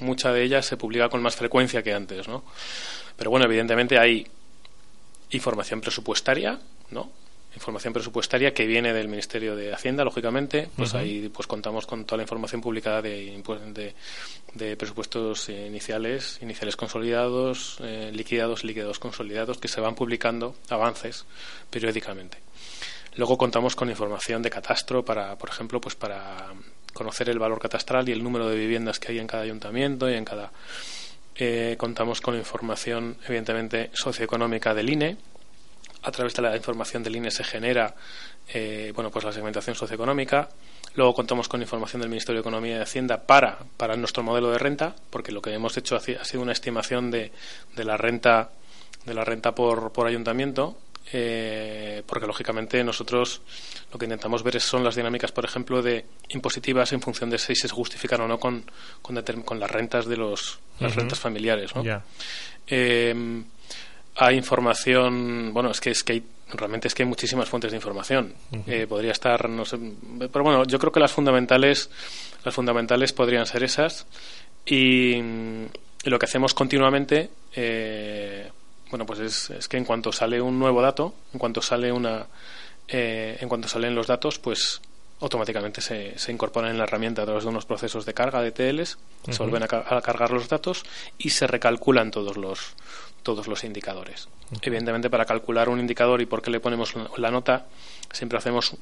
mucha 0.00 0.32
de 0.32 0.42
ella 0.42 0.62
se 0.62 0.76
publica 0.76 1.08
con 1.08 1.22
más 1.22 1.36
frecuencia 1.36 1.82
que 1.82 1.94
antes, 1.94 2.28
¿no? 2.28 2.44
Pero 3.16 3.30
bueno, 3.30 3.46
evidentemente 3.46 3.98
hay 3.98 4.26
información 5.30 5.80
presupuestaria, 5.80 6.58
¿no? 6.90 7.10
Información 7.56 7.94
presupuestaria 7.94 8.52
que 8.52 8.66
viene 8.66 8.92
del 8.92 9.08
Ministerio 9.08 9.56
de 9.56 9.72
Hacienda, 9.72 10.04
lógicamente, 10.04 10.68
pues 10.76 10.94
ahí 10.94 11.30
pues 11.30 11.46
contamos 11.46 11.86
con 11.86 12.04
toda 12.04 12.18
la 12.18 12.22
información 12.22 12.60
publicada 12.60 13.00
de, 13.00 13.42
de, 14.54 14.76
presupuestos 14.76 15.48
iniciales, 15.48 16.38
iniciales 16.42 16.76
consolidados, 16.76 17.78
eh, 17.80 18.10
liquidados, 18.12 18.62
liquidados 18.62 18.98
consolidados, 18.98 19.56
que 19.56 19.68
se 19.68 19.80
van 19.80 19.94
publicando 19.94 20.54
avances 20.68 21.24
periódicamente. 21.70 22.38
Luego 23.16 23.38
contamos 23.38 23.74
con 23.74 23.88
información 23.88 24.42
de 24.42 24.50
catastro 24.50 25.02
para, 25.02 25.36
por 25.38 25.48
ejemplo, 25.48 25.80
pues 25.80 25.94
para 25.94 26.52
conocer 26.92 27.30
el 27.30 27.38
valor 27.38 27.58
catastral 27.58 28.06
y 28.08 28.12
el 28.12 28.22
número 28.22 28.48
de 28.48 28.56
viviendas 28.56 29.00
que 29.00 29.12
hay 29.12 29.18
en 29.18 29.26
cada 29.26 29.42
ayuntamiento 29.42 30.10
y 30.10 30.14
en 30.14 30.24
cada 30.26 30.52
eh, 31.36 31.76
contamos 31.78 32.20
con 32.20 32.36
información 32.36 33.16
evidentemente 33.26 33.90
socioeconómica 33.94 34.74
del 34.74 34.90
INE 34.90 35.16
a 36.06 36.10
través 36.12 36.34
de 36.34 36.42
la 36.42 36.56
información 36.56 37.02
del 37.02 37.16
INE 37.16 37.30
se 37.30 37.42
genera 37.42 37.94
eh, 38.54 38.92
bueno 38.94 39.10
pues 39.10 39.24
la 39.24 39.32
segmentación 39.32 39.74
socioeconómica 39.74 40.48
luego 40.94 41.14
contamos 41.14 41.48
con 41.48 41.60
información 41.60 42.00
del 42.00 42.08
Ministerio 42.08 42.40
de 42.40 42.48
Economía 42.48 42.78
y 42.78 42.80
Hacienda 42.80 43.26
para 43.26 43.58
para 43.76 43.96
nuestro 43.96 44.22
modelo 44.22 44.50
de 44.50 44.58
renta 44.58 44.94
porque 45.10 45.32
lo 45.32 45.42
que 45.42 45.52
hemos 45.52 45.76
hecho 45.76 45.96
ha 45.96 46.00
sido 46.00 46.42
una 46.42 46.52
estimación 46.52 47.10
de, 47.10 47.32
de 47.74 47.84
la 47.84 47.96
renta 47.96 48.50
de 49.04 49.14
la 49.14 49.24
renta 49.24 49.52
por, 49.52 49.92
por 49.92 50.06
ayuntamiento 50.06 50.78
eh, 51.12 52.02
porque 52.06 52.26
lógicamente 52.26 52.82
nosotros 52.82 53.40
lo 53.92 53.98
que 53.98 54.06
intentamos 54.06 54.42
ver 54.42 54.60
son 54.60 54.82
las 54.82 54.96
dinámicas, 54.96 55.30
por 55.30 55.44
ejemplo, 55.44 55.80
de 55.80 56.04
impositivas 56.30 56.92
en 56.92 57.00
función 57.00 57.30
de 57.30 57.38
si 57.38 57.54
se 57.54 57.68
justifican 57.68 58.22
o 58.22 58.28
no 58.28 58.40
con, 58.40 58.64
con, 59.02 59.14
las 59.60 59.70
rentas 59.70 60.06
de 60.06 60.16
los 60.16 60.58
las 60.80 60.96
rentas 60.96 61.20
familiares. 61.20 61.74
¿no? 61.76 61.84
Eh, 62.66 63.44
hay 64.16 64.36
información, 64.36 65.52
bueno, 65.52 65.70
es 65.70 65.80
que 65.80 65.90
es 65.90 66.02
que 66.02 66.14
hay, 66.14 66.24
realmente 66.52 66.88
es 66.88 66.94
que 66.94 67.02
hay 67.02 67.08
muchísimas 67.08 67.48
fuentes 67.48 67.70
de 67.70 67.76
información. 67.76 68.34
Eh, 68.66 68.86
podría 68.88 69.12
estar, 69.12 69.48
no 69.48 69.64
sé, 69.64 69.78
pero 70.32 70.44
bueno, 70.44 70.64
yo 70.64 70.78
creo 70.78 70.92
que 70.92 71.00
las 71.00 71.12
fundamentales, 71.12 71.90
las 72.44 72.54
fundamentales 72.54 73.12
podrían 73.12 73.46
ser 73.46 73.62
esas 73.64 74.06
y, 74.64 75.20
lo 76.04 76.18
que 76.18 76.26
hacemos 76.26 76.54
continuamente. 76.54 77.30
Eh, 77.54 78.50
bueno, 78.90 79.04
pues 79.04 79.18
es, 79.18 79.50
es, 79.50 79.68
que 79.68 79.76
en 79.76 79.84
cuanto 79.84 80.12
sale 80.12 80.40
un 80.40 80.58
nuevo 80.58 80.80
dato, 80.80 81.14
en 81.32 81.40
cuanto 81.40 81.60
sale 81.60 81.90
una, 81.90 82.26
eh, 82.88 83.36
en 83.40 83.48
cuanto 83.48 83.66
salen 83.66 83.94
los 83.94 84.06
datos, 84.06 84.38
pues 84.38 84.80
automáticamente 85.20 85.80
se, 85.80 86.18
se, 86.18 86.30
incorporan 86.30 86.70
en 86.70 86.78
la 86.78 86.84
herramienta 86.84 87.22
a 87.22 87.24
través 87.24 87.44
de 87.44 87.50
unos 87.50 87.64
procesos 87.64 88.04
de 88.04 88.14
carga 88.14 88.42
de 88.42 88.52
TLs, 88.52 88.98
se 89.30 89.38
vuelven 89.38 89.62
a, 89.62 89.66
cargar 89.66 90.30
los 90.30 90.48
datos 90.48 90.84
y 91.18 91.30
se 91.30 91.46
recalculan 91.46 92.10
todos 92.10 92.36
los 92.36 92.74
todos 93.22 93.48
los 93.48 93.64
indicadores. 93.64 94.28
Evidentemente, 94.62 95.10
para 95.10 95.24
calcular 95.24 95.68
un 95.68 95.80
indicador 95.80 96.20
y 96.20 96.26
por 96.26 96.42
qué 96.42 96.50
le 96.50 96.60
ponemos 96.60 96.94
la 97.16 97.30
nota, 97.30 97.66
siempre 98.12 98.38
hacemos 98.38 98.76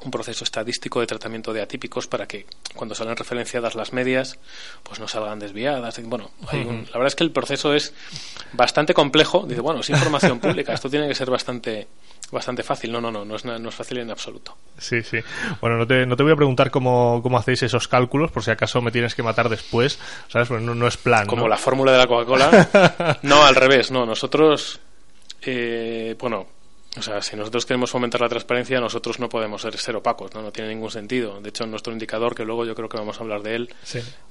un 0.00 0.10
proceso 0.10 0.44
estadístico 0.44 1.00
de 1.00 1.06
tratamiento 1.06 1.52
de 1.52 1.60
atípicos 1.60 2.06
para 2.06 2.26
que 2.26 2.46
cuando 2.74 2.94
salen 2.94 3.16
referenciadas 3.16 3.74
las 3.74 3.92
medias 3.92 4.38
pues 4.82 5.00
no 5.00 5.08
salgan 5.08 5.38
desviadas. 5.38 6.00
Bueno 6.04 6.30
la 6.52 6.92
verdad 6.92 7.06
es 7.06 7.16
que 7.16 7.24
el 7.24 7.32
proceso 7.32 7.74
es 7.74 7.92
bastante 8.52 8.94
complejo. 8.94 9.44
Dice 9.46 9.60
bueno 9.60 9.80
es 9.80 9.90
información 9.90 10.38
pública 10.40 10.72
esto 10.72 10.88
tiene 10.88 11.08
que 11.08 11.14
ser 11.14 11.30
bastante 11.30 11.88
bastante 12.30 12.62
fácil. 12.62 12.92
No 12.92 13.00
no 13.00 13.10
no 13.10 13.24
no 13.24 13.36
es, 13.36 13.44
no 13.44 13.68
es 13.68 13.74
fácil 13.74 13.98
en 13.98 14.10
absoluto. 14.10 14.56
Sí 14.78 15.02
sí. 15.02 15.18
Bueno 15.60 15.76
no 15.76 15.86
te, 15.86 16.06
no 16.06 16.16
te 16.16 16.22
voy 16.22 16.32
a 16.32 16.36
preguntar 16.36 16.70
cómo, 16.70 17.20
cómo 17.22 17.38
hacéis 17.38 17.62
esos 17.62 17.88
cálculos 17.88 18.30
por 18.30 18.42
si 18.42 18.50
acaso 18.50 18.80
me 18.80 18.90
tienes 18.90 19.14
que 19.14 19.22
matar 19.22 19.48
después 19.48 19.98
sabes 20.28 20.48
pues 20.48 20.62
no, 20.62 20.74
no 20.74 20.86
es 20.86 20.96
plan 20.96 21.26
como 21.26 21.48
la 21.48 21.56
fórmula 21.56 21.92
de 21.92 21.98
la 21.98 22.06
Coca-Cola. 22.06 23.18
No 23.22 23.44
al 23.44 23.54
revés 23.54 23.90
no. 23.90 24.06
Nosotros 24.06 24.80
eh, 25.42 26.16
bueno 26.18 26.58
o 26.96 27.02
sea, 27.02 27.20
si 27.22 27.36
nosotros 27.36 27.64
queremos 27.66 27.90
fomentar 27.90 28.20
la 28.20 28.28
transparencia, 28.28 28.80
nosotros 28.80 29.20
no 29.20 29.28
podemos 29.28 29.62
ser, 29.62 29.76
ser 29.76 29.94
opacos, 29.94 30.34
¿no? 30.34 30.42
no 30.42 30.50
tiene 30.50 30.70
ningún 30.70 30.90
sentido. 30.90 31.40
De 31.40 31.50
hecho, 31.50 31.64
en 31.64 31.70
nuestro 31.70 31.92
indicador, 31.92 32.34
que 32.34 32.44
luego 32.44 32.64
yo 32.64 32.74
creo 32.74 32.88
que 32.88 32.96
vamos 32.96 33.18
a 33.18 33.22
hablar 33.22 33.42
de 33.42 33.54
él, 33.54 33.74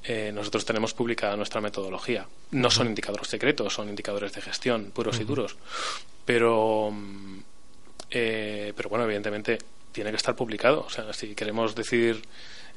eh, 0.04 0.32
nosotros 0.34 0.66
tenemos 0.66 0.94
publicada 0.94 1.36
nuestra 1.38 1.62
metodología. 1.62 2.28
No 2.52 2.70
son 2.70 2.88
indicadores 2.88 3.28
secretos, 3.28 3.74
son 3.74 3.90
indicadores 3.90 4.34
de 4.34 4.42
gestión, 4.42 4.92
puros 4.94 5.20
y 5.20 5.24
duros. 5.24 5.56
Pero, 6.26 6.92
mm, 6.92 7.40
eh, 8.12 8.74
pero 8.76 8.90
bueno, 8.90 9.06
evidentemente 9.06 9.58
tiene 9.92 10.10
que 10.12 10.18
estar 10.18 10.36
publicado. 10.36 10.82
O 10.82 10.90
sea, 10.90 11.12
si 11.14 11.36
queremos 11.36 11.76
decir 11.76 12.22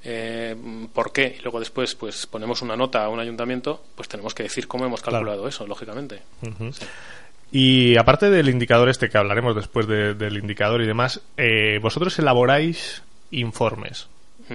eh, 0.02 0.56
por 0.92 1.12
qué 1.12 1.36
y 1.38 1.42
luego 1.42 1.60
después 1.60 1.94
pues 1.94 2.26
ponemos 2.26 2.62
una 2.62 2.76
nota 2.76 3.04
a 3.04 3.08
un 3.08 3.20
ayuntamiento, 3.20 3.82
pues 3.94 4.08
tenemos 4.08 4.34
que 4.34 4.44
decir 4.44 4.66
cómo 4.66 4.86
hemos 4.86 5.02
calculado 5.02 5.46
eso, 5.46 5.66
lógicamente. 5.66 6.22
Y 7.52 7.96
aparte 7.96 8.30
del 8.30 8.48
indicador 8.48 8.88
este 8.88 9.08
que 9.08 9.18
hablaremos 9.18 9.56
después 9.56 9.86
del 9.86 10.38
indicador 10.38 10.82
y 10.82 10.86
demás, 10.86 11.20
eh, 11.36 11.78
vosotros 11.82 12.18
elaboráis 12.18 13.02
informes. 13.30 14.08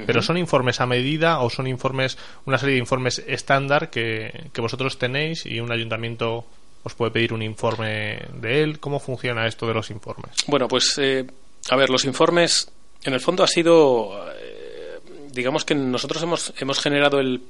Pero 0.05 0.21
son 0.21 0.35
informes 0.35 0.81
a 0.81 0.85
medida 0.85 1.39
o 1.39 1.49
son 1.49 1.67
informes, 1.67 2.17
una 2.43 2.57
serie 2.57 2.73
de 2.73 2.79
informes 2.79 3.23
estándar 3.27 3.89
que, 3.89 4.49
vosotros 4.57 4.97
tenéis 4.97 5.45
y 5.45 5.61
un 5.61 5.71
ayuntamiento 5.71 6.45
os 6.85 6.93
puede 6.93 7.11
pedir 7.11 7.33
un 7.33 7.41
informe 7.41 8.19
de 8.33 8.61
él. 8.63 8.79
¿Cómo 8.79 8.99
funciona 8.99 9.47
esto 9.47 9.67
de 9.67 9.73
los 9.73 9.89
informes? 9.89 10.31
Bueno, 10.47 10.67
pues 10.67 10.97
eh, 10.99 11.25
a 11.69 11.75
ver, 11.75 11.89
los 11.89 12.05
informes 12.05 12.71
en 13.03 13.13
el 13.13 13.19
fondo 13.19 13.43
ha 13.43 13.47
sido, 13.47 14.23
eh, 14.39 14.99
digamos 15.31 15.65
que 15.65 15.73
nosotros 15.73 16.21
hemos, 16.21 16.53
hemos 16.59 16.79
generado 16.79 17.19
el, 17.19 17.41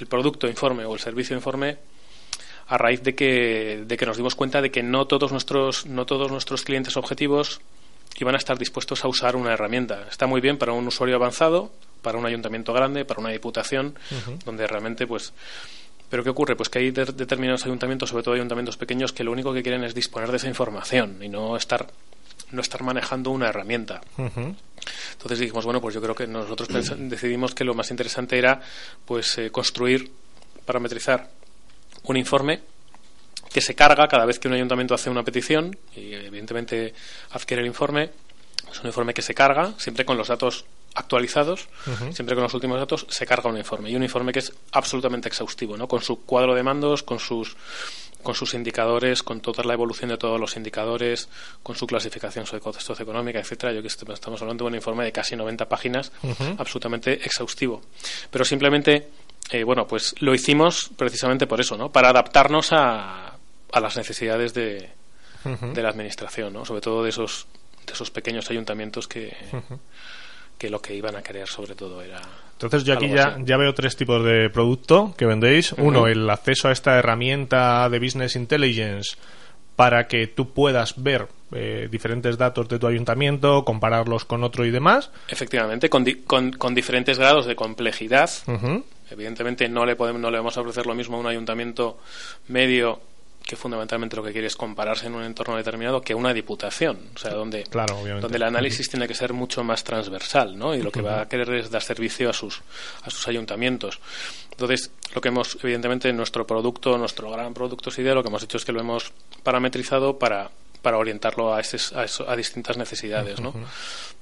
el 0.00 0.06
producto 0.06 0.48
informe 0.48 0.86
o 0.86 0.94
el 0.94 1.00
servicio 1.00 1.36
informe 1.36 1.76
a 2.68 2.78
raíz 2.78 3.02
de 3.02 3.14
que, 3.14 3.84
de 3.86 3.96
que 3.96 4.06
nos 4.06 4.16
dimos 4.16 4.34
cuenta 4.34 4.62
de 4.62 4.70
que 4.70 4.82
no 4.82 5.06
todos 5.06 5.32
nuestros, 5.32 5.86
no 5.86 6.06
todos 6.06 6.30
nuestros 6.30 6.62
clientes 6.62 6.96
objetivos 6.96 7.60
iban 8.18 8.34
a 8.34 8.38
estar 8.38 8.58
dispuestos 8.58 9.04
a 9.04 9.08
usar 9.08 9.36
una 9.36 9.52
herramienta. 9.52 10.06
Está 10.10 10.26
muy 10.26 10.40
bien 10.40 10.58
para 10.58 10.72
un 10.72 10.86
usuario 10.86 11.16
avanzado, 11.16 11.70
para 12.02 12.18
un 12.18 12.26
ayuntamiento 12.26 12.72
grande, 12.72 13.04
para 13.04 13.20
una 13.20 13.30
diputación, 13.30 13.94
donde 14.44 14.66
realmente 14.66 15.06
pues 15.06 15.32
pero 16.10 16.24
¿qué 16.24 16.30
ocurre? 16.30 16.56
Pues 16.56 16.68
que 16.68 16.78
hay 16.78 16.90
determinados 16.90 17.64
ayuntamientos, 17.64 18.10
sobre 18.10 18.22
todo 18.22 18.34
ayuntamientos 18.34 18.76
pequeños, 18.76 19.12
que 19.12 19.24
lo 19.24 19.32
único 19.32 19.52
que 19.52 19.62
quieren 19.62 19.84
es 19.84 19.94
disponer 19.94 20.30
de 20.30 20.38
esa 20.38 20.48
información 20.48 21.22
y 21.22 21.28
no 21.28 21.56
estar 21.56 21.86
no 22.50 22.62
estar 22.62 22.82
manejando 22.82 23.30
una 23.30 23.48
herramienta. 23.48 24.00
Entonces 24.16 25.38
dijimos, 25.38 25.64
bueno, 25.64 25.80
pues 25.80 25.94
yo 25.94 26.00
creo 26.00 26.14
que 26.14 26.26
nosotros 26.26 26.68
decidimos 26.98 27.54
que 27.54 27.64
lo 27.64 27.74
más 27.74 27.90
interesante 27.90 28.38
era 28.38 28.60
pues 29.04 29.38
eh, 29.38 29.50
construir, 29.50 30.10
parametrizar 30.64 31.28
un 32.04 32.16
informe 32.16 32.60
que 33.52 33.60
se 33.60 33.74
carga 33.74 34.08
cada 34.08 34.24
vez 34.24 34.38
que 34.38 34.48
un 34.48 34.54
ayuntamiento 34.54 34.94
hace 34.94 35.10
una 35.10 35.24
petición 35.24 35.76
y 35.94 36.14
evidentemente 36.14 36.94
adquiere 37.30 37.62
el 37.62 37.66
informe. 37.66 38.10
Es 38.70 38.80
un 38.80 38.86
informe 38.86 39.14
que 39.14 39.22
se 39.22 39.34
carga 39.34 39.72
siempre 39.78 40.04
con 40.04 40.16
los 40.16 40.28
datos 40.28 40.64
actualizados, 40.94 41.68
siempre 42.12 42.34
con 42.34 42.42
los 42.42 42.54
últimos 42.54 42.78
datos, 42.78 43.06
se 43.08 43.26
carga 43.26 43.50
un 43.50 43.56
informe. 43.56 43.90
Y 43.90 43.96
un 43.96 44.02
informe 44.02 44.32
que 44.32 44.40
es 44.40 44.52
absolutamente 44.72 45.28
exhaustivo, 45.28 45.76
¿no? 45.76 45.86
Con 45.88 46.02
su 46.02 46.24
cuadro 46.24 46.54
de 46.54 46.62
mandos, 46.62 47.02
con 47.02 47.18
sus 47.18 47.56
con 48.22 48.34
sus 48.34 48.54
indicadores, 48.54 49.22
con 49.22 49.40
toda 49.40 49.62
la 49.62 49.74
evolución 49.74 50.10
de 50.10 50.18
todos 50.18 50.40
los 50.40 50.56
indicadores, 50.56 51.28
con 51.62 51.76
su 51.76 51.86
clasificación 51.86 52.46
socioeconómica, 52.46 53.38
etcétera. 53.38 53.72
Yo 53.72 53.80
que 53.80 53.86
estamos 53.86 54.42
hablando 54.42 54.64
de 54.64 54.68
un 54.70 54.74
informe 54.74 55.04
de 55.04 55.12
casi 55.12 55.36
90 55.36 55.68
páginas, 55.68 56.10
absolutamente 56.58 57.12
exhaustivo. 57.12 57.80
Pero 58.30 58.44
simplemente 58.44 59.08
eh, 59.50 59.64
bueno, 59.64 59.86
pues 59.86 60.14
lo 60.20 60.34
hicimos 60.34 60.90
precisamente 60.96 61.46
por 61.46 61.60
eso, 61.60 61.76
¿no? 61.76 61.90
Para 61.90 62.10
adaptarnos 62.10 62.72
a, 62.72 63.38
a 63.72 63.80
las 63.80 63.96
necesidades 63.96 64.52
de, 64.52 64.90
de, 65.44 65.82
la 65.82 65.88
administración, 65.88 66.52
¿no? 66.52 66.64
Sobre 66.64 66.82
todo 66.82 67.02
de 67.02 67.10
esos, 67.10 67.46
de 67.86 67.92
esos 67.94 68.10
pequeños 68.10 68.50
ayuntamientos 68.50 69.08
que, 69.08 69.34
que 70.58 70.68
lo 70.68 70.80
que 70.80 70.94
iban 70.94 71.16
a 71.16 71.22
querer 71.22 71.48
sobre 71.48 71.74
todo 71.74 72.02
era... 72.02 72.20
Entonces 72.52 72.82
yo 72.82 72.94
aquí 72.94 73.08
ya, 73.08 73.36
ya 73.44 73.56
veo 73.56 73.72
tres 73.72 73.94
tipos 73.94 74.24
de 74.24 74.50
producto 74.50 75.14
que 75.16 75.24
vendéis. 75.26 75.72
Uno, 75.72 76.08
el 76.08 76.28
acceso 76.28 76.68
a 76.68 76.72
esta 76.72 76.98
herramienta 76.98 77.88
de 77.88 78.00
Business 78.00 78.34
Intelligence 78.34 79.16
para 79.76 80.08
que 80.08 80.26
tú 80.26 80.52
puedas 80.52 81.00
ver 81.00 81.28
eh, 81.52 81.86
diferentes 81.88 82.36
datos 82.36 82.68
de 82.68 82.80
tu 82.80 82.88
ayuntamiento, 82.88 83.64
compararlos 83.64 84.24
con 84.24 84.42
otro 84.42 84.64
y 84.66 84.72
demás. 84.72 85.12
Efectivamente, 85.28 85.88
con, 85.88 86.04
con, 86.26 86.50
con 86.50 86.74
diferentes 86.74 87.16
grados 87.16 87.46
de 87.46 87.54
complejidad. 87.54 88.28
Evidentemente 89.08 89.68
no 89.68 89.86
le 89.86 89.94
podemos, 89.94 90.20
no 90.20 90.32
le 90.32 90.38
vamos 90.38 90.56
a 90.58 90.62
ofrecer 90.62 90.84
lo 90.84 90.96
mismo 90.96 91.16
a 91.16 91.20
un 91.20 91.28
ayuntamiento 91.28 91.98
medio 92.48 93.00
que 93.48 93.56
fundamentalmente 93.56 94.14
lo 94.14 94.22
que 94.22 94.30
quiere 94.30 94.46
es 94.46 94.56
compararse 94.56 95.06
en 95.06 95.14
un 95.14 95.24
entorno 95.24 95.56
determinado 95.56 96.02
que 96.02 96.14
una 96.14 96.34
diputación, 96.34 96.98
o 97.14 97.18
sea, 97.18 97.32
donde, 97.32 97.64
donde 98.20 98.36
el 98.36 98.42
análisis 98.42 98.90
tiene 98.90 99.08
que 99.08 99.14
ser 99.14 99.32
mucho 99.32 99.64
más 99.64 99.82
transversal, 99.82 100.58
¿no? 100.58 100.74
Y 100.74 100.82
lo 100.82 100.92
que 100.92 101.00
va 101.00 101.22
a 101.22 101.28
querer 101.30 101.54
es 101.54 101.70
dar 101.70 101.80
servicio 101.80 102.28
a 102.28 102.34
sus, 102.34 102.60
a 103.02 103.08
sus 103.08 103.26
ayuntamientos. 103.26 104.00
Entonces, 104.50 104.90
lo 105.14 105.22
que 105.22 105.28
hemos, 105.28 105.56
evidentemente, 105.62 106.12
nuestro 106.12 106.46
producto, 106.46 106.98
nuestro 106.98 107.30
gran 107.30 107.54
producto 107.54 107.90
idea, 107.98 108.12
lo 108.12 108.22
que 108.22 108.28
hemos 108.28 108.42
hecho 108.42 108.58
es 108.58 108.66
que 108.66 108.72
lo 108.72 108.80
hemos 108.80 109.12
parametrizado 109.42 110.18
para, 110.18 110.50
para 110.82 110.98
orientarlo 110.98 111.54
a, 111.54 111.60
a, 111.60 112.36
distintas 112.36 112.76
necesidades, 112.76 113.40
¿no? 113.40 113.54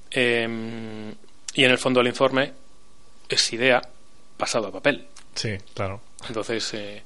Em, 0.09 1.13
y 1.53 1.65
en 1.65 1.71
el 1.71 1.77
fondo 1.77 1.99
el 1.99 2.07
informe 2.07 2.53
es 3.27 3.51
idea 3.51 3.81
pasado 4.37 4.67
a 4.67 4.71
papel. 4.71 5.05
Sí, 5.35 5.57
claro. 5.73 5.99
Entonces, 6.27 6.73
eh, 6.73 7.03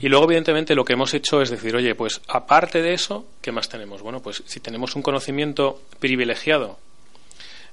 y 0.00 0.08
luego 0.08 0.24
evidentemente 0.24 0.74
lo 0.74 0.84
que 0.84 0.94
hemos 0.94 1.12
hecho 1.12 1.42
es 1.42 1.50
decir, 1.50 1.76
oye, 1.76 1.94
pues 1.94 2.20
aparte 2.28 2.82
de 2.82 2.94
eso, 2.94 3.26
¿qué 3.42 3.52
más 3.52 3.68
tenemos? 3.68 4.02
Bueno, 4.02 4.20
pues 4.20 4.42
si 4.46 4.60
tenemos 4.60 4.96
un 4.96 5.02
conocimiento 5.02 5.82
privilegiado, 5.98 6.78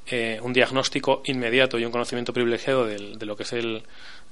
eh, 0.08 0.40
un 0.42 0.52
diagnóstico 0.52 1.22
inmediato 1.26 1.80
y 1.80 1.86
un 1.86 1.92
conocimiento 1.92 2.34
privilegiado 2.34 2.86
de, 2.86 3.26
lo 3.26 3.38
que 3.38 3.44
es 3.44 3.54
el, 3.54 3.84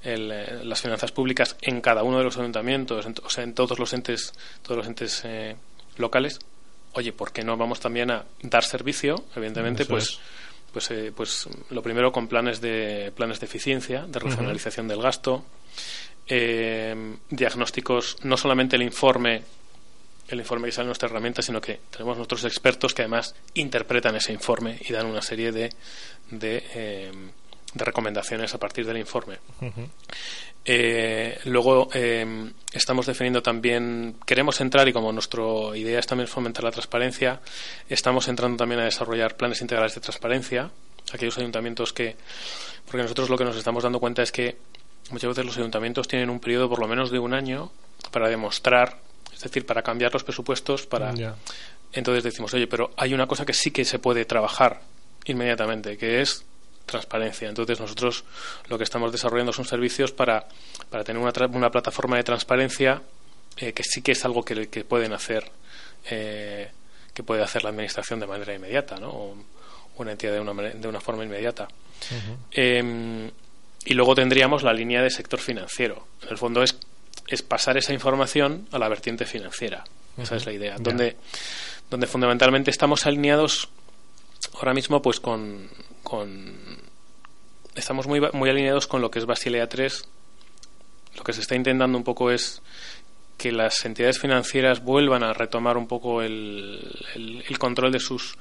eh, 0.04 0.62
las 0.64 0.82
finanzas 0.82 1.12
públicas 1.12 1.56
en 1.62 1.80
cada 1.80 2.04
uno 2.04 2.18
de 2.18 2.26
los 2.26 2.38
ayuntamientos, 2.38 3.06
o 3.24 3.30
sea, 3.30 3.44
en 3.44 3.54
todos 3.54 3.80
los 3.80 3.94
entes, 3.94 4.34
todos 4.62 4.78
los 4.78 4.88
entes 4.88 5.24
locales, 5.98 6.40
oye, 6.94 7.14
¿por 7.14 7.32
qué 7.32 7.44
no 7.44 7.56
vamos 7.56 7.80
también 7.80 8.12
a 8.12 8.26
dar 8.42 8.66
servicio? 8.66 9.24
Evidentemente, 9.36 9.86
pues 9.86 10.20
pues, 10.72 10.92
eh, 10.92 11.12
pues 11.16 11.48
lo 11.70 11.82
primero 11.82 12.12
con 12.12 12.28
planes 12.28 12.62
de 12.62 13.12
planes 13.16 13.40
de 13.40 13.46
eficiencia, 13.46 14.06
de 14.08 14.20
racionalización 14.20 14.88
del 14.88 15.02
gasto, 15.02 15.44
eh, 16.30 16.96
diagnósticos, 17.30 18.18
no 18.24 18.38
solamente 18.38 18.76
el 18.76 18.84
informe 18.84 19.44
el 20.30 20.40
informe 20.40 20.68
que 20.68 20.72
sale 20.72 20.84
en 20.84 20.90
nuestra 20.90 21.10
herramienta, 21.10 21.42
sino 21.42 21.60
que 21.60 21.80
tenemos 21.90 22.18
nuestros 22.18 22.44
expertos 22.46 22.94
que 22.94 23.02
además 23.02 23.36
interpretan 23.56 24.16
ese 24.16 24.32
informe 24.32 24.78
y 24.88 24.94
dan 24.94 25.08
una 25.08 25.22
serie 25.22 25.52
de, 25.52 25.70
de, 26.30 26.64
eh, 26.76 27.12
recomendaciones 27.76 28.54
a 28.54 28.60
partir 28.60 28.86
del 28.86 28.98
informe. 28.98 29.38
Eh, 30.66 31.40
luego 31.46 31.90
eh, 31.94 32.52
estamos 32.74 33.06
definiendo 33.06 33.42
también, 33.42 34.18
queremos 34.26 34.62
entrar 34.62 34.88
y 34.88 34.94
como 34.94 35.12
nuestra 35.12 35.44
idea 35.76 36.00
es 36.00 36.08
también 36.08 36.28
fomentar 36.28 36.64
la 36.64 36.72
transparencia, 36.72 37.42
estamos 37.88 38.28
entrando 38.28 38.58
también 38.58 38.82
a 38.82 38.86
desarrollar 38.86 39.36
planes 39.36 39.62
integrales 39.62 39.96
de 39.96 40.02
transparencia. 40.02 40.70
Aquellos 41.12 41.38
ayuntamientos 41.40 41.92
que, 41.92 42.16
porque 42.86 43.02
nosotros 43.02 43.30
lo 43.30 43.38
que 43.38 43.46
nos 43.46 43.56
estamos 43.56 43.82
dando 43.82 44.00
cuenta 44.00 44.22
es 44.22 44.32
que 44.32 44.58
muchas 45.12 45.30
veces 45.30 45.46
los 45.46 45.58
ayuntamientos 45.58 46.08
tienen 46.08 46.30
un 46.30 46.40
periodo 46.40 46.70
por 46.70 46.80
lo 46.80 46.88
menos 46.88 47.12
de 47.12 47.20
un 47.20 47.34
año 47.34 47.72
para 48.12 48.30
demostrar, 48.30 48.98
es 49.34 49.42
decir, 49.42 49.66
para 49.66 49.82
cambiar 49.82 50.14
los 50.14 50.24
presupuestos, 50.24 50.86
para. 50.86 51.14
Entonces 51.92 52.24
decimos, 52.24 52.54
oye, 52.54 52.68
pero 52.68 52.92
hay 52.98 53.14
una 53.14 53.26
cosa 53.26 53.46
que 53.46 53.54
sí 53.54 53.72
que 53.72 53.84
se 53.84 53.98
puede 53.98 54.26
trabajar 54.26 54.82
inmediatamente, 55.26 55.98
que 55.98 56.22
es 56.22 56.46
transparencia. 56.86 57.50
Entonces 57.50 57.80
nosotros 57.80 58.24
lo 58.68 58.78
que 58.78 58.84
estamos 58.84 59.12
desarrollando 59.12 59.54
son 59.54 59.66
servicios 59.66 60.12
para, 60.12 60.48
para 60.90 61.04
tener 61.04 61.22
una, 61.22 61.34
una 61.48 61.72
plataforma 61.72 62.18
de 62.18 62.24
transparencia 62.24 63.02
eh, 63.58 63.74
que 63.74 63.84
sí 63.84 64.02
que 64.02 64.12
es 64.12 64.24
algo 64.26 64.44
que, 64.44 64.70
que 64.70 64.84
pueden 64.84 65.14
hacer 65.14 65.52
eh, 66.10 66.70
que 67.14 67.24
puede 67.24 67.44
hacer 67.44 67.64
la 67.64 67.70
administración 67.70 68.20
de 68.20 68.28
manera 68.28 68.54
inmediata, 68.54 68.98
¿no? 68.98 69.10
O 69.10 69.36
una 69.98 70.12
entidad 70.12 70.34
de 70.34 70.40
una, 70.40 70.54
de 70.54 70.88
una 70.88 71.02
forma 71.02 71.24
inmediata. 71.26 71.68
Em, 72.52 73.30
y 73.86 73.94
luego 73.94 74.16
tendríamos 74.16 74.64
la 74.64 74.74
línea 74.74 75.02
de 75.02 75.10
sector 75.10 75.40
financiero. 75.40 76.08
En 76.24 76.30
el 76.30 76.38
fondo 76.38 76.64
es, 76.64 76.78
es 77.28 77.42
pasar 77.42 77.78
esa 77.78 77.94
información 77.94 78.68
a 78.72 78.80
la 78.80 78.90
vertiente 78.90 79.26
financiera. 79.26 79.84
Esa 80.18 80.36
es 80.36 80.46
la 80.46 80.54
idea. 80.54 80.76
Donde, 80.80 81.16
donde 81.90 82.08
fundamentalmente 82.08 82.72
estamos 82.72 83.06
alineados 83.06 83.70
ahora 84.56 84.74
mismo 84.74 85.02
pues 85.02 85.20
con, 85.20 85.70
con 86.04 86.80
estamos 87.76 88.08
muy, 88.08 88.22
muy 88.34 88.50
alineados 88.50 88.88
con 88.88 89.02
lo 89.02 89.10
que 89.12 89.20
es 89.20 89.26
Basilea 89.26 89.68
3. 89.68 90.08
Lo 91.18 91.24
que 91.24 91.34
se 91.34 91.42
está 91.42 91.56
intentando 91.56 91.98
un 91.98 92.04
poco 92.04 92.32
es 92.32 92.62
que 93.38 93.52
las 93.52 93.86
entidades 93.86 94.20
financieras 94.20 94.84
vuelvan 94.84 95.24
a 95.24 95.34
retomar 95.34 95.78
un 95.78 95.88
poco 95.88 96.22
el, 96.22 96.92
el, 97.16 97.58
control 97.58 97.92
de 97.92 98.00
sus 98.00 98.38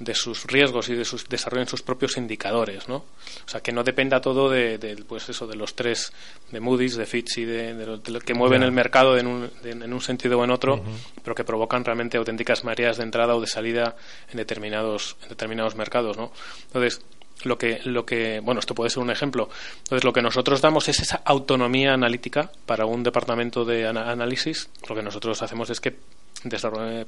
de 0.00 0.14
sus 0.14 0.44
riesgos 0.46 0.88
y 0.88 0.94
de 0.94 1.04
sus 1.04 1.28
desarrollen 1.28 1.68
sus 1.68 1.82
propios 1.82 2.16
indicadores, 2.16 2.88
¿no? 2.88 2.96
O 2.96 3.48
sea, 3.48 3.60
que 3.60 3.70
no 3.70 3.84
dependa 3.84 4.20
todo 4.20 4.48
de, 4.48 5.04
pues 5.06 5.28
eso 5.28 5.46
de 5.46 5.56
los 5.56 5.74
tres 5.74 6.12
de 6.50 6.58
Moody's, 6.58 6.96
de 6.96 7.06
Fitch 7.06 7.38
y 7.38 7.44
de, 7.44 7.74
lo, 7.86 8.00
que 8.20 8.34
mueven 8.34 8.62
el 8.62 8.72
mercado 8.72 9.18
en 9.18 9.26
un, 9.26 9.50
en 9.62 9.92
un 9.92 10.00
sentido 10.00 10.38
o 10.38 10.44
en 10.44 10.50
otro, 10.50 10.82
pero 11.22 11.34
que 11.34 11.44
provocan 11.44 11.84
realmente 11.84 12.16
auténticas 12.16 12.64
mareas 12.64 12.96
de 12.96 13.04
entrada 13.04 13.36
o 13.36 13.40
de 13.40 13.46
salida 13.46 13.94
en 14.30 14.38
determinados 14.38 15.16
en 15.22 15.28
determinados 15.28 15.76
mercados, 15.76 16.16
¿no? 16.16 16.32
Entonces, 16.68 17.02
lo 17.44 17.58
que, 17.58 17.80
lo 17.84 18.04
que, 18.04 18.40
bueno, 18.40 18.60
esto 18.60 18.74
puede 18.74 18.90
ser 18.90 19.02
un 19.02 19.10
ejemplo. 19.10 19.48
Entonces, 19.78 20.04
lo 20.04 20.12
que 20.12 20.22
nosotros 20.22 20.60
damos 20.60 20.88
es 20.88 21.00
esa 21.00 21.22
autonomía 21.24 21.92
analítica 21.92 22.50
para 22.66 22.86
un 22.86 23.02
departamento 23.02 23.64
de 23.64 23.86
análisis. 23.86 24.68
Lo 24.88 24.94
que 24.94 25.02
nosotros 25.02 25.42
hacemos 25.42 25.70
es 25.70 25.80
que 25.80 25.96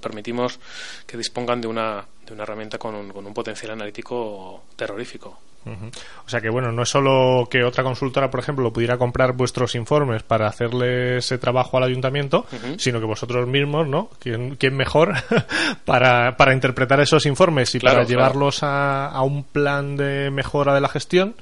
permitimos 0.01 0.59
que 1.07 1.17
dispongan 1.17 1.61
de 1.61 1.69
una, 1.69 2.05
de 2.27 2.33
una 2.33 2.43
herramienta 2.43 2.79
con 2.79 2.95
un, 2.95 3.11
con 3.11 3.27
un 3.27 3.35
potencial 3.35 3.73
analítico 3.73 4.65
terrorífico. 4.77 5.39
O 5.65 6.29
sea 6.29 6.41
que 6.41 6.51
bueno, 6.51 6.73
no 6.73 6.83
es 6.83 6.89
solo 6.89 7.47
que 7.49 7.63
otra 7.63 7.85
consultora, 7.85 8.31
por 8.31 8.41
ejemplo, 8.41 8.73
pudiera 8.73 8.99
comprar 8.99 9.33
vuestros 9.33 9.75
informes 9.75 10.23
para 10.23 10.49
hacerle 10.49 11.19
ese 11.19 11.39
trabajo 11.39 11.77
al 11.77 11.85
ayuntamiento, 11.85 12.47
sino 12.79 12.99
que 12.99 13.07
vosotros 13.07 13.47
mismos, 13.47 13.87
¿no? 13.89 14.11
¿Quién, 14.19 14.57
mejor 14.73 15.15
para, 15.85 16.37
para, 16.37 16.53
interpretar 16.53 17.01
esos 17.01 17.27
informes 17.27 17.75
y 17.75 17.81
para 17.81 18.05
llevarlos 18.05 18.63
a, 18.63 19.07
a, 19.07 19.23
un 19.23 19.45
plan 19.45 19.97
de 19.97 20.31
mejora 20.31 20.75
de 20.75 20.81
la 20.81 20.89
gestión? 20.89 21.35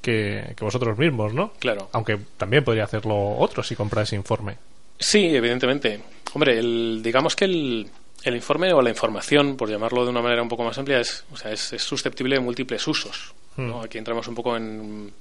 Que, 0.00 0.54
que, 0.56 0.64
vosotros 0.64 0.96
mismos, 0.98 1.34
¿no? 1.34 1.52
Claro. 1.58 1.88
Aunque 1.92 2.16
también 2.36 2.62
podría 2.62 2.84
hacerlo 2.84 3.36
otro 3.38 3.62
si 3.62 3.74
compra 3.74 4.02
ese 4.02 4.14
informe. 4.14 4.56
Sí, 4.98 5.34
evidentemente. 5.34 6.00
Hombre, 6.32 6.58
el, 6.58 7.00
digamos 7.02 7.36
que 7.36 7.44
el, 7.46 7.90
el 8.22 8.34
informe 8.34 8.72
o 8.72 8.82
la 8.82 8.90
información, 8.90 9.56
por 9.56 9.70
llamarlo 9.70 10.04
de 10.04 10.10
una 10.10 10.22
manera 10.22 10.42
un 10.42 10.48
poco 10.48 10.64
más 10.64 10.76
amplia, 10.78 11.00
es, 11.00 11.24
o 11.32 11.36
sea, 11.36 11.52
es, 11.52 11.60
susceptible 11.60 12.36
de 12.36 12.40
múltiples 12.40 12.86
usos. 12.86 13.34
¿no? 13.56 13.78
Hmm. 13.78 13.84
Aquí 13.84 13.98
entramos 13.98 14.26
un 14.28 14.34
poco 14.34 14.56
en 14.56 15.12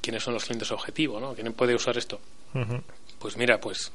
quiénes 0.00 0.22
son 0.22 0.34
los 0.34 0.44
clientes 0.44 0.70
objetivo, 0.70 1.20
¿no? 1.20 1.34
¿Quién 1.34 1.52
puede 1.52 1.74
usar 1.74 1.98
esto? 1.98 2.20
Pues 3.18 3.36
mira, 3.36 3.60
pues 3.60 3.92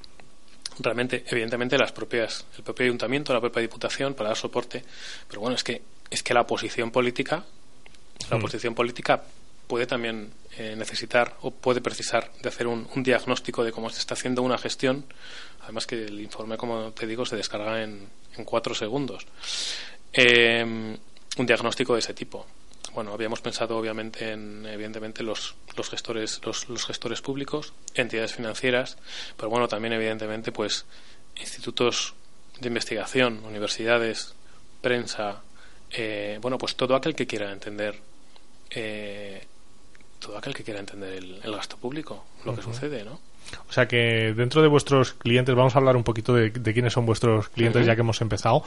realmente, 0.79 1.23
evidentemente, 1.27 1.77
las 1.77 1.91
propias, 1.91 2.45
el 2.57 2.63
propio 2.63 2.85
ayuntamiento, 2.85 3.33
la 3.33 3.41
propia 3.41 3.61
diputación 3.61 4.13
para 4.13 4.29
dar 4.29 4.37
soporte, 4.37 4.83
pero 5.27 5.41
bueno, 5.41 5.55
es 5.55 5.63
que 5.63 5.81
es 6.09 6.21
que 6.21 6.33
la 6.33 6.41
oposición 6.41 6.91
política, 6.91 7.43
la 8.29 8.37
hmm. 8.37 8.39
oposición 8.39 8.75
política 8.75 9.23
puede 9.67 9.87
también 9.87 10.31
eh, 10.57 10.75
necesitar 10.77 11.35
o 11.41 11.51
puede 11.51 11.81
precisar 11.81 12.31
de 12.41 12.49
hacer 12.49 12.67
un, 12.67 12.87
diagnóstico 13.03 13.63
de 13.63 13.71
cómo 13.71 13.89
se 13.89 13.99
está 13.99 14.13
haciendo 14.13 14.41
una 14.41 14.57
gestión. 14.57 15.05
Además 15.61 15.87
que 15.87 16.05
el 16.05 16.19
informe, 16.21 16.57
como 16.57 16.91
te 16.91 17.07
digo, 17.07 17.25
se 17.25 17.35
descarga 17.35 17.83
en, 17.83 18.07
en 18.37 18.45
cuatro 18.45 18.75
segundos. 18.75 19.25
Eh, 20.13 20.63
un 21.37 21.45
diagnóstico 21.45 21.93
de 21.93 21.99
ese 21.99 22.13
tipo. 22.13 22.45
Bueno, 22.93 23.11
habíamos 23.11 23.41
pensado 23.41 23.77
obviamente 23.77 24.31
en, 24.31 24.65
evidentemente, 24.65 25.23
los, 25.23 25.55
los 25.75 25.89
gestores, 25.89 26.39
los, 26.45 26.69
los 26.69 26.85
gestores 26.85 27.21
públicos, 27.21 27.73
entidades 27.93 28.33
financieras, 28.33 28.97
pero 29.35 29.49
bueno, 29.49 29.67
también 29.67 29.93
evidentemente, 29.93 30.53
pues, 30.53 30.85
institutos 31.35 32.13
de 32.59 32.69
investigación, 32.69 33.43
universidades, 33.43 34.33
prensa, 34.81 35.41
eh, 35.91 36.39
bueno, 36.41 36.57
pues 36.57 36.75
todo 36.75 36.95
aquel 36.95 37.15
que 37.15 37.27
quiera 37.27 37.51
entender 37.51 37.99
eh, 38.69 39.45
todo 40.25 40.37
aquel 40.37 40.53
que 40.53 40.63
quiera 40.63 40.79
entender 40.79 41.13
el, 41.13 41.55
gasto 41.55 41.77
público, 41.77 42.25
lo 42.45 42.55
que 42.55 42.61
sucede, 42.61 43.03
¿no? 43.03 43.19
O 43.69 43.71
sea 43.71 43.87
que 43.87 44.33
dentro 44.35 44.61
de 44.63 44.67
vuestros 44.67 45.13
clientes, 45.13 45.53
vamos 45.53 45.75
a 45.75 45.79
hablar 45.79 45.95
un 45.95 46.03
poquito 46.03 46.33
de, 46.33 46.51
quiénes 46.51 46.93
son 46.93 47.05
vuestros 47.05 47.49
clientes 47.49 47.85
ya 47.85 47.95
que 47.95 48.01
hemos 48.01 48.19
empezado. 48.21 48.63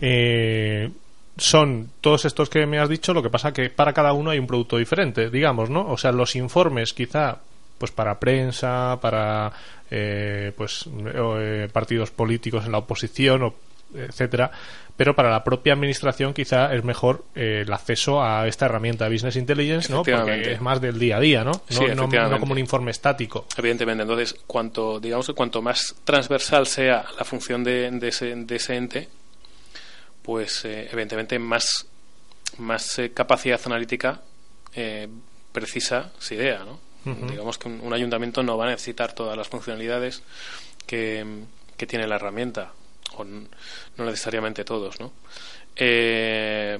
Eh, 0.00 0.90
son 1.36 1.90
todos 2.00 2.24
estos 2.24 2.48
que 2.48 2.64
me 2.64 2.78
has 2.78 2.88
dicho, 2.88 3.12
lo 3.12 3.22
que 3.22 3.28
pasa 3.28 3.52
que 3.52 3.68
para 3.68 3.92
cada 3.92 4.12
uno 4.12 4.30
hay 4.30 4.38
un 4.38 4.46
producto 4.46 4.78
diferente, 4.78 5.28
digamos, 5.28 5.68
¿no? 5.68 5.86
O 5.90 5.98
sea, 5.98 6.10
los 6.12 6.36
informes 6.36 6.94
quizá 6.94 7.38
pues 7.76 7.90
para 7.90 8.18
prensa, 8.18 8.98
para 9.02 9.52
eh, 9.90 10.52
pues 10.56 10.88
eh, 11.14 11.68
partidos 11.70 12.10
políticos 12.12 12.64
en 12.64 12.72
la 12.72 12.78
oposición 12.78 13.42
o 13.42 13.54
etcétera, 13.94 14.50
pero 14.96 15.16
para 15.16 15.30
la 15.30 15.42
propia 15.42 15.72
administración 15.72 16.34
quizá 16.34 16.72
es 16.72 16.84
mejor 16.84 17.24
eh, 17.34 17.62
el 17.66 17.72
acceso 17.72 18.22
a 18.22 18.46
esta 18.46 18.66
herramienta 18.66 19.04
de 19.04 19.12
Business 19.12 19.36
Intelligence, 19.36 19.92
¿no? 19.92 20.04
Porque 20.04 20.52
es 20.52 20.60
más 20.60 20.80
del 20.80 20.98
día 20.98 21.16
a 21.16 21.20
día, 21.20 21.42
¿no? 21.44 21.52
No, 21.96 22.28
no, 22.28 22.40
como 22.40 22.52
un 22.52 22.58
informe 22.58 22.92
estático. 22.92 23.46
Evidentemente, 23.56 24.02
entonces, 24.02 24.36
cuanto, 24.46 25.00
digamos 25.00 25.30
cuanto 25.34 25.62
más 25.62 25.96
transversal 26.04 26.66
sea 26.66 27.04
la 27.18 27.24
función 27.24 27.64
de, 27.64 27.98
ese, 28.02 28.34
de 28.36 28.56
ese, 28.56 28.76
ente, 28.76 29.08
pues 30.22 30.64
eh, 30.64 30.88
evidentemente 30.92 31.38
más, 31.40 31.86
más 32.58 32.98
eh, 32.98 33.12
capacidad 33.12 33.60
analítica 33.66 34.20
precisa 35.52 36.12
se 36.18 36.34
idea, 36.34 36.64
¿no? 36.64 36.80
Digamos 37.04 37.58
que 37.58 37.68
un, 37.68 37.92
ayuntamiento 37.92 38.42
no 38.42 38.56
va 38.56 38.66
a 38.66 38.70
necesitar 38.70 39.12
todas 39.12 39.36
las 39.36 39.48
funcionalidades 39.48 40.22
que, 40.86 41.24
que 41.76 41.86
tiene 41.86 42.08
la 42.08 42.16
herramienta 42.16 42.72
o 43.16 43.24
no 43.24 44.04
necesariamente 44.04 44.64
todos, 44.64 45.00
¿no? 45.00 45.12
Eh, 45.76 46.78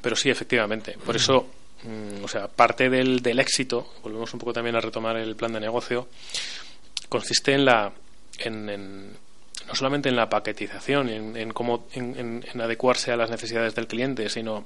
pero 0.00 0.16
sí, 0.16 0.30
efectivamente. 0.30 0.96
Por 1.04 1.16
eso, 1.16 1.46
mm, 1.82 2.24
o 2.24 2.28
sea, 2.28 2.48
parte 2.48 2.90
del, 2.90 3.20
del 3.22 3.38
éxito, 3.38 3.94
volvemos 4.02 4.32
un 4.32 4.40
poco 4.40 4.52
también 4.52 4.76
a 4.76 4.80
retomar 4.80 5.16
el 5.16 5.36
plan 5.36 5.52
de 5.52 5.60
negocio, 5.60 6.08
consiste 7.08 7.52
en 7.54 7.64
la, 7.64 7.92
en, 8.38 9.12
no 9.66 9.74
solamente 9.74 10.08
en 10.08 10.16
la 10.16 10.28
paquetización, 10.28 11.08
en, 11.08 11.36
en 11.36 11.52
cómo, 11.52 11.86
en, 11.92 12.42
adecuarse 12.60 13.12
a 13.12 13.16
las 13.16 13.30
necesidades 13.30 13.74
del 13.74 13.86
cliente, 13.86 14.28
sino, 14.28 14.64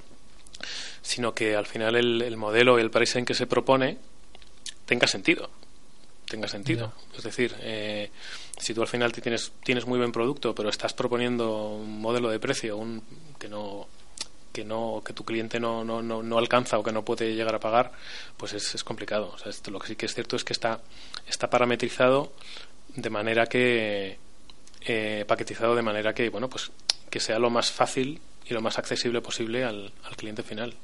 sino 1.03 1.35
que 1.35 1.57
al 1.57 1.67
final 1.67 1.97
el, 1.97 2.23
el 2.23 2.37
modelo 2.37 2.79
y 2.79 2.83
el 2.83 2.91
pricing 2.91 3.25
que 3.25 3.35
se 3.35 3.47
propone 3.47 3.99
tenga 4.87 5.07
sentido. 5.07 5.51
tenga 6.29 6.49
sentido. 6.49 6.93
Es 7.17 7.23
decir, 7.23 7.55
eh, 7.61 8.11
si 8.61 8.75
tú 8.75 8.83
al 8.83 8.89
final 8.89 9.13
tienes, 9.13 9.53
tienes 9.65 9.87
muy 9.87 9.99
buen 9.99 10.13
producto, 10.13 10.55
pero 10.55 10.69
estás 10.69 10.93
proponiendo 10.93 11.71
un 11.71 12.01
modelo 12.01 12.31
de 12.31 12.39
precio 12.39 12.77
un, 12.77 13.03
que 13.39 13.49
no 13.49 13.89
que 14.53 14.65
no 14.65 15.03
que 15.05 15.13
tu 15.13 15.25
cliente 15.25 15.61
no, 15.61 15.85
no, 15.85 16.03
no, 16.03 16.39
alcanza 16.39 16.79
o 16.79 16.83
que 16.83 16.93
no 16.93 17.05
puede 17.05 17.35
llegar 17.35 17.55
a 17.55 17.61
pagar, 17.61 17.93
pues 18.37 18.53
es, 18.53 18.75
es 18.75 18.85
complicado. 18.85 19.31
O 19.35 19.39
sea, 19.39 19.51
esto, 19.51 19.71
lo 19.71 19.79
que 19.79 19.89
sí 19.89 19.97
que 19.97 20.07
es 20.07 20.15
cierto 20.15 20.37
es 20.37 20.45
que 20.45 20.53
está, 20.53 20.81
está 21.27 21.49
parametrizado 21.49 22.33
de 22.95 23.11
manera 23.11 23.47
que 23.47 24.19
eh, 24.83 25.25
paquetizado 25.27 25.77
de 25.77 25.83
manera 25.83 26.15
que 26.15 26.29
bueno 26.31 26.49
pues 26.49 26.73
que 27.09 27.21
sea 27.21 27.39
lo 27.39 27.51
más 27.51 27.71
fácil 27.71 28.21
y 28.45 28.55
lo 28.55 28.61
más 28.61 28.79
accesible 28.79 29.21
posible 29.21 29.65
al, 29.65 29.93
al 30.05 30.17
cliente 30.17 30.43
final. 30.43 30.75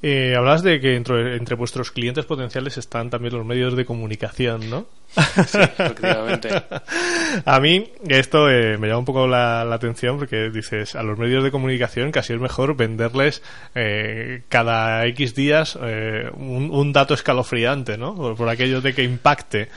Eh, 0.00 0.34
hablas 0.36 0.62
de 0.62 0.80
que 0.80 0.94
entre, 0.94 1.36
entre, 1.36 1.56
vuestros 1.56 1.90
clientes 1.90 2.24
potenciales 2.24 2.78
están 2.78 3.10
también 3.10 3.34
los 3.34 3.44
medios 3.44 3.76
de 3.76 3.84
comunicación, 3.84 4.70
¿no? 4.70 4.86
Sí, 5.46 5.58
efectivamente. 5.58 6.50
a 7.44 7.60
mí 7.60 7.90
esto 8.06 8.48
eh, 8.48 8.78
me 8.78 8.86
llama 8.86 9.00
un 9.00 9.04
poco 9.04 9.26
la, 9.26 9.62
atención 9.62 10.18
porque 10.18 10.50
dices, 10.50 10.94
a 10.94 11.02
los 11.02 11.18
medios 11.18 11.42
de 11.42 11.50
comunicación 11.50 12.12
casi 12.12 12.32
es 12.32 12.40
mejor 12.40 12.76
venderles 12.76 13.42
eh, 13.74 14.42
cada 14.48 15.04
X 15.06 15.34
días 15.34 15.76
eh, 15.82 16.30
un, 16.32 16.70
un, 16.70 16.92
dato 16.92 17.14
escalofriante, 17.14 17.98
¿no? 17.98 18.14
Por, 18.14 18.36
por, 18.36 18.48
aquello 18.48 18.80
de 18.80 18.94
que 18.94 19.02
impacte. 19.02 19.68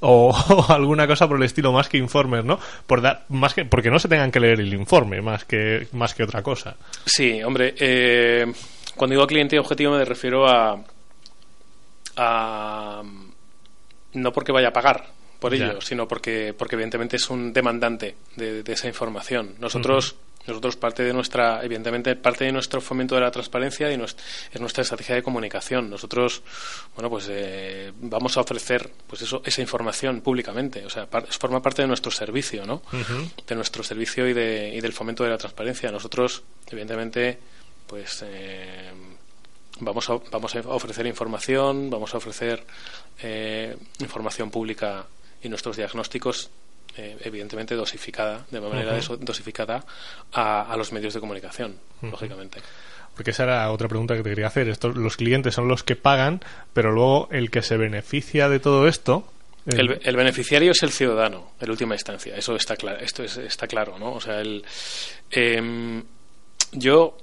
O, 0.00 0.30
o, 0.48 0.72
alguna 0.72 1.08
cosa 1.08 1.26
por 1.26 1.38
el 1.38 1.42
estilo 1.42 1.72
más 1.72 1.88
que 1.88 1.98
informes, 1.98 2.44
¿no? 2.44 2.60
Por 2.86 3.02
da, 3.02 3.24
más 3.30 3.52
que 3.54 3.64
porque 3.64 3.90
no 3.90 3.98
se 3.98 4.08
tengan 4.08 4.30
que 4.30 4.40
leer 4.40 4.60
el 4.60 4.72
informe 4.72 5.20
más 5.20 5.44
que 5.44 5.88
más 5.92 6.14
que 6.14 6.22
otra 6.22 6.40
cosa. 6.42 6.76
Sí, 7.04 7.42
hombre, 7.42 7.74
eh, 7.78 8.46
cuando 9.00 9.14
digo 9.14 9.26
cliente 9.26 9.58
objetivo 9.58 9.96
me 9.96 10.04
refiero 10.04 10.46
a, 10.46 10.78
a 12.18 13.02
no 14.12 14.32
porque 14.34 14.52
vaya 14.52 14.68
a 14.68 14.72
pagar 14.74 15.06
por 15.38 15.54
ello, 15.54 15.80
sino 15.80 16.06
porque, 16.06 16.52
porque 16.52 16.74
evidentemente 16.76 17.16
es 17.16 17.30
un 17.30 17.50
demandante 17.50 18.14
de, 18.36 18.62
esa 18.66 18.88
información. 18.88 19.54
Nosotros, 19.58 20.16
nosotros 20.46 20.76
parte 20.76 21.02
de 21.02 21.14
nuestra, 21.14 21.64
evidentemente 21.64 22.14
parte 22.14 22.44
de 22.44 22.52
nuestro 22.52 22.82
fomento 22.82 23.14
de 23.14 23.22
la 23.22 23.30
transparencia 23.30 23.90
y 23.90 23.94
es 23.94 24.60
nuestra 24.60 24.82
estrategia 24.82 25.14
de 25.14 25.22
comunicación. 25.22 25.88
Nosotros, 25.88 26.42
bueno, 26.94 27.08
pues 27.08 27.26
eh, 27.30 27.92
vamos 28.02 28.36
a 28.36 28.42
ofrecer, 28.42 28.90
pues 29.06 29.22
eso, 29.22 29.40
esa 29.46 29.62
información 29.62 30.20
públicamente. 30.20 30.84
O 30.84 30.90
sea, 30.90 31.06
forma 31.06 31.62
parte 31.62 31.80
de 31.80 31.88
nuestro 31.88 32.10
servicio, 32.10 32.66
¿no? 32.66 32.82
De 33.46 33.54
nuestro 33.54 33.82
servicio 33.82 34.28
y, 34.28 34.34
de, 34.34 34.74
y 34.74 34.80
del 34.82 34.92
fomento 34.92 35.24
de 35.24 35.30
la 35.30 35.38
transparencia. 35.38 35.90
Nosotros, 35.90 36.42
evidentemente, 36.70 37.38
pues 37.90 38.24
eh, 38.24 38.88
vamos, 39.80 40.08
a, 40.08 40.18
vamos 40.30 40.54
a 40.54 40.60
ofrecer 40.60 41.06
información, 41.06 41.90
vamos 41.90 42.14
a 42.14 42.18
ofrecer 42.18 42.62
eh, 43.20 43.76
información 43.98 44.48
pública 44.48 45.06
y 45.42 45.48
nuestros 45.48 45.76
diagnósticos 45.76 46.50
eh, 46.96 47.16
evidentemente 47.24 47.74
dosificada, 47.74 48.46
de 48.48 48.60
manera 48.60 48.96
dosificada 49.18 49.84
a, 50.32 50.74
los 50.76 50.92
medios 50.92 51.14
de 51.14 51.20
comunicación, 51.20 51.80
lógicamente. 52.00 52.60
Porque 53.16 53.32
esa 53.32 53.42
era 53.42 53.72
otra 53.72 53.88
pregunta 53.88 54.14
que 54.14 54.22
te 54.22 54.30
quería 54.30 54.46
hacer. 54.46 54.68
Estos, 54.68 54.96
los 54.96 55.16
clientes 55.16 55.52
son 55.52 55.66
los 55.66 55.82
que 55.82 55.96
pagan, 55.96 56.40
pero 56.72 56.92
luego 56.92 57.28
el 57.32 57.50
que 57.50 57.62
se 57.62 57.76
beneficia 57.76 58.48
de 58.48 58.60
todo 58.60 58.86
esto. 58.86 59.24
El, 59.66 60.00
el 60.02 60.16
beneficiario 60.16 60.70
es 60.70 60.82
el 60.84 60.90
ciudadano, 60.90 61.52
en 61.60 61.70
última 61.70 61.94
instancia. 61.96 62.36
Eso 62.36 62.54
está 62.54 62.76
claro. 62.76 63.00
Esto 63.00 63.24
es, 63.24 63.36
está 63.36 63.66
claro, 63.66 63.98
¿no? 63.98 64.12
O 64.12 64.20
sea, 64.20 64.40
el, 64.40 64.64
em, 65.30 66.02
yo 66.72 67.16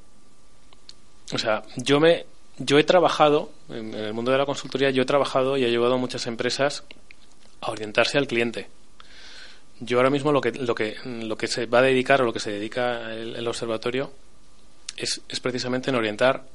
o 1.33 1.37
sea, 1.37 1.63
yo 1.75 1.99
me 1.99 2.25
yo 2.59 2.79
he 2.79 2.83
trabajado 2.83 3.51
en, 3.69 3.93
el 3.93 4.13
mundo 4.13 4.31
de 4.31 4.37
la 4.37 4.45
consultoría, 4.45 4.89
yo 4.89 5.03
he 5.03 5.05
trabajado 5.05 5.57
y 5.57 5.63
he 5.63 5.69
llevado 5.69 5.95
a 5.95 5.97
muchas 5.97 6.25
empresas 6.27 6.83
a 7.61 7.71
orientarse 7.71 8.17
al 8.17 8.27
cliente. 8.27 8.67
Yo 9.79 9.97
ahora 9.97 10.09
mismo 10.09 10.31
lo 10.31 10.41
que 10.41 10.51
lo 10.51 10.73
que 10.73 10.97
lo 11.03 11.37
que 11.37 11.47
se 11.47 11.67
va 11.67 11.79
a 11.79 11.83
dedicar 11.83 12.21
o 12.21 12.25
lo 12.25 12.33
que 12.33 12.39
se 12.39 12.51
dedica 12.51 13.13
el, 13.13 13.47
observatorio 13.47 14.11
es, 14.95 15.21
es, 15.29 15.39
precisamente 15.39 15.91
en 15.91 15.95
orientar 15.95 16.45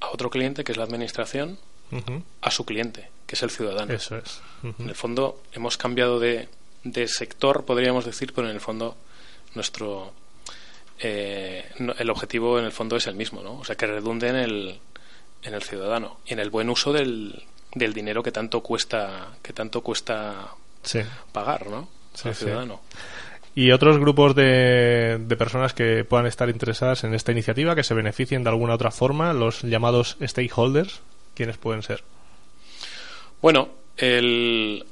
a 0.00 0.10
otro 0.10 0.28
cliente 0.28 0.64
que 0.64 0.72
es 0.72 0.78
la 0.78 0.84
administración 0.84 1.58
a 2.40 2.50
su 2.50 2.64
cliente 2.64 3.10
que 3.26 3.36
es 3.36 3.42
el 3.42 3.50
ciudadano. 3.50 3.92
Eso 3.92 4.16
es. 4.16 4.40
En 4.62 4.88
el 4.88 4.94
fondo 4.94 5.42
hemos 5.52 5.76
cambiado 5.76 6.18
de, 6.18 6.48
de 6.84 7.06
sector, 7.06 7.64
podríamos 7.64 8.04
decir, 8.04 8.32
pero 8.34 8.48
en 8.48 8.54
el 8.54 8.60
fondo 8.60 8.96
nuestro 9.54 10.12
eh, 10.98 11.64
el 11.98 12.10
objetivo 12.10 12.58
en 12.58 12.64
el 12.64 12.72
fondo 12.72 12.96
es 12.96 13.06
el 13.06 13.14
mismo, 13.14 13.42
¿no? 13.42 13.58
O 13.58 13.64
sea, 13.64 13.76
que 13.76 13.86
redunde 13.86 14.28
en 14.28 14.36
el, 14.36 14.78
en 15.42 15.54
el 15.54 15.62
ciudadano 15.62 16.18
y 16.26 16.32
en 16.32 16.38
el 16.38 16.50
buen 16.50 16.70
uso 16.70 16.92
del, 16.92 17.42
del 17.74 17.92
dinero 17.92 18.22
que 18.22 18.32
tanto 18.32 18.60
cuesta 18.60 19.28
que 19.42 19.52
tanto 19.52 19.80
cuesta 19.82 20.54
pagar, 21.32 21.66
¿no? 21.68 21.88
al 22.24 22.34
ciudadano. 22.34 22.80
¿Y 23.54 23.70
otros 23.70 23.98
grupos 23.98 24.34
de, 24.34 25.18
de, 25.20 25.36
personas 25.36 25.74
que 25.74 26.04
puedan 26.04 26.26
estar 26.26 26.48
interesadas 26.48 27.04
en 27.04 27.14
esta 27.14 27.32
iniciativa, 27.32 27.74
que 27.74 27.82
se 27.82 27.92
beneficien 27.92 28.44
de 28.44 28.50
alguna 28.50 28.74
otra 28.74 28.90
forma, 28.90 29.32
los 29.34 29.62
llamados 29.62 30.16
stakeholders? 30.22 31.00
¿Quiénes 31.34 31.58
pueden 31.58 31.82
ser? 31.82 32.02
Bueno, 33.42 33.68
el... 33.96 34.84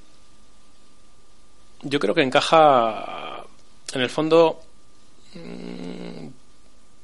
yo 1.82 1.98
creo 2.01 2.14
que 2.14 2.22
encaja, 2.22 3.44
en 3.94 4.01
el 4.03 4.11
fondo, 4.11 4.61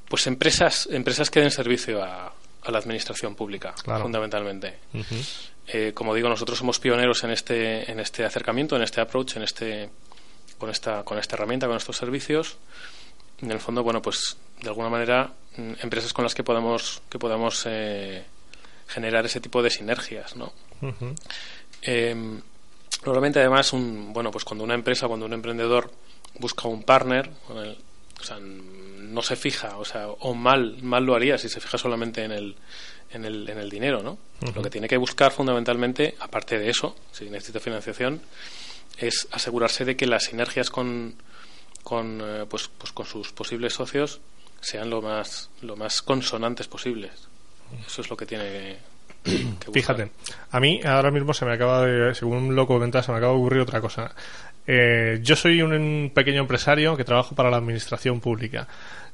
pues 0.07 0.27
empresas 0.27 0.87
empresas 0.91 1.29
que 1.29 1.41
den 1.41 1.51
servicio 1.51 2.03
a, 2.03 2.33
la 2.67 2.79
administración 2.79 3.33
pública 3.33 3.73
fundamentalmente. 4.01 4.79
Eh, 5.67 5.93
como 5.93 6.13
digo 6.13 6.27
nosotros 6.27 6.57
somos 6.57 6.79
pioneros 6.79 7.23
en 7.23 7.31
este 7.31 7.89
en 7.89 8.01
este 8.01 8.25
acercamiento 8.25 8.75
en 8.75 8.81
este 8.81 8.99
approach 8.99 9.37
en 9.37 9.43
este 9.43 9.89
con 10.57 10.69
esta 10.69 11.03
con 11.03 11.17
esta 11.17 11.35
herramienta 11.35 11.67
con 11.67 11.77
estos 11.77 11.95
servicios. 11.95 12.57
En 13.41 13.51
el 13.51 13.59
fondo 13.59 13.83
bueno 13.83 14.01
pues 14.01 14.37
de 14.61 14.67
alguna 14.67 14.89
manera 14.89 15.31
mm, 15.55 15.73
empresas 15.81 16.11
con 16.11 16.23
las 16.23 16.35
que 16.35 16.43
podamos 16.43 17.01
que 17.09 17.19
podamos 17.19 17.63
eh, 17.67 18.25
generar 18.87 19.25
ese 19.25 19.39
tipo 19.39 19.63
de 19.63 19.69
sinergias 19.69 20.35
no 20.35 20.51
em, 21.81 22.41
normalmente 23.05 23.39
además 23.39 23.71
un 23.71 24.11
bueno 24.11 24.31
pues 24.31 24.43
cuando 24.43 24.63
una 24.63 24.73
empresa 24.73 25.07
cuando 25.07 25.25
un 25.25 25.33
emprendedor 25.33 25.91
busca 26.39 26.67
un 26.67 26.83
partner 26.83 27.29
con 27.47 27.57
el, 27.59 27.77
o 28.19 28.23
sea, 28.23 28.37
no 28.39 29.21
se 29.21 29.35
fija, 29.35 29.77
o 29.77 29.85
sea, 29.85 30.07
o 30.07 30.33
mal, 30.33 30.81
mal 30.81 31.03
lo 31.03 31.15
haría 31.15 31.37
si 31.37 31.49
se 31.49 31.59
fija 31.59 31.77
solamente 31.77 32.23
en 32.23 32.31
el, 32.31 32.55
en 33.11 33.25
el, 33.25 33.49
en 33.49 33.57
el 33.57 33.69
dinero, 33.69 34.01
¿no? 34.01 34.17
Lo 34.53 34.61
que 34.61 34.69
tiene 34.69 34.87
que 34.87 34.97
buscar 34.97 35.31
fundamentalmente, 35.31 36.15
aparte 36.19 36.59
de 36.59 36.69
eso, 36.69 36.95
si 37.11 37.29
necesita 37.29 37.59
financiación, 37.59 38.21
es 38.97 39.27
asegurarse 39.31 39.85
de 39.85 39.95
que 39.95 40.07
las 40.07 40.25
sinergias 40.25 40.69
con, 40.69 41.15
con, 41.83 42.21
eh, 42.21 42.45
pues, 42.49 42.69
pues 42.77 42.91
con 42.91 43.05
sus 43.05 43.31
posibles 43.31 43.73
socios 43.73 44.19
sean 44.59 44.89
lo 44.89 45.01
más, 45.01 45.49
lo 45.61 45.75
más 45.75 46.01
consonantes 46.01 46.67
posibles. 46.67 47.11
Eso 47.85 48.01
es 48.01 48.09
lo 48.09 48.17
que 48.17 48.25
tiene 48.25 48.77
que, 49.59 49.71
Fíjate, 49.73 50.11
a 50.51 50.59
mí 50.59 50.79
ahora 50.85 51.11
mismo 51.11 51.33
se 51.33 51.45
me 51.45 51.53
acaba 51.53 51.85
de, 51.85 52.15
según 52.15 52.55
lo 52.55 52.65
comentas, 52.65 53.05
se 53.05 53.11
me 53.11 53.17
acaba 53.17 53.33
de 53.33 53.39
ocurrir 53.39 53.61
otra 53.61 53.81
cosa. 53.81 54.13
Eh, 54.67 55.19
yo 55.21 55.35
soy 55.35 55.61
un 55.61 56.11
pequeño 56.13 56.41
empresario 56.41 56.97
que 56.97 57.05
trabajo 57.05 57.33
para 57.33 57.49
la 57.49 57.57
administración 57.57 58.19
pública. 58.19 58.67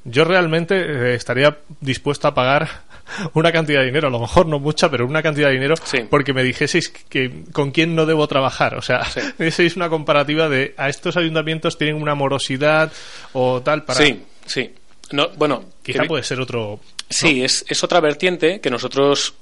Yo 0.03 0.25
realmente 0.25 0.75
eh, 0.75 1.15
estaría 1.15 1.59
dispuesto 1.79 2.27
a 2.27 2.33
pagar 2.33 2.67
una 3.33 3.51
cantidad 3.51 3.81
de 3.81 3.85
dinero, 3.85 4.07
a 4.07 4.11
lo 4.11 4.19
mejor 4.19 4.47
no 4.47 4.59
mucha, 4.59 4.89
pero 4.89 5.05
una 5.05 5.21
cantidad 5.21 5.47
de 5.47 5.53
dinero, 5.53 5.75
porque 6.09 6.33
me 6.33 6.43
dijeseis 6.43 6.89
que, 6.89 7.43
con 7.51 7.71
quién 7.71 7.95
no 7.95 8.05
debo 8.05 8.27
trabajar. 8.27 8.75
O 8.75 8.81
sea, 8.81 9.05
sí. 9.05 9.67
una 9.75 9.89
comparativa 9.89 10.49
de 10.49 10.73
a 10.75 10.89
estos 10.89 11.15
ayuntamientos 11.17 11.77
tienen 11.77 12.01
una 12.01 12.15
morosidad 12.15 12.91
o 13.33 13.61
tal 13.61 13.83
para. 13.83 13.99
Sí, 13.99 14.23
sí. 14.45 14.73
No, 15.11 15.29
bueno, 15.37 15.65
quizá 15.83 16.03
puede 16.05 16.23
ser 16.23 16.39
otro. 16.39 16.79
Sí, 17.09 17.43
es, 17.43 17.63
es 17.67 17.83
otra 17.83 17.99
vertiente 17.99 18.59
que 18.59 18.71
nosotros 18.71 19.35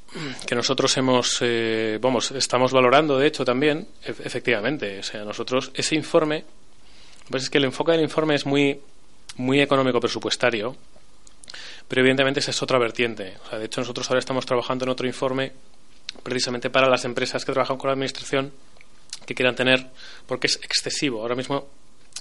que 0.46 0.56
nosotros 0.56 0.96
hemos, 0.98 1.38
eh, 1.42 1.98
vamos, 2.02 2.32
estamos 2.32 2.74
valorando, 2.74 3.18
de 3.18 3.28
hecho, 3.28 3.46
también, 3.46 3.88
efectivamente. 4.04 5.00
O 5.00 5.04
sea, 5.04 5.24
nosotros, 5.24 5.72
ese 5.74 5.96
informe, 5.96 6.44
pues 7.30 7.44
es 7.44 7.50
que 7.50 7.58
el 7.58 7.66
enfoque 7.66 7.94
del 7.94 8.02
informe 8.02 8.36
es 8.36 8.46
muy, 8.46 8.82
muy 9.38 9.62
económico 9.62 10.00
presupuestario, 10.00 10.76
pero 11.88 12.02
evidentemente 12.02 12.42
esa 12.42 12.52
es 12.52 12.62
otra 12.62 12.78
vertiente. 12.78 13.38
O 13.46 13.50
sea, 13.50 13.60
de 13.60 13.66
hecho, 13.66 13.82
nosotros 13.82 14.10
ahora 14.10 14.20
estamos 14.20 14.46
trabajando 14.46 14.86
en 14.86 14.90
otro 14.90 15.08
informe 15.08 15.54
precisamente 16.24 16.70
para 16.70 16.90
las 16.90 17.06
empresas 17.06 17.46
que 17.46 17.54
trabajan 17.54 17.78
con 17.78 17.88
la 17.88 17.94
administración 17.94 18.52
que 19.26 19.34
quieran 19.34 19.56
tener, 19.56 19.88
porque 20.28 20.48
es 20.48 20.58
excesivo. 20.58 21.22
Ahora 21.22 21.36
mismo 21.36 21.70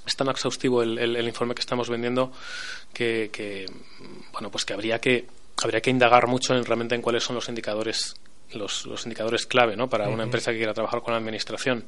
es 0.06 0.14
tan 0.14 0.28
exhaustivo 0.28 0.82
el, 0.82 0.98
el, 0.98 1.26
informe 1.26 1.54
que 1.54 1.60
estamos 1.60 1.88
vendiendo 1.88 2.32
que, 2.92 3.30
que, 3.32 3.66
bueno, 4.32 4.50
pues 4.50 4.64
que 4.64 4.72
habría 4.72 5.00
que 5.00 5.26
habría 5.64 5.80
que 5.80 5.90
indagar 5.90 6.26
mucho 6.26 6.54
en 6.54 6.64
realmente 6.64 6.94
en 6.94 7.02
cuáles 7.02 7.24
son 7.24 7.36
los 7.36 7.48
indicadores 7.48 8.16
los, 8.52 8.86
los 8.86 9.04
indicadores 9.04 9.46
clave 9.46 9.76
¿no? 9.76 9.88
para 9.88 10.08
una 10.08 10.24
empresa 10.24 10.50
que 10.50 10.58
quiera 10.58 10.74
trabajar 10.74 11.02
con 11.02 11.12
la 11.12 11.18
administración 11.18 11.84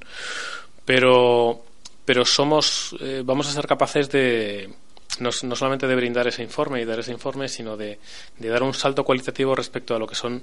pero 0.84 1.62
pero 2.04 2.24
somos 2.24 2.94
eh, 3.00 3.22
vamos 3.24 3.48
a 3.48 3.52
ser 3.52 3.66
capaces 3.66 4.10
de 4.10 4.70
no, 5.18 5.30
no, 5.42 5.56
solamente 5.56 5.86
de 5.86 5.94
brindar 5.94 6.26
ese 6.26 6.42
informe 6.42 6.80
y 6.80 6.84
dar 6.84 6.98
ese 6.98 7.12
informe 7.12 7.48
sino 7.48 7.76
de, 7.76 7.98
de 8.38 8.48
dar 8.48 8.62
un 8.62 8.74
salto 8.74 9.04
cualitativo 9.04 9.54
respecto 9.54 9.94
a 9.94 9.98
lo 9.98 10.06
que 10.06 10.14
son 10.14 10.42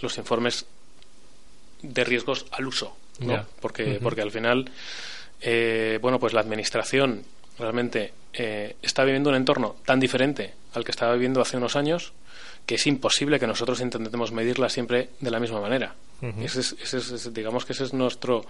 los 0.00 0.16
informes 0.18 0.66
de 1.82 2.04
riesgos 2.04 2.46
al 2.52 2.66
uso, 2.66 2.96
¿no? 3.20 3.46
Porque, 3.60 3.98
porque 4.02 4.22
al 4.22 4.30
final, 4.30 4.70
eh, 5.40 5.98
bueno, 6.00 6.18
pues 6.18 6.32
la 6.32 6.40
administración 6.40 7.24
realmente 7.58 8.12
eh, 8.32 8.76
está 8.82 9.04
viviendo 9.04 9.30
un 9.30 9.36
entorno 9.36 9.76
tan 9.84 10.00
diferente 10.00 10.54
al 10.74 10.84
que 10.84 10.90
estaba 10.90 11.12
viviendo 11.14 11.40
hace 11.40 11.56
unos 11.56 11.76
años 11.76 12.12
que 12.70 12.76
es 12.76 12.86
imposible 12.86 13.40
que 13.40 13.48
nosotros 13.48 13.80
intentemos 13.80 14.30
medirla 14.30 14.68
siempre 14.68 15.10
de 15.18 15.32
la 15.32 15.40
misma 15.40 15.60
manera. 15.60 15.92
ese 16.40 16.60
es, 16.60 17.34
digamos 17.34 17.64
que 17.64 17.72
ese 17.72 17.82
es 17.82 17.92
nuestro, 17.92 18.44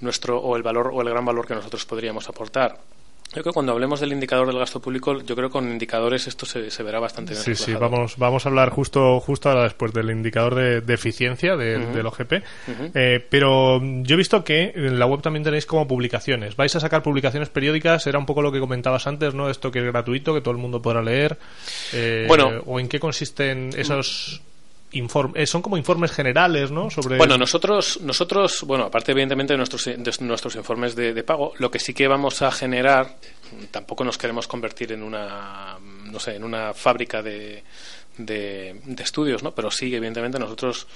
nuestro 0.00 0.40
o 0.40 0.56
el 0.56 0.64
valor 0.64 0.90
o 0.92 1.00
el 1.02 1.08
gran 1.08 1.24
valor 1.24 1.46
que 1.46 1.54
nosotros 1.54 1.86
podríamos 1.86 2.28
aportar. 2.28 2.80
Yo 3.28 3.42
creo 3.42 3.44
que 3.44 3.54
cuando 3.54 3.72
hablemos 3.72 3.98
del 3.98 4.12
indicador 4.12 4.46
del 4.46 4.58
gasto 4.58 4.80
público, 4.80 5.20
yo 5.20 5.34
creo 5.34 5.48
que 5.48 5.54
con 5.54 5.68
indicadores 5.68 6.28
esto 6.28 6.46
se, 6.46 6.70
se 6.70 6.82
verá 6.84 7.00
bastante 7.00 7.32
bien. 7.32 7.42
Sí, 7.42 7.56
sí, 7.56 7.74
vamos, 7.74 8.16
vamos 8.16 8.46
a 8.46 8.48
hablar 8.48 8.70
justo, 8.70 9.18
justo 9.18 9.48
ahora 9.48 9.64
después 9.64 9.92
del 9.92 10.10
indicador 10.10 10.54
de, 10.54 10.94
eficiencia 10.94 11.56
del 11.56 12.06
OGP. 12.06 12.32
Eh, 12.94 13.26
pero 13.28 13.80
yo 13.82 14.14
he 14.14 14.16
visto 14.16 14.44
que 14.44 14.72
en 14.76 14.98
la 15.00 15.06
web 15.06 15.20
también 15.20 15.42
tenéis 15.42 15.66
como 15.66 15.88
publicaciones. 15.88 16.54
¿Vais 16.54 16.74
a 16.76 16.80
sacar 16.80 17.02
publicaciones 17.02 17.48
periódicas? 17.48 18.06
Era 18.06 18.18
un 18.18 18.26
poco 18.26 18.40
lo 18.40 18.52
que 18.52 18.60
comentabas 18.60 19.06
antes, 19.08 19.34
¿no? 19.34 19.50
Esto 19.50 19.72
que 19.72 19.80
es 19.80 19.84
gratuito, 19.84 20.32
que 20.32 20.40
todo 20.40 20.52
el 20.52 20.60
mundo 20.60 20.80
podrá 20.80 21.02
leer. 21.02 21.36
Eh, 21.92 22.26
bueno. 22.28 22.62
¿O 22.66 22.78
en 22.78 22.88
qué 22.88 23.00
consisten 23.00 23.70
esos 23.76 24.42
son 25.46 25.62
como 25.62 25.76
informes 25.76 26.12
generales, 26.12 26.70
¿no? 26.70 26.90
Sobre... 26.90 27.16
Bueno, 27.16 27.36
nosotros, 27.36 28.00
nosotros, 28.02 28.62
bueno, 28.66 28.84
aparte 28.84 29.12
evidentemente 29.12 29.54
de 29.54 29.58
nuestros, 29.58 29.88
nuestros 30.20 30.56
informes 30.56 30.94
de, 30.94 31.22
pago, 31.22 31.52
lo 31.58 31.70
que 31.70 31.78
sí 31.78 31.94
que 31.94 32.08
vamos 32.08 32.42
a 32.42 32.50
generar, 32.50 33.16
tampoco 33.70 34.04
nos 34.04 34.18
queremos 34.18 34.46
convertir 34.46 34.92
en 34.92 35.02
una, 35.02 35.78
no 35.80 36.20
sé, 36.20 36.36
en 36.36 36.44
una 36.44 36.74
fábrica 36.74 37.22
de, 37.22 37.64
de, 38.18 38.76
estudios, 38.98 39.42
¿no? 39.42 39.54
Pero 39.54 39.70
sí, 39.70 39.94
evidentemente 39.94 40.38
nosotros 40.38 40.86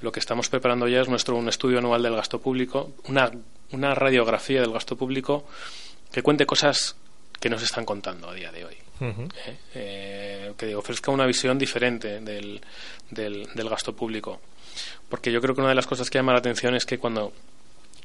lo 0.00 0.12
que 0.12 0.20
estamos 0.20 0.48
preparando 0.48 0.88
ya 0.88 1.00
es 1.00 1.08
nuestro 1.08 1.36
un 1.36 1.48
estudio 1.48 1.78
anual 1.78 2.02
del 2.02 2.16
gasto 2.16 2.40
público, 2.40 2.92
una, 3.08 3.30
una 3.72 3.94
radiografía 3.94 4.60
del 4.60 4.72
gasto 4.72 4.96
público 4.96 5.46
que 6.12 6.22
cuente 6.22 6.46
cosas 6.46 6.96
que 7.40 7.50
nos 7.50 7.62
están 7.62 7.84
contando 7.84 8.28
a 8.30 8.34
día 8.34 8.52
de 8.52 8.64
hoy. 8.64 8.76
¿Eh? 9.00 9.28
Eh, 9.74 10.52
que 10.56 10.74
ofrezca 10.74 11.10
una 11.10 11.26
visión 11.26 11.58
diferente 11.58 12.20
del, 12.20 12.60
del, 13.10 13.68
gasto 13.68 13.94
público. 13.94 14.40
Porque 15.08 15.32
yo 15.32 15.40
creo 15.40 15.54
que 15.54 15.60
una 15.60 15.70
de 15.70 15.76
las 15.76 15.86
cosas 15.86 16.10
que 16.10 16.18
llama 16.18 16.32
la 16.32 16.38
atención 16.38 16.74
es 16.74 16.84
que 16.84 16.98
cuando 16.98 17.32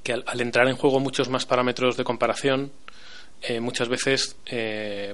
que 0.03 0.13
al, 0.13 0.41
entrar 0.41 0.67
en 0.67 0.75
juego 0.75 0.99
muchos 0.99 1.29
más 1.29 1.45
parámetros 1.45 1.95
de 1.97 2.03
comparación, 2.03 2.71
eh, 3.41 3.59
muchas 3.59 3.87
veces, 3.87 4.35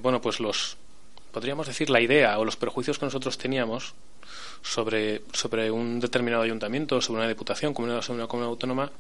bueno, 0.02 0.22
pues 0.22 0.40
los 0.40 0.78
podríamos 1.32 1.68
decir 1.68 1.90
la 1.90 2.02
idea 2.02 2.40
o 2.40 2.46
los 2.46 2.56
prejuicios 2.56 2.98
que 2.98 3.06
nosotros 3.06 3.38
teníamos 3.38 3.94
sobre, 4.62 5.22
sobre 5.34 5.70
un 5.72 6.00
determinado 6.00 6.44
ayuntamiento, 6.44 7.02
sobre 7.02 7.20
una 7.20 7.30
diputación, 7.30 7.74
sobre 7.76 8.20
una 8.20 8.28
comunidad 8.28 8.50
autónoma, 8.50 8.92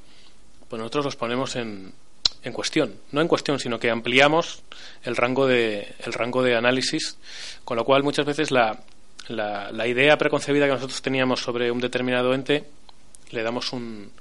pues 0.70 0.80
nosotros 0.80 1.06
los 1.06 1.16
ponemos 1.16 1.56
en, 1.56 1.94
en 2.44 2.54
cuestión, 2.54 2.96
no 3.12 3.22
en 3.22 3.28
cuestión, 3.28 3.60
sino 3.60 3.80
que 3.80 3.90
ampliamos 3.90 4.64
el 5.04 5.16
rango 5.16 5.48
de, 5.48 5.96
el 6.00 6.14
rango 6.14 6.44
de 6.44 6.56
análisis, 6.56 7.18
con 7.66 7.78
lo 7.78 7.86
cual 7.86 8.04
muchas 8.04 8.26
veces 8.26 8.52
la, 8.52 8.80
la, 9.30 9.88
idea 9.88 10.18
preconcebida 10.18 10.66
que 10.66 10.74
nosotros 10.74 11.02
teníamos 11.02 11.42
sobre 11.42 11.72
un 11.72 11.80
determinado 11.80 12.34
ente 12.34 12.66
le 13.32 13.44
damos 13.44 13.74
un 13.74 14.12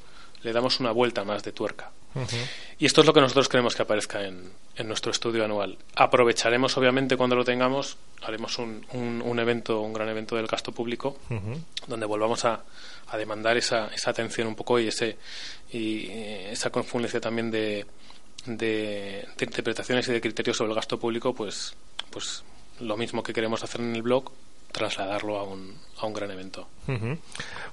le 0.43 0.53
damos 0.53 0.81
una 0.81 0.93
vuelta 0.93 1.25
más 1.25 1.43
de 1.43 1.53
tuerca. 1.53 1.91
Y 2.79 2.87
esto 2.87 3.03
es 3.03 3.07
lo 3.07 3.13
que 3.13 3.21
nosotros 3.21 3.47
queremos 3.47 3.75
que 3.75 3.83
aparezca 3.83 4.25
en, 4.25 4.51
en 4.75 4.89
nuestro 4.89 5.11
estudio 5.11 5.45
anual. 5.45 5.77
Aprovecharemos, 5.97 6.75
obviamente, 6.79 7.15
cuando 7.15 7.37
lo 7.37 7.45
tengamos, 7.45 7.99
haremos 8.23 8.59
un, 8.59 8.87
un, 8.93 9.39
evento, 9.39 9.83
un 9.83 9.93
gran 9.93 10.09
evento 10.09 10.35
del 10.37 10.47
gasto 10.47 10.73
público, 10.73 11.19
donde 11.87 12.07
volvamos 12.07 12.47
a, 12.47 12.65
a 13.09 13.17
demandar 13.19 13.59
esa, 13.59 13.89
esa 13.89 14.11
atención 14.11 14.49
un 14.49 14.55
poco 14.55 14.79
y 14.81 14.89
ese 14.89 15.19
y 15.73 16.07
eh, 16.07 16.53
esa 16.53 16.71
confluencia 16.71 17.21
también 17.21 17.51
de, 17.51 17.85
de, 18.47 19.27
interpretaciones 19.41 20.09
y 20.09 20.13
de 20.13 20.21
criterios 20.21 20.57
sobre 20.57 20.71
el 20.71 20.77
gasto 20.77 20.99
público, 20.99 21.35
pues, 21.35 21.77
pues 22.11 22.45
lo 22.81 22.97
mismo 22.97 23.23
que 23.23 23.33
queremos 23.33 23.63
hacer 23.65 23.81
en 23.81 23.95
el 23.95 24.03
blog, 24.03 24.33
trasladarlo 24.73 25.39
a 25.39 25.45
un, 25.45 25.75
a 26.01 26.07
un 26.07 26.13
gran 26.13 26.31
evento. 26.31 26.69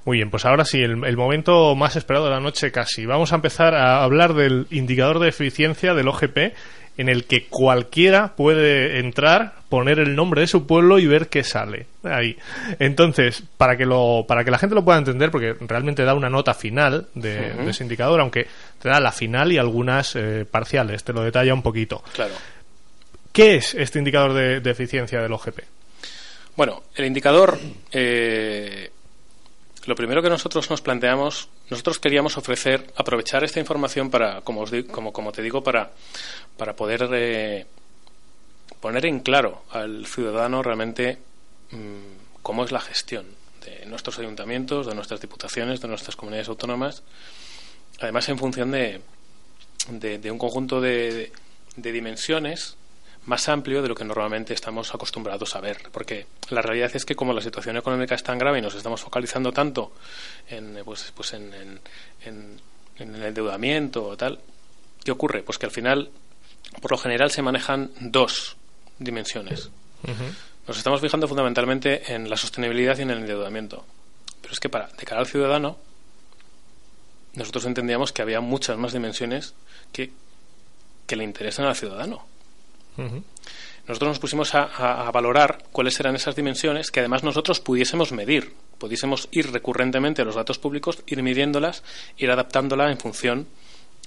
Muy 0.05 0.17
bien, 0.17 0.29
pues 0.29 0.45
ahora 0.45 0.65
sí, 0.65 0.79
el, 0.79 1.17
momento 1.17 1.75
más 1.75 1.95
esperado 1.95 2.25
de 2.25 2.31
la 2.31 2.39
noche 2.39 2.71
casi. 2.71 3.05
Vamos 3.05 3.31
a 3.31 3.35
empezar 3.35 3.75
a 3.75 4.03
hablar 4.03 4.33
del 4.33 4.67
indicador 4.71 5.19
de 5.19 5.29
eficiencia 5.29 5.93
del 5.93 6.07
OGP 6.07 6.53
en 6.97 7.09
el 7.09 7.25
que 7.25 7.47
cualquiera 7.47 8.35
puede 8.35 8.99
entrar, 8.99 9.55
poner 9.69 9.99
el 9.99 10.15
nombre 10.15 10.41
de 10.41 10.47
su 10.47 10.67
pueblo 10.67 10.99
y 10.99 11.07
ver 11.07 11.27
qué 11.27 11.43
sale 11.43 11.87
ahí. 12.03 12.37
Entonces, 12.79 13.43
para 13.57 13.77
que 13.77 13.85
lo, 13.85 14.25
para 14.27 14.43
que 14.43 14.51
la 14.51 14.59
gente 14.59 14.75
lo 14.75 14.85
pueda 14.85 14.99
entender, 14.99 15.31
porque 15.31 15.55
realmente 15.61 16.03
da 16.03 16.13
una 16.13 16.29
nota 16.29 16.53
final 16.53 17.07
de, 17.15 17.53
ese 17.67 17.83
indicador, 17.83 18.19
aunque 18.19 18.47
te 18.83 18.89
da 18.89 18.99
la 18.99 19.13
final 19.13 19.53
y 19.53 19.57
algunas 19.57 20.13
eh, 20.17 20.43
parciales, 20.43 21.05
te 21.05 21.13
lo 21.13 21.23
detalla 21.23 21.53
un 21.53 21.61
poquito. 21.61 22.03
Claro. 22.11 22.33
¿Qué 23.31 23.55
es 23.55 23.73
este 23.75 23.97
indicador 23.97 24.33
de, 24.33 24.69
eficiencia 24.69 25.21
del 25.21 25.31
OGP? 25.31 25.59
Bueno, 26.57 26.83
el 26.93 27.05
indicador 27.05 27.57
eh, 27.93 28.91
lo 29.85 29.95
primero 29.95 30.21
que 30.21 30.27
nosotros 30.27 30.69
nos 30.69 30.81
planteamos, 30.81 31.47
nosotros 31.69 31.97
queríamos 31.97 32.37
ofrecer, 32.37 32.91
aprovechar 32.97 33.45
esta 33.45 33.61
información 33.61 34.09
para, 34.09 34.41
como, 34.41 34.59
os 34.59 34.71
como, 34.91 35.13
como 35.13 35.31
te 35.31 35.41
digo, 35.41 35.63
para, 35.63 35.91
para 36.57 36.75
poder 36.75 37.07
eh, 37.13 37.65
poner 38.81 39.05
en 39.05 39.21
claro 39.21 39.63
al 39.71 40.05
ciudadano 40.07 40.61
realmente 40.61 41.19
mm, 41.71 42.41
cómo 42.41 42.65
es 42.65 42.73
la 42.73 42.81
gestión 42.81 43.27
de 43.65 43.85
nuestros 43.85 44.19
ayuntamientos, 44.19 44.87
de 44.87 44.93
nuestras 44.93 45.21
diputaciones, 45.21 45.79
de 45.79 45.87
nuestras 45.87 46.17
comunidades 46.17 46.49
autónomas, 46.49 47.03
además 48.03 48.29
en 48.29 48.37
función 48.37 48.71
de, 48.71 49.01
de, 49.89 50.31
un 50.31 50.37
conjunto 50.37 50.81
de, 50.81 51.31
de 51.75 51.91
dimensiones 51.91 52.77
más 53.25 53.47
amplio 53.47 53.81
de 53.81 53.87
lo 53.87 53.95
que 53.95 54.03
normalmente 54.03 54.53
estamos 54.53 54.93
acostumbrados 54.93 55.55
a 55.55 55.61
ver. 55.61 55.89
Porque 55.91 56.27
la 56.49 56.61
realidad 56.61 56.91
es 56.93 57.05
que 57.05 57.15
como 57.15 57.33
la 57.33 57.41
situación 57.41 57.77
económica 57.77 58.15
es 58.15 58.23
tan 58.23 58.37
grave 58.37 58.59
y 58.59 58.61
nos 58.61 58.75
estamos 58.75 59.01
focalizando 59.01 59.51
tanto 59.51 59.93
en, 60.49 60.79
pues, 60.83 61.11
pues 61.15 61.33
en, 61.33 61.79
en, 62.25 62.59
el 62.97 63.23
endeudamiento 63.23 64.05
o 64.05 64.17
tal, 64.17 64.39
¿qué 65.03 65.11
ocurre? 65.11 65.43
Pues 65.43 65.57
que 65.57 65.65
al 65.65 65.71
final, 65.71 66.11
por 66.81 66.91
lo 66.91 66.97
general, 66.97 67.31
se 67.31 67.41
manejan 67.41 67.91
dos 67.99 68.57
dimensiones. 68.99 69.69
Nos 70.67 70.77
estamos 70.77 71.01
fijando 71.01 71.27
fundamentalmente 71.27 72.13
en 72.13 72.29
la 72.29 72.37
sostenibilidad 72.37 72.97
y 72.97 73.01
en 73.01 73.11
el 73.11 73.19
endeudamiento. 73.19 73.85
Pero 74.41 74.53
es 74.53 74.59
que 74.59 74.69
para, 74.69 74.87
de 74.87 75.05
cara 75.05 75.21
al 75.21 75.27
ciudadano, 75.27 75.77
nosotros 77.35 77.65
entendíamos 77.65 78.11
que 78.11 78.21
había 78.21 78.41
muchas 78.41 78.77
más 78.77 78.93
dimensiones 78.93 79.53
que, 79.91 80.11
que 81.07 81.15
le 81.15 81.23
interesan 81.23 81.65
al 81.65 81.75
ciudadano. 81.75 82.25
Nosotros 83.87 84.09
nos 84.09 84.19
pusimos 84.19 84.53
a, 84.55 85.09
valorar 85.11 85.63
cuáles 85.71 85.99
eran 85.99 86.15
esas 86.15 86.35
dimensiones 86.35 86.91
que 86.91 86.99
además 86.99 87.23
nosotros 87.23 87.59
pudiésemos 87.59 88.11
medir, 88.11 88.53
pudiésemos 88.77 89.27
ir 89.31 89.51
recurrentemente 89.51 90.21
a 90.21 90.25
los 90.25 90.35
datos 90.35 90.59
públicos, 90.59 91.01
ir 91.07 91.21
midiéndolas, 91.21 91.83
ir 92.17 92.31
adaptándolas 92.31 92.91
en 92.91 92.97
función 92.97 93.47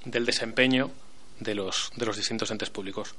del 0.05 0.24
desempeño 0.24 0.93
de 1.41 1.55
los, 1.55 1.91
de 1.97 2.07
los 2.07 2.16
distintos 2.16 2.51
entes 2.51 2.70
públicos. 2.70 3.14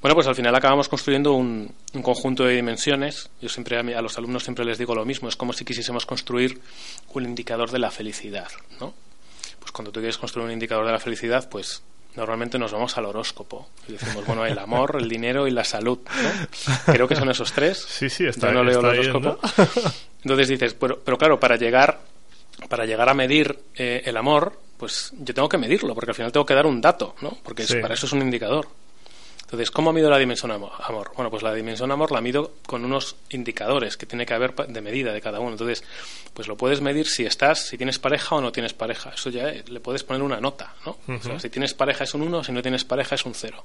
Bueno, 0.00 0.14
pues 0.14 0.28
al 0.28 0.36
final 0.36 0.54
acabamos 0.54 0.88
construyendo 0.88 1.32
un, 1.32 1.74
conjunto 2.02 2.44
de 2.44 2.54
dimensiones. 2.54 3.30
Yo 3.40 3.48
siempre 3.48 3.76
a, 3.76 3.98
a, 3.98 4.02
los 4.02 4.16
alumnos 4.18 4.44
siempre 4.44 4.64
les 4.64 4.78
digo 4.78 4.94
lo 4.94 5.04
mismo, 5.04 5.28
es 5.28 5.34
como 5.34 5.52
si 5.52 5.64
quisiésemos 5.64 6.06
construir 6.06 6.60
un 7.14 7.24
indicador 7.24 7.72
de 7.72 7.80
la 7.80 7.90
felicidad, 7.90 8.48
¿no? 8.78 8.94
Pues 9.66 9.72
cuando 9.72 9.90
tú 9.90 9.98
quieres 9.98 10.16
construir 10.16 10.46
un 10.46 10.52
indicador 10.52 10.86
de 10.86 10.92
la 10.92 11.00
felicidad, 11.00 11.48
pues 11.48 11.82
normalmente 12.14 12.56
nos 12.56 12.70
vamos 12.70 12.96
al 12.98 13.06
horóscopo 13.06 13.68
y 13.88 13.94
decimos, 13.94 14.24
bueno, 14.24 14.46
el 14.46 14.56
amor, 14.60 14.96
el 15.00 15.08
dinero 15.08 15.48
y 15.48 15.50
la 15.50 15.64
salud. 15.64 15.98
Creo 16.86 17.08
que 17.08 17.16
son 17.16 17.28
esos 17.30 17.50
tres. 17.50 17.84
Sí, 17.84 18.08
sí, 18.08 18.26
está, 18.26 18.52
no 18.52 18.62
leo 18.62 18.78
el 18.78 18.86
horóscopo. 18.86 19.40
Entonces 20.22 20.46
dices, 20.46 20.74
pero, 20.74 21.00
pero, 21.00 21.18
claro, 21.18 21.40
para 21.40 21.56
llegar, 21.56 21.98
para 22.68 22.86
llegar 22.86 23.08
a 23.08 23.14
medir 23.14 23.58
eh, 23.74 24.02
el 24.04 24.16
amor, 24.16 24.56
pues 24.76 25.12
yo 25.18 25.34
tengo 25.34 25.48
que 25.48 25.58
medirlo, 25.58 25.96
porque 25.96 26.12
al 26.12 26.14
final 26.14 26.30
tengo 26.30 26.46
que 26.46 26.54
dar 26.54 26.66
un 26.66 26.80
dato, 26.80 27.16
¿no? 27.20 27.36
Porque 27.42 27.66
para 27.82 27.94
eso 27.94 28.06
es 28.06 28.12
un 28.12 28.22
indicador. 28.22 28.68
Entonces, 29.46 29.70
¿cómo 29.70 29.92
mido 29.92 30.10
la 30.10 30.18
dimensión 30.18 30.50
amor? 30.50 30.72
Bueno, 31.14 31.30
pues 31.30 31.44
la 31.44 31.54
dimensión 31.54 31.92
amor 31.92 32.10
la 32.10 32.20
mido 32.20 32.54
con 32.66 32.84
unos 32.84 33.14
indicadores 33.30 33.96
que 33.96 34.04
tiene 34.04 34.26
que 34.26 34.34
haber 34.34 34.56
de 34.56 34.80
medida 34.80 35.12
de 35.12 35.20
cada 35.20 35.38
uno. 35.38 35.52
Entonces, 35.52 35.84
pues 36.34 36.48
lo 36.48 36.56
puedes 36.56 36.80
medir 36.80 37.06
si 37.06 37.24
estás, 37.24 37.68
si 37.68 37.76
tienes 37.76 38.00
pareja 38.00 38.34
o 38.34 38.40
no 38.40 38.50
tienes 38.50 38.74
pareja. 38.74 39.10
Eso 39.10 39.30
ya 39.30 39.48
eh, 39.48 39.62
le 39.68 39.78
puedes 39.78 40.02
poner 40.02 40.22
una 40.22 40.40
nota, 40.40 40.74
¿no? 40.84 40.98
o 41.14 41.22
sea, 41.22 41.38
si 41.38 41.48
tienes 41.48 41.74
pareja 41.74 42.02
es 42.02 42.14
un 42.14 42.22
1, 42.22 42.42
si 42.42 42.50
no 42.50 42.60
tienes 42.60 42.84
pareja 42.84 43.14
es 43.14 43.24
un 43.24 43.34
0. 43.34 43.64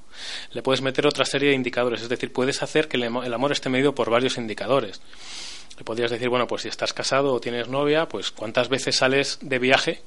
Le 0.52 0.62
puedes 0.62 0.84
meter 0.84 1.08
otra 1.08 1.26
serie 1.26 1.50
de 1.50 1.56
indicadores, 1.56 2.04
es 2.04 2.10
decir, 2.10 2.32
puedes 2.32 2.62
hacer 2.62 2.88
que 2.88 2.98
el 2.98 3.34
amor 3.34 3.52
esté 3.52 3.70
medido 3.70 3.96
por 3.96 4.12
varios 4.12 4.38
indicadores. 4.38 5.02
Le 5.80 5.84
podrías 5.84 6.12
decir, 6.12 6.30
bueno, 6.30 6.46
pues 6.46 6.62
si 6.62 6.68
estás 6.68 6.94
casado 6.94 7.34
o 7.34 7.40
tienes 7.40 7.68
novia, 7.68 8.08
pues 8.08 8.30
cuántas 8.30 8.70
veces 8.70 8.98
sales 8.98 9.40
de 9.42 9.58
viaje 9.58 10.04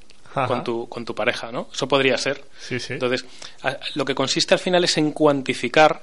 con 0.47 0.63
tu, 0.63 0.89
con 0.89 1.05
tu 1.05 1.15
pareja, 1.15 1.51
¿no? 1.51 1.69
Eso 1.73 1.87
podría 1.87 2.17
ser. 2.17 2.43
Sí, 2.59 2.79
sí. 2.79 2.93
Entonces, 2.93 3.25
lo 3.95 4.05
que 4.05 4.13
consiste 4.13 4.53
al 4.53 4.59
final 4.59 4.83
es 4.83 4.97
en 4.97 5.11
cuantificar 5.11 6.01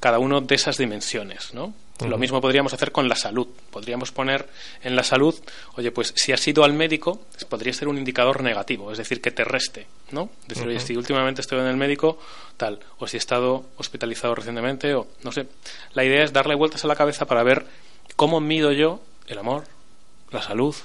cada 0.00 0.18
uno 0.18 0.40
de 0.40 0.54
esas 0.54 0.76
dimensiones, 0.76 1.54
¿no? 1.54 1.74
Lo 2.06 2.16
mismo 2.16 2.40
podríamos 2.40 2.72
hacer 2.72 2.92
con 2.92 3.08
la 3.08 3.16
salud. 3.16 3.48
Podríamos 3.72 4.12
poner 4.12 4.48
en 4.82 4.94
la 4.94 5.02
salud, 5.02 5.34
oye, 5.74 5.90
pues 5.90 6.12
si 6.14 6.32
has 6.32 6.46
ido 6.46 6.62
al 6.62 6.72
médico, 6.72 7.22
podría 7.48 7.72
ser 7.72 7.88
un 7.88 7.98
indicador 7.98 8.42
negativo, 8.42 8.92
es 8.92 8.98
decir, 8.98 9.20
que 9.20 9.32
te 9.32 9.42
reste, 9.42 9.88
¿no? 10.12 10.30
Decir, 10.46 10.68
oye, 10.68 10.78
si 10.78 10.96
últimamente 10.96 11.40
estoy 11.40 11.58
en 11.58 11.66
el 11.66 11.76
médico, 11.76 12.18
tal, 12.56 12.78
o 12.98 13.08
si 13.08 13.16
he 13.16 13.18
estado 13.18 13.64
hospitalizado 13.78 14.34
recientemente, 14.36 14.94
o 14.94 15.08
no 15.24 15.32
sé. 15.32 15.48
La 15.94 16.04
idea 16.04 16.22
es 16.22 16.32
darle 16.32 16.54
vueltas 16.54 16.84
a 16.84 16.88
la 16.88 16.94
cabeza 16.94 17.26
para 17.26 17.42
ver 17.42 17.66
cómo 18.14 18.40
mido 18.40 18.70
yo 18.70 19.00
el 19.26 19.38
amor, 19.38 19.64
la 20.30 20.40
salud, 20.40 20.76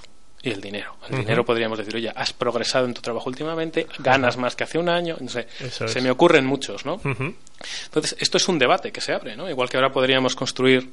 y 0.44 0.52
el 0.52 0.60
dinero. 0.60 0.98
El 1.10 1.20
dinero 1.20 1.46
podríamos 1.46 1.78
decir, 1.78 1.96
oye, 1.96 2.12
has 2.14 2.34
progresado 2.34 2.86
en 2.86 2.94
tu 2.94 3.02
trabajo 3.02 3.30
últimamente, 3.30 3.88
ganas 4.00 4.36
más 4.36 4.58
que 4.58 4.66
hace 4.66 4.78
un 4.78 4.90
año, 4.90 5.16
no 5.22 5.30
sé, 5.30 5.48
se 5.70 6.02
me 6.02 6.12
ocurren 6.12 6.46
muchos, 6.46 6.86
¿no? 6.86 7.00
Entonces, 7.86 8.18
esto 8.20 8.38
es 8.38 8.48
un 8.50 8.60
debate 8.60 8.92
que 8.92 9.00
se 9.00 9.14
abre, 9.14 9.38
¿no? 9.38 9.50
Igual 9.50 9.70
que 9.70 9.78
ahora 9.78 9.94
podríamos 9.94 10.36
construir 10.36 10.92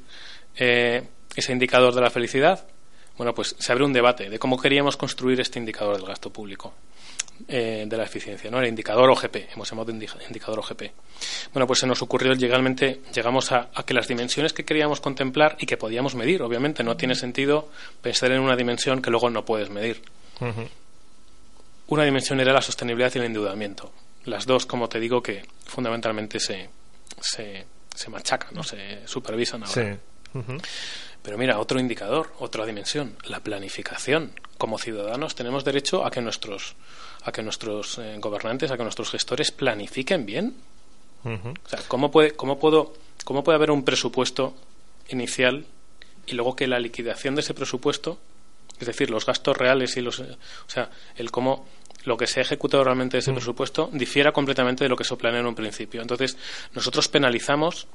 eh, 0.56 1.02
ese 1.34 1.52
indicador 1.52 1.92
de 1.92 2.00
la 2.00 2.10
felicidad, 2.10 2.64
bueno, 3.16 3.34
pues 3.34 3.56
se 3.58 3.72
abre 3.72 3.84
un 3.84 3.92
debate 3.92 4.30
de 4.30 4.38
cómo 4.38 4.56
queríamos 4.56 4.96
construir 4.96 5.40
este 5.40 5.58
indicador 5.58 5.96
del 5.96 6.06
gasto 6.06 6.32
público. 6.32 6.72
Eh, 7.48 7.84
de 7.86 7.96
la 7.96 8.04
eficiencia, 8.04 8.50
¿no? 8.50 8.60
El 8.60 8.68
indicador 8.68 9.08
OGP, 9.10 9.52
hemos 9.54 9.70
llamado 9.70 9.90
indicador 9.90 10.58
OGP. 10.58 10.82
Bueno, 11.52 11.66
pues 11.66 11.78
se 11.78 11.86
nos 11.86 12.02
ocurrió 12.02 12.34
legalmente, 12.34 13.00
llegamos 13.14 13.52
a, 13.52 13.70
que 13.86 13.94
las 13.94 14.08
dimensiones 14.08 14.52
que 14.52 14.64
queríamos 14.64 15.00
contemplar 15.00 15.56
y 15.58 15.66
que 15.66 15.76
podíamos 15.76 16.14
medir, 16.14 16.42
obviamente, 16.42 16.82
no 16.82 16.96
tiene 16.96 17.14
sentido 17.14 17.68
pensar 18.02 18.32
en 18.32 18.40
una 18.40 18.56
dimensión 18.56 19.00
que 19.00 19.10
luego 19.10 19.30
no 19.30 19.44
puedes 19.44 19.70
medir. 19.70 20.02
Una 21.86 22.04
dimensión 22.04 22.40
era 22.40 22.52
la 22.52 22.62
sostenibilidad 22.62 23.12
y 23.14 23.18
el 23.18 23.24
endeudamiento. 23.24 23.92
Las 24.24 24.46
dos, 24.46 24.66
como 24.66 24.88
te 24.88 25.00
digo, 25.00 25.22
que 25.22 25.44
fundamentalmente 25.64 26.38
se, 26.40 26.68
se, 27.20 27.64
se 27.94 28.10
machacan, 28.10 28.54
¿no? 28.54 28.62
se 28.62 29.06
supervisan 29.06 29.64
ahora. 29.64 29.98
Pero 31.22 31.36
mira, 31.36 31.58
otro 31.58 31.78
indicador, 31.80 32.32
otra 32.38 32.64
dimensión, 32.64 33.16
la 33.24 33.40
planificación. 33.40 34.32
Como 34.56 34.78
ciudadanos 34.78 35.34
tenemos 35.34 35.64
derecho 35.64 36.04
a 36.04 36.10
que 36.10 36.20
nuestros 36.20 36.76
a 37.24 37.32
que 37.32 37.42
nuestros 37.42 37.98
eh, 37.98 38.16
gobernantes, 38.18 38.70
a 38.70 38.76
que 38.76 38.82
nuestros 38.82 39.10
gestores 39.10 39.50
planifiquen 39.50 40.26
bien. 40.26 40.56
O 41.22 41.68
sea, 41.68 41.80
¿cómo 41.86 42.10
puede, 42.10 42.32
cómo, 42.32 42.58
puedo, 42.58 42.94
¿cómo 43.24 43.44
puede 43.44 43.56
haber 43.56 43.70
un 43.70 43.84
presupuesto 43.84 44.54
inicial 45.10 45.66
y 46.26 46.34
luego 46.34 46.56
que 46.56 46.66
la 46.66 46.78
liquidación 46.78 47.34
de 47.34 47.42
ese 47.42 47.54
presupuesto, 47.54 48.18
es 48.78 48.86
decir, 48.86 49.10
los 49.10 49.26
gastos 49.26 49.56
reales 49.56 49.96
y 49.96 50.00
los. 50.00 50.20
O 50.20 50.26
sea, 50.66 50.90
el 51.16 51.30
cómo 51.30 51.66
lo 52.04 52.16
que 52.16 52.26
se 52.26 52.40
ha 52.40 52.42
ejecutado 52.42 52.84
realmente 52.84 53.16
de 53.16 53.20
ese 53.20 53.32
presupuesto 53.32 53.90
difiera 53.92 54.32
completamente 54.32 54.84
de 54.84 54.88
lo 54.88 54.96
que 54.96 55.04
se 55.04 55.14
planea 55.16 55.40
en 55.40 55.46
un 55.46 55.54
principio. 55.54 56.00
Entonces, 56.00 56.38
nosotros 56.72 57.08
penalizamos 57.08 57.86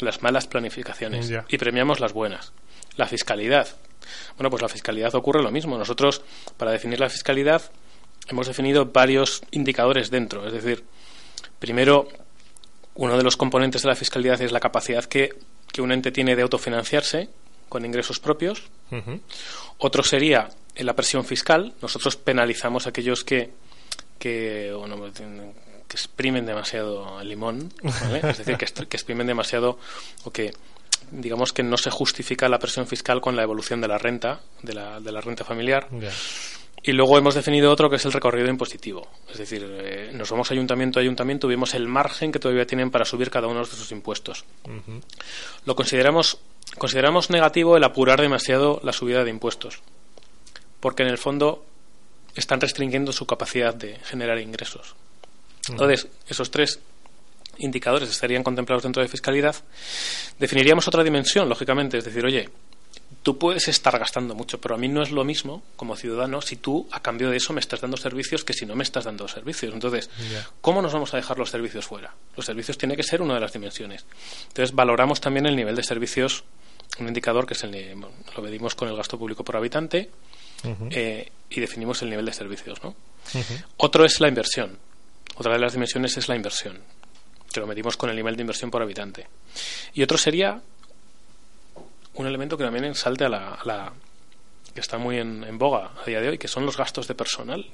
las 0.00 0.22
malas 0.22 0.46
planificaciones 0.46 1.32
y 1.48 1.56
premiamos 1.56 2.00
las 2.00 2.12
buenas. 2.12 2.52
La 2.96 3.06
fiscalidad. 3.06 3.68
Bueno, 4.36 4.50
pues 4.50 4.62
la 4.62 4.68
fiscalidad 4.68 5.14
ocurre 5.14 5.42
lo 5.42 5.50
mismo. 5.50 5.78
Nosotros, 5.78 6.22
para 6.56 6.70
definir 6.70 7.00
la 7.00 7.08
fiscalidad, 7.08 7.62
hemos 8.28 8.46
definido 8.46 8.86
varios 8.86 9.42
indicadores 9.50 10.10
dentro. 10.10 10.46
Es 10.46 10.52
decir, 10.52 10.84
primero, 11.58 12.08
uno 12.94 13.16
de 13.16 13.22
los 13.22 13.36
componentes 13.36 13.82
de 13.82 13.88
la 13.88 13.94
fiscalidad 13.94 14.40
es 14.40 14.52
la 14.52 14.60
capacidad 14.60 15.04
que, 15.04 15.34
un 15.78 15.92
ente 15.92 16.10
tiene 16.10 16.34
de 16.34 16.40
autofinanciarse 16.40 17.28
con 17.68 17.84
ingresos 17.84 18.18
propios. 18.18 18.62
Otro 19.76 20.02
sería 20.02 20.48
la 20.74 20.96
presión 20.96 21.24
fiscal. 21.26 21.74
Nosotros 21.82 22.16
penalizamos 22.16 22.86
a 22.86 22.90
aquellos 22.90 23.24
que, 23.24 23.50
que, 24.18 24.72
que 25.86 25.96
exprimen 25.96 26.46
demasiado 26.46 27.20
el 27.20 27.28
limón, 27.28 27.72
es 27.82 28.38
decir, 28.38 28.56
que, 28.56 28.64
que, 28.64 28.96
exprimen 28.96 29.26
demasiado 29.26 29.78
o 30.24 30.30
que 30.30 30.52
digamos 31.10 31.52
que 31.52 31.62
no 31.62 31.76
se 31.76 31.90
justifica 31.90 32.48
la 32.48 32.58
presión 32.58 32.86
fiscal 32.86 33.20
con 33.20 33.36
la 33.36 33.42
evolución 33.42 33.80
de 33.80 33.88
la 33.88 33.98
renta, 33.98 34.40
de 34.62 34.74
la, 34.74 35.00
de 35.00 35.12
la 35.12 35.20
renta 35.20 35.44
familiar. 35.44 35.88
Y 36.82 36.92
luego 36.92 37.18
hemos 37.18 37.34
definido 37.34 37.72
otro 37.72 37.90
que 37.90 37.96
es 37.96 38.04
el 38.04 38.12
recorrido 38.12 38.48
impositivo. 38.48 39.08
Es 39.30 39.38
decir, 39.38 39.66
eh, 39.68 40.10
nos 40.12 40.30
vamos 40.30 40.50
ayuntamiento 40.50 41.00
a 41.00 41.02
ayuntamiento, 41.02 41.48
vemos 41.48 41.74
el 41.74 41.88
margen 41.88 42.30
que 42.30 42.38
todavía 42.38 42.66
tienen 42.66 42.90
para 42.90 43.04
subir 43.04 43.30
cada 43.30 43.48
uno 43.48 43.60
de 43.60 43.66
sus 43.66 43.90
impuestos. 43.90 44.44
Lo 45.64 45.74
consideramos, 45.74 46.38
consideramos 46.78 47.30
negativo 47.30 47.76
el 47.76 47.84
apurar 47.84 48.20
demasiado 48.20 48.80
la 48.84 48.92
subida 48.92 49.24
de 49.24 49.30
impuestos, 49.30 49.82
porque 50.78 51.02
en 51.02 51.08
el 51.08 51.18
fondo 51.18 51.64
están 52.36 52.60
restringiendo 52.60 53.12
su 53.12 53.26
capacidad 53.26 53.74
de 53.74 53.96
generar 54.04 54.38
ingresos. 54.38 54.94
Entonces, 55.68 56.06
esos 56.28 56.50
tres 56.50 56.78
indicadores 57.58 58.10
estarían 58.10 58.42
contemplados 58.42 58.82
dentro 58.82 59.02
de 59.02 59.08
fiscalidad. 59.08 59.56
Definiríamos 60.38 60.86
otra 60.86 61.02
dimensión, 61.02 61.48
lógicamente, 61.48 61.98
es 61.98 62.04
decir, 62.04 62.24
oye, 62.24 62.48
tú 63.26 63.38
puedes 63.38 63.66
estar 63.66 63.98
gastando 63.98 64.36
mucho, 64.36 64.60
pero 64.60 64.76
a 64.76 64.78
mí 64.78 64.86
no 64.86 65.02
es 65.02 65.10
lo 65.10 65.24
mismo 65.24 65.64
como 65.74 65.96
ciudadano 65.96 66.40
si 66.40 66.54
tú 66.54 66.86
a 66.92 67.02
cambio 67.02 67.28
de 67.28 67.38
eso 67.38 67.52
me 67.52 67.58
estás 67.58 67.80
dando 67.80 67.96
servicios 67.96 68.44
que 68.44 68.52
si 68.52 68.66
no 68.66 68.76
me 68.76 68.84
estás 68.84 69.02
dando 69.02 69.26
servicios. 69.26 69.74
Entonces, 69.74 70.08
¿cómo 70.60 70.80
nos 70.80 70.92
vamos 70.92 71.12
a 71.12 71.16
dejar 71.16 71.36
los 71.36 71.50
servicios 71.50 71.84
fuera? 71.84 72.14
Los 72.36 72.46
servicios 72.46 72.78
tienen 72.78 72.96
que 72.96 73.02
ser 73.02 73.22
una 73.22 73.34
de 73.34 73.40
las 73.40 73.52
dimensiones. 73.52 74.04
Entonces, 74.46 74.72
valoramos 74.76 75.20
también 75.20 75.44
el 75.46 75.56
nivel 75.56 75.74
de 75.74 75.82
servicios, 75.82 76.44
un 77.00 77.08
indicador 77.08 77.48
que 77.48 77.54
es 77.54 77.64
el, 77.64 78.00
lo 78.00 78.42
medimos 78.44 78.76
con 78.76 78.88
el 78.88 78.96
gasto 78.96 79.18
público 79.18 79.42
por 79.42 79.56
habitante 79.56 80.08
eh, 80.92 81.28
y 81.50 81.58
definimos 81.58 82.02
el 82.02 82.10
nivel 82.10 82.26
de 82.26 82.32
servicios. 82.32 82.80
¿no? 82.84 82.94
Otro 83.78 84.04
es 84.04 84.20
la 84.20 84.28
inversión. 84.28 84.78
Otra 85.34 85.52
de 85.52 85.58
las 85.58 85.72
dimensiones 85.72 86.16
es 86.16 86.28
la 86.28 86.36
inversión, 86.36 86.78
que 87.52 87.58
lo 87.58 87.66
medimos 87.66 87.96
con 87.96 88.08
el 88.08 88.14
nivel 88.14 88.36
de 88.36 88.42
inversión 88.42 88.70
por 88.70 88.82
habitante. 88.82 89.26
Y 89.94 90.04
otro 90.04 90.16
sería 90.16 90.62
un 92.16 92.26
elemento 92.26 92.56
que 92.56 92.64
también 92.64 92.94
salte 92.94 93.24
a 93.24 93.28
la, 93.28 93.92
que 94.74 94.80
está 94.80 94.98
muy 94.98 95.18
en, 95.18 95.58
boga 95.58 95.90
a 96.02 96.04
día 96.06 96.20
de 96.20 96.30
hoy, 96.30 96.38
que 96.38 96.48
son 96.48 96.66
los 96.66 96.76
gastos 96.76 97.08
de 97.08 97.14
personal. 97.14 97.66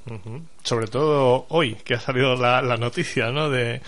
Sobre 0.63 0.87
todo 0.87 1.47
hoy, 1.49 1.77
que 1.77 1.95
ha 1.95 2.01
salido 2.01 2.37
la, 2.37 2.77
noticia, 2.77 3.31
¿no? 3.31 3.51
De, 3.51 3.81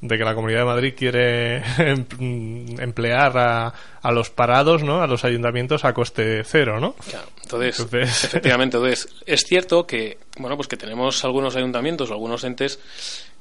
que 0.00 0.16
la 0.16 0.34
Comunidad 0.34 0.60
de 0.60 0.64
Madrid 0.64 0.94
quiere 0.96 1.56
em, 1.78 2.80
emplear 2.80 3.36
a, 3.36 3.74
a, 4.00 4.12
los 4.12 4.30
parados, 4.30 4.82
¿no? 4.82 5.02
A 5.02 5.06
los 5.06 5.24
ayuntamientos 5.24 5.84
a 5.84 5.92
coste 5.92 6.42
cero, 6.44 6.80
¿no? 6.80 6.94
Claro. 6.94 7.28
Entonces, 7.42 7.80
efectivamente, 8.24 8.76
entonces, 8.76 9.08
es 9.26 9.40
cierto 9.40 9.86
que, 9.86 10.18
bueno, 10.38 10.56
pues 10.56 10.68
que 10.68 10.76
tenemos 10.76 11.24
algunos 11.24 11.56
ayuntamientos 11.56 12.10
o 12.10 12.14
algunos 12.14 12.44
entes 12.44 12.80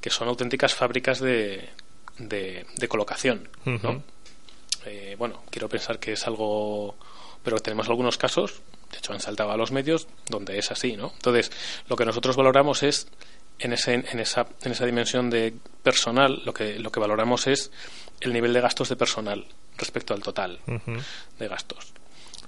que 0.01 0.09
son 0.09 0.28
auténticas 0.28 0.74
fábricas 0.74 1.20
de, 1.20 1.70
de, 2.17 2.88
colocación, 2.88 3.47
¿no? 3.65 4.03
Eh, 4.86 5.15
bueno, 5.17 5.43
quiero 5.49 5.69
pensar 5.69 5.99
que 5.99 6.13
es 6.13 6.27
algo, 6.27 6.95
pero 7.43 7.59
tenemos 7.59 7.88
algunos 7.89 8.17
casos, 8.17 8.61
de 8.91 8.97
hecho 8.97 9.13
han 9.13 9.19
saltado 9.19 9.51
a 9.51 9.57
los 9.57 9.71
medios, 9.71 10.07
donde 10.30 10.57
es 10.57 10.71
así, 10.71 10.95
¿no? 10.95 11.11
Entonces, 11.15 11.51
lo 11.88 11.95
que 11.95 12.05
nosotros 12.05 12.36
valoramos 12.36 12.84
es 12.84 13.07
en, 13.59 13.73
ese, 13.73 13.93
en, 13.93 14.19
esa, 14.19 14.47
en 14.63 14.71
esa 14.71 14.86
dimensión 14.86 15.30
de 15.30 15.53
personal, 15.84 16.41
lo 16.45 16.53
que, 16.53 16.80
lo 16.80 16.91
que 16.91 16.99
valoramos 16.99 17.47
es 17.47 17.71
el 18.21 18.34
nivel 18.34 18.53
de 18.53 18.61
gastos 18.61 18.89
de 18.89 18.95
personal 18.95 19.45
respecto 19.77 20.13
al 20.13 20.21
total 20.21 20.59
de 21.38 21.47
gastos. 21.47 21.93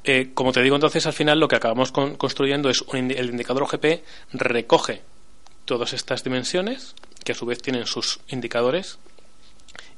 Eh, 0.03 0.31
como 0.33 0.51
te 0.51 0.61
digo, 0.61 0.75
entonces, 0.75 1.05
al 1.05 1.13
final 1.13 1.39
lo 1.39 1.47
que 1.47 1.55
acabamos 1.55 1.91
construyendo 1.91 2.69
es 2.69 2.83
el 2.93 3.29
indicador 3.29 3.63
OGP 3.63 4.03
recoge 4.33 5.03
todas 5.65 5.93
estas 5.93 6.23
dimensiones, 6.23 6.95
que 7.23 7.33
a 7.33 7.35
su 7.35 7.45
vez 7.45 7.61
tienen 7.61 7.85
sus 7.85 8.19
indicadores, 8.27 8.97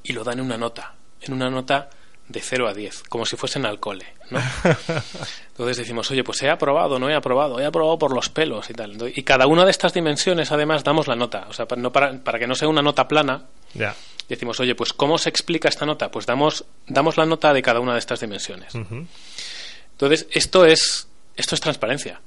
y 0.04 0.14
lo 0.14 0.24
dan 0.24 0.40
en 0.40 0.46
una 0.46 0.58
nota, 0.58 0.96
en 1.22 1.34
una 1.34 1.50
nota 1.50 1.90
de 2.34 2.42
0 2.42 2.68
a 2.68 2.74
10, 2.74 3.04
como 3.04 3.26
si 3.26 3.38
fuesen 3.38 3.66
al 3.66 3.80
cole, 3.80 4.06
¿no? 4.32 4.40
Entonces 5.50 5.78
decimos, 5.78 6.10
oye, 6.12 6.24
pues 6.24 6.42
he 6.42 6.50
aprobado, 6.50 7.00
no 7.00 7.10
he 7.10 7.14
aprobado, 7.14 7.60
he 7.60 7.66
aprobado 7.66 7.98
por 8.00 8.14
los 8.14 8.30
pelos 8.30 8.70
y 8.70 8.74
tal. 8.74 8.98
Y 9.16 9.24
cada 9.24 9.46
una 9.46 9.64
de 9.64 9.72
estas 9.72 9.94
dimensiones, 9.94 10.52
además, 10.52 10.84
damos 10.84 11.08
la 11.08 11.16
nota. 11.16 11.46
O 11.48 11.54
sea, 11.54 11.68
para, 11.68 11.82
no 11.82 11.92
para, 11.94 12.18
para 12.18 12.40
que 12.40 12.48
no 12.48 12.56
sea 12.56 12.68
una 12.68 12.82
nota 12.82 13.08
plana, 13.08 13.46
ya. 13.76 13.96
decimos, 14.28 14.60
oye, 14.60 14.74
pues 14.74 14.92
¿cómo 14.92 15.18
se 15.18 15.30
explica 15.30 15.70
esta 15.70 15.86
nota? 15.86 16.10
Pues 16.10 16.26
damos, 16.26 16.66
damos 16.88 17.18
la 17.18 17.26
nota 17.26 17.54
de 17.54 17.62
cada 17.62 17.80
una 17.80 17.94
de 17.94 18.00
estas 18.00 18.20
dimensiones. 18.20 18.74
Entonces, 18.74 20.28
esto 20.32 20.66
es, 20.66 21.08
esto 21.38 21.54
es 21.54 21.62
transparencia. 21.62 22.20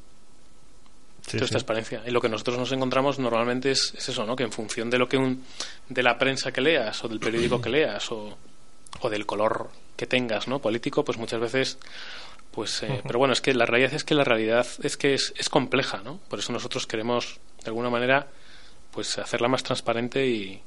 esto 1.26 1.44
es 1.44 1.50
transparencia. 1.50 2.02
Y 2.06 2.12
lo 2.12 2.20
que 2.20 2.28
nosotros 2.28 2.56
nos 2.58 2.70
encontramos 2.70 3.18
normalmente 3.18 3.72
es, 3.72 3.92
es, 3.98 4.08
eso, 4.08 4.24
¿no? 4.24 4.36
Que 4.36 4.44
en 4.44 4.52
función 4.52 4.88
de 4.88 4.98
lo 4.98 5.08
que 5.08 5.16
un, 5.16 5.44
de 5.88 6.02
la 6.04 6.16
prensa 6.16 6.52
que 6.52 6.60
leas 6.60 7.04
o 7.04 7.08
del 7.08 7.18
periódico 7.18 7.60
que 7.60 7.70
leas 7.70 8.12
o, 8.12 8.38
o 9.00 9.10
del 9.10 9.26
color 9.26 9.68
que 9.96 10.06
tengas, 10.06 10.48
¿no? 10.48 10.60
Político, 10.60 11.04
pues 11.04 11.18
muchas 11.18 11.40
veces, 11.40 11.78
pues, 12.50 12.82
eh, 12.82 13.00
pero 13.06 13.18
bueno, 13.18 13.32
es 13.32 13.40
que 13.40 13.54
la 13.54 13.66
realidad 13.66 13.94
es 13.94 14.04
que 14.04 14.14
la 14.14 14.24
realidad 14.24 14.66
es 14.82 14.96
que 14.96 15.14
es, 15.14 15.32
es 15.36 15.48
compleja, 15.48 16.02
¿no? 16.04 16.18
Por 16.28 16.38
eso 16.38 16.52
nosotros 16.52 16.86
queremos, 16.86 17.40
de 17.62 17.68
alguna 17.68 17.90
manera, 17.90 18.28
pues 18.92 19.18
hacerla 19.18 19.48
más 19.48 19.62
transparente 19.62 20.26
y, 20.26 20.62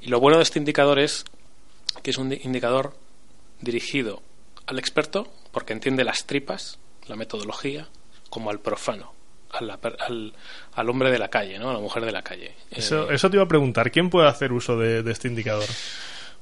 y 0.00 0.08
lo 0.08 0.20
bueno 0.20 0.38
de 0.38 0.42
este 0.42 0.58
indicador 0.58 0.98
es 0.98 1.24
que 2.02 2.10
es 2.10 2.18
un 2.18 2.32
indicador 2.32 2.94
dirigido 3.60 4.22
al 4.66 4.78
experto, 4.78 5.32
porque 5.52 5.72
entiende 5.72 6.04
las 6.04 6.26
tripas, 6.26 6.78
la 7.08 7.16
metodología, 7.16 7.88
como 8.30 8.50
al 8.50 8.60
profano, 8.60 9.12
al, 9.50 9.70
al, 9.70 10.32
al 10.74 10.90
hombre 10.90 11.10
de 11.10 11.18
la 11.18 11.28
calle, 11.28 11.58
¿no? 11.58 11.70
A 11.70 11.72
la 11.72 11.80
mujer 11.80 12.04
de 12.04 12.12
la 12.12 12.22
calle. 12.22 12.54
Eso, 12.70 13.10
eh, 13.10 13.14
eso 13.16 13.28
te 13.28 13.36
iba 13.36 13.44
a 13.44 13.48
preguntar, 13.48 13.90
¿quién 13.90 14.08
puede 14.08 14.28
hacer 14.28 14.52
uso 14.52 14.78
de, 14.78 15.02
de 15.02 15.12
este 15.12 15.28
indicador? 15.28 15.68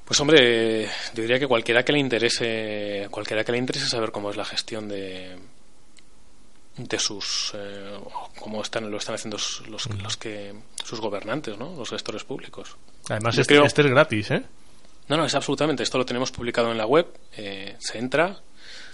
Pues 0.09 0.19
hombre, 0.21 0.85
yo 1.13 1.21
diría 1.21 1.37
que 1.37 1.45
cualquiera 1.45 1.85
que 1.85 1.91
le 1.91 1.99
interese, 1.99 3.07
cualquiera 3.11 3.43
que 3.43 3.51
le 3.51 3.59
interese 3.59 3.87
saber 3.87 4.09
cómo 4.11 4.31
es 4.31 4.37
la 4.37 4.43
gestión 4.43 4.87
de 4.87 5.37
de 6.77 6.97
sus 6.97 7.51
eh, 7.53 7.99
cómo 8.39 8.63
están 8.63 8.89
lo 8.89 8.97
están 8.97 9.13
haciendo 9.13 9.37
los, 9.37 9.87
los, 10.01 10.17
que 10.17 10.55
sus 10.83 10.99
gobernantes, 10.99 11.59
¿no? 11.59 11.75
Los 11.75 11.91
gestores 11.91 12.23
públicos. 12.23 12.75
Además, 13.07 13.37
este, 13.37 13.63
este, 13.63 13.81
es 13.83 13.87
gratis, 13.87 14.31
¿eh? 14.31 14.43
No, 15.09 15.17
no, 15.17 15.25
es 15.25 15.35
absolutamente. 15.35 15.83
Esto 15.83 15.99
lo 15.99 16.05
tenemos 16.07 16.31
publicado 16.31 16.71
en 16.71 16.79
la 16.79 16.87
web. 16.87 17.05
Eh, 17.37 17.75
se 17.77 17.99
entra, 17.99 18.41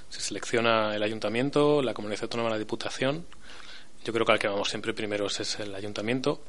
se 0.09 0.20
selecciona 0.20 0.97
el 0.97 1.03
ayuntamiento, 1.03 1.82
la 1.82 1.93
comunidad 1.93 2.24
autónoma, 2.24 2.49
la 2.49 2.57
diputación. 2.57 3.26
Yo 4.06 4.14
creo 4.14 4.26
que 4.26 4.32
al 4.34 4.39
que 4.39 4.47
vamos 4.47 4.70
siempre 4.70 4.93
primero 4.93 5.26
es 5.26 5.60
el 5.60 5.74
ayuntamiento. 5.74 6.43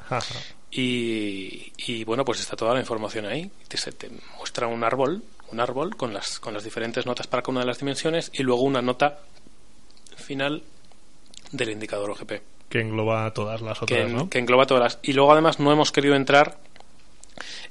Y, 0.70 1.72
y, 1.78 2.04
bueno, 2.04 2.22
pues 2.24 2.40
está 2.40 2.54
toda 2.54 2.74
la 2.74 2.80
información 2.80 3.24
ahí. 3.24 3.50
Te, 3.66 3.78
te 3.92 4.10
muestra 4.36 4.66
un 4.66 4.84
árbol, 4.84 5.22
un 5.50 5.60
árbol 5.60 5.96
con 5.96 6.12
las, 6.12 6.38
con 6.38 6.52
las 6.52 6.64
diferentes 6.64 7.06
notas 7.06 7.26
para 7.26 7.42
cada 7.42 7.52
una 7.52 7.60
de 7.60 7.66
las 7.66 7.78
dimensiones 7.78 8.30
y 8.34 8.42
luego 8.42 8.62
una 8.62 8.82
nota 8.82 9.20
final 10.16 10.62
del 11.50 11.70
indicador 11.70 12.10
OGP. 12.10 12.32
Que 12.68 12.80
engloba 12.80 13.32
todas 13.32 13.62
las 13.62 13.82
otras, 13.82 14.12
que, 14.12 14.28
que 14.28 14.38
engloba 14.38 14.66
todas 14.66 14.98
Y 15.02 15.14
luego 15.14 15.32
además 15.32 15.58
no 15.58 15.72
hemos 15.72 15.92
querido 15.92 16.14
entrar 16.14 16.58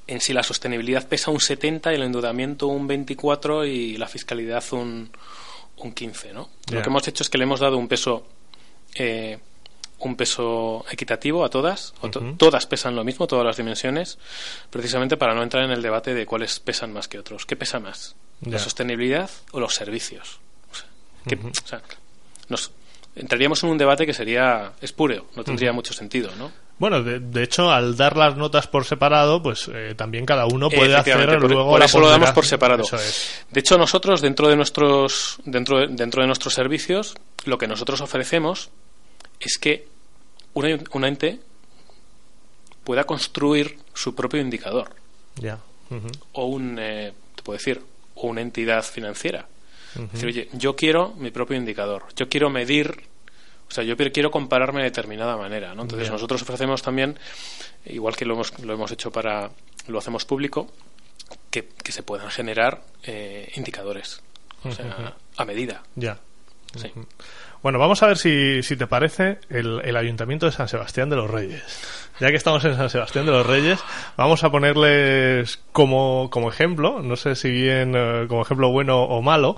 en 0.08 0.22
si 0.22 0.34
la 0.34 0.42
sostenibilidad 0.42 1.08
pesa 1.08 1.32
un 1.32 1.40
70 1.40 1.92
y 1.92 1.96
el 1.96 2.04
endeudamiento 2.04 2.68
un 2.68 2.88
24 2.88 3.66
y 3.66 3.98
la 3.98 4.08
fiscalidad 4.08 4.64
un, 4.72 5.12
un 5.78 5.94
15, 5.94 6.34
¿no? 6.34 6.50
Lo 6.72 6.82
que 6.82 6.90
hemos 6.90 7.08
hecho 7.08 7.24
es 7.24 7.30
que 7.30 7.38
le 7.38 7.44
hemos 7.44 7.60
dado 7.60 7.78
un 7.78 7.88
peso 7.88 8.26
eh, 8.96 9.38
un 10.08 10.16
peso 10.16 10.86
equitativo 10.90 11.44
a 11.44 11.50
todas, 11.50 11.94
todas 12.38 12.66
pesan 12.68 12.96
lo 12.96 13.04
mismo, 13.04 13.28
todas 13.28 13.46
las 13.46 13.58
dimensiones, 13.58 14.18
precisamente 14.70 15.18
para 15.18 15.34
no 15.34 15.44
entrar 15.44 15.64
en 15.64 15.72
el 15.72 15.82
debate 15.82 16.14
de 16.14 16.26
cuáles 16.26 16.60
pesan 16.60 16.94
más 16.94 17.08
que 17.08 17.20
otros. 17.20 17.46
¿Qué 17.46 17.56
pesa 17.56 17.80
más? 17.80 18.16
¿La 18.42 18.60
sostenibilidad 18.60 19.30
o 19.52 19.60
los 19.60 19.74
servicios? 19.74 20.40
o 21.26 21.68
sea, 21.68 21.82
nos, 22.50 22.72
entraríamos 23.16 23.64
en 23.64 23.70
un 23.72 23.78
debate 23.78 24.06
que 24.06 24.14
sería 24.14 24.74
espúreo, 24.82 25.26
no 25.36 25.44
tendría 25.44 25.74
mucho 25.74 25.94
sentido, 25.94 26.32
¿no? 26.38 26.52
Bueno, 26.78 27.02
de, 27.02 27.42
hecho, 27.42 27.72
al 27.72 27.96
dar 27.96 28.18
las 28.18 28.36
notas 28.36 28.68
por 28.68 28.84
separado, 28.84 29.42
pues 29.42 29.72
eh, 29.74 29.96
también 29.96 30.26
cada 30.26 30.46
uno 30.46 30.70
puede 30.70 30.94
hacer 30.94 31.42
luego 31.42 31.70
por 31.70 31.82
eso 31.82 32.00
lo 32.02 32.10
damos 32.10 32.32
por 32.32 32.46
separado. 32.46 32.84
De 33.50 33.60
hecho, 33.62 33.78
nosotros 33.78 34.22
dentro 34.22 34.50
de 34.50 34.58
nuestros 34.58 35.38
dentro 35.46 35.80
de, 35.80 35.88
dentro 35.88 36.22
de 36.22 36.28
nuestros 36.28 36.54
servicios, 36.54 37.16
lo 37.46 37.58
que 37.58 37.68
nosotros 37.68 38.02
ofrecemos 38.02 38.72
es 39.40 39.58
que 39.58 39.95
un, 40.56 41.06
ente 41.06 41.40
pueda 42.84 43.04
construir 43.04 43.78
su 43.94 44.16
propio 44.16 44.42
indicador. 44.42 44.90
Ya. 45.36 45.60
O 46.34 46.46
un 46.46 46.78
eh, 46.80 47.14
te 47.36 47.44
puedo 47.44 47.58
decir, 47.58 47.82
o 48.16 48.28
una 48.28 48.42
entidad 48.42 48.84
financiera 48.84 49.48
Decir, 49.96 50.28
oye, 50.28 50.50
yo 50.52 50.76
quiero 50.76 51.14
mi 51.14 51.32
propio 51.32 51.56
indicador, 51.56 52.04
yo 52.16 52.28
quiero 52.28 52.50
medir, 52.50 53.04
o 53.70 53.72
sea, 53.72 53.84
yo 53.84 53.96
quiero 53.96 54.30
compararme 54.30 54.80
de 54.80 54.86
determinada 54.86 55.38
manera, 55.38 55.74
¿no? 55.74 55.84
Entonces 55.84 56.12
nosotros 56.12 56.42
ofrecemos 56.42 56.82
también, 56.82 57.18
igual 57.86 58.16
que 58.16 58.26
lo 58.26 58.34
hemos, 58.34 58.60
lo 58.60 58.74
hemos 58.74 58.92
hecho 58.92 59.12
para, 59.12 59.52
lo 59.88 59.98
hacemos 59.98 60.26
público, 60.26 60.70
que, 61.50 61.70
que 61.82 61.94
se 61.94 62.04
puedan 62.04 62.30
generar 62.30 62.84
eh, 63.04 63.52
indicadores, 63.56 64.22
o 64.64 64.72
sea, 64.72 65.16
a 65.38 65.46
medida. 65.46 65.84
Ya. 65.96 66.20
Sí. 66.78 66.92
Bueno, 67.66 67.80
vamos 67.80 68.04
a 68.04 68.08
ver 68.08 68.18
si, 68.18 68.62
si 68.62 68.76
te 68.76 68.86
parece 68.86 69.40
el, 69.50 69.82
el, 69.84 69.98
Ayuntamiento 69.98 70.46
de 70.46 70.52
San 70.52 70.68
Sebastián 70.68 71.10
de 71.10 71.16
los 71.16 71.32
Reyes. 71.32 71.64
Ya 72.20 72.30
que 72.30 72.36
estamos 72.36 72.64
en 72.64 72.76
San 72.76 72.92
Sebastián 72.92 73.26
de 73.26 73.32
los 73.32 73.44
Reyes, 73.44 73.80
vamos 74.18 74.44
a 74.44 74.52
ponerles 74.52 75.60
como, 75.72 76.30
como 76.30 76.50
ejemplo, 76.50 77.02
no 77.02 77.16
sé 77.16 77.36
si 77.36 77.50
bien 77.50 77.94
eh, 77.96 78.26
como 78.28 78.44
ejemplo 78.44 78.70
bueno 78.70 79.02
o 79.02 79.22
malo, 79.24 79.58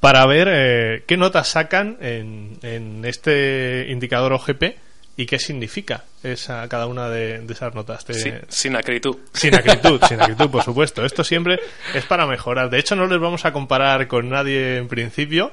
para 0.00 0.26
ver 0.26 0.48
eh, 0.50 1.04
qué 1.06 1.16
notas 1.16 1.46
sacan 1.46 1.96
en, 2.00 2.58
en, 2.62 3.04
este 3.04 3.86
indicador 3.88 4.32
OGP 4.32 4.76
y 5.16 5.26
qué 5.26 5.38
significa 5.38 6.04
esa, 6.24 6.68
cada 6.68 6.86
una 6.86 7.08
de, 7.08 7.44
esas 7.48 7.72
notas. 7.72 8.04
sin 8.48 8.76
acritud. 8.76 9.16
Sin 9.32 9.54
acritud, 9.54 10.00
sin 10.08 10.20
acritud, 10.20 10.50
por 10.50 10.64
supuesto. 10.64 11.04
Esto 11.04 11.22
siempre 11.22 11.60
es 11.94 12.04
para 12.04 12.26
mejorar. 12.26 12.68
De 12.68 12.80
hecho, 12.80 12.96
no 12.96 13.06
les 13.06 13.20
vamos 13.20 13.44
a 13.44 13.52
comparar 13.52 14.08
con 14.08 14.28
nadie 14.28 14.78
en 14.78 14.88
principio 14.88 15.52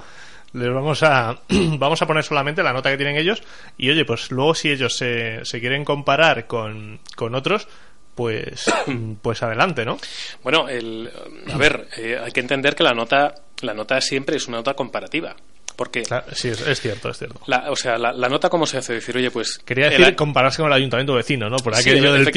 les 0.56 0.74
vamos 0.74 1.03
a 1.03 1.38
vamos 1.78 2.01
a 2.01 2.08
poner 2.08 2.24
solamente 2.24 2.64
la 2.64 2.74
nota 2.74 2.89
que 2.89 2.97
tienen 2.97 3.18
ellos 3.18 3.43
y 3.78 3.89
oye 3.89 4.06
pues 4.06 4.32
luego 4.32 4.56
si 4.56 4.72
ellos 4.72 4.95
se, 4.95 5.43
se 5.43 5.60
quieren 5.60 5.84
comparar 5.84 6.47
con, 6.47 6.99
con 7.16 7.36
otros 7.36 7.68
pues 8.16 8.66
pues 9.22 9.43
adelante 9.43 9.86
no 9.86 9.97
bueno 10.43 10.68
el, 10.70 11.12
a 11.51 11.58
ver 11.58 11.88
eh, 11.97 12.20
hay 12.24 12.32
que 12.32 12.39
entender 12.39 12.76
que 12.76 12.84
la 12.84 12.93
nota 12.93 13.36
la 13.62 13.74
nota 13.74 13.99
siempre 14.01 14.38
es 14.38 14.47
una 14.47 14.58
nota 14.58 14.74
comparativa 14.74 15.36
porque 15.76 16.04
sí, 16.34 16.50
es, 16.50 16.80
cierto, 16.80 17.10
es 17.10 17.18
cierto. 17.18 17.42
La, 17.48 17.72
o 17.72 17.76
sea, 17.76 17.98
la, 17.98 18.30
nota 18.30 18.50
cómo 18.50 18.66
se 18.66 18.78
hace, 18.78 18.94
decir, 18.94 19.16
oye, 19.18 19.32
pues... 19.32 19.60
Quería 19.60 19.90
decir 19.90 20.16
compararse 20.16 20.62
con 20.62 20.68
el 20.68 20.74
ayuntamiento 20.74 21.14
vecino, 21.14 21.50
¿no? 21.50 21.58
Por 21.58 21.76
aquello 21.76 22.14
del 22.14 22.32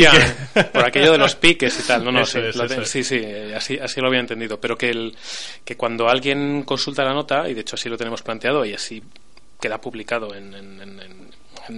Por 0.72 0.86
aquello 0.86 1.12
de 1.12 1.18
los 1.18 1.34
piques 1.36 1.78
y 1.80 1.86
tal, 1.86 2.04
no, 2.04 2.12
no, 2.12 2.24
sí, 2.24 3.04
sí, 3.04 3.24
así, 3.54 3.78
así 3.78 4.00
lo 4.00 4.08
había 4.08 4.20
entendido. 4.20 4.60
Pero 4.60 4.76
que, 4.76 4.90
el, 4.90 5.16
que 5.64 5.76
cuando 5.76 6.08
alguien 6.08 6.62
consulta 6.64 7.04
la 7.04 7.12
nota, 7.12 7.48
y 7.48 7.54
de 7.54 7.60
hecho 7.60 7.76
así 7.76 7.88
lo 7.88 7.96
tenemos 7.96 8.22
planteado 8.22 8.64
y 8.64 8.74
así 8.74 9.02
queda 9.60 9.80
publicado 9.80 10.34
en, 10.34 10.54
en, 10.54 11.28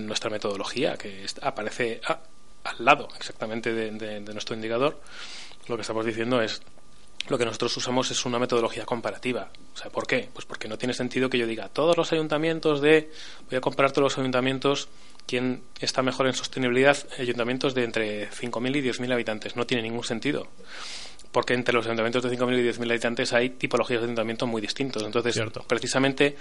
nuestra 0.06 0.30
metodología, 0.30 0.96
que 0.96 1.26
aparece 1.42 2.00
al 2.04 2.84
lado 2.84 3.08
exactamente 3.16 3.72
de 3.72 4.20
nuestro 4.32 4.54
indicador, 4.54 5.00
lo 5.66 5.76
que 5.76 5.82
estamos 5.82 6.04
diciendo 6.04 6.40
es 6.40 6.62
lo 7.28 7.38
que 7.38 7.44
nosotros 7.44 7.76
usamos 7.76 8.10
es 8.10 8.24
una 8.24 8.38
metodología 8.38 8.84
comparativa. 8.84 9.50
O 9.74 9.76
sea, 9.76 9.90
¿por 9.90 10.06
qué? 10.06 10.28
Pues 10.32 10.46
porque 10.46 10.68
no 10.68 10.78
tiene 10.78 10.94
sentido 10.94 11.30
que 11.30 11.38
yo 11.38 11.46
diga 11.46 11.68
todos 11.68 11.96
los 11.96 12.12
ayuntamientos 12.12 12.80
de. 12.80 13.10
Voy 13.48 13.56
a 13.56 13.60
comparar 13.60 13.92
todos 13.92 14.04
los 14.04 14.18
ayuntamientos. 14.18 14.88
¿Quién 15.26 15.62
está 15.78 16.02
mejor 16.02 16.26
en 16.26 16.32
sostenibilidad? 16.32 16.96
Ayuntamientos 17.18 17.74
de 17.74 17.84
entre 17.84 18.30
5.000 18.30 18.76
y 18.76 18.82
10.000 18.82 19.12
habitantes. 19.12 19.56
No 19.56 19.66
tiene 19.66 19.82
ningún 19.82 20.02
sentido. 20.02 20.48
Porque 21.30 21.54
entre 21.54 21.72
los 21.72 21.86
ayuntamientos 21.86 22.22
de 22.24 22.36
5.000 22.36 22.58
y 22.58 22.68
10.000 22.68 22.90
habitantes 22.90 23.32
hay 23.32 23.50
tipologías 23.50 24.00
de 24.00 24.06
ayuntamiento 24.06 24.48
muy 24.48 24.60
distintos. 24.60 25.04
Entonces, 25.04 25.40
precisamente 25.68 26.36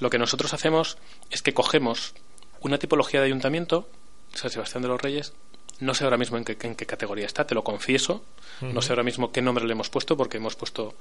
lo 0.00 0.10
que 0.10 0.18
nosotros 0.18 0.52
hacemos 0.54 0.98
es 1.30 1.42
que 1.42 1.54
cogemos 1.54 2.14
una 2.60 2.78
tipología 2.78 3.20
de 3.20 3.26
ayuntamiento, 3.26 3.88
San 4.34 4.50
Sebastián 4.50 4.82
de 4.82 4.88
los 4.88 5.00
Reyes, 5.00 5.34
no 5.82 5.94
sé 5.94 6.04
ahora 6.04 6.16
mismo 6.16 6.38
en 6.38 6.44
qué, 6.44 6.56
categoría 6.56 7.26
está, 7.26 7.44
te 7.44 7.56
lo 7.56 7.64
confieso. 7.64 8.24
No 8.60 8.80
sé 8.80 8.92
ahora 8.92 9.02
mismo 9.02 9.32
qué 9.32 9.42
nombre 9.42 9.64
le 9.64 9.72
hemos 9.72 9.90
puesto 9.90 10.16
porque 10.16 10.36
hemos 10.36 10.54
puesto, 10.54 10.94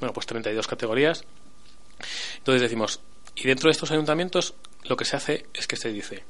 bueno, 0.00 0.14
pues 0.14 0.26
32 0.26 0.66
categorías. 0.66 1.24
Entonces 2.38 2.62
decimos, 2.62 3.00
y 3.36 3.46
dentro 3.46 3.68
de 3.68 3.72
estos 3.72 3.90
ayuntamientos 3.90 4.54
lo 4.84 4.96
que 4.96 5.04
se 5.04 5.16
hace 5.16 5.46
es 5.52 5.66
que 5.66 5.76
se 5.76 5.92
dice, 5.92 6.24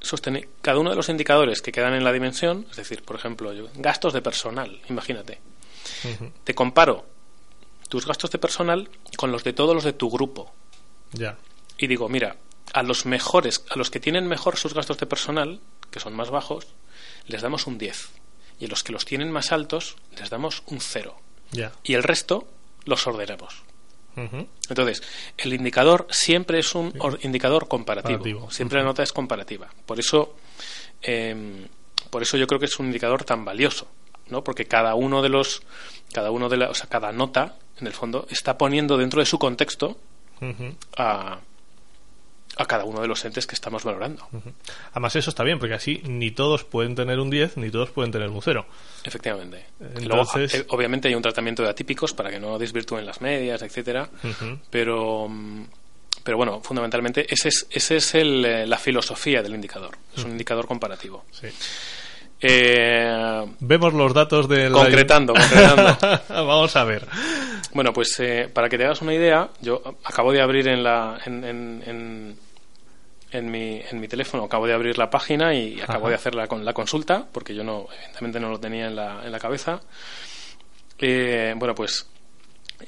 sostener 0.00 0.48
cada 0.62 0.78
uno 0.78 0.90
de 0.90 0.96
los 0.96 1.10
indicadores 1.10 1.60
que 1.60 1.72
quedan 1.72 1.92
en 1.92 2.04
la 2.04 2.12
dimensión, 2.12 2.66
es 2.70 2.76
decir, 2.76 3.02
por 3.02 3.16
ejemplo, 3.16 3.52
gastos 3.74 4.14
de 4.14 4.22
personal, 4.22 4.80
imagínate. 4.88 5.40
Te 6.44 6.54
comparo 6.54 7.04
tus 7.90 8.06
gastos 8.06 8.30
de 8.30 8.38
personal 8.38 8.88
con 9.18 9.30
los 9.30 9.44
de 9.44 9.52
todos 9.52 9.74
los 9.74 9.84
de 9.84 9.92
tu 9.92 10.10
grupo. 10.10 10.54
Ya. 11.12 11.36
Y 11.76 11.86
digo, 11.86 12.08
mira, 12.08 12.38
a 12.72 12.82
los 12.82 13.04
mejores, 13.04 13.62
a 13.68 13.76
los 13.76 13.90
que 13.90 14.00
tienen 14.00 14.26
mejor 14.26 14.56
sus 14.56 14.72
gastos 14.72 14.96
de 14.96 15.06
personal, 15.06 15.60
que 15.90 16.00
son 16.00 16.14
más 16.14 16.30
bajos, 16.30 16.66
les 17.26 17.42
damos 17.42 17.66
un 17.66 17.78
10. 17.78 18.10
Y 18.60 18.66
a 18.66 18.68
los 18.68 18.82
que 18.82 18.92
los 18.92 19.04
tienen 19.04 19.30
más 19.30 19.52
altos, 19.52 19.96
les 20.18 20.30
damos 20.30 20.62
un 20.66 20.80
0. 20.80 21.16
Y 21.82 21.94
el 21.94 22.02
resto 22.02 22.48
los 22.84 23.06
ordenamos. 23.06 23.62
Entonces, 24.16 25.02
el 25.36 25.52
indicador 25.54 26.06
siempre 26.10 26.60
es 26.60 26.74
un 26.74 26.92
indicador 27.22 27.66
comparativo. 27.66 28.50
Siempre 28.50 28.78
la 28.78 28.84
nota 28.84 29.02
es 29.02 29.12
comparativa. 29.12 29.68
Por 29.86 29.98
eso, 29.98 30.36
em, 31.02 31.66
por 32.10 32.22
eso 32.22 32.36
yo 32.36 32.46
creo 32.46 32.60
que 32.60 32.66
es 32.66 32.78
un 32.78 32.86
indicador 32.86 33.24
tan 33.24 33.44
valioso, 33.44 33.88
¿no? 34.28 34.44
Porque 34.44 34.66
cada 34.66 34.94
uno 34.94 35.20
de 35.20 35.30
los, 35.30 35.62
cada 36.12 36.30
uno 36.30 36.48
de 36.48 36.58
la, 36.58 36.70
o 36.70 36.74
sea, 36.74 36.88
cada 36.88 37.10
nota, 37.10 37.56
en 37.80 37.88
el 37.88 37.92
fondo, 37.92 38.26
está 38.30 38.56
poniendo 38.56 38.96
dentro 38.96 39.20
de 39.20 39.26
su 39.26 39.38
contexto 39.38 39.98
a, 40.96 41.40
a 42.56 42.66
cada 42.66 42.84
uno 42.84 43.00
de 43.00 43.08
los 43.08 43.24
entes 43.24 43.46
que 43.46 43.54
estamos 43.54 43.84
valorando. 43.84 44.28
Además, 44.92 45.16
eso 45.16 45.30
está 45.30 45.42
bien, 45.42 45.58
porque 45.58 45.74
así 45.74 46.02
ni 46.04 46.30
todos 46.30 46.64
pueden 46.64 46.94
tener 46.94 47.18
un 47.18 47.30
10, 47.30 47.56
ni 47.56 47.70
todos 47.70 47.90
pueden 47.90 48.12
tener 48.12 48.28
un 48.28 48.40
0. 48.40 48.66
Efectivamente. 49.04 49.66
Entonces... 49.96 50.54
Eh, 50.54 50.66
obviamente 50.68 51.08
hay 51.08 51.14
un 51.14 51.22
tratamiento 51.22 51.62
de 51.62 51.70
atípicos 51.70 52.12
para 52.12 52.30
que 52.30 52.38
no 52.38 52.58
desvirtúen 52.58 53.04
las 53.04 53.20
medias, 53.20 53.62
etcétera, 53.62 54.08
pero 54.70 55.28
mm, 55.28 55.64
pero 56.22 56.38
bueno, 56.38 56.60
fundamentalmente 56.62 57.26
ese 57.28 57.48
es, 57.48 57.66
ese 57.70 57.96
es 57.96 58.14
el, 58.14 58.44
eh, 58.44 58.66
la 58.66 58.78
filosofía 58.78 59.42
del 59.42 59.54
indicador. 59.54 59.96
Es 60.16 60.24
un 60.24 60.30
indicador 60.30 60.66
comparativo. 60.66 61.24
Sí. 61.30 61.48
Eh, 62.40 63.44
Vemos 63.60 63.92
los 63.92 64.14
datos 64.14 64.48
del... 64.48 64.72
Concretando, 64.72 65.34
concretando. 65.34 66.20
Vamos 66.28 66.74
a 66.76 66.84
ver. 66.84 67.06
Bueno, 67.74 67.92
pues 67.92 68.16
para 68.52 68.68
que 68.68 68.78
te 68.78 68.84
hagas 68.84 69.02
una 69.02 69.12
idea, 69.12 69.50
yo 69.60 69.82
acabo 70.04 70.32
de 70.32 70.40
abrir 70.40 70.68
en 70.68 70.82
la, 70.82 71.20
en, 71.26 71.44
en 71.44 72.38
mi, 73.42 73.80
en 73.80 74.00
mi 74.00 74.08
teléfono, 74.08 74.44
acabo 74.44 74.66
de 74.66 74.74
abrir 74.74 74.98
la 74.98 75.10
página 75.10 75.54
y 75.54 75.80
acabo 75.80 76.08
de 76.08 76.14
hacer 76.14 76.34
la, 76.34 76.46
la 76.46 76.72
consulta, 76.72 77.26
porque 77.32 77.54
yo 77.54 77.64
no, 77.64 77.86
evidentemente 77.92 78.40
no 78.40 78.50
lo 78.50 78.60
tenía 78.60 78.86
en 78.86 78.96
la, 78.96 79.24
en 79.24 79.32
la 79.32 79.38
cabeza. 79.38 79.80
eh, 80.98 81.54
bueno, 81.56 81.74
pues 81.74 82.06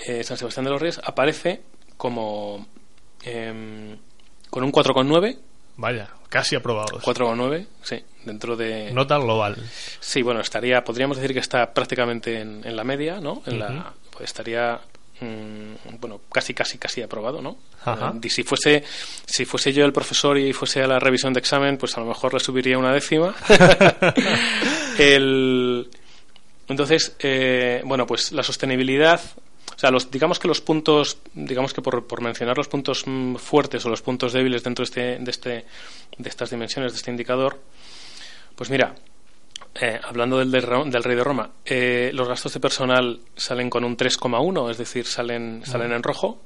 eh, 0.07 0.23
San 0.25 0.37
Sebastián 0.37 0.65
de 0.65 0.71
los 0.71 0.81
Reyes 0.81 1.01
aparece 1.03 1.63
como 1.97 2.67
em, 3.23 3.97
con 4.51 4.65
un 4.65 4.73
4,9. 4.73 5.39
Vaya, 5.77 6.09
casi 6.29 6.57
aprobado. 6.57 7.01
4,9, 7.01 7.67
sí, 7.83 8.03
dentro 8.25 8.57
de... 8.57 8.93
Nota 8.93 9.19
global. 9.19 9.57
Sí, 10.01 10.23
bueno, 10.23 10.41
estaría, 10.41 10.83
podríamos 10.85 11.19
decir 11.19 11.35
que 11.35 11.41
está 11.41 11.73
prácticamente 11.73 12.41
en, 12.41 12.77
la 12.77 12.85
media, 12.85 13.21
¿no? 13.21 13.43
En 13.47 13.59
la, 13.59 13.93
pues 14.11 14.25
estaría 14.25 14.81
mm, 15.21 15.99
bueno 16.01 16.21
casi 16.33 16.55
casi 16.55 16.79
casi 16.79 17.03
aprobado 17.03 17.41
no 17.41 17.57
eh, 17.87 18.21
y 18.23 18.31
si 18.31 18.43
fuese 18.43 18.85
si 19.25 19.45
fuese 19.45 19.73
yo 19.73 19.85
el 19.85 19.93
profesor 19.93 20.39
y 20.39 20.53
fuese 20.53 20.83
a 20.83 20.87
la 20.87 20.99
revisión 20.99 21.33
de 21.33 21.41
examen 21.41 21.79
pues 21.79 21.97
a 21.97 22.01
lo 22.01 22.07
mejor 22.07 22.35
le 22.35 22.41
subiría 22.41 22.79
una 22.79 22.93
décima. 22.93 23.35
El 24.99 25.89
entonces, 26.69 27.15
eh, 27.21 27.83
bueno, 27.85 28.07
pues 28.07 28.33
la 28.33 28.43
sostenibilidad, 28.43 29.21
o 29.75 29.79
sea, 29.79 29.91
los, 29.91 30.11
digamos 30.11 30.39
que 30.39 30.49
los 30.49 30.61
puntos, 30.61 31.19
digamos 31.33 31.73
que 31.73 31.81
por, 31.81 32.07
por 32.07 32.21
mencionar 32.21 32.57
los 32.57 32.69
puntos 32.69 33.05
mm, 33.07 33.37
fuertes 33.37 33.85
o 33.87 33.89
los 33.89 34.03
puntos 34.03 34.33
débiles 34.33 34.65
dentro 34.65 34.85
de, 34.85 34.87
este, 34.87 35.19
de, 35.19 35.31
este, 35.31 35.65
de 36.19 36.29
estas 36.29 36.51
dimensiones, 36.51 36.93
de 36.93 36.99
este 36.99 37.11
indicador, 37.11 37.61
pues 38.57 38.71
mira, 38.71 38.97
eh, 39.81 40.01
hablando 40.03 40.39
del, 40.39 40.51
del, 40.51 40.63
rey 41.05 41.17
de 41.17 41.25
Roma, 41.25 41.51
eh, 41.65 42.11
los 42.13 42.29
gastos 42.29 42.53
de 42.55 42.61
personal 42.61 43.21
salen 43.37 43.71
con 43.71 43.85
un 43.85 43.97
3,1, 43.97 44.71
es 44.71 44.79
decir, 44.79 45.07
salen, 45.07 45.63
salen 45.65 45.93
en 45.93 46.03
rojo. 46.03 46.43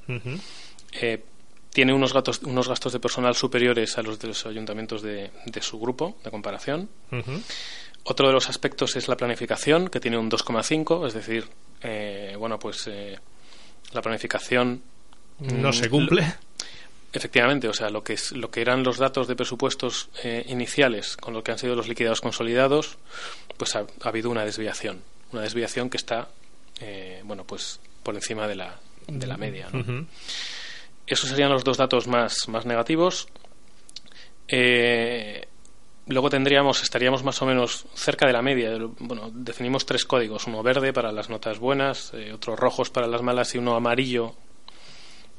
tiene 1.72 1.92
unos, 1.92 2.12
gastos, 2.12 2.42
unos 2.42 2.68
gastos 2.68 2.92
de 2.92 3.00
personal 3.00 3.34
superiores 3.34 3.96
a 3.98 4.02
los 4.02 4.18
de 4.18 4.28
los 4.28 4.44
ayuntamientos 4.46 5.02
de, 5.02 5.30
de 5.46 5.62
su 5.62 5.78
grupo 5.78 6.16
de 6.24 6.30
comparación. 6.30 6.88
Otro 8.04 8.28
de 8.28 8.32
los 8.32 8.48
aspectos 8.48 8.96
es 8.96 9.08
la 9.08 9.16
planificación, 9.16 9.88
que 9.88 10.00
tiene 10.00 10.16
un 10.16 10.30
2,5, 10.30 11.06
es 11.06 11.14
decir, 11.14 11.46
eh, 11.82 12.34
bueno, 12.38 12.58
pues 12.58 12.86
eh, 12.86 13.18
la 13.92 14.00
planificación 14.00 14.82
no 15.40 15.68
mm, 15.68 15.72
se 15.72 15.90
cumple. 15.90 16.34
Efectivamente, 17.12 17.68
o 17.68 17.74
sea, 17.74 17.90
lo 17.90 18.04
que 18.04 18.12
es 18.12 18.32
lo 18.32 18.50
que 18.50 18.60
eran 18.60 18.84
los 18.84 18.98
datos 18.98 19.26
de 19.26 19.34
presupuestos 19.34 20.10
eh, 20.22 20.44
iniciales 20.48 21.16
con 21.16 21.34
lo 21.34 21.42
que 21.42 21.50
han 21.50 21.58
sido 21.58 21.74
los 21.74 21.88
liquidados 21.88 22.20
consolidados, 22.20 22.98
pues 23.56 23.74
ha, 23.74 23.86
habido 24.02 24.30
una 24.30 24.44
desviación, 24.44 25.02
una 25.32 25.42
desviación 25.42 25.90
que 25.90 25.96
está, 25.96 26.28
bueno, 27.24 27.44
pues 27.44 27.80
por 28.02 28.14
encima 28.14 28.46
de 28.46 28.54
la 28.54 28.80
de 29.06 29.26
la 29.26 29.36
media. 29.36 29.68
Esos 31.06 31.28
serían 31.28 31.50
los 31.50 31.64
dos 31.64 31.76
datos 31.76 32.06
más 32.06 32.48
más 32.48 32.64
negativos. 32.64 33.28
Eh, 34.48 35.46
Luego 36.10 36.28
tendríamos, 36.28 36.82
estaríamos 36.82 37.22
más 37.22 37.40
o 37.40 37.46
menos 37.46 37.86
cerca 37.94 38.26
de 38.26 38.32
la 38.32 38.42
media. 38.42 38.76
Bueno, 38.98 39.30
definimos 39.32 39.86
tres 39.86 40.04
códigos, 40.04 40.48
uno 40.48 40.60
verde 40.60 40.92
para 40.92 41.12
las 41.12 41.30
notas 41.30 41.60
buenas, 41.60 42.12
eh, 42.14 42.32
otro 42.32 42.56
rojos 42.56 42.90
para 42.90 43.06
las 43.06 43.22
malas 43.22 43.54
y 43.54 43.58
uno 43.58 43.76
amarillo 43.76 44.34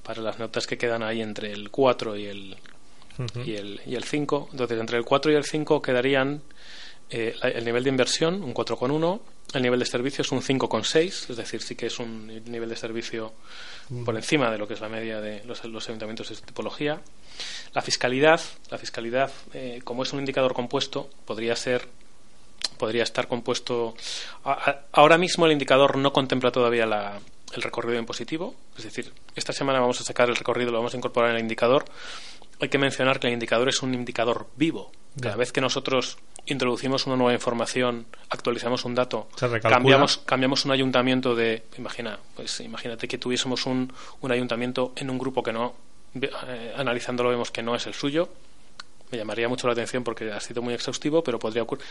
para 0.03 0.21
las 0.21 0.39
notas 0.39 0.67
que 0.67 0.77
quedan 0.77 1.03
ahí 1.03 1.21
entre 1.21 1.51
el 1.51 1.69
4 1.69 2.17
y 2.17 2.25
el, 2.25 2.57
y 3.45 3.55
el, 3.55 3.81
y 3.85 3.95
el 3.95 4.03
5. 4.03 4.49
Entonces, 4.51 4.79
entre 4.79 4.97
el 4.97 5.05
4 5.05 5.31
y 5.31 5.35
el 5.35 5.43
5 5.43 5.81
quedarían 5.81 6.41
eh, 7.09 7.35
el 7.41 7.65
nivel 7.65 7.83
de 7.83 7.89
inversión, 7.89 8.41
un 8.41 8.53
4,1, 8.53 9.19
el 9.53 9.61
nivel 9.61 9.79
de 9.79 9.85
servicio 9.85 10.21
es 10.21 10.31
un 10.31 10.41
5,6, 10.41 11.29
es 11.29 11.35
decir, 11.35 11.61
sí 11.61 11.75
que 11.75 11.87
es 11.87 11.99
un 11.99 12.27
nivel 12.45 12.69
de 12.69 12.75
servicio 12.77 13.33
por 14.05 14.15
encima 14.15 14.49
de 14.49 14.57
lo 14.57 14.67
que 14.67 14.75
es 14.75 14.81
la 14.81 14.87
media 14.87 15.19
de 15.19 15.43
los, 15.43 15.63
los 15.65 15.89
ayuntamientos 15.89 16.29
de 16.29 16.35
tipología. 16.37 17.01
La 17.73 17.81
fiscalidad, 17.81 18.39
la 18.69 18.77
fiscalidad, 18.77 19.31
eh, 19.53 19.81
como 19.83 20.03
es 20.03 20.13
un 20.13 20.19
indicador 20.19 20.53
compuesto, 20.53 21.09
podría 21.25 21.55
ser 21.55 21.87
podría 22.77 23.03
estar 23.03 23.27
compuesto. 23.27 23.95
ahora 24.91 25.17
mismo 25.17 25.45
el 25.45 25.51
indicador 25.51 25.97
no 25.97 26.13
contempla 26.13 26.51
todavía 26.51 26.85
el 27.53 27.61
recorrido 27.61 27.99
impositivo, 27.99 28.55
es 28.77 28.83
decir, 28.83 29.13
esta 29.35 29.53
semana 29.53 29.79
vamos 29.79 29.99
a 30.01 30.03
sacar 30.03 30.29
el 30.29 30.35
recorrido, 30.35 30.71
lo 30.71 30.77
vamos 30.77 30.93
a 30.93 30.97
incorporar 30.97 31.31
en 31.31 31.37
el 31.37 31.41
indicador. 31.41 31.85
Hay 32.59 32.69
que 32.69 32.77
mencionar 32.77 33.19
que 33.19 33.27
el 33.27 33.33
indicador 33.33 33.69
es 33.69 33.81
un 33.81 33.93
indicador 33.93 34.47
vivo. 34.55 34.91
Cada 35.19 35.35
vez 35.35 35.51
que 35.51 35.61
nosotros 35.61 36.17
introducimos 36.45 37.05
una 37.07 37.15
nueva 37.15 37.33
información, 37.33 38.05
actualizamos 38.29 38.85
un 38.85 38.95
dato, 38.95 39.27
cambiamos, 39.61 40.17
cambiamos 40.19 40.65
un 40.65 40.71
ayuntamiento 40.71 41.35
de, 41.35 41.63
imagina, 41.77 42.19
pues 42.35 42.61
imagínate 42.61 43.07
que 43.07 43.17
tuviésemos 43.17 43.65
un, 43.65 43.91
un 44.21 44.31
ayuntamiento 44.31 44.93
en 44.95 45.09
un 45.09 45.17
grupo 45.17 45.43
que 45.43 45.51
no, 45.51 45.73
eh, 46.13 46.73
analizándolo 46.75 47.29
vemos 47.29 47.51
que 47.51 47.63
no 47.63 47.75
es 47.75 47.87
el 47.87 47.93
suyo, 47.93 48.29
me 49.11 49.17
llamaría 49.17 49.49
mucho 49.49 49.67
la 49.67 49.73
atención 49.73 50.03
porque 50.03 50.31
ha 50.31 50.39
sido 50.39 50.61
muy 50.61 50.73
exhaustivo, 50.73 51.23
pero 51.23 51.37
podría 51.37 51.63
ocurrir. 51.63 51.85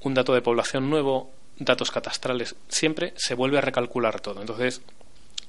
Un 0.00 0.14
dato 0.14 0.34
de 0.34 0.42
población 0.42 0.88
nuevo, 0.88 1.30
datos 1.58 1.90
catastrales, 1.90 2.56
siempre 2.68 3.12
se 3.16 3.34
vuelve 3.34 3.58
a 3.58 3.60
recalcular 3.60 4.20
todo. 4.20 4.40
Entonces, 4.40 4.82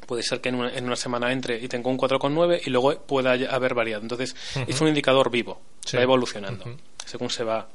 puede 0.05 0.23
ser 0.23 0.41
que 0.41 0.49
en 0.49 0.55
una, 0.55 0.95
semana 0.95 1.31
entre 1.31 1.63
y 1.63 1.67
tenga 1.67 1.89
un 1.89 1.97
4,9 1.97 2.61
y 2.65 2.69
luego 2.69 2.97
pueda 2.99 3.33
haber 3.33 3.73
variado. 3.73 4.01
Entonces, 4.01 4.35
es 4.67 4.81
un 4.81 4.87
indicador 4.87 5.29
vivo, 5.29 5.61
va 5.95 6.01
evolucionando 6.01 6.65
según 7.05 7.29
se 7.29 7.43
va. 7.43 7.67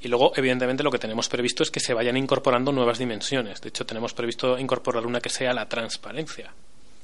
Y 0.00 0.08
luego, 0.08 0.32
evidentemente, 0.36 0.82
lo 0.82 0.90
que 0.90 0.98
tenemos 0.98 1.28
previsto 1.28 1.62
es 1.62 1.70
que 1.70 1.80
se 1.80 1.94
vayan 1.94 2.16
incorporando 2.16 2.72
nuevas 2.72 2.98
dimensiones. 2.98 3.60
De 3.60 3.68
hecho, 3.68 3.86
tenemos 3.86 4.12
previsto 4.12 4.58
incorporar 4.58 5.06
una 5.06 5.20
que 5.20 5.30
sea 5.30 5.54
la 5.54 5.68
transparencia. 5.68 6.52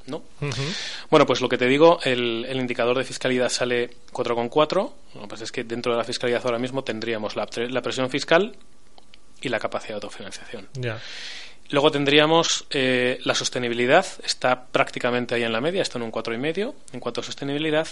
¿no? 0.07 0.22
Bueno, 1.11 1.26
pues 1.26 1.41
lo 1.41 1.49
que 1.49 1.59
te 1.59 1.66
digo, 1.66 1.99
el, 2.03 2.47
indicador 2.51 2.97
de 2.97 3.05
fiscalidad 3.05 3.49
sale 3.49 3.91
4,4. 4.12 4.93
Lo 5.14 5.29
que 5.29 5.45
es 5.45 5.53
que 5.53 5.64
dentro 5.64 5.93
de 5.93 5.99
la 5.99 6.05
fiscalidad 6.05 6.43
ahora 6.45 6.59
mismo 6.59 6.83
tendríamos 6.83 7.37
la, 7.37 7.47
presión 7.47 8.11
fiscal 8.11 8.57
y 9.41 9.49
la 9.49 9.59
capacidad 9.59 9.91
de 9.91 9.95
autofinanciación. 9.95 10.68
Luego 11.70 11.91
tendríamos 11.91 12.66
eh, 12.70 13.18
la 13.24 13.34
sostenibilidad, 13.34 14.07
está 14.24 14.66
prácticamente 14.66 15.34
ahí 15.34 15.43
en 15.43 15.53
la 15.53 15.61
media, 15.61 15.82
está 15.82 15.99
en 15.99 16.05
un 16.05 16.12
4,5 16.12 16.74
en 16.93 17.01
cuanto 17.01 17.20
a 17.20 17.24
sostenibilidad. 17.24 17.86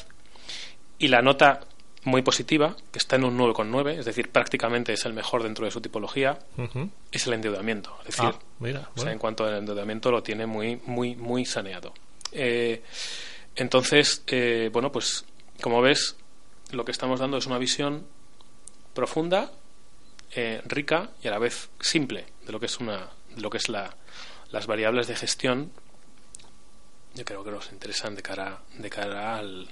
Y 0.99 1.09
la 1.09 1.21
nota 1.21 1.61
muy 2.05 2.23
positiva, 2.23 2.77
que 2.91 2.99
está 2.99 3.17
en 3.17 3.25
un 3.25 3.37
9,9, 3.37 3.99
es 3.99 4.05
decir, 4.07 4.31
prácticamente 4.31 4.93
es 4.93 5.05
el 5.05 5.13
mejor 5.13 5.43
dentro 5.43 5.67
de 5.67 5.73
su 5.73 5.81
tipología, 5.81 6.39
es 7.11 7.27
el 7.27 7.35
endeudamiento. 7.35 7.97
Es 8.07 8.17
decir, 8.17 8.33
ah, 8.65 9.11
en 9.11 9.19
cuanto 9.19 9.45
al 9.45 9.59
endeudamiento 9.59 10.11
lo 10.11 10.23
tiene 10.23 10.47
muy, 10.47 10.81
muy, 10.87 11.17
muy 11.17 11.45
saneado. 11.45 11.93
Eh, 12.33 12.83
entonces, 13.57 14.23
eh, 14.29 14.71
bueno, 14.73 14.93
pues 14.93 15.25
como 15.61 15.83
ves, 15.83 16.17
lo 16.71 16.85
que 16.85 16.93
estamos 16.93 17.21
dando 17.21 17.37
es 17.39 17.47
una 17.47 17.59
visión 17.59 18.07
profunda, 18.95 19.51
eh, 20.33 20.61
rica 20.65 21.11
y 21.23 21.29
a 21.29 21.31
la 21.31 21.39
vez 21.39 21.71
simple 21.81 22.27
de 22.45 22.53
lo 22.53 22.61
que 22.61 22.67
es 22.67 22.79
una, 22.79 23.11
de 23.35 23.41
lo 23.41 23.51
que 23.51 23.59
es 23.59 23.69
la, 23.69 23.97
las 24.51 24.67
variables 24.67 25.07
de 25.07 25.17
gestión. 25.17 25.73
Yo 27.15 27.25
creo 27.25 27.45
que 27.45 27.51
nos 27.51 27.73
interesan 27.73 28.15
de 28.15 28.23
cara, 28.23 28.63
de 28.77 28.91
cara 28.91 29.39
al, 29.39 29.69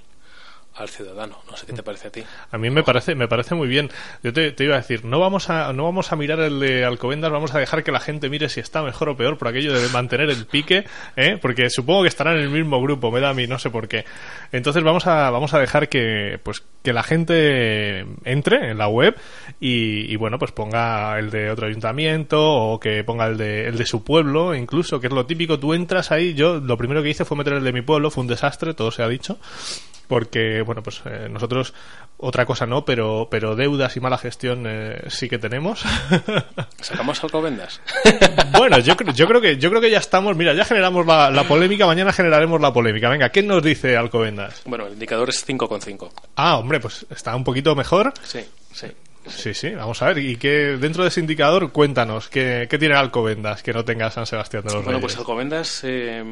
al 0.76 0.88
ciudadano. 0.88 1.38
No 1.50 1.56
sé 1.56 1.66
qué 1.66 1.72
te 1.72 1.82
mm. 1.82 1.84
parece 1.84 2.08
a 2.08 2.10
ti. 2.10 2.24
A 2.50 2.58
mí 2.58 2.70
me 2.70 2.82
parece, 2.82 3.14
me 3.14 3.28
parece 3.28 3.54
muy 3.54 3.68
bien. 3.68 3.90
Yo 4.22 4.32
te, 4.32 4.54
iba 4.58 4.74
a 4.74 4.78
decir, 4.78 5.04
no 5.04 5.20
vamos 5.20 5.50
a, 5.50 5.72
no 5.72 5.84
vamos 5.84 6.12
a 6.12 6.16
mirar 6.16 6.40
el 6.40 6.58
de 6.58 6.84
Alcobendas, 6.84 7.30
vamos 7.30 7.54
a 7.54 7.58
dejar 7.58 7.84
que 7.84 7.92
la 7.92 8.00
gente 8.00 8.28
mire 8.28 8.48
si 8.48 8.60
está 8.60 8.82
mejor 8.82 9.10
o 9.10 9.16
peor 9.16 9.38
por 9.38 9.48
aquello 9.48 9.72
de 9.72 9.88
mantener 9.90 10.30
el 10.30 10.46
pique, 10.46 10.84
¿eh? 11.16 11.38
porque 11.40 11.70
supongo 11.70 12.02
que 12.02 12.08
estarán 12.08 12.36
en 12.36 12.42
el 12.42 12.50
mismo 12.50 12.80
grupo, 12.82 13.10
me 13.10 13.20
da 13.20 13.30
a 13.30 13.34
mí, 13.34 13.46
no 13.46 13.58
sé 13.58 13.70
por 13.70 13.88
qué. 13.88 14.04
Entonces 14.52 14.82
vamos 14.82 15.06
a, 15.06 15.30
vamos 15.30 15.54
a 15.54 15.58
dejar 15.58 15.88
que, 15.88 16.40
pues, 16.42 16.62
que 16.82 16.92
la 16.92 17.02
gente 17.02 18.06
entre 18.24 18.70
en 18.70 18.78
la 18.78 18.88
web 18.88 19.16
y, 19.60 20.16
bueno, 20.16 20.38
pues 20.38 20.52
ponga 20.52 21.18
el 21.18 21.30
de 21.30 21.50
otro 21.50 21.66
ayuntamiento 21.66 22.52
o 22.52 22.80
que 22.80 23.04
ponga 23.04 23.26
el 23.26 23.36
de, 23.36 23.68
el 23.68 23.78
de 23.78 23.86
su 23.86 24.02
pueblo, 24.02 24.54
incluso, 24.54 25.00
que 25.00 25.06
es 25.06 25.12
lo 25.12 25.26
típico. 25.26 25.58
Tú 25.58 25.72
entras 25.72 26.10
ahí, 26.10 26.34
yo 26.34 26.58
lo 26.58 26.76
primero 26.76 27.02
que 27.02 27.10
hice 27.10 27.24
fue 27.24 27.36
meter 27.36 27.54
el 27.54 27.64
de 27.64 27.72
mi 27.72 27.82
pueblo, 27.82 28.10
fue 28.10 28.22
un 28.22 28.28
desastre, 28.28 28.74
todo 28.74 28.90
se 28.90 29.02
ha 29.02 29.08
dicho 29.08 29.38
porque 30.06 30.62
bueno 30.62 30.82
pues 30.82 31.02
eh, 31.06 31.28
nosotros 31.30 31.74
otra 32.16 32.46
cosa 32.46 32.66
no 32.66 32.84
pero 32.84 33.28
pero 33.30 33.56
deudas 33.56 33.96
y 33.96 34.00
mala 34.00 34.18
gestión 34.18 34.64
eh, 34.66 35.04
sí 35.08 35.28
que 35.28 35.38
tenemos. 35.38 35.84
Sacamos 36.80 37.22
alcobendas 37.22 37.80
bueno 38.56 38.78
yo 38.78 38.94
yo 39.14 39.26
creo 39.26 39.40
que 39.40 39.56
yo 39.56 39.70
creo 39.70 39.80
que 39.80 39.90
ya 39.90 39.98
estamos 39.98 40.36
mira 40.36 40.54
ya 40.54 40.64
generamos 40.64 41.06
la, 41.06 41.44
polémica 41.48 41.86
mañana 41.86 42.12
generaremos 42.12 42.60
la 42.60 42.72
polémica. 42.72 43.08
Venga 43.08 43.30
qué 43.30 43.42
nos 43.42 43.62
dice 43.62 43.96
alcobendas 43.96 44.62
bueno 44.64 44.86
el 44.86 44.94
indicador 44.94 45.28
es 45.28 45.46
5,5 45.46 46.10
ah 46.36 46.58
hombre 46.58 46.80
pues 46.80 47.06
está 47.10 47.34
un 47.34 47.44
poquito 47.44 47.74
mejor. 47.74 48.12
Sí 48.22 48.44
sí. 48.72 48.88
Sí, 49.26 49.54
sí, 49.54 49.70
vamos 49.70 50.02
a 50.02 50.08
ver. 50.08 50.18
Y 50.18 50.36
que 50.36 50.76
dentro 50.76 51.02
de 51.02 51.08
ese 51.08 51.20
indicador, 51.20 51.72
cuéntanos, 51.72 52.28
¿qué, 52.28 52.66
qué 52.68 52.78
tiene 52.78 52.94
Alcobendas 52.94 53.62
que 53.62 53.72
no 53.72 53.84
tenga 53.84 54.10
San 54.10 54.26
Sebastián 54.26 54.62
de 54.64 54.66
los 54.66 54.74
Reyes? 54.74 54.84
Bueno, 54.84 55.00
pues 55.00 55.16
Alcobendas, 55.16 55.80
eh, 55.84 56.22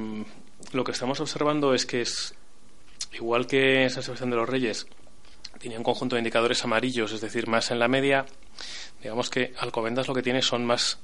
lo 0.72 0.84
que 0.84 0.92
estamos 0.92 1.18
observando 1.20 1.74
es 1.74 1.86
que 1.86 2.02
es 2.02 2.34
igual 3.12 3.46
que 3.46 3.88
San 3.90 4.02
Sebastián 4.02 4.30
de 4.30 4.36
los 4.36 4.48
Reyes 4.48 4.86
tenía 5.58 5.78
un 5.78 5.84
conjunto 5.84 6.16
de 6.16 6.20
indicadores 6.20 6.64
amarillos, 6.64 7.12
es 7.12 7.20
decir, 7.20 7.46
más 7.46 7.70
en 7.70 7.78
la 7.78 7.88
media, 7.88 8.26
digamos 9.02 9.30
que 9.30 9.54
Alcobendas 9.58 10.08
lo 10.08 10.14
que 10.14 10.22
tiene 10.22 10.42
son 10.42 10.64
más 10.64 10.98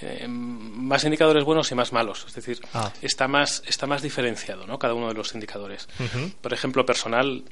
eh, 0.00 0.26
más 0.28 1.04
indicadores 1.04 1.44
buenos 1.44 1.70
y 1.70 1.74
más 1.74 1.92
malos, 1.92 2.24
es 2.26 2.34
decir, 2.34 2.60
ah. 2.74 2.92
está 3.02 3.28
más 3.28 3.62
está 3.66 3.86
más 3.86 4.02
diferenciado, 4.02 4.66
¿no? 4.66 4.78
Cada 4.78 4.94
uno 4.94 5.08
de 5.08 5.14
los 5.14 5.34
indicadores. 5.34 5.88
Por 6.40 6.52
ejemplo, 6.52 6.84
personal 6.84 7.44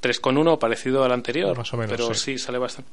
3,1 0.00 0.58
parecido 0.58 1.04
al 1.04 1.12
anterior, 1.12 1.56
más 1.56 1.72
o 1.72 1.76
menos, 1.76 1.92
pero 1.96 2.14
sí. 2.14 2.38
sale 2.38 2.58
bastante 2.58 2.90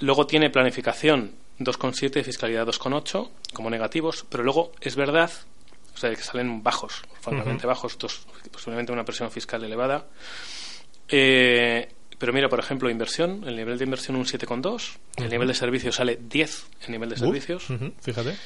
luego 0.00 0.26
tiene 0.26 0.50
planificación 0.50 1.32
2,7 1.58 2.20
y 2.20 2.24
fiscalidad 2.24 2.66
2,8 2.66 3.28
como 3.52 3.70
negativos, 3.70 4.26
pero 4.28 4.42
luego 4.42 4.72
es 4.80 4.96
verdad, 4.96 5.30
sea, 6.00 6.10
que 6.10 6.22
salen 6.22 6.62
bajos, 6.62 7.02
francamente 7.20 7.66
bajos, 7.66 7.96
posiblemente 8.50 8.92
una 8.92 9.04
presión 9.04 9.30
fiscal 9.30 9.62
elevada. 9.64 10.06
Eh, 11.08 11.88
pero 12.18 12.32
mira, 12.32 12.48
por 12.48 12.58
ejemplo, 12.58 12.90
inversión, 12.90 13.44
el 13.46 13.56
nivel 13.56 13.78
de 13.78 13.84
inversión 13.84 14.16
un 14.16 14.24
7,2, 14.24 14.98
el 15.16 15.30
nivel 15.30 15.48
de 15.48 15.54
servicios 15.54 15.96
sale 15.96 16.18
10 16.20 16.66
el 16.86 16.92
nivel 16.92 17.08
de 17.08 17.16
servicios. 17.16 17.66
fíjate. 18.00 18.36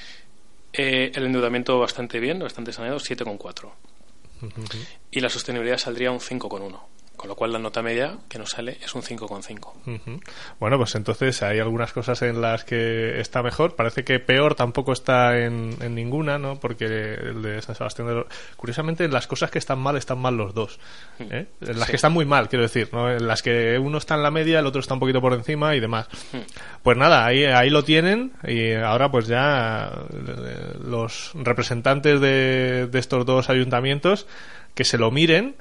Eh, 0.72 1.12
el 1.14 1.26
endeudamiento 1.26 1.78
bastante 1.78 2.18
bien, 2.18 2.38
bastante 2.40 2.72
saneado, 2.72 2.98
7,4. 2.98 3.72
Y 5.10 5.20
la 5.20 5.28
sostenibilidad 5.28 5.78
saldría 5.78 6.10
un 6.10 6.20
5,1. 6.20 6.80
Con 7.16 7.28
lo 7.28 7.36
cual 7.36 7.52
la 7.52 7.60
nota 7.60 7.80
media 7.80 8.18
que 8.28 8.38
nos 8.38 8.50
sale 8.50 8.78
es 8.82 8.92
un 8.94 9.02
5,5. 9.02 10.20
Bueno, 10.58 10.78
pues 10.78 10.94
entonces 10.96 11.42
hay 11.42 11.60
algunas 11.60 11.92
cosas 11.92 12.20
en 12.22 12.40
las 12.40 12.64
que 12.64 13.20
está 13.20 13.42
mejor. 13.42 13.76
Parece 13.76 14.04
que 14.04 14.18
peor 14.18 14.56
tampoco 14.56 14.92
está 14.92 15.38
en, 15.38 15.76
ninguna, 15.94 16.38
¿no? 16.38 16.58
Porque 16.58 16.86
el 16.86 17.40
de 17.42 17.62
San 17.62 17.76
Sebastián 17.76 18.08
de 18.08 18.24
Curiosamente, 18.56 19.04
en 19.04 19.12
las 19.12 19.28
cosas 19.28 19.50
que 19.50 19.58
están 19.58 19.78
mal 19.78 19.96
están 19.96 20.18
mal 20.18 20.36
los 20.36 20.54
dos. 20.54 20.80
Mm. 21.20 21.22
¿eh? 21.30 21.46
En 21.60 21.78
las 21.78 21.88
que 21.88 21.96
están 21.96 22.12
muy 22.12 22.24
mal, 22.24 22.48
quiero 22.48 22.64
decir, 22.64 22.88
¿no? 22.92 23.10
En 23.10 23.26
las 23.26 23.42
que 23.42 23.78
uno 23.78 23.98
está 23.98 24.16
en 24.16 24.22
la 24.22 24.32
media, 24.32 24.58
el 24.58 24.66
otro 24.66 24.80
está 24.80 24.94
un 24.94 25.00
poquito 25.00 25.20
por 25.20 25.34
encima 25.34 25.76
y 25.76 25.80
demás. 25.80 26.08
Mm. 26.32 26.38
Pues 26.82 26.96
nada, 26.96 27.24
ahí, 27.24 27.44
ahí 27.44 27.70
lo 27.70 27.84
tienen 27.84 28.32
y 28.42 28.72
ahora 28.72 29.10
pues 29.10 29.28
ya 29.28 29.92
los 30.82 31.30
representantes 31.34 32.20
de, 32.20 32.88
de 32.90 32.98
estos 32.98 33.24
dos 33.24 33.50
ayuntamientos 33.50 34.26
que 34.74 34.84
se 34.84 34.98
lo 34.98 35.10
miren 35.10 35.54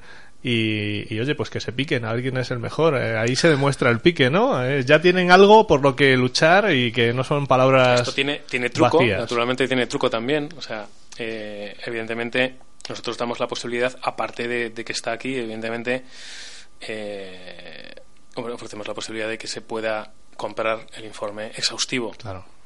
y, 0.46 1.18
oye, 1.18 1.34
pues 1.34 1.48
que 1.48 1.58
se 1.58 1.72
piquen, 1.72 2.04
alguien 2.04 2.36
es 2.36 2.50
el 2.50 2.58
mejor. 2.58 2.96
Eh, 2.96 3.16
ahí 3.16 3.34
se 3.34 3.48
demuestra 3.48 3.88
el 3.88 4.00
pique, 4.00 4.28
¿no? 4.28 4.62
Eh, 4.62 4.84
ya 4.84 5.00
tienen 5.00 5.30
algo 5.30 5.66
por 5.66 5.80
lo 5.80 5.96
que 5.96 6.14
luchar 6.18 6.70
y 6.70 6.92
que 6.92 7.14
no 7.14 7.24
son 7.24 7.46
palabras. 7.46 8.00
Esto 8.00 8.12
tiene, 8.12 8.42
tiene 8.46 8.68
truco, 8.68 9.02
naturalmente 9.02 9.66
tiene 9.66 9.86
truco 9.86 10.10
también. 10.10 10.50
O 10.58 10.60
sea, 10.60 10.86
eh, 11.16 11.74
evidentemente, 11.86 12.56
nosotros 12.90 13.16
damos 13.16 13.40
la 13.40 13.48
posibilidad, 13.48 13.98
aparte 14.02 14.46
de, 14.46 14.84
que 14.84 14.92
está 14.92 15.12
aquí, 15.12 15.34
evidentemente, 15.34 16.04
ofrecemos 18.36 18.86
la 18.86 18.92
posibilidad 18.92 19.30
de 19.30 19.38
que 19.38 19.46
se 19.46 19.62
pueda 19.62 20.12
comprar 20.36 20.86
el 20.94 21.06
informe 21.06 21.46
exhaustivo 21.56 22.12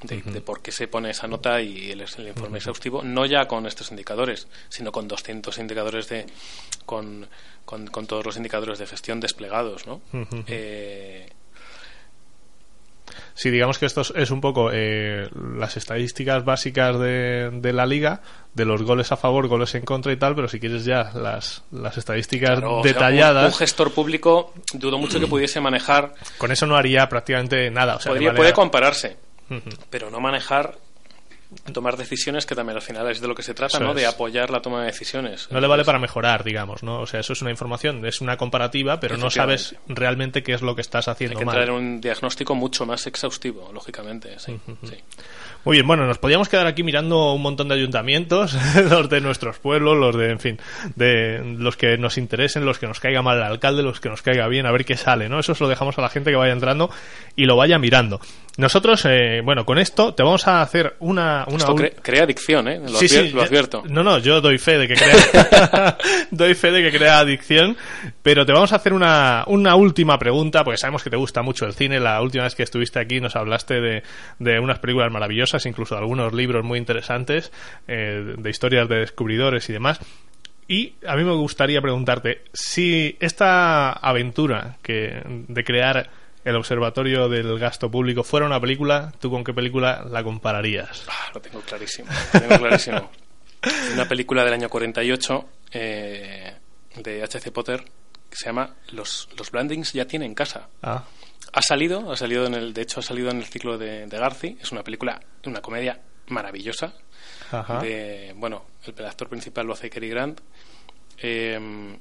de, 0.03 0.41
por 0.41 0.63
qué 0.63 0.73
se 0.73 0.89
pone 0.89 1.11
esa 1.11 1.27
nota 1.27 1.61
y 1.61 1.91
el, 1.91 2.01
el 2.01 2.29
informe 2.29 2.59
exhaustivo, 2.59 3.03
no 3.03 3.27
ya 3.27 3.47
con 3.47 3.67
estos 3.67 3.91
indicadores, 3.91 4.49
sino 4.69 4.93
con 4.93 5.09
200 5.09 5.57
indicadores 5.59 6.09
de. 6.09 6.27
con 6.87 7.29
con, 7.69 8.07
todos 8.07 8.25
los 8.25 8.37
indicadores 8.39 8.79
de 8.79 8.87
gestión 8.87 9.21
desplegados, 9.21 9.87
¿no? 9.87 10.01
Eh, 10.47 11.29
sí, 13.35 13.51
digamos 13.51 13.79
que 13.79 13.85
esto 13.85 14.01
es 14.15 14.31
un 14.31 14.41
poco 14.41 14.71
eh, 14.73 15.29
las 15.59 15.77
estadísticas 15.77 16.47
básicas 16.47 16.99
de, 16.99 17.51
de, 17.53 17.73
la 17.75 17.85
liga, 17.85 18.23
de 18.55 18.65
los 18.65 18.83
goles 18.85 19.13
a 19.13 19.19
favor, 19.19 19.49
goles 19.49 19.75
en 19.75 19.85
contra 19.85 20.11
y 20.13 20.17
tal, 20.17 20.35
pero 20.35 20.49
si 20.49 20.59
quieres 20.59 20.87
ya 20.87 21.13
las, 21.13 21.63
las 21.71 21.99
estadísticas 21.99 22.59
detalladas... 22.83 23.53
un, 23.53 23.59
gestor 23.59 23.93
público 23.93 24.55
dudo 24.73 24.97
mucho 24.97 25.21
que 25.21 25.27
pudiese 25.27 25.61
manejar... 25.61 26.15
Con 26.39 26.51
eso 26.51 26.65
no 26.65 26.75
haría 26.75 27.07
prácticamente 27.11 27.71
nada. 27.71 27.97
O 27.97 28.01
sea, 28.01 28.15
Puede 28.15 28.55
compararse, 28.55 29.19
pero 29.91 30.09
no 30.09 30.21
manejar 30.21 30.79
tomar 31.73 31.97
decisiones 31.97 32.45
que 32.47 32.55
también 32.55 32.77
al 32.77 32.83
final 32.83 33.11
es 33.11 33.21
de 33.21 33.29
lo 33.29 33.35
que 33.35 33.43
se 33.43 33.55
trata, 33.55 33.79
¿no? 33.81 33.95
De 33.95 34.07
apoyar 34.07 34.51
la 34.51 34.61
toma 34.61 34.81
de 34.81 34.87
decisiones. 34.87 35.49
No 35.51 35.61
le 35.61 35.67
vale 35.67 35.85
para 35.85 35.99
mejorar, 35.99 36.45
digamos, 36.45 36.83
¿no? 36.83 37.01
O 37.01 37.07
sea, 37.07 37.21
eso 37.21 37.33
es 37.33 37.41
una 37.43 37.51
información, 37.51 38.05
es 38.07 38.21
una 38.21 38.37
comparativa, 38.37 39.01
pero 39.01 39.17
no 39.17 39.31
sabes 39.31 39.75
realmente 39.89 40.43
qué 40.43 40.53
es 40.53 40.63
lo 40.63 40.75
que 40.75 40.83
estás 40.83 41.09
haciendo 41.09 41.39
Hay 41.39 41.41
que 41.41 41.47
mal. 41.47 41.55
traer 41.55 41.71
un 41.71 42.01
diagnóstico 42.01 42.55
mucho 42.55 42.85
más 42.87 43.07
exhaustivo, 43.07 43.71
lógicamente, 43.73 44.39
sí. 44.39 44.59
Muy 45.69 45.77
bien, 45.77 45.87
bueno, 45.87 46.07
nos 46.07 46.17
podíamos 46.17 46.49
quedar 46.49 46.67
aquí 46.67 46.83
mirando 46.83 47.35
un 47.35 47.43
montón 47.43 47.69
de 47.69 47.75
ayuntamientos, 47.75 48.57
los 48.91 49.11
de 49.11 49.21
nuestros 49.21 49.59
pueblos, 49.59 49.99
los 49.99 50.17
de, 50.17 50.31
en 50.31 50.41
fin, 50.41 50.59
de 50.97 51.43
los 51.59 51.77
que 51.77 51.99
nos 51.99 52.17
interesen, 52.17 52.65
los 52.65 52.79
que 52.79 52.87
nos 52.87 53.01
caiga 53.01 53.21
mal 53.21 53.37
el 53.37 53.43
alcalde, 53.43 53.83
los 53.83 54.01
que 54.01 54.09
nos 54.09 54.23
caiga 54.23 54.49
bien, 54.49 54.65
a 54.65 54.73
ver 54.73 54.87
qué 54.87 54.97
sale, 54.97 55.29
¿no? 55.29 55.39
Eso 55.39 55.55
se 55.55 55.63
lo 55.63 55.69
dejamos 55.69 55.99
a 55.99 56.01
la 56.01 56.09
gente 56.09 56.31
que 56.31 56.37
vaya 56.37 56.55
entrando 56.55 56.89
y 57.37 57.45
lo 57.45 57.55
vaya 57.55 57.79
mirando. 57.79 58.19
Nosotros, 58.57 59.05
eh, 59.05 59.41
bueno, 59.45 59.65
con 59.65 59.79
esto 59.79 60.15
te 60.15 60.25
vamos 60.25 60.49
a 60.49 60.63
hacer 60.63 60.97
una... 60.99 61.45
una 61.47 61.59
esto 61.59 61.77
crea 62.03 62.25
adicción, 62.25 62.67
¿eh? 62.67 62.81
Lo, 62.81 62.99
sí, 62.99 63.09
sí, 63.09 63.29
lo 63.31 63.43
advierto. 63.43 63.85
No, 63.89 64.03
no, 64.03 64.19
yo 64.19 64.41
doy 64.41 64.59
fe 64.59 64.79
de 64.79 64.89
que 64.89 64.95
crea... 64.95 65.97
doy 66.33 66.55
fe 66.55 66.73
de 66.73 66.83
que 66.83 66.99
crea 66.99 67.21
adicción, 67.21 67.77
pero 68.21 68.45
te 68.45 68.53
vamos 68.53 68.73
a 68.73 68.77
hacer 68.77 68.95
una, 68.95 69.45
una 69.47 69.77
última 69.77 70.19
pregunta, 70.19 70.65
porque 70.65 70.79
sabemos 70.79 71.05
que 71.05 71.11
te 71.11 71.17
gusta 71.17 71.43
mucho 71.43 71.67
el 71.67 71.75
cine. 71.75 72.01
La 72.01 72.21
última 72.21 72.45
vez 72.45 72.57
que 72.57 72.65
estuviste 72.65 72.99
aquí 72.99 73.21
nos 73.21 73.37
hablaste 73.37 73.81
de, 73.81 74.03
de 74.41 74.59
unas 74.59 74.81
películas 74.81 75.13
maravillosas, 75.13 75.58
incluso 75.67 75.97
algunos 75.97 76.33
libros 76.33 76.65
muy 76.65 76.79
interesantes, 76.79 77.53
eh, 77.87 78.35
de 78.37 78.51
historias 78.51 78.89
de 78.89 79.01
descubridores 79.01 79.69
y 79.69 79.73
demás. 79.73 80.01
Y 80.67 80.95
a 81.07 81.17
mí 81.17 81.25
me 81.25 81.35
gustaría 81.35 81.81
preguntarte 81.81 82.43
si 82.53 83.17
esta 83.21 83.93
aventura 83.93 84.77
que, 84.83 85.23
de 85.27 85.65
crear 85.65 86.11
el 86.45 86.57
Observatorio 86.57 87.29
del 87.29 87.59
Gasto 87.59 87.91
Público 87.91 88.23
fuera 88.23 88.47
una 88.47 88.61
película, 88.61 89.13
¿tú 89.19 89.31
con 89.31 89.45
qué 89.45 89.55
película 89.55 90.05
la 90.11 90.23
compararías? 90.23 91.05
Ah, 91.09 91.31
lo 91.35 91.41
tengo 91.41 91.61
clarísimo. 91.61 92.09
Lo 92.35 92.41
tengo 92.41 92.59
clarísimo. 92.59 93.11
una 93.95 94.07
película 94.07 94.45
del 94.45 94.55
año 94.55 94.69
48 94.69 95.49
eh, 95.73 96.55
de 96.97 97.23
H.C. 97.23 97.51
Potter 97.51 97.85
que 98.29 98.37
se 98.37 98.47
llama 98.47 98.75
Los, 98.93 99.29
los 99.37 99.51
Blandings 99.51 99.93
ya 99.93 100.07
tienen 100.07 100.35
casa. 100.35 100.69
Ah. 100.83 101.05
Ha 101.53 101.63
salido, 101.63 102.13
ha 102.13 102.17
salido 102.17 102.47
en 102.47 102.55
el, 102.55 102.73
de 102.75 102.83
hecho 102.83 103.01
ha 103.01 103.03
salido 103.03 103.31
en 103.31 103.39
el 103.39 103.47
ciclo 103.47 103.79
de, 103.79 104.07
de 104.07 104.19
Garci. 104.19 104.59
Es 104.61 104.73
una 104.73 104.83
película, 104.83 105.21
una 105.45 105.63
comedia 105.63 106.01
maravillosa. 106.29 106.95
De, 107.81 108.35
bueno, 108.37 108.67
el 108.85 109.07
actor 109.07 109.29
principal 109.29 109.67
lo 109.67 109.73
hace 109.73 109.89
Cary 109.89 110.11
Grant. 110.11 110.41
Eh, 111.17 111.99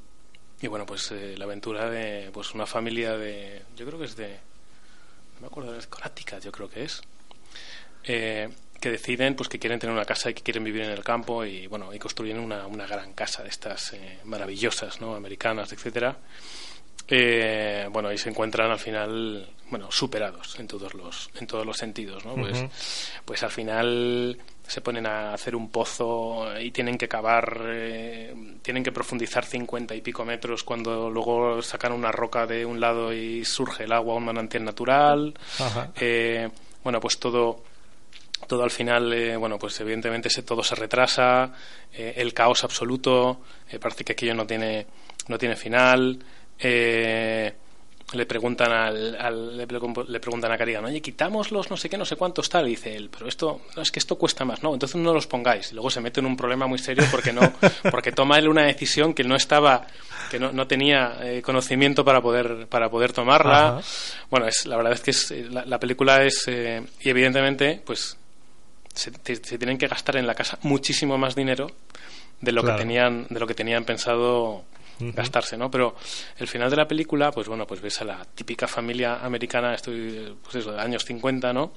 y 0.60 0.68
bueno, 0.68 0.86
pues 0.86 1.11
eh, 1.11 1.36
la 1.38 1.45
aventura 1.45 1.90
de 1.90 2.30
pues 2.34 2.53
una 2.53 2.65
familia 2.65 3.15
de. 3.18 3.64
Yo 3.76 3.86
creo 3.86 3.99
que 3.99 4.06
es 4.06 4.15
de. 4.15 4.40
No 5.36 5.41
me 5.41 5.48
acuerdo, 5.48 5.78
es 5.78 5.88
Conática, 5.88 6.40
yo 6.40 6.52
creo 6.52 6.69
que 6.69 6.84
es. 6.84 7.02
Eh, 8.03 8.49
que 8.80 8.91
deciden 8.91 9.36
pues 9.36 9.49
que 9.49 9.60
quieren 9.60 9.80
tener 9.80 9.94
una 9.94 10.06
casa 10.06 10.30
y 10.30 10.34
que 10.34 10.44
quieren 10.44 10.64
vivir 10.64 10.84
en 10.84 10.91
el 10.91 11.03
campo 11.03 11.44
y 11.44 11.68
bueno 11.68 11.94
y 11.94 11.99
construyen 11.99 12.38
una, 12.38 12.68
una 12.68 12.86
gran 12.86 13.14
casa 13.14 13.44
de 13.44 13.49
estas 13.49 13.94
eh, 13.94 14.19
maravillosas 14.24 15.02
no 15.02 15.15
americanas 15.15 15.74
etcétera 15.74 16.15
eh, 17.08 17.88
bueno 17.92 18.12
y 18.12 18.18
se 18.18 18.30
encuentran 18.30 18.72
al 18.72 18.80
final 18.80 19.48
bueno 19.70 19.92
superados 19.92 20.60
en 20.60 20.68
todos 20.68 20.94
los 20.94 21.30
en 21.40 21.48
todos 21.48 21.66
los 21.66 21.78
sentidos 21.78 22.26
no 22.26 22.36
pues 22.36 22.66
pues 23.26 23.44
al 23.44 23.52
final 23.52 24.38
se 24.68 24.82
ponen 24.82 25.06
a 25.06 25.34
hacer 25.34 25.56
un 25.56 25.70
pozo 25.70 26.60
y 26.60 26.72
tienen 26.72 26.98
que 26.98 27.08
cavar, 27.08 27.62
eh, 27.68 28.36
tienen 28.62 28.84
que 28.84 28.92
profundizar 28.92 29.46
cincuenta 29.46 29.96
y 29.96 30.02
pico 30.02 30.26
metros 30.26 30.64
cuando 30.64 31.10
luego 31.10 31.62
sacan 31.62 31.94
una 31.94 32.12
roca 32.12 32.46
de 32.46 32.66
un 32.66 32.80
lado 32.80 33.14
y 33.14 33.46
surge 33.46 33.86
el 33.86 33.94
agua, 33.94 34.16
un 34.16 34.26
manantial 34.26 34.66
natural. 34.66 35.34
Eh, 35.96 36.50
bueno, 36.84 37.00
pues 37.00 37.18
todo, 37.18 37.64
todo 38.46 38.64
al 38.64 38.72
final, 38.72 39.14
eh, 39.14 39.38
bueno, 39.38 39.58
pues 39.58 39.80
evidentemente 39.80 40.30
se, 40.30 40.44
todo 40.44 40.62
se 40.62 40.76
retrasa, 40.76 41.54
el 41.94 42.34
caos 42.34 42.64
absoluto, 42.66 43.42
parece 43.80 44.04
que 44.04 44.12
aquello 44.12 44.36
no 44.36 44.46
tiene, 44.46 44.86
no 45.30 45.38
tiene 45.38 45.56
final. 45.56 46.20
Eh, 46.60 47.54
le 48.14 48.26
preguntan 48.26 48.72
al, 48.72 49.58
le, 49.58 49.68
preguntan 49.68 50.50
a 50.50 50.58
Carrigan, 50.58 50.86
oye, 50.86 51.02
quitamos 51.02 51.52
los 51.52 51.70
no 51.70 51.76
sé 51.76 51.90
qué, 51.90 51.98
no 51.98 52.06
sé 52.06 52.16
cuántos 52.16 52.50
tal, 52.50 52.66
y 52.68 52.72
dice 52.72 52.96
él, 52.96 53.10
pero 53.10 53.28
esto, 53.28 53.62
no, 53.76 53.82
es 53.82 53.92
que 53.92 54.00
esto 54.00 54.18
cuesta 54.18 54.46
más, 54.46 54.64
no, 54.64 54.74
entonces 54.74 54.96
no 54.96 55.14
los 55.14 55.28
pongáis, 55.28 55.72
y 55.72 55.74
luego 55.74 55.90
se 55.90 56.00
mete 56.00 56.22
en 56.22 56.26
un 56.26 56.38
problema 56.38 56.68
muy 56.68 56.80
serio 56.80 57.04
porque 57.12 57.34
no, 57.34 57.42
porque 57.92 58.14
toma 58.14 58.38
él 58.38 58.48
una 58.48 58.66
decisión 58.66 59.14
que 59.14 59.26
no 59.26 59.36
estaba, 59.36 59.88
que 60.32 60.40
no, 60.40 60.54
no 60.54 60.68
tenía 60.68 61.18
eh, 61.22 61.42
conocimiento 61.42 62.06
para 62.06 62.22
poder, 62.22 62.68
para 62.68 62.90
poder 62.90 63.12
tomarla, 63.12 63.82
bueno, 64.30 64.48
es, 64.48 64.66
la 64.66 64.78
verdad 64.78 64.94
es 64.94 65.02
que 65.02 65.12
es, 65.12 65.32
eh, 65.32 65.46
la, 65.50 65.78
película 65.78 66.24
es, 66.24 66.46
eh, 66.48 66.82
y 67.02 67.10
evidentemente, 67.10 67.82
pues, 67.86 68.18
se, 68.94 69.12
tienen 69.12 69.78
que 69.78 69.88
gastar 69.88 70.16
en 70.16 70.26
la 70.26 70.34
casa 70.34 70.58
muchísimo 70.62 71.18
más 71.18 71.36
dinero 71.36 71.68
de 72.40 72.52
lo 72.54 72.64
que 72.64 72.72
tenían, 72.72 73.28
de 73.30 73.40
lo 73.40 73.46
que 73.46 73.54
tenían 73.54 73.84
pensado 73.84 74.64
gastarse, 74.99 75.57
¿no? 75.57 75.69
Pero 75.69 75.95
el 76.38 76.48
final 76.48 76.69
de 76.69 76.76
la 76.76 76.88
película, 76.88 77.32
pues 77.32 77.48
bueno, 77.48 77.68
pues 77.68 77.82
ves 77.82 78.02
a 78.02 78.06
la 78.06 78.26
típica 78.26 78.68
familia 78.68 79.18
americana, 79.24 79.74
estoy, 79.74 80.36
pues 80.44 80.56
eso, 80.56 80.72
de 80.72 80.82
años 80.82 81.06
50, 81.06 81.53
¿no? 81.53 81.74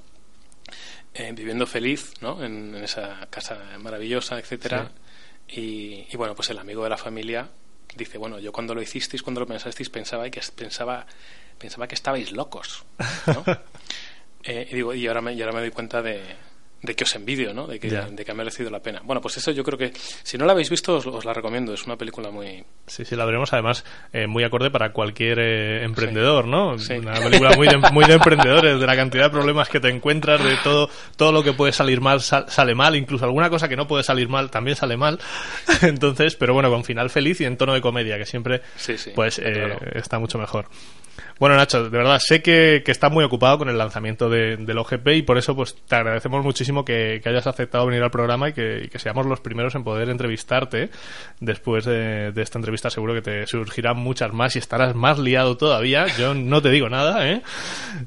Eh, 1.13 1.31
viviendo 1.33 1.67
feliz, 1.67 2.13
¿no? 2.21 2.43
En, 2.43 2.75
esa 2.75 3.27
casa 3.29 3.59
maravillosa, 3.79 4.39
etcétera. 4.39 4.91
Y, 5.47 6.15
bueno, 6.15 6.35
pues 6.35 6.49
el 6.49 6.59
amigo 6.59 6.83
de 6.83 6.89
la 6.89 6.97
familia 6.97 7.49
dice, 7.95 8.17
bueno, 8.17 8.39
yo 8.39 8.53
cuando 8.53 8.73
lo 8.73 8.81
hicisteis, 8.81 9.21
cuando 9.21 9.41
lo 9.41 9.47
pensasteis, 9.47 9.89
pensaba 9.89 10.29
que 10.29 10.41
pensaba, 10.55 11.05
pensaba 11.57 11.87
que 11.87 11.95
estabais 11.95 12.31
locos, 12.31 12.85
¿no? 13.27 13.43
Eh, 14.43 14.67
y 14.71 14.73
digo, 14.73 14.91
y 14.95 15.05
ahora 15.05 15.21
me, 15.21 15.33
y 15.33 15.41
ahora 15.43 15.53
me 15.53 15.59
doy 15.59 15.69
cuenta 15.69 16.01
de, 16.01 16.19
de 16.81 16.95
que 16.95 17.03
os 17.03 17.15
envidio, 17.15 17.53
¿no? 17.53 17.67
De 17.67 17.79
que, 17.79 17.89
de 17.89 18.25
que 18.25 18.31
ha 18.31 18.35
merecido 18.35 18.69
la 18.69 18.79
pena. 18.79 19.01
Bueno, 19.03 19.21
pues 19.21 19.37
eso 19.37 19.51
yo 19.51 19.63
creo 19.63 19.77
que, 19.77 19.91
si 20.23 20.37
no 20.37 20.45
la 20.45 20.53
habéis 20.53 20.69
visto, 20.69 20.95
os, 20.95 21.25
la 21.25 21.33
recomiendo. 21.33 21.73
Es 21.73 21.85
una 21.85 21.95
película 21.95 22.31
muy... 22.31 22.63
Sí, 22.87 23.05
sí, 23.05 23.15
la 23.15 23.25
veremos 23.25 23.53
además 23.53 23.85
eh, 24.11 24.25
muy 24.27 24.43
acorde 24.43 24.71
para 24.71 24.91
cualquier 24.91 25.39
eh, 25.39 25.83
emprendedor, 25.83 26.47
¿no? 26.47 26.73
Una 26.73 27.13
película 27.13 27.51
muy 27.55 27.67
de, 27.67 27.77
muy 27.91 28.05
de 28.05 28.13
emprendedores, 28.21 28.79
de 28.79 28.87
la 28.87 28.95
cantidad 28.95 29.25
de 29.25 29.29
problemas 29.29 29.69
que 29.69 29.79
te 29.79 29.89
encuentras, 29.89 30.43
de 30.43 30.55
todo, 30.63 30.89
todo 31.17 31.31
lo 31.31 31.43
que 31.43 31.53
puede 31.53 31.71
salir 31.71 32.01
mal 32.01 32.21
sale 32.21 32.75
mal, 32.75 32.95
incluso 32.95 33.25
alguna 33.25 33.49
cosa 33.49 33.67
que 33.67 33.75
no 33.75 33.87
puede 33.87 34.03
salir 34.03 34.27
mal 34.27 34.49
también 34.49 34.75
sale 34.75 34.97
mal. 34.97 35.19
Entonces, 35.81 36.35
pero 36.35 36.53
bueno, 36.53 36.69
con 36.69 36.83
final 36.83 37.09
feliz 37.09 37.41
y 37.41 37.45
en 37.45 37.57
tono 37.57 37.73
de 37.73 37.81
comedia, 37.81 38.17
que 38.17 38.25
siempre 38.25 38.61
pues 39.13 39.39
eh, 39.39 39.77
está 39.93 40.17
mucho 40.17 40.39
mejor. 40.39 40.67
Bueno, 41.41 41.55
Nacho, 41.55 41.89
de 41.89 41.97
verdad, 41.97 42.19
sé 42.19 42.43
que, 42.43 42.83
que 42.85 42.91
estás 42.91 43.11
muy 43.11 43.23
ocupado 43.23 43.57
con 43.57 43.69
el 43.69 43.75
lanzamiento 43.75 44.29
de, 44.29 44.57
del 44.57 44.77
OGP 44.77 45.07
y 45.15 45.21
por 45.23 45.39
eso 45.39 45.55
pues 45.55 45.75
te 45.87 45.95
agradecemos 45.95 46.43
muchísimo 46.43 46.85
que, 46.85 47.19
hayas 47.25 47.47
aceptado 47.47 47.87
venir 47.87 48.03
al 48.03 48.11
programa 48.11 48.49
y 48.49 48.53
que, 48.53 48.89
seamos 48.97 49.25
los 49.25 49.39
primeros 49.39 49.73
en 49.73 49.83
poder 49.83 50.09
entrevistarte. 50.09 50.91
Después 51.39 51.85
de, 51.85 52.31
esta 52.35 52.59
entrevista 52.59 52.91
seguro 52.91 53.15
que 53.15 53.23
te 53.23 53.47
surgirán 53.47 53.97
muchas 53.97 54.31
más 54.33 54.55
y 54.55 54.59
estarás 54.59 54.93
más 54.93 55.17
liado 55.17 55.57
todavía. 55.57 56.05
Yo 56.17 56.35
no 56.35 56.61
te 56.61 56.69
digo 56.69 56.89
nada, 56.89 57.27
¿eh? 57.27 57.41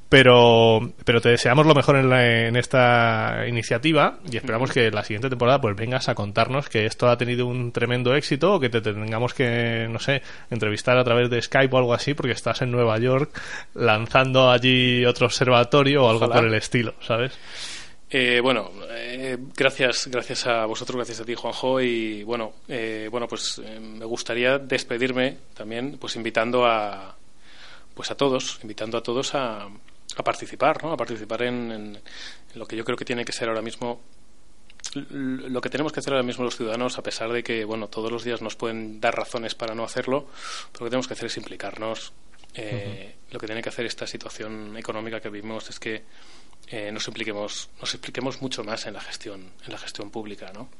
Pero, 0.08 0.92
pero 1.04 1.20
te 1.20 1.30
deseamos 1.30 1.66
lo 1.66 1.74
mejor 1.74 1.96
en, 1.96 2.12
en 2.12 2.54
esta 2.54 3.46
iniciativa 3.48 4.20
y 4.30 4.36
esperamos 4.36 4.70
que 4.70 4.92
la 4.92 5.02
siguiente 5.02 5.28
temporada 5.28 5.60
pues 5.60 5.74
vengas 5.74 6.08
a 6.08 6.14
contarnos 6.14 6.68
que 6.68 6.86
esto 6.86 7.08
ha 7.08 7.18
tenido 7.18 7.46
un 7.46 7.72
tremendo 7.72 8.14
éxito 8.14 8.54
o 8.54 8.60
que 8.60 8.68
te 8.68 8.80
tengamos 8.80 9.34
que, 9.34 9.88
no 9.90 9.98
sé, 9.98 10.22
entrevistar 10.50 10.98
a 10.98 11.04
través 11.04 11.30
de 11.30 11.42
Skype 11.42 11.74
o 11.74 11.78
algo 11.78 11.94
así 11.94 12.14
porque 12.14 12.32
estás 12.32 12.62
en 12.62 12.70
Nueva 12.70 12.93
York 12.98 13.40
lanzando 13.74 14.50
allí 14.50 15.04
otro 15.04 15.26
observatorio 15.26 16.04
o 16.04 16.10
algo 16.10 16.28
por 16.28 16.44
el 16.44 16.54
estilo, 16.54 16.94
¿sabes? 17.00 17.32
Eh, 18.10 18.40
bueno, 18.40 18.70
eh, 18.90 19.36
gracias, 19.56 20.06
gracias 20.06 20.46
a 20.46 20.66
vosotros, 20.66 20.96
gracias 20.96 21.20
a 21.20 21.24
ti, 21.24 21.34
Juanjo, 21.34 21.80
y 21.80 22.22
bueno, 22.22 22.52
eh, 22.68 23.08
bueno, 23.10 23.26
pues 23.26 23.60
me 23.80 24.04
gustaría 24.04 24.58
despedirme 24.58 25.38
también, 25.52 25.98
pues 25.98 26.14
invitando 26.14 26.64
a, 26.64 27.16
pues 27.92 28.10
a 28.12 28.16
todos, 28.16 28.60
invitando 28.62 28.98
a 28.98 29.02
todos 29.02 29.34
a, 29.34 29.66
a 30.16 30.22
participar, 30.22 30.84
¿no? 30.84 30.92
A 30.92 30.96
participar 30.96 31.42
en, 31.42 31.72
en, 31.72 32.02
lo 32.54 32.66
que 32.66 32.76
yo 32.76 32.84
creo 32.84 32.96
que 32.96 33.04
tiene 33.04 33.24
que 33.24 33.32
ser 33.32 33.48
ahora 33.48 33.62
mismo 33.62 34.00
lo 34.94 35.60
que 35.60 35.70
tenemos 35.70 35.92
que 35.92 36.00
hacer 36.00 36.12
ahora 36.12 36.22
mismo 36.22 36.44
los 36.44 36.56
ciudadanos, 36.56 36.98
a 36.98 37.02
pesar 37.02 37.32
de 37.32 37.42
que 37.42 37.64
bueno 37.64 37.88
todos 37.88 38.12
los 38.12 38.22
días 38.22 38.42
nos 38.42 38.54
pueden 38.54 39.00
dar 39.00 39.16
razones 39.16 39.54
para 39.54 39.74
no 39.74 39.82
hacerlo, 39.82 40.26
lo 40.74 40.78
que 40.78 40.90
tenemos 40.90 41.08
que 41.08 41.14
hacer 41.14 41.26
es 41.26 41.36
implicarnos, 41.36 42.12
eh, 42.54 43.16
lo 43.30 43.38
que 43.38 43.46
tiene 43.46 43.62
que 43.62 43.68
hacer 43.68 43.86
esta 43.86 44.06
situación 44.06 44.76
económica 44.76 45.20
que 45.20 45.28
vivimos 45.28 45.68
es 45.70 45.80
que 45.80 46.04
eh, 46.68 46.90
nos 46.92 47.06
impliquemos 47.08 47.68
nos 47.80 47.94
impliquemos 47.94 48.40
mucho 48.40 48.64
más 48.64 48.86
en 48.86 48.94
la 48.94 49.00
gestión 49.00 49.52
en 49.66 49.72
la 49.72 49.78
gestión 49.78 50.10
pública 50.10 50.50
¿no? 50.54 50.70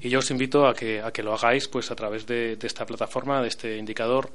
y 0.00 0.08
yo 0.08 0.18
os 0.18 0.30
invito 0.30 0.66
a 0.66 0.74
que 0.74 1.00
a 1.00 1.12
que 1.12 1.22
lo 1.22 1.32
hagáis 1.32 1.68
pues 1.68 1.90
a 1.90 1.94
través 1.94 2.26
de, 2.26 2.58
esta 2.60 2.84
plataforma 2.84 3.40
de 3.40 3.48
este 3.48 3.78
indicador 3.78 4.30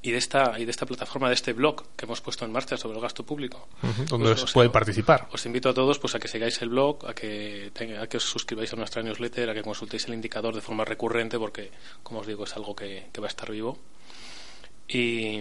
y 0.00 0.12
de 0.12 0.18
esta 0.18 0.58
y 0.58 0.64
de 0.64 0.70
esta 0.70 0.86
plataforma 0.86 1.28
de 1.28 1.34
este 1.34 1.52
blog 1.52 1.84
que 1.96 2.04
hemos 2.04 2.20
puesto 2.20 2.44
en 2.44 2.52
marcha 2.52 2.76
sobre 2.76 2.96
el 2.96 3.02
gasto 3.02 3.24
público. 3.24 3.68
Donde 4.08 4.28
pues, 4.30 4.44
os, 4.44 4.52
puede 4.52 4.68
participar. 4.68 5.28
os 5.32 5.44
invito 5.46 5.70
a 5.70 5.74
todos 5.74 5.98
pues 5.98 6.14
a 6.14 6.18
que 6.18 6.28
sigáis 6.28 6.60
el 6.62 6.68
blog 6.68 7.06
a 7.06 7.14
que 7.14 7.72
a 7.98 8.06
que 8.06 8.16
os 8.18 8.24
suscribáis 8.24 8.72
a 8.72 8.76
nuestra 8.76 9.02
newsletter 9.02 9.50
a 9.50 9.54
que 9.54 9.62
consultéis 9.62 10.06
el 10.06 10.14
indicador 10.14 10.54
de 10.54 10.60
forma 10.60 10.84
recurrente 10.84 11.38
porque 11.38 11.70
como 12.02 12.20
os 12.20 12.26
digo 12.26 12.44
es 12.44 12.54
algo 12.54 12.76
que, 12.76 13.08
que 13.12 13.20
va 13.20 13.26
a 13.26 13.30
estar 13.30 13.50
vivo. 13.50 13.78
Y 14.86 15.40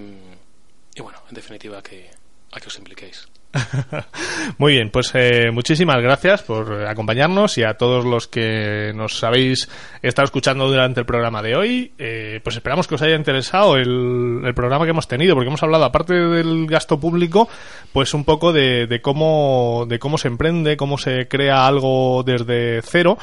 y 0.96 1.02
bueno, 1.02 1.20
en 1.30 1.36
definitiva, 1.36 1.82
que, 1.82 2.10
a 2.52 2.60
que 2.60 2.68
os 2.68 2.78
impliquéis. 2.78 3.28
Muy 4.58 4.74
bien, 4.74 4.90
pues 4.90 5.12
eh, 5.14 5.52
muchísimas 5.52 6.02
gracias 6.02 6.42
por 6.42 6.88
acompañarnos 6.88 7.58
y 7.58 7.64
a 7.64 7.76
todos 7.76 8.04
los 8.04 8.28
que 8.28 8.92
nos 8.96 9.24
habéis 9.24 9.70
estado 10.02 10.26
escuchando 10.26 10.68
durante 10.68 11.02
el 11.02 11.06
programa 11.06 11.42
de 11.42 11.56
hoy. 11.56 11.94
Eh, 12.00 12.40
pues 12.44 12.56
esperamos 12.56 12.88
que 12.88 12.96
os 12.96 13.02
haya 13.02 13.16
interesado 13.16 13.76
el, 13.76 14.42
el, 14.44 14.54
programa 14.56 14.86
que 14.86 14.92
hemos 14.92 15.08
tenido, 15.08 15.36
porque 15.36 15.50
hemos 15.50 15.62
hablado, 15.62 15.86
aparte 15.86 16.14
del 16.14 16.66
gasto 16.66 17.00
público, 17.00 17.48
pues 17.92 18.14
un 18.14 18.24
poco 18.24 18.54
de, 18.54 18.88
de, 18.88 19.02
cómo, 19.02 19.86
de 19.88 20.00
cómo 20.00 20.18
se 20.18 20.30
emprende, 20.30 20.76
cómo 20.76 20.98
se 20.98 21.28
crea 21.28 21.68
algo 21.68 22.24
desde 22.24 22.82
cero 22.82 23.18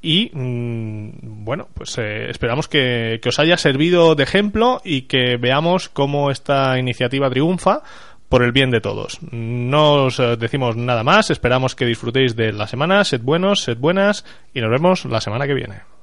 y 0.00 0.30
mm, 0.32 1.44
bueno, 1.44 1.68
pues 1.74 1.98
eh, 1.98 2.30
esperamos 2.30 2.68
que, 2.68 3.18
que, 3.22 3.28
os 3.28 3.38
haya 3.38 3.56
servido 3.56 4.14
de 4.14 4.22
ejemplo 4.22 4.80
y 4.84 5.02
que 5.02 5.36
veamos 5.36 5.88
cómo 5.88 6.30
esta 6.30 6.78
iniciativa 6.78 7.28
triunfa 7.30 7.82
por 8.28 8.42
el 8.42 8.52
bien 8.52 8.70
de 8.70 8.80
todos. 8.80 9.18
No 9.30 10.04
os 10.04 10.20
eh, 10.20 10.36
decimos 10.36 10.76
nada 10.76 11.02
más, 11.02 11.30
esperamos 11.30 11.74
que 11.74 11.86
disfrutéis 11.86 12.36
de 12.36 12.52
la 12.52 12.66
semana, 12.66 13.04
sed 13.04 13.22
buenos, 13.22 13.62
sed 13.62 13.78
buenas 13.78 14.24
y 14.54 14.60
nos 14.60 14.70
vemos 14.70 15.04
la 15.04 15.20
semana 15.20 15.46
que 15.46 15.54
viene. 15.54 15.97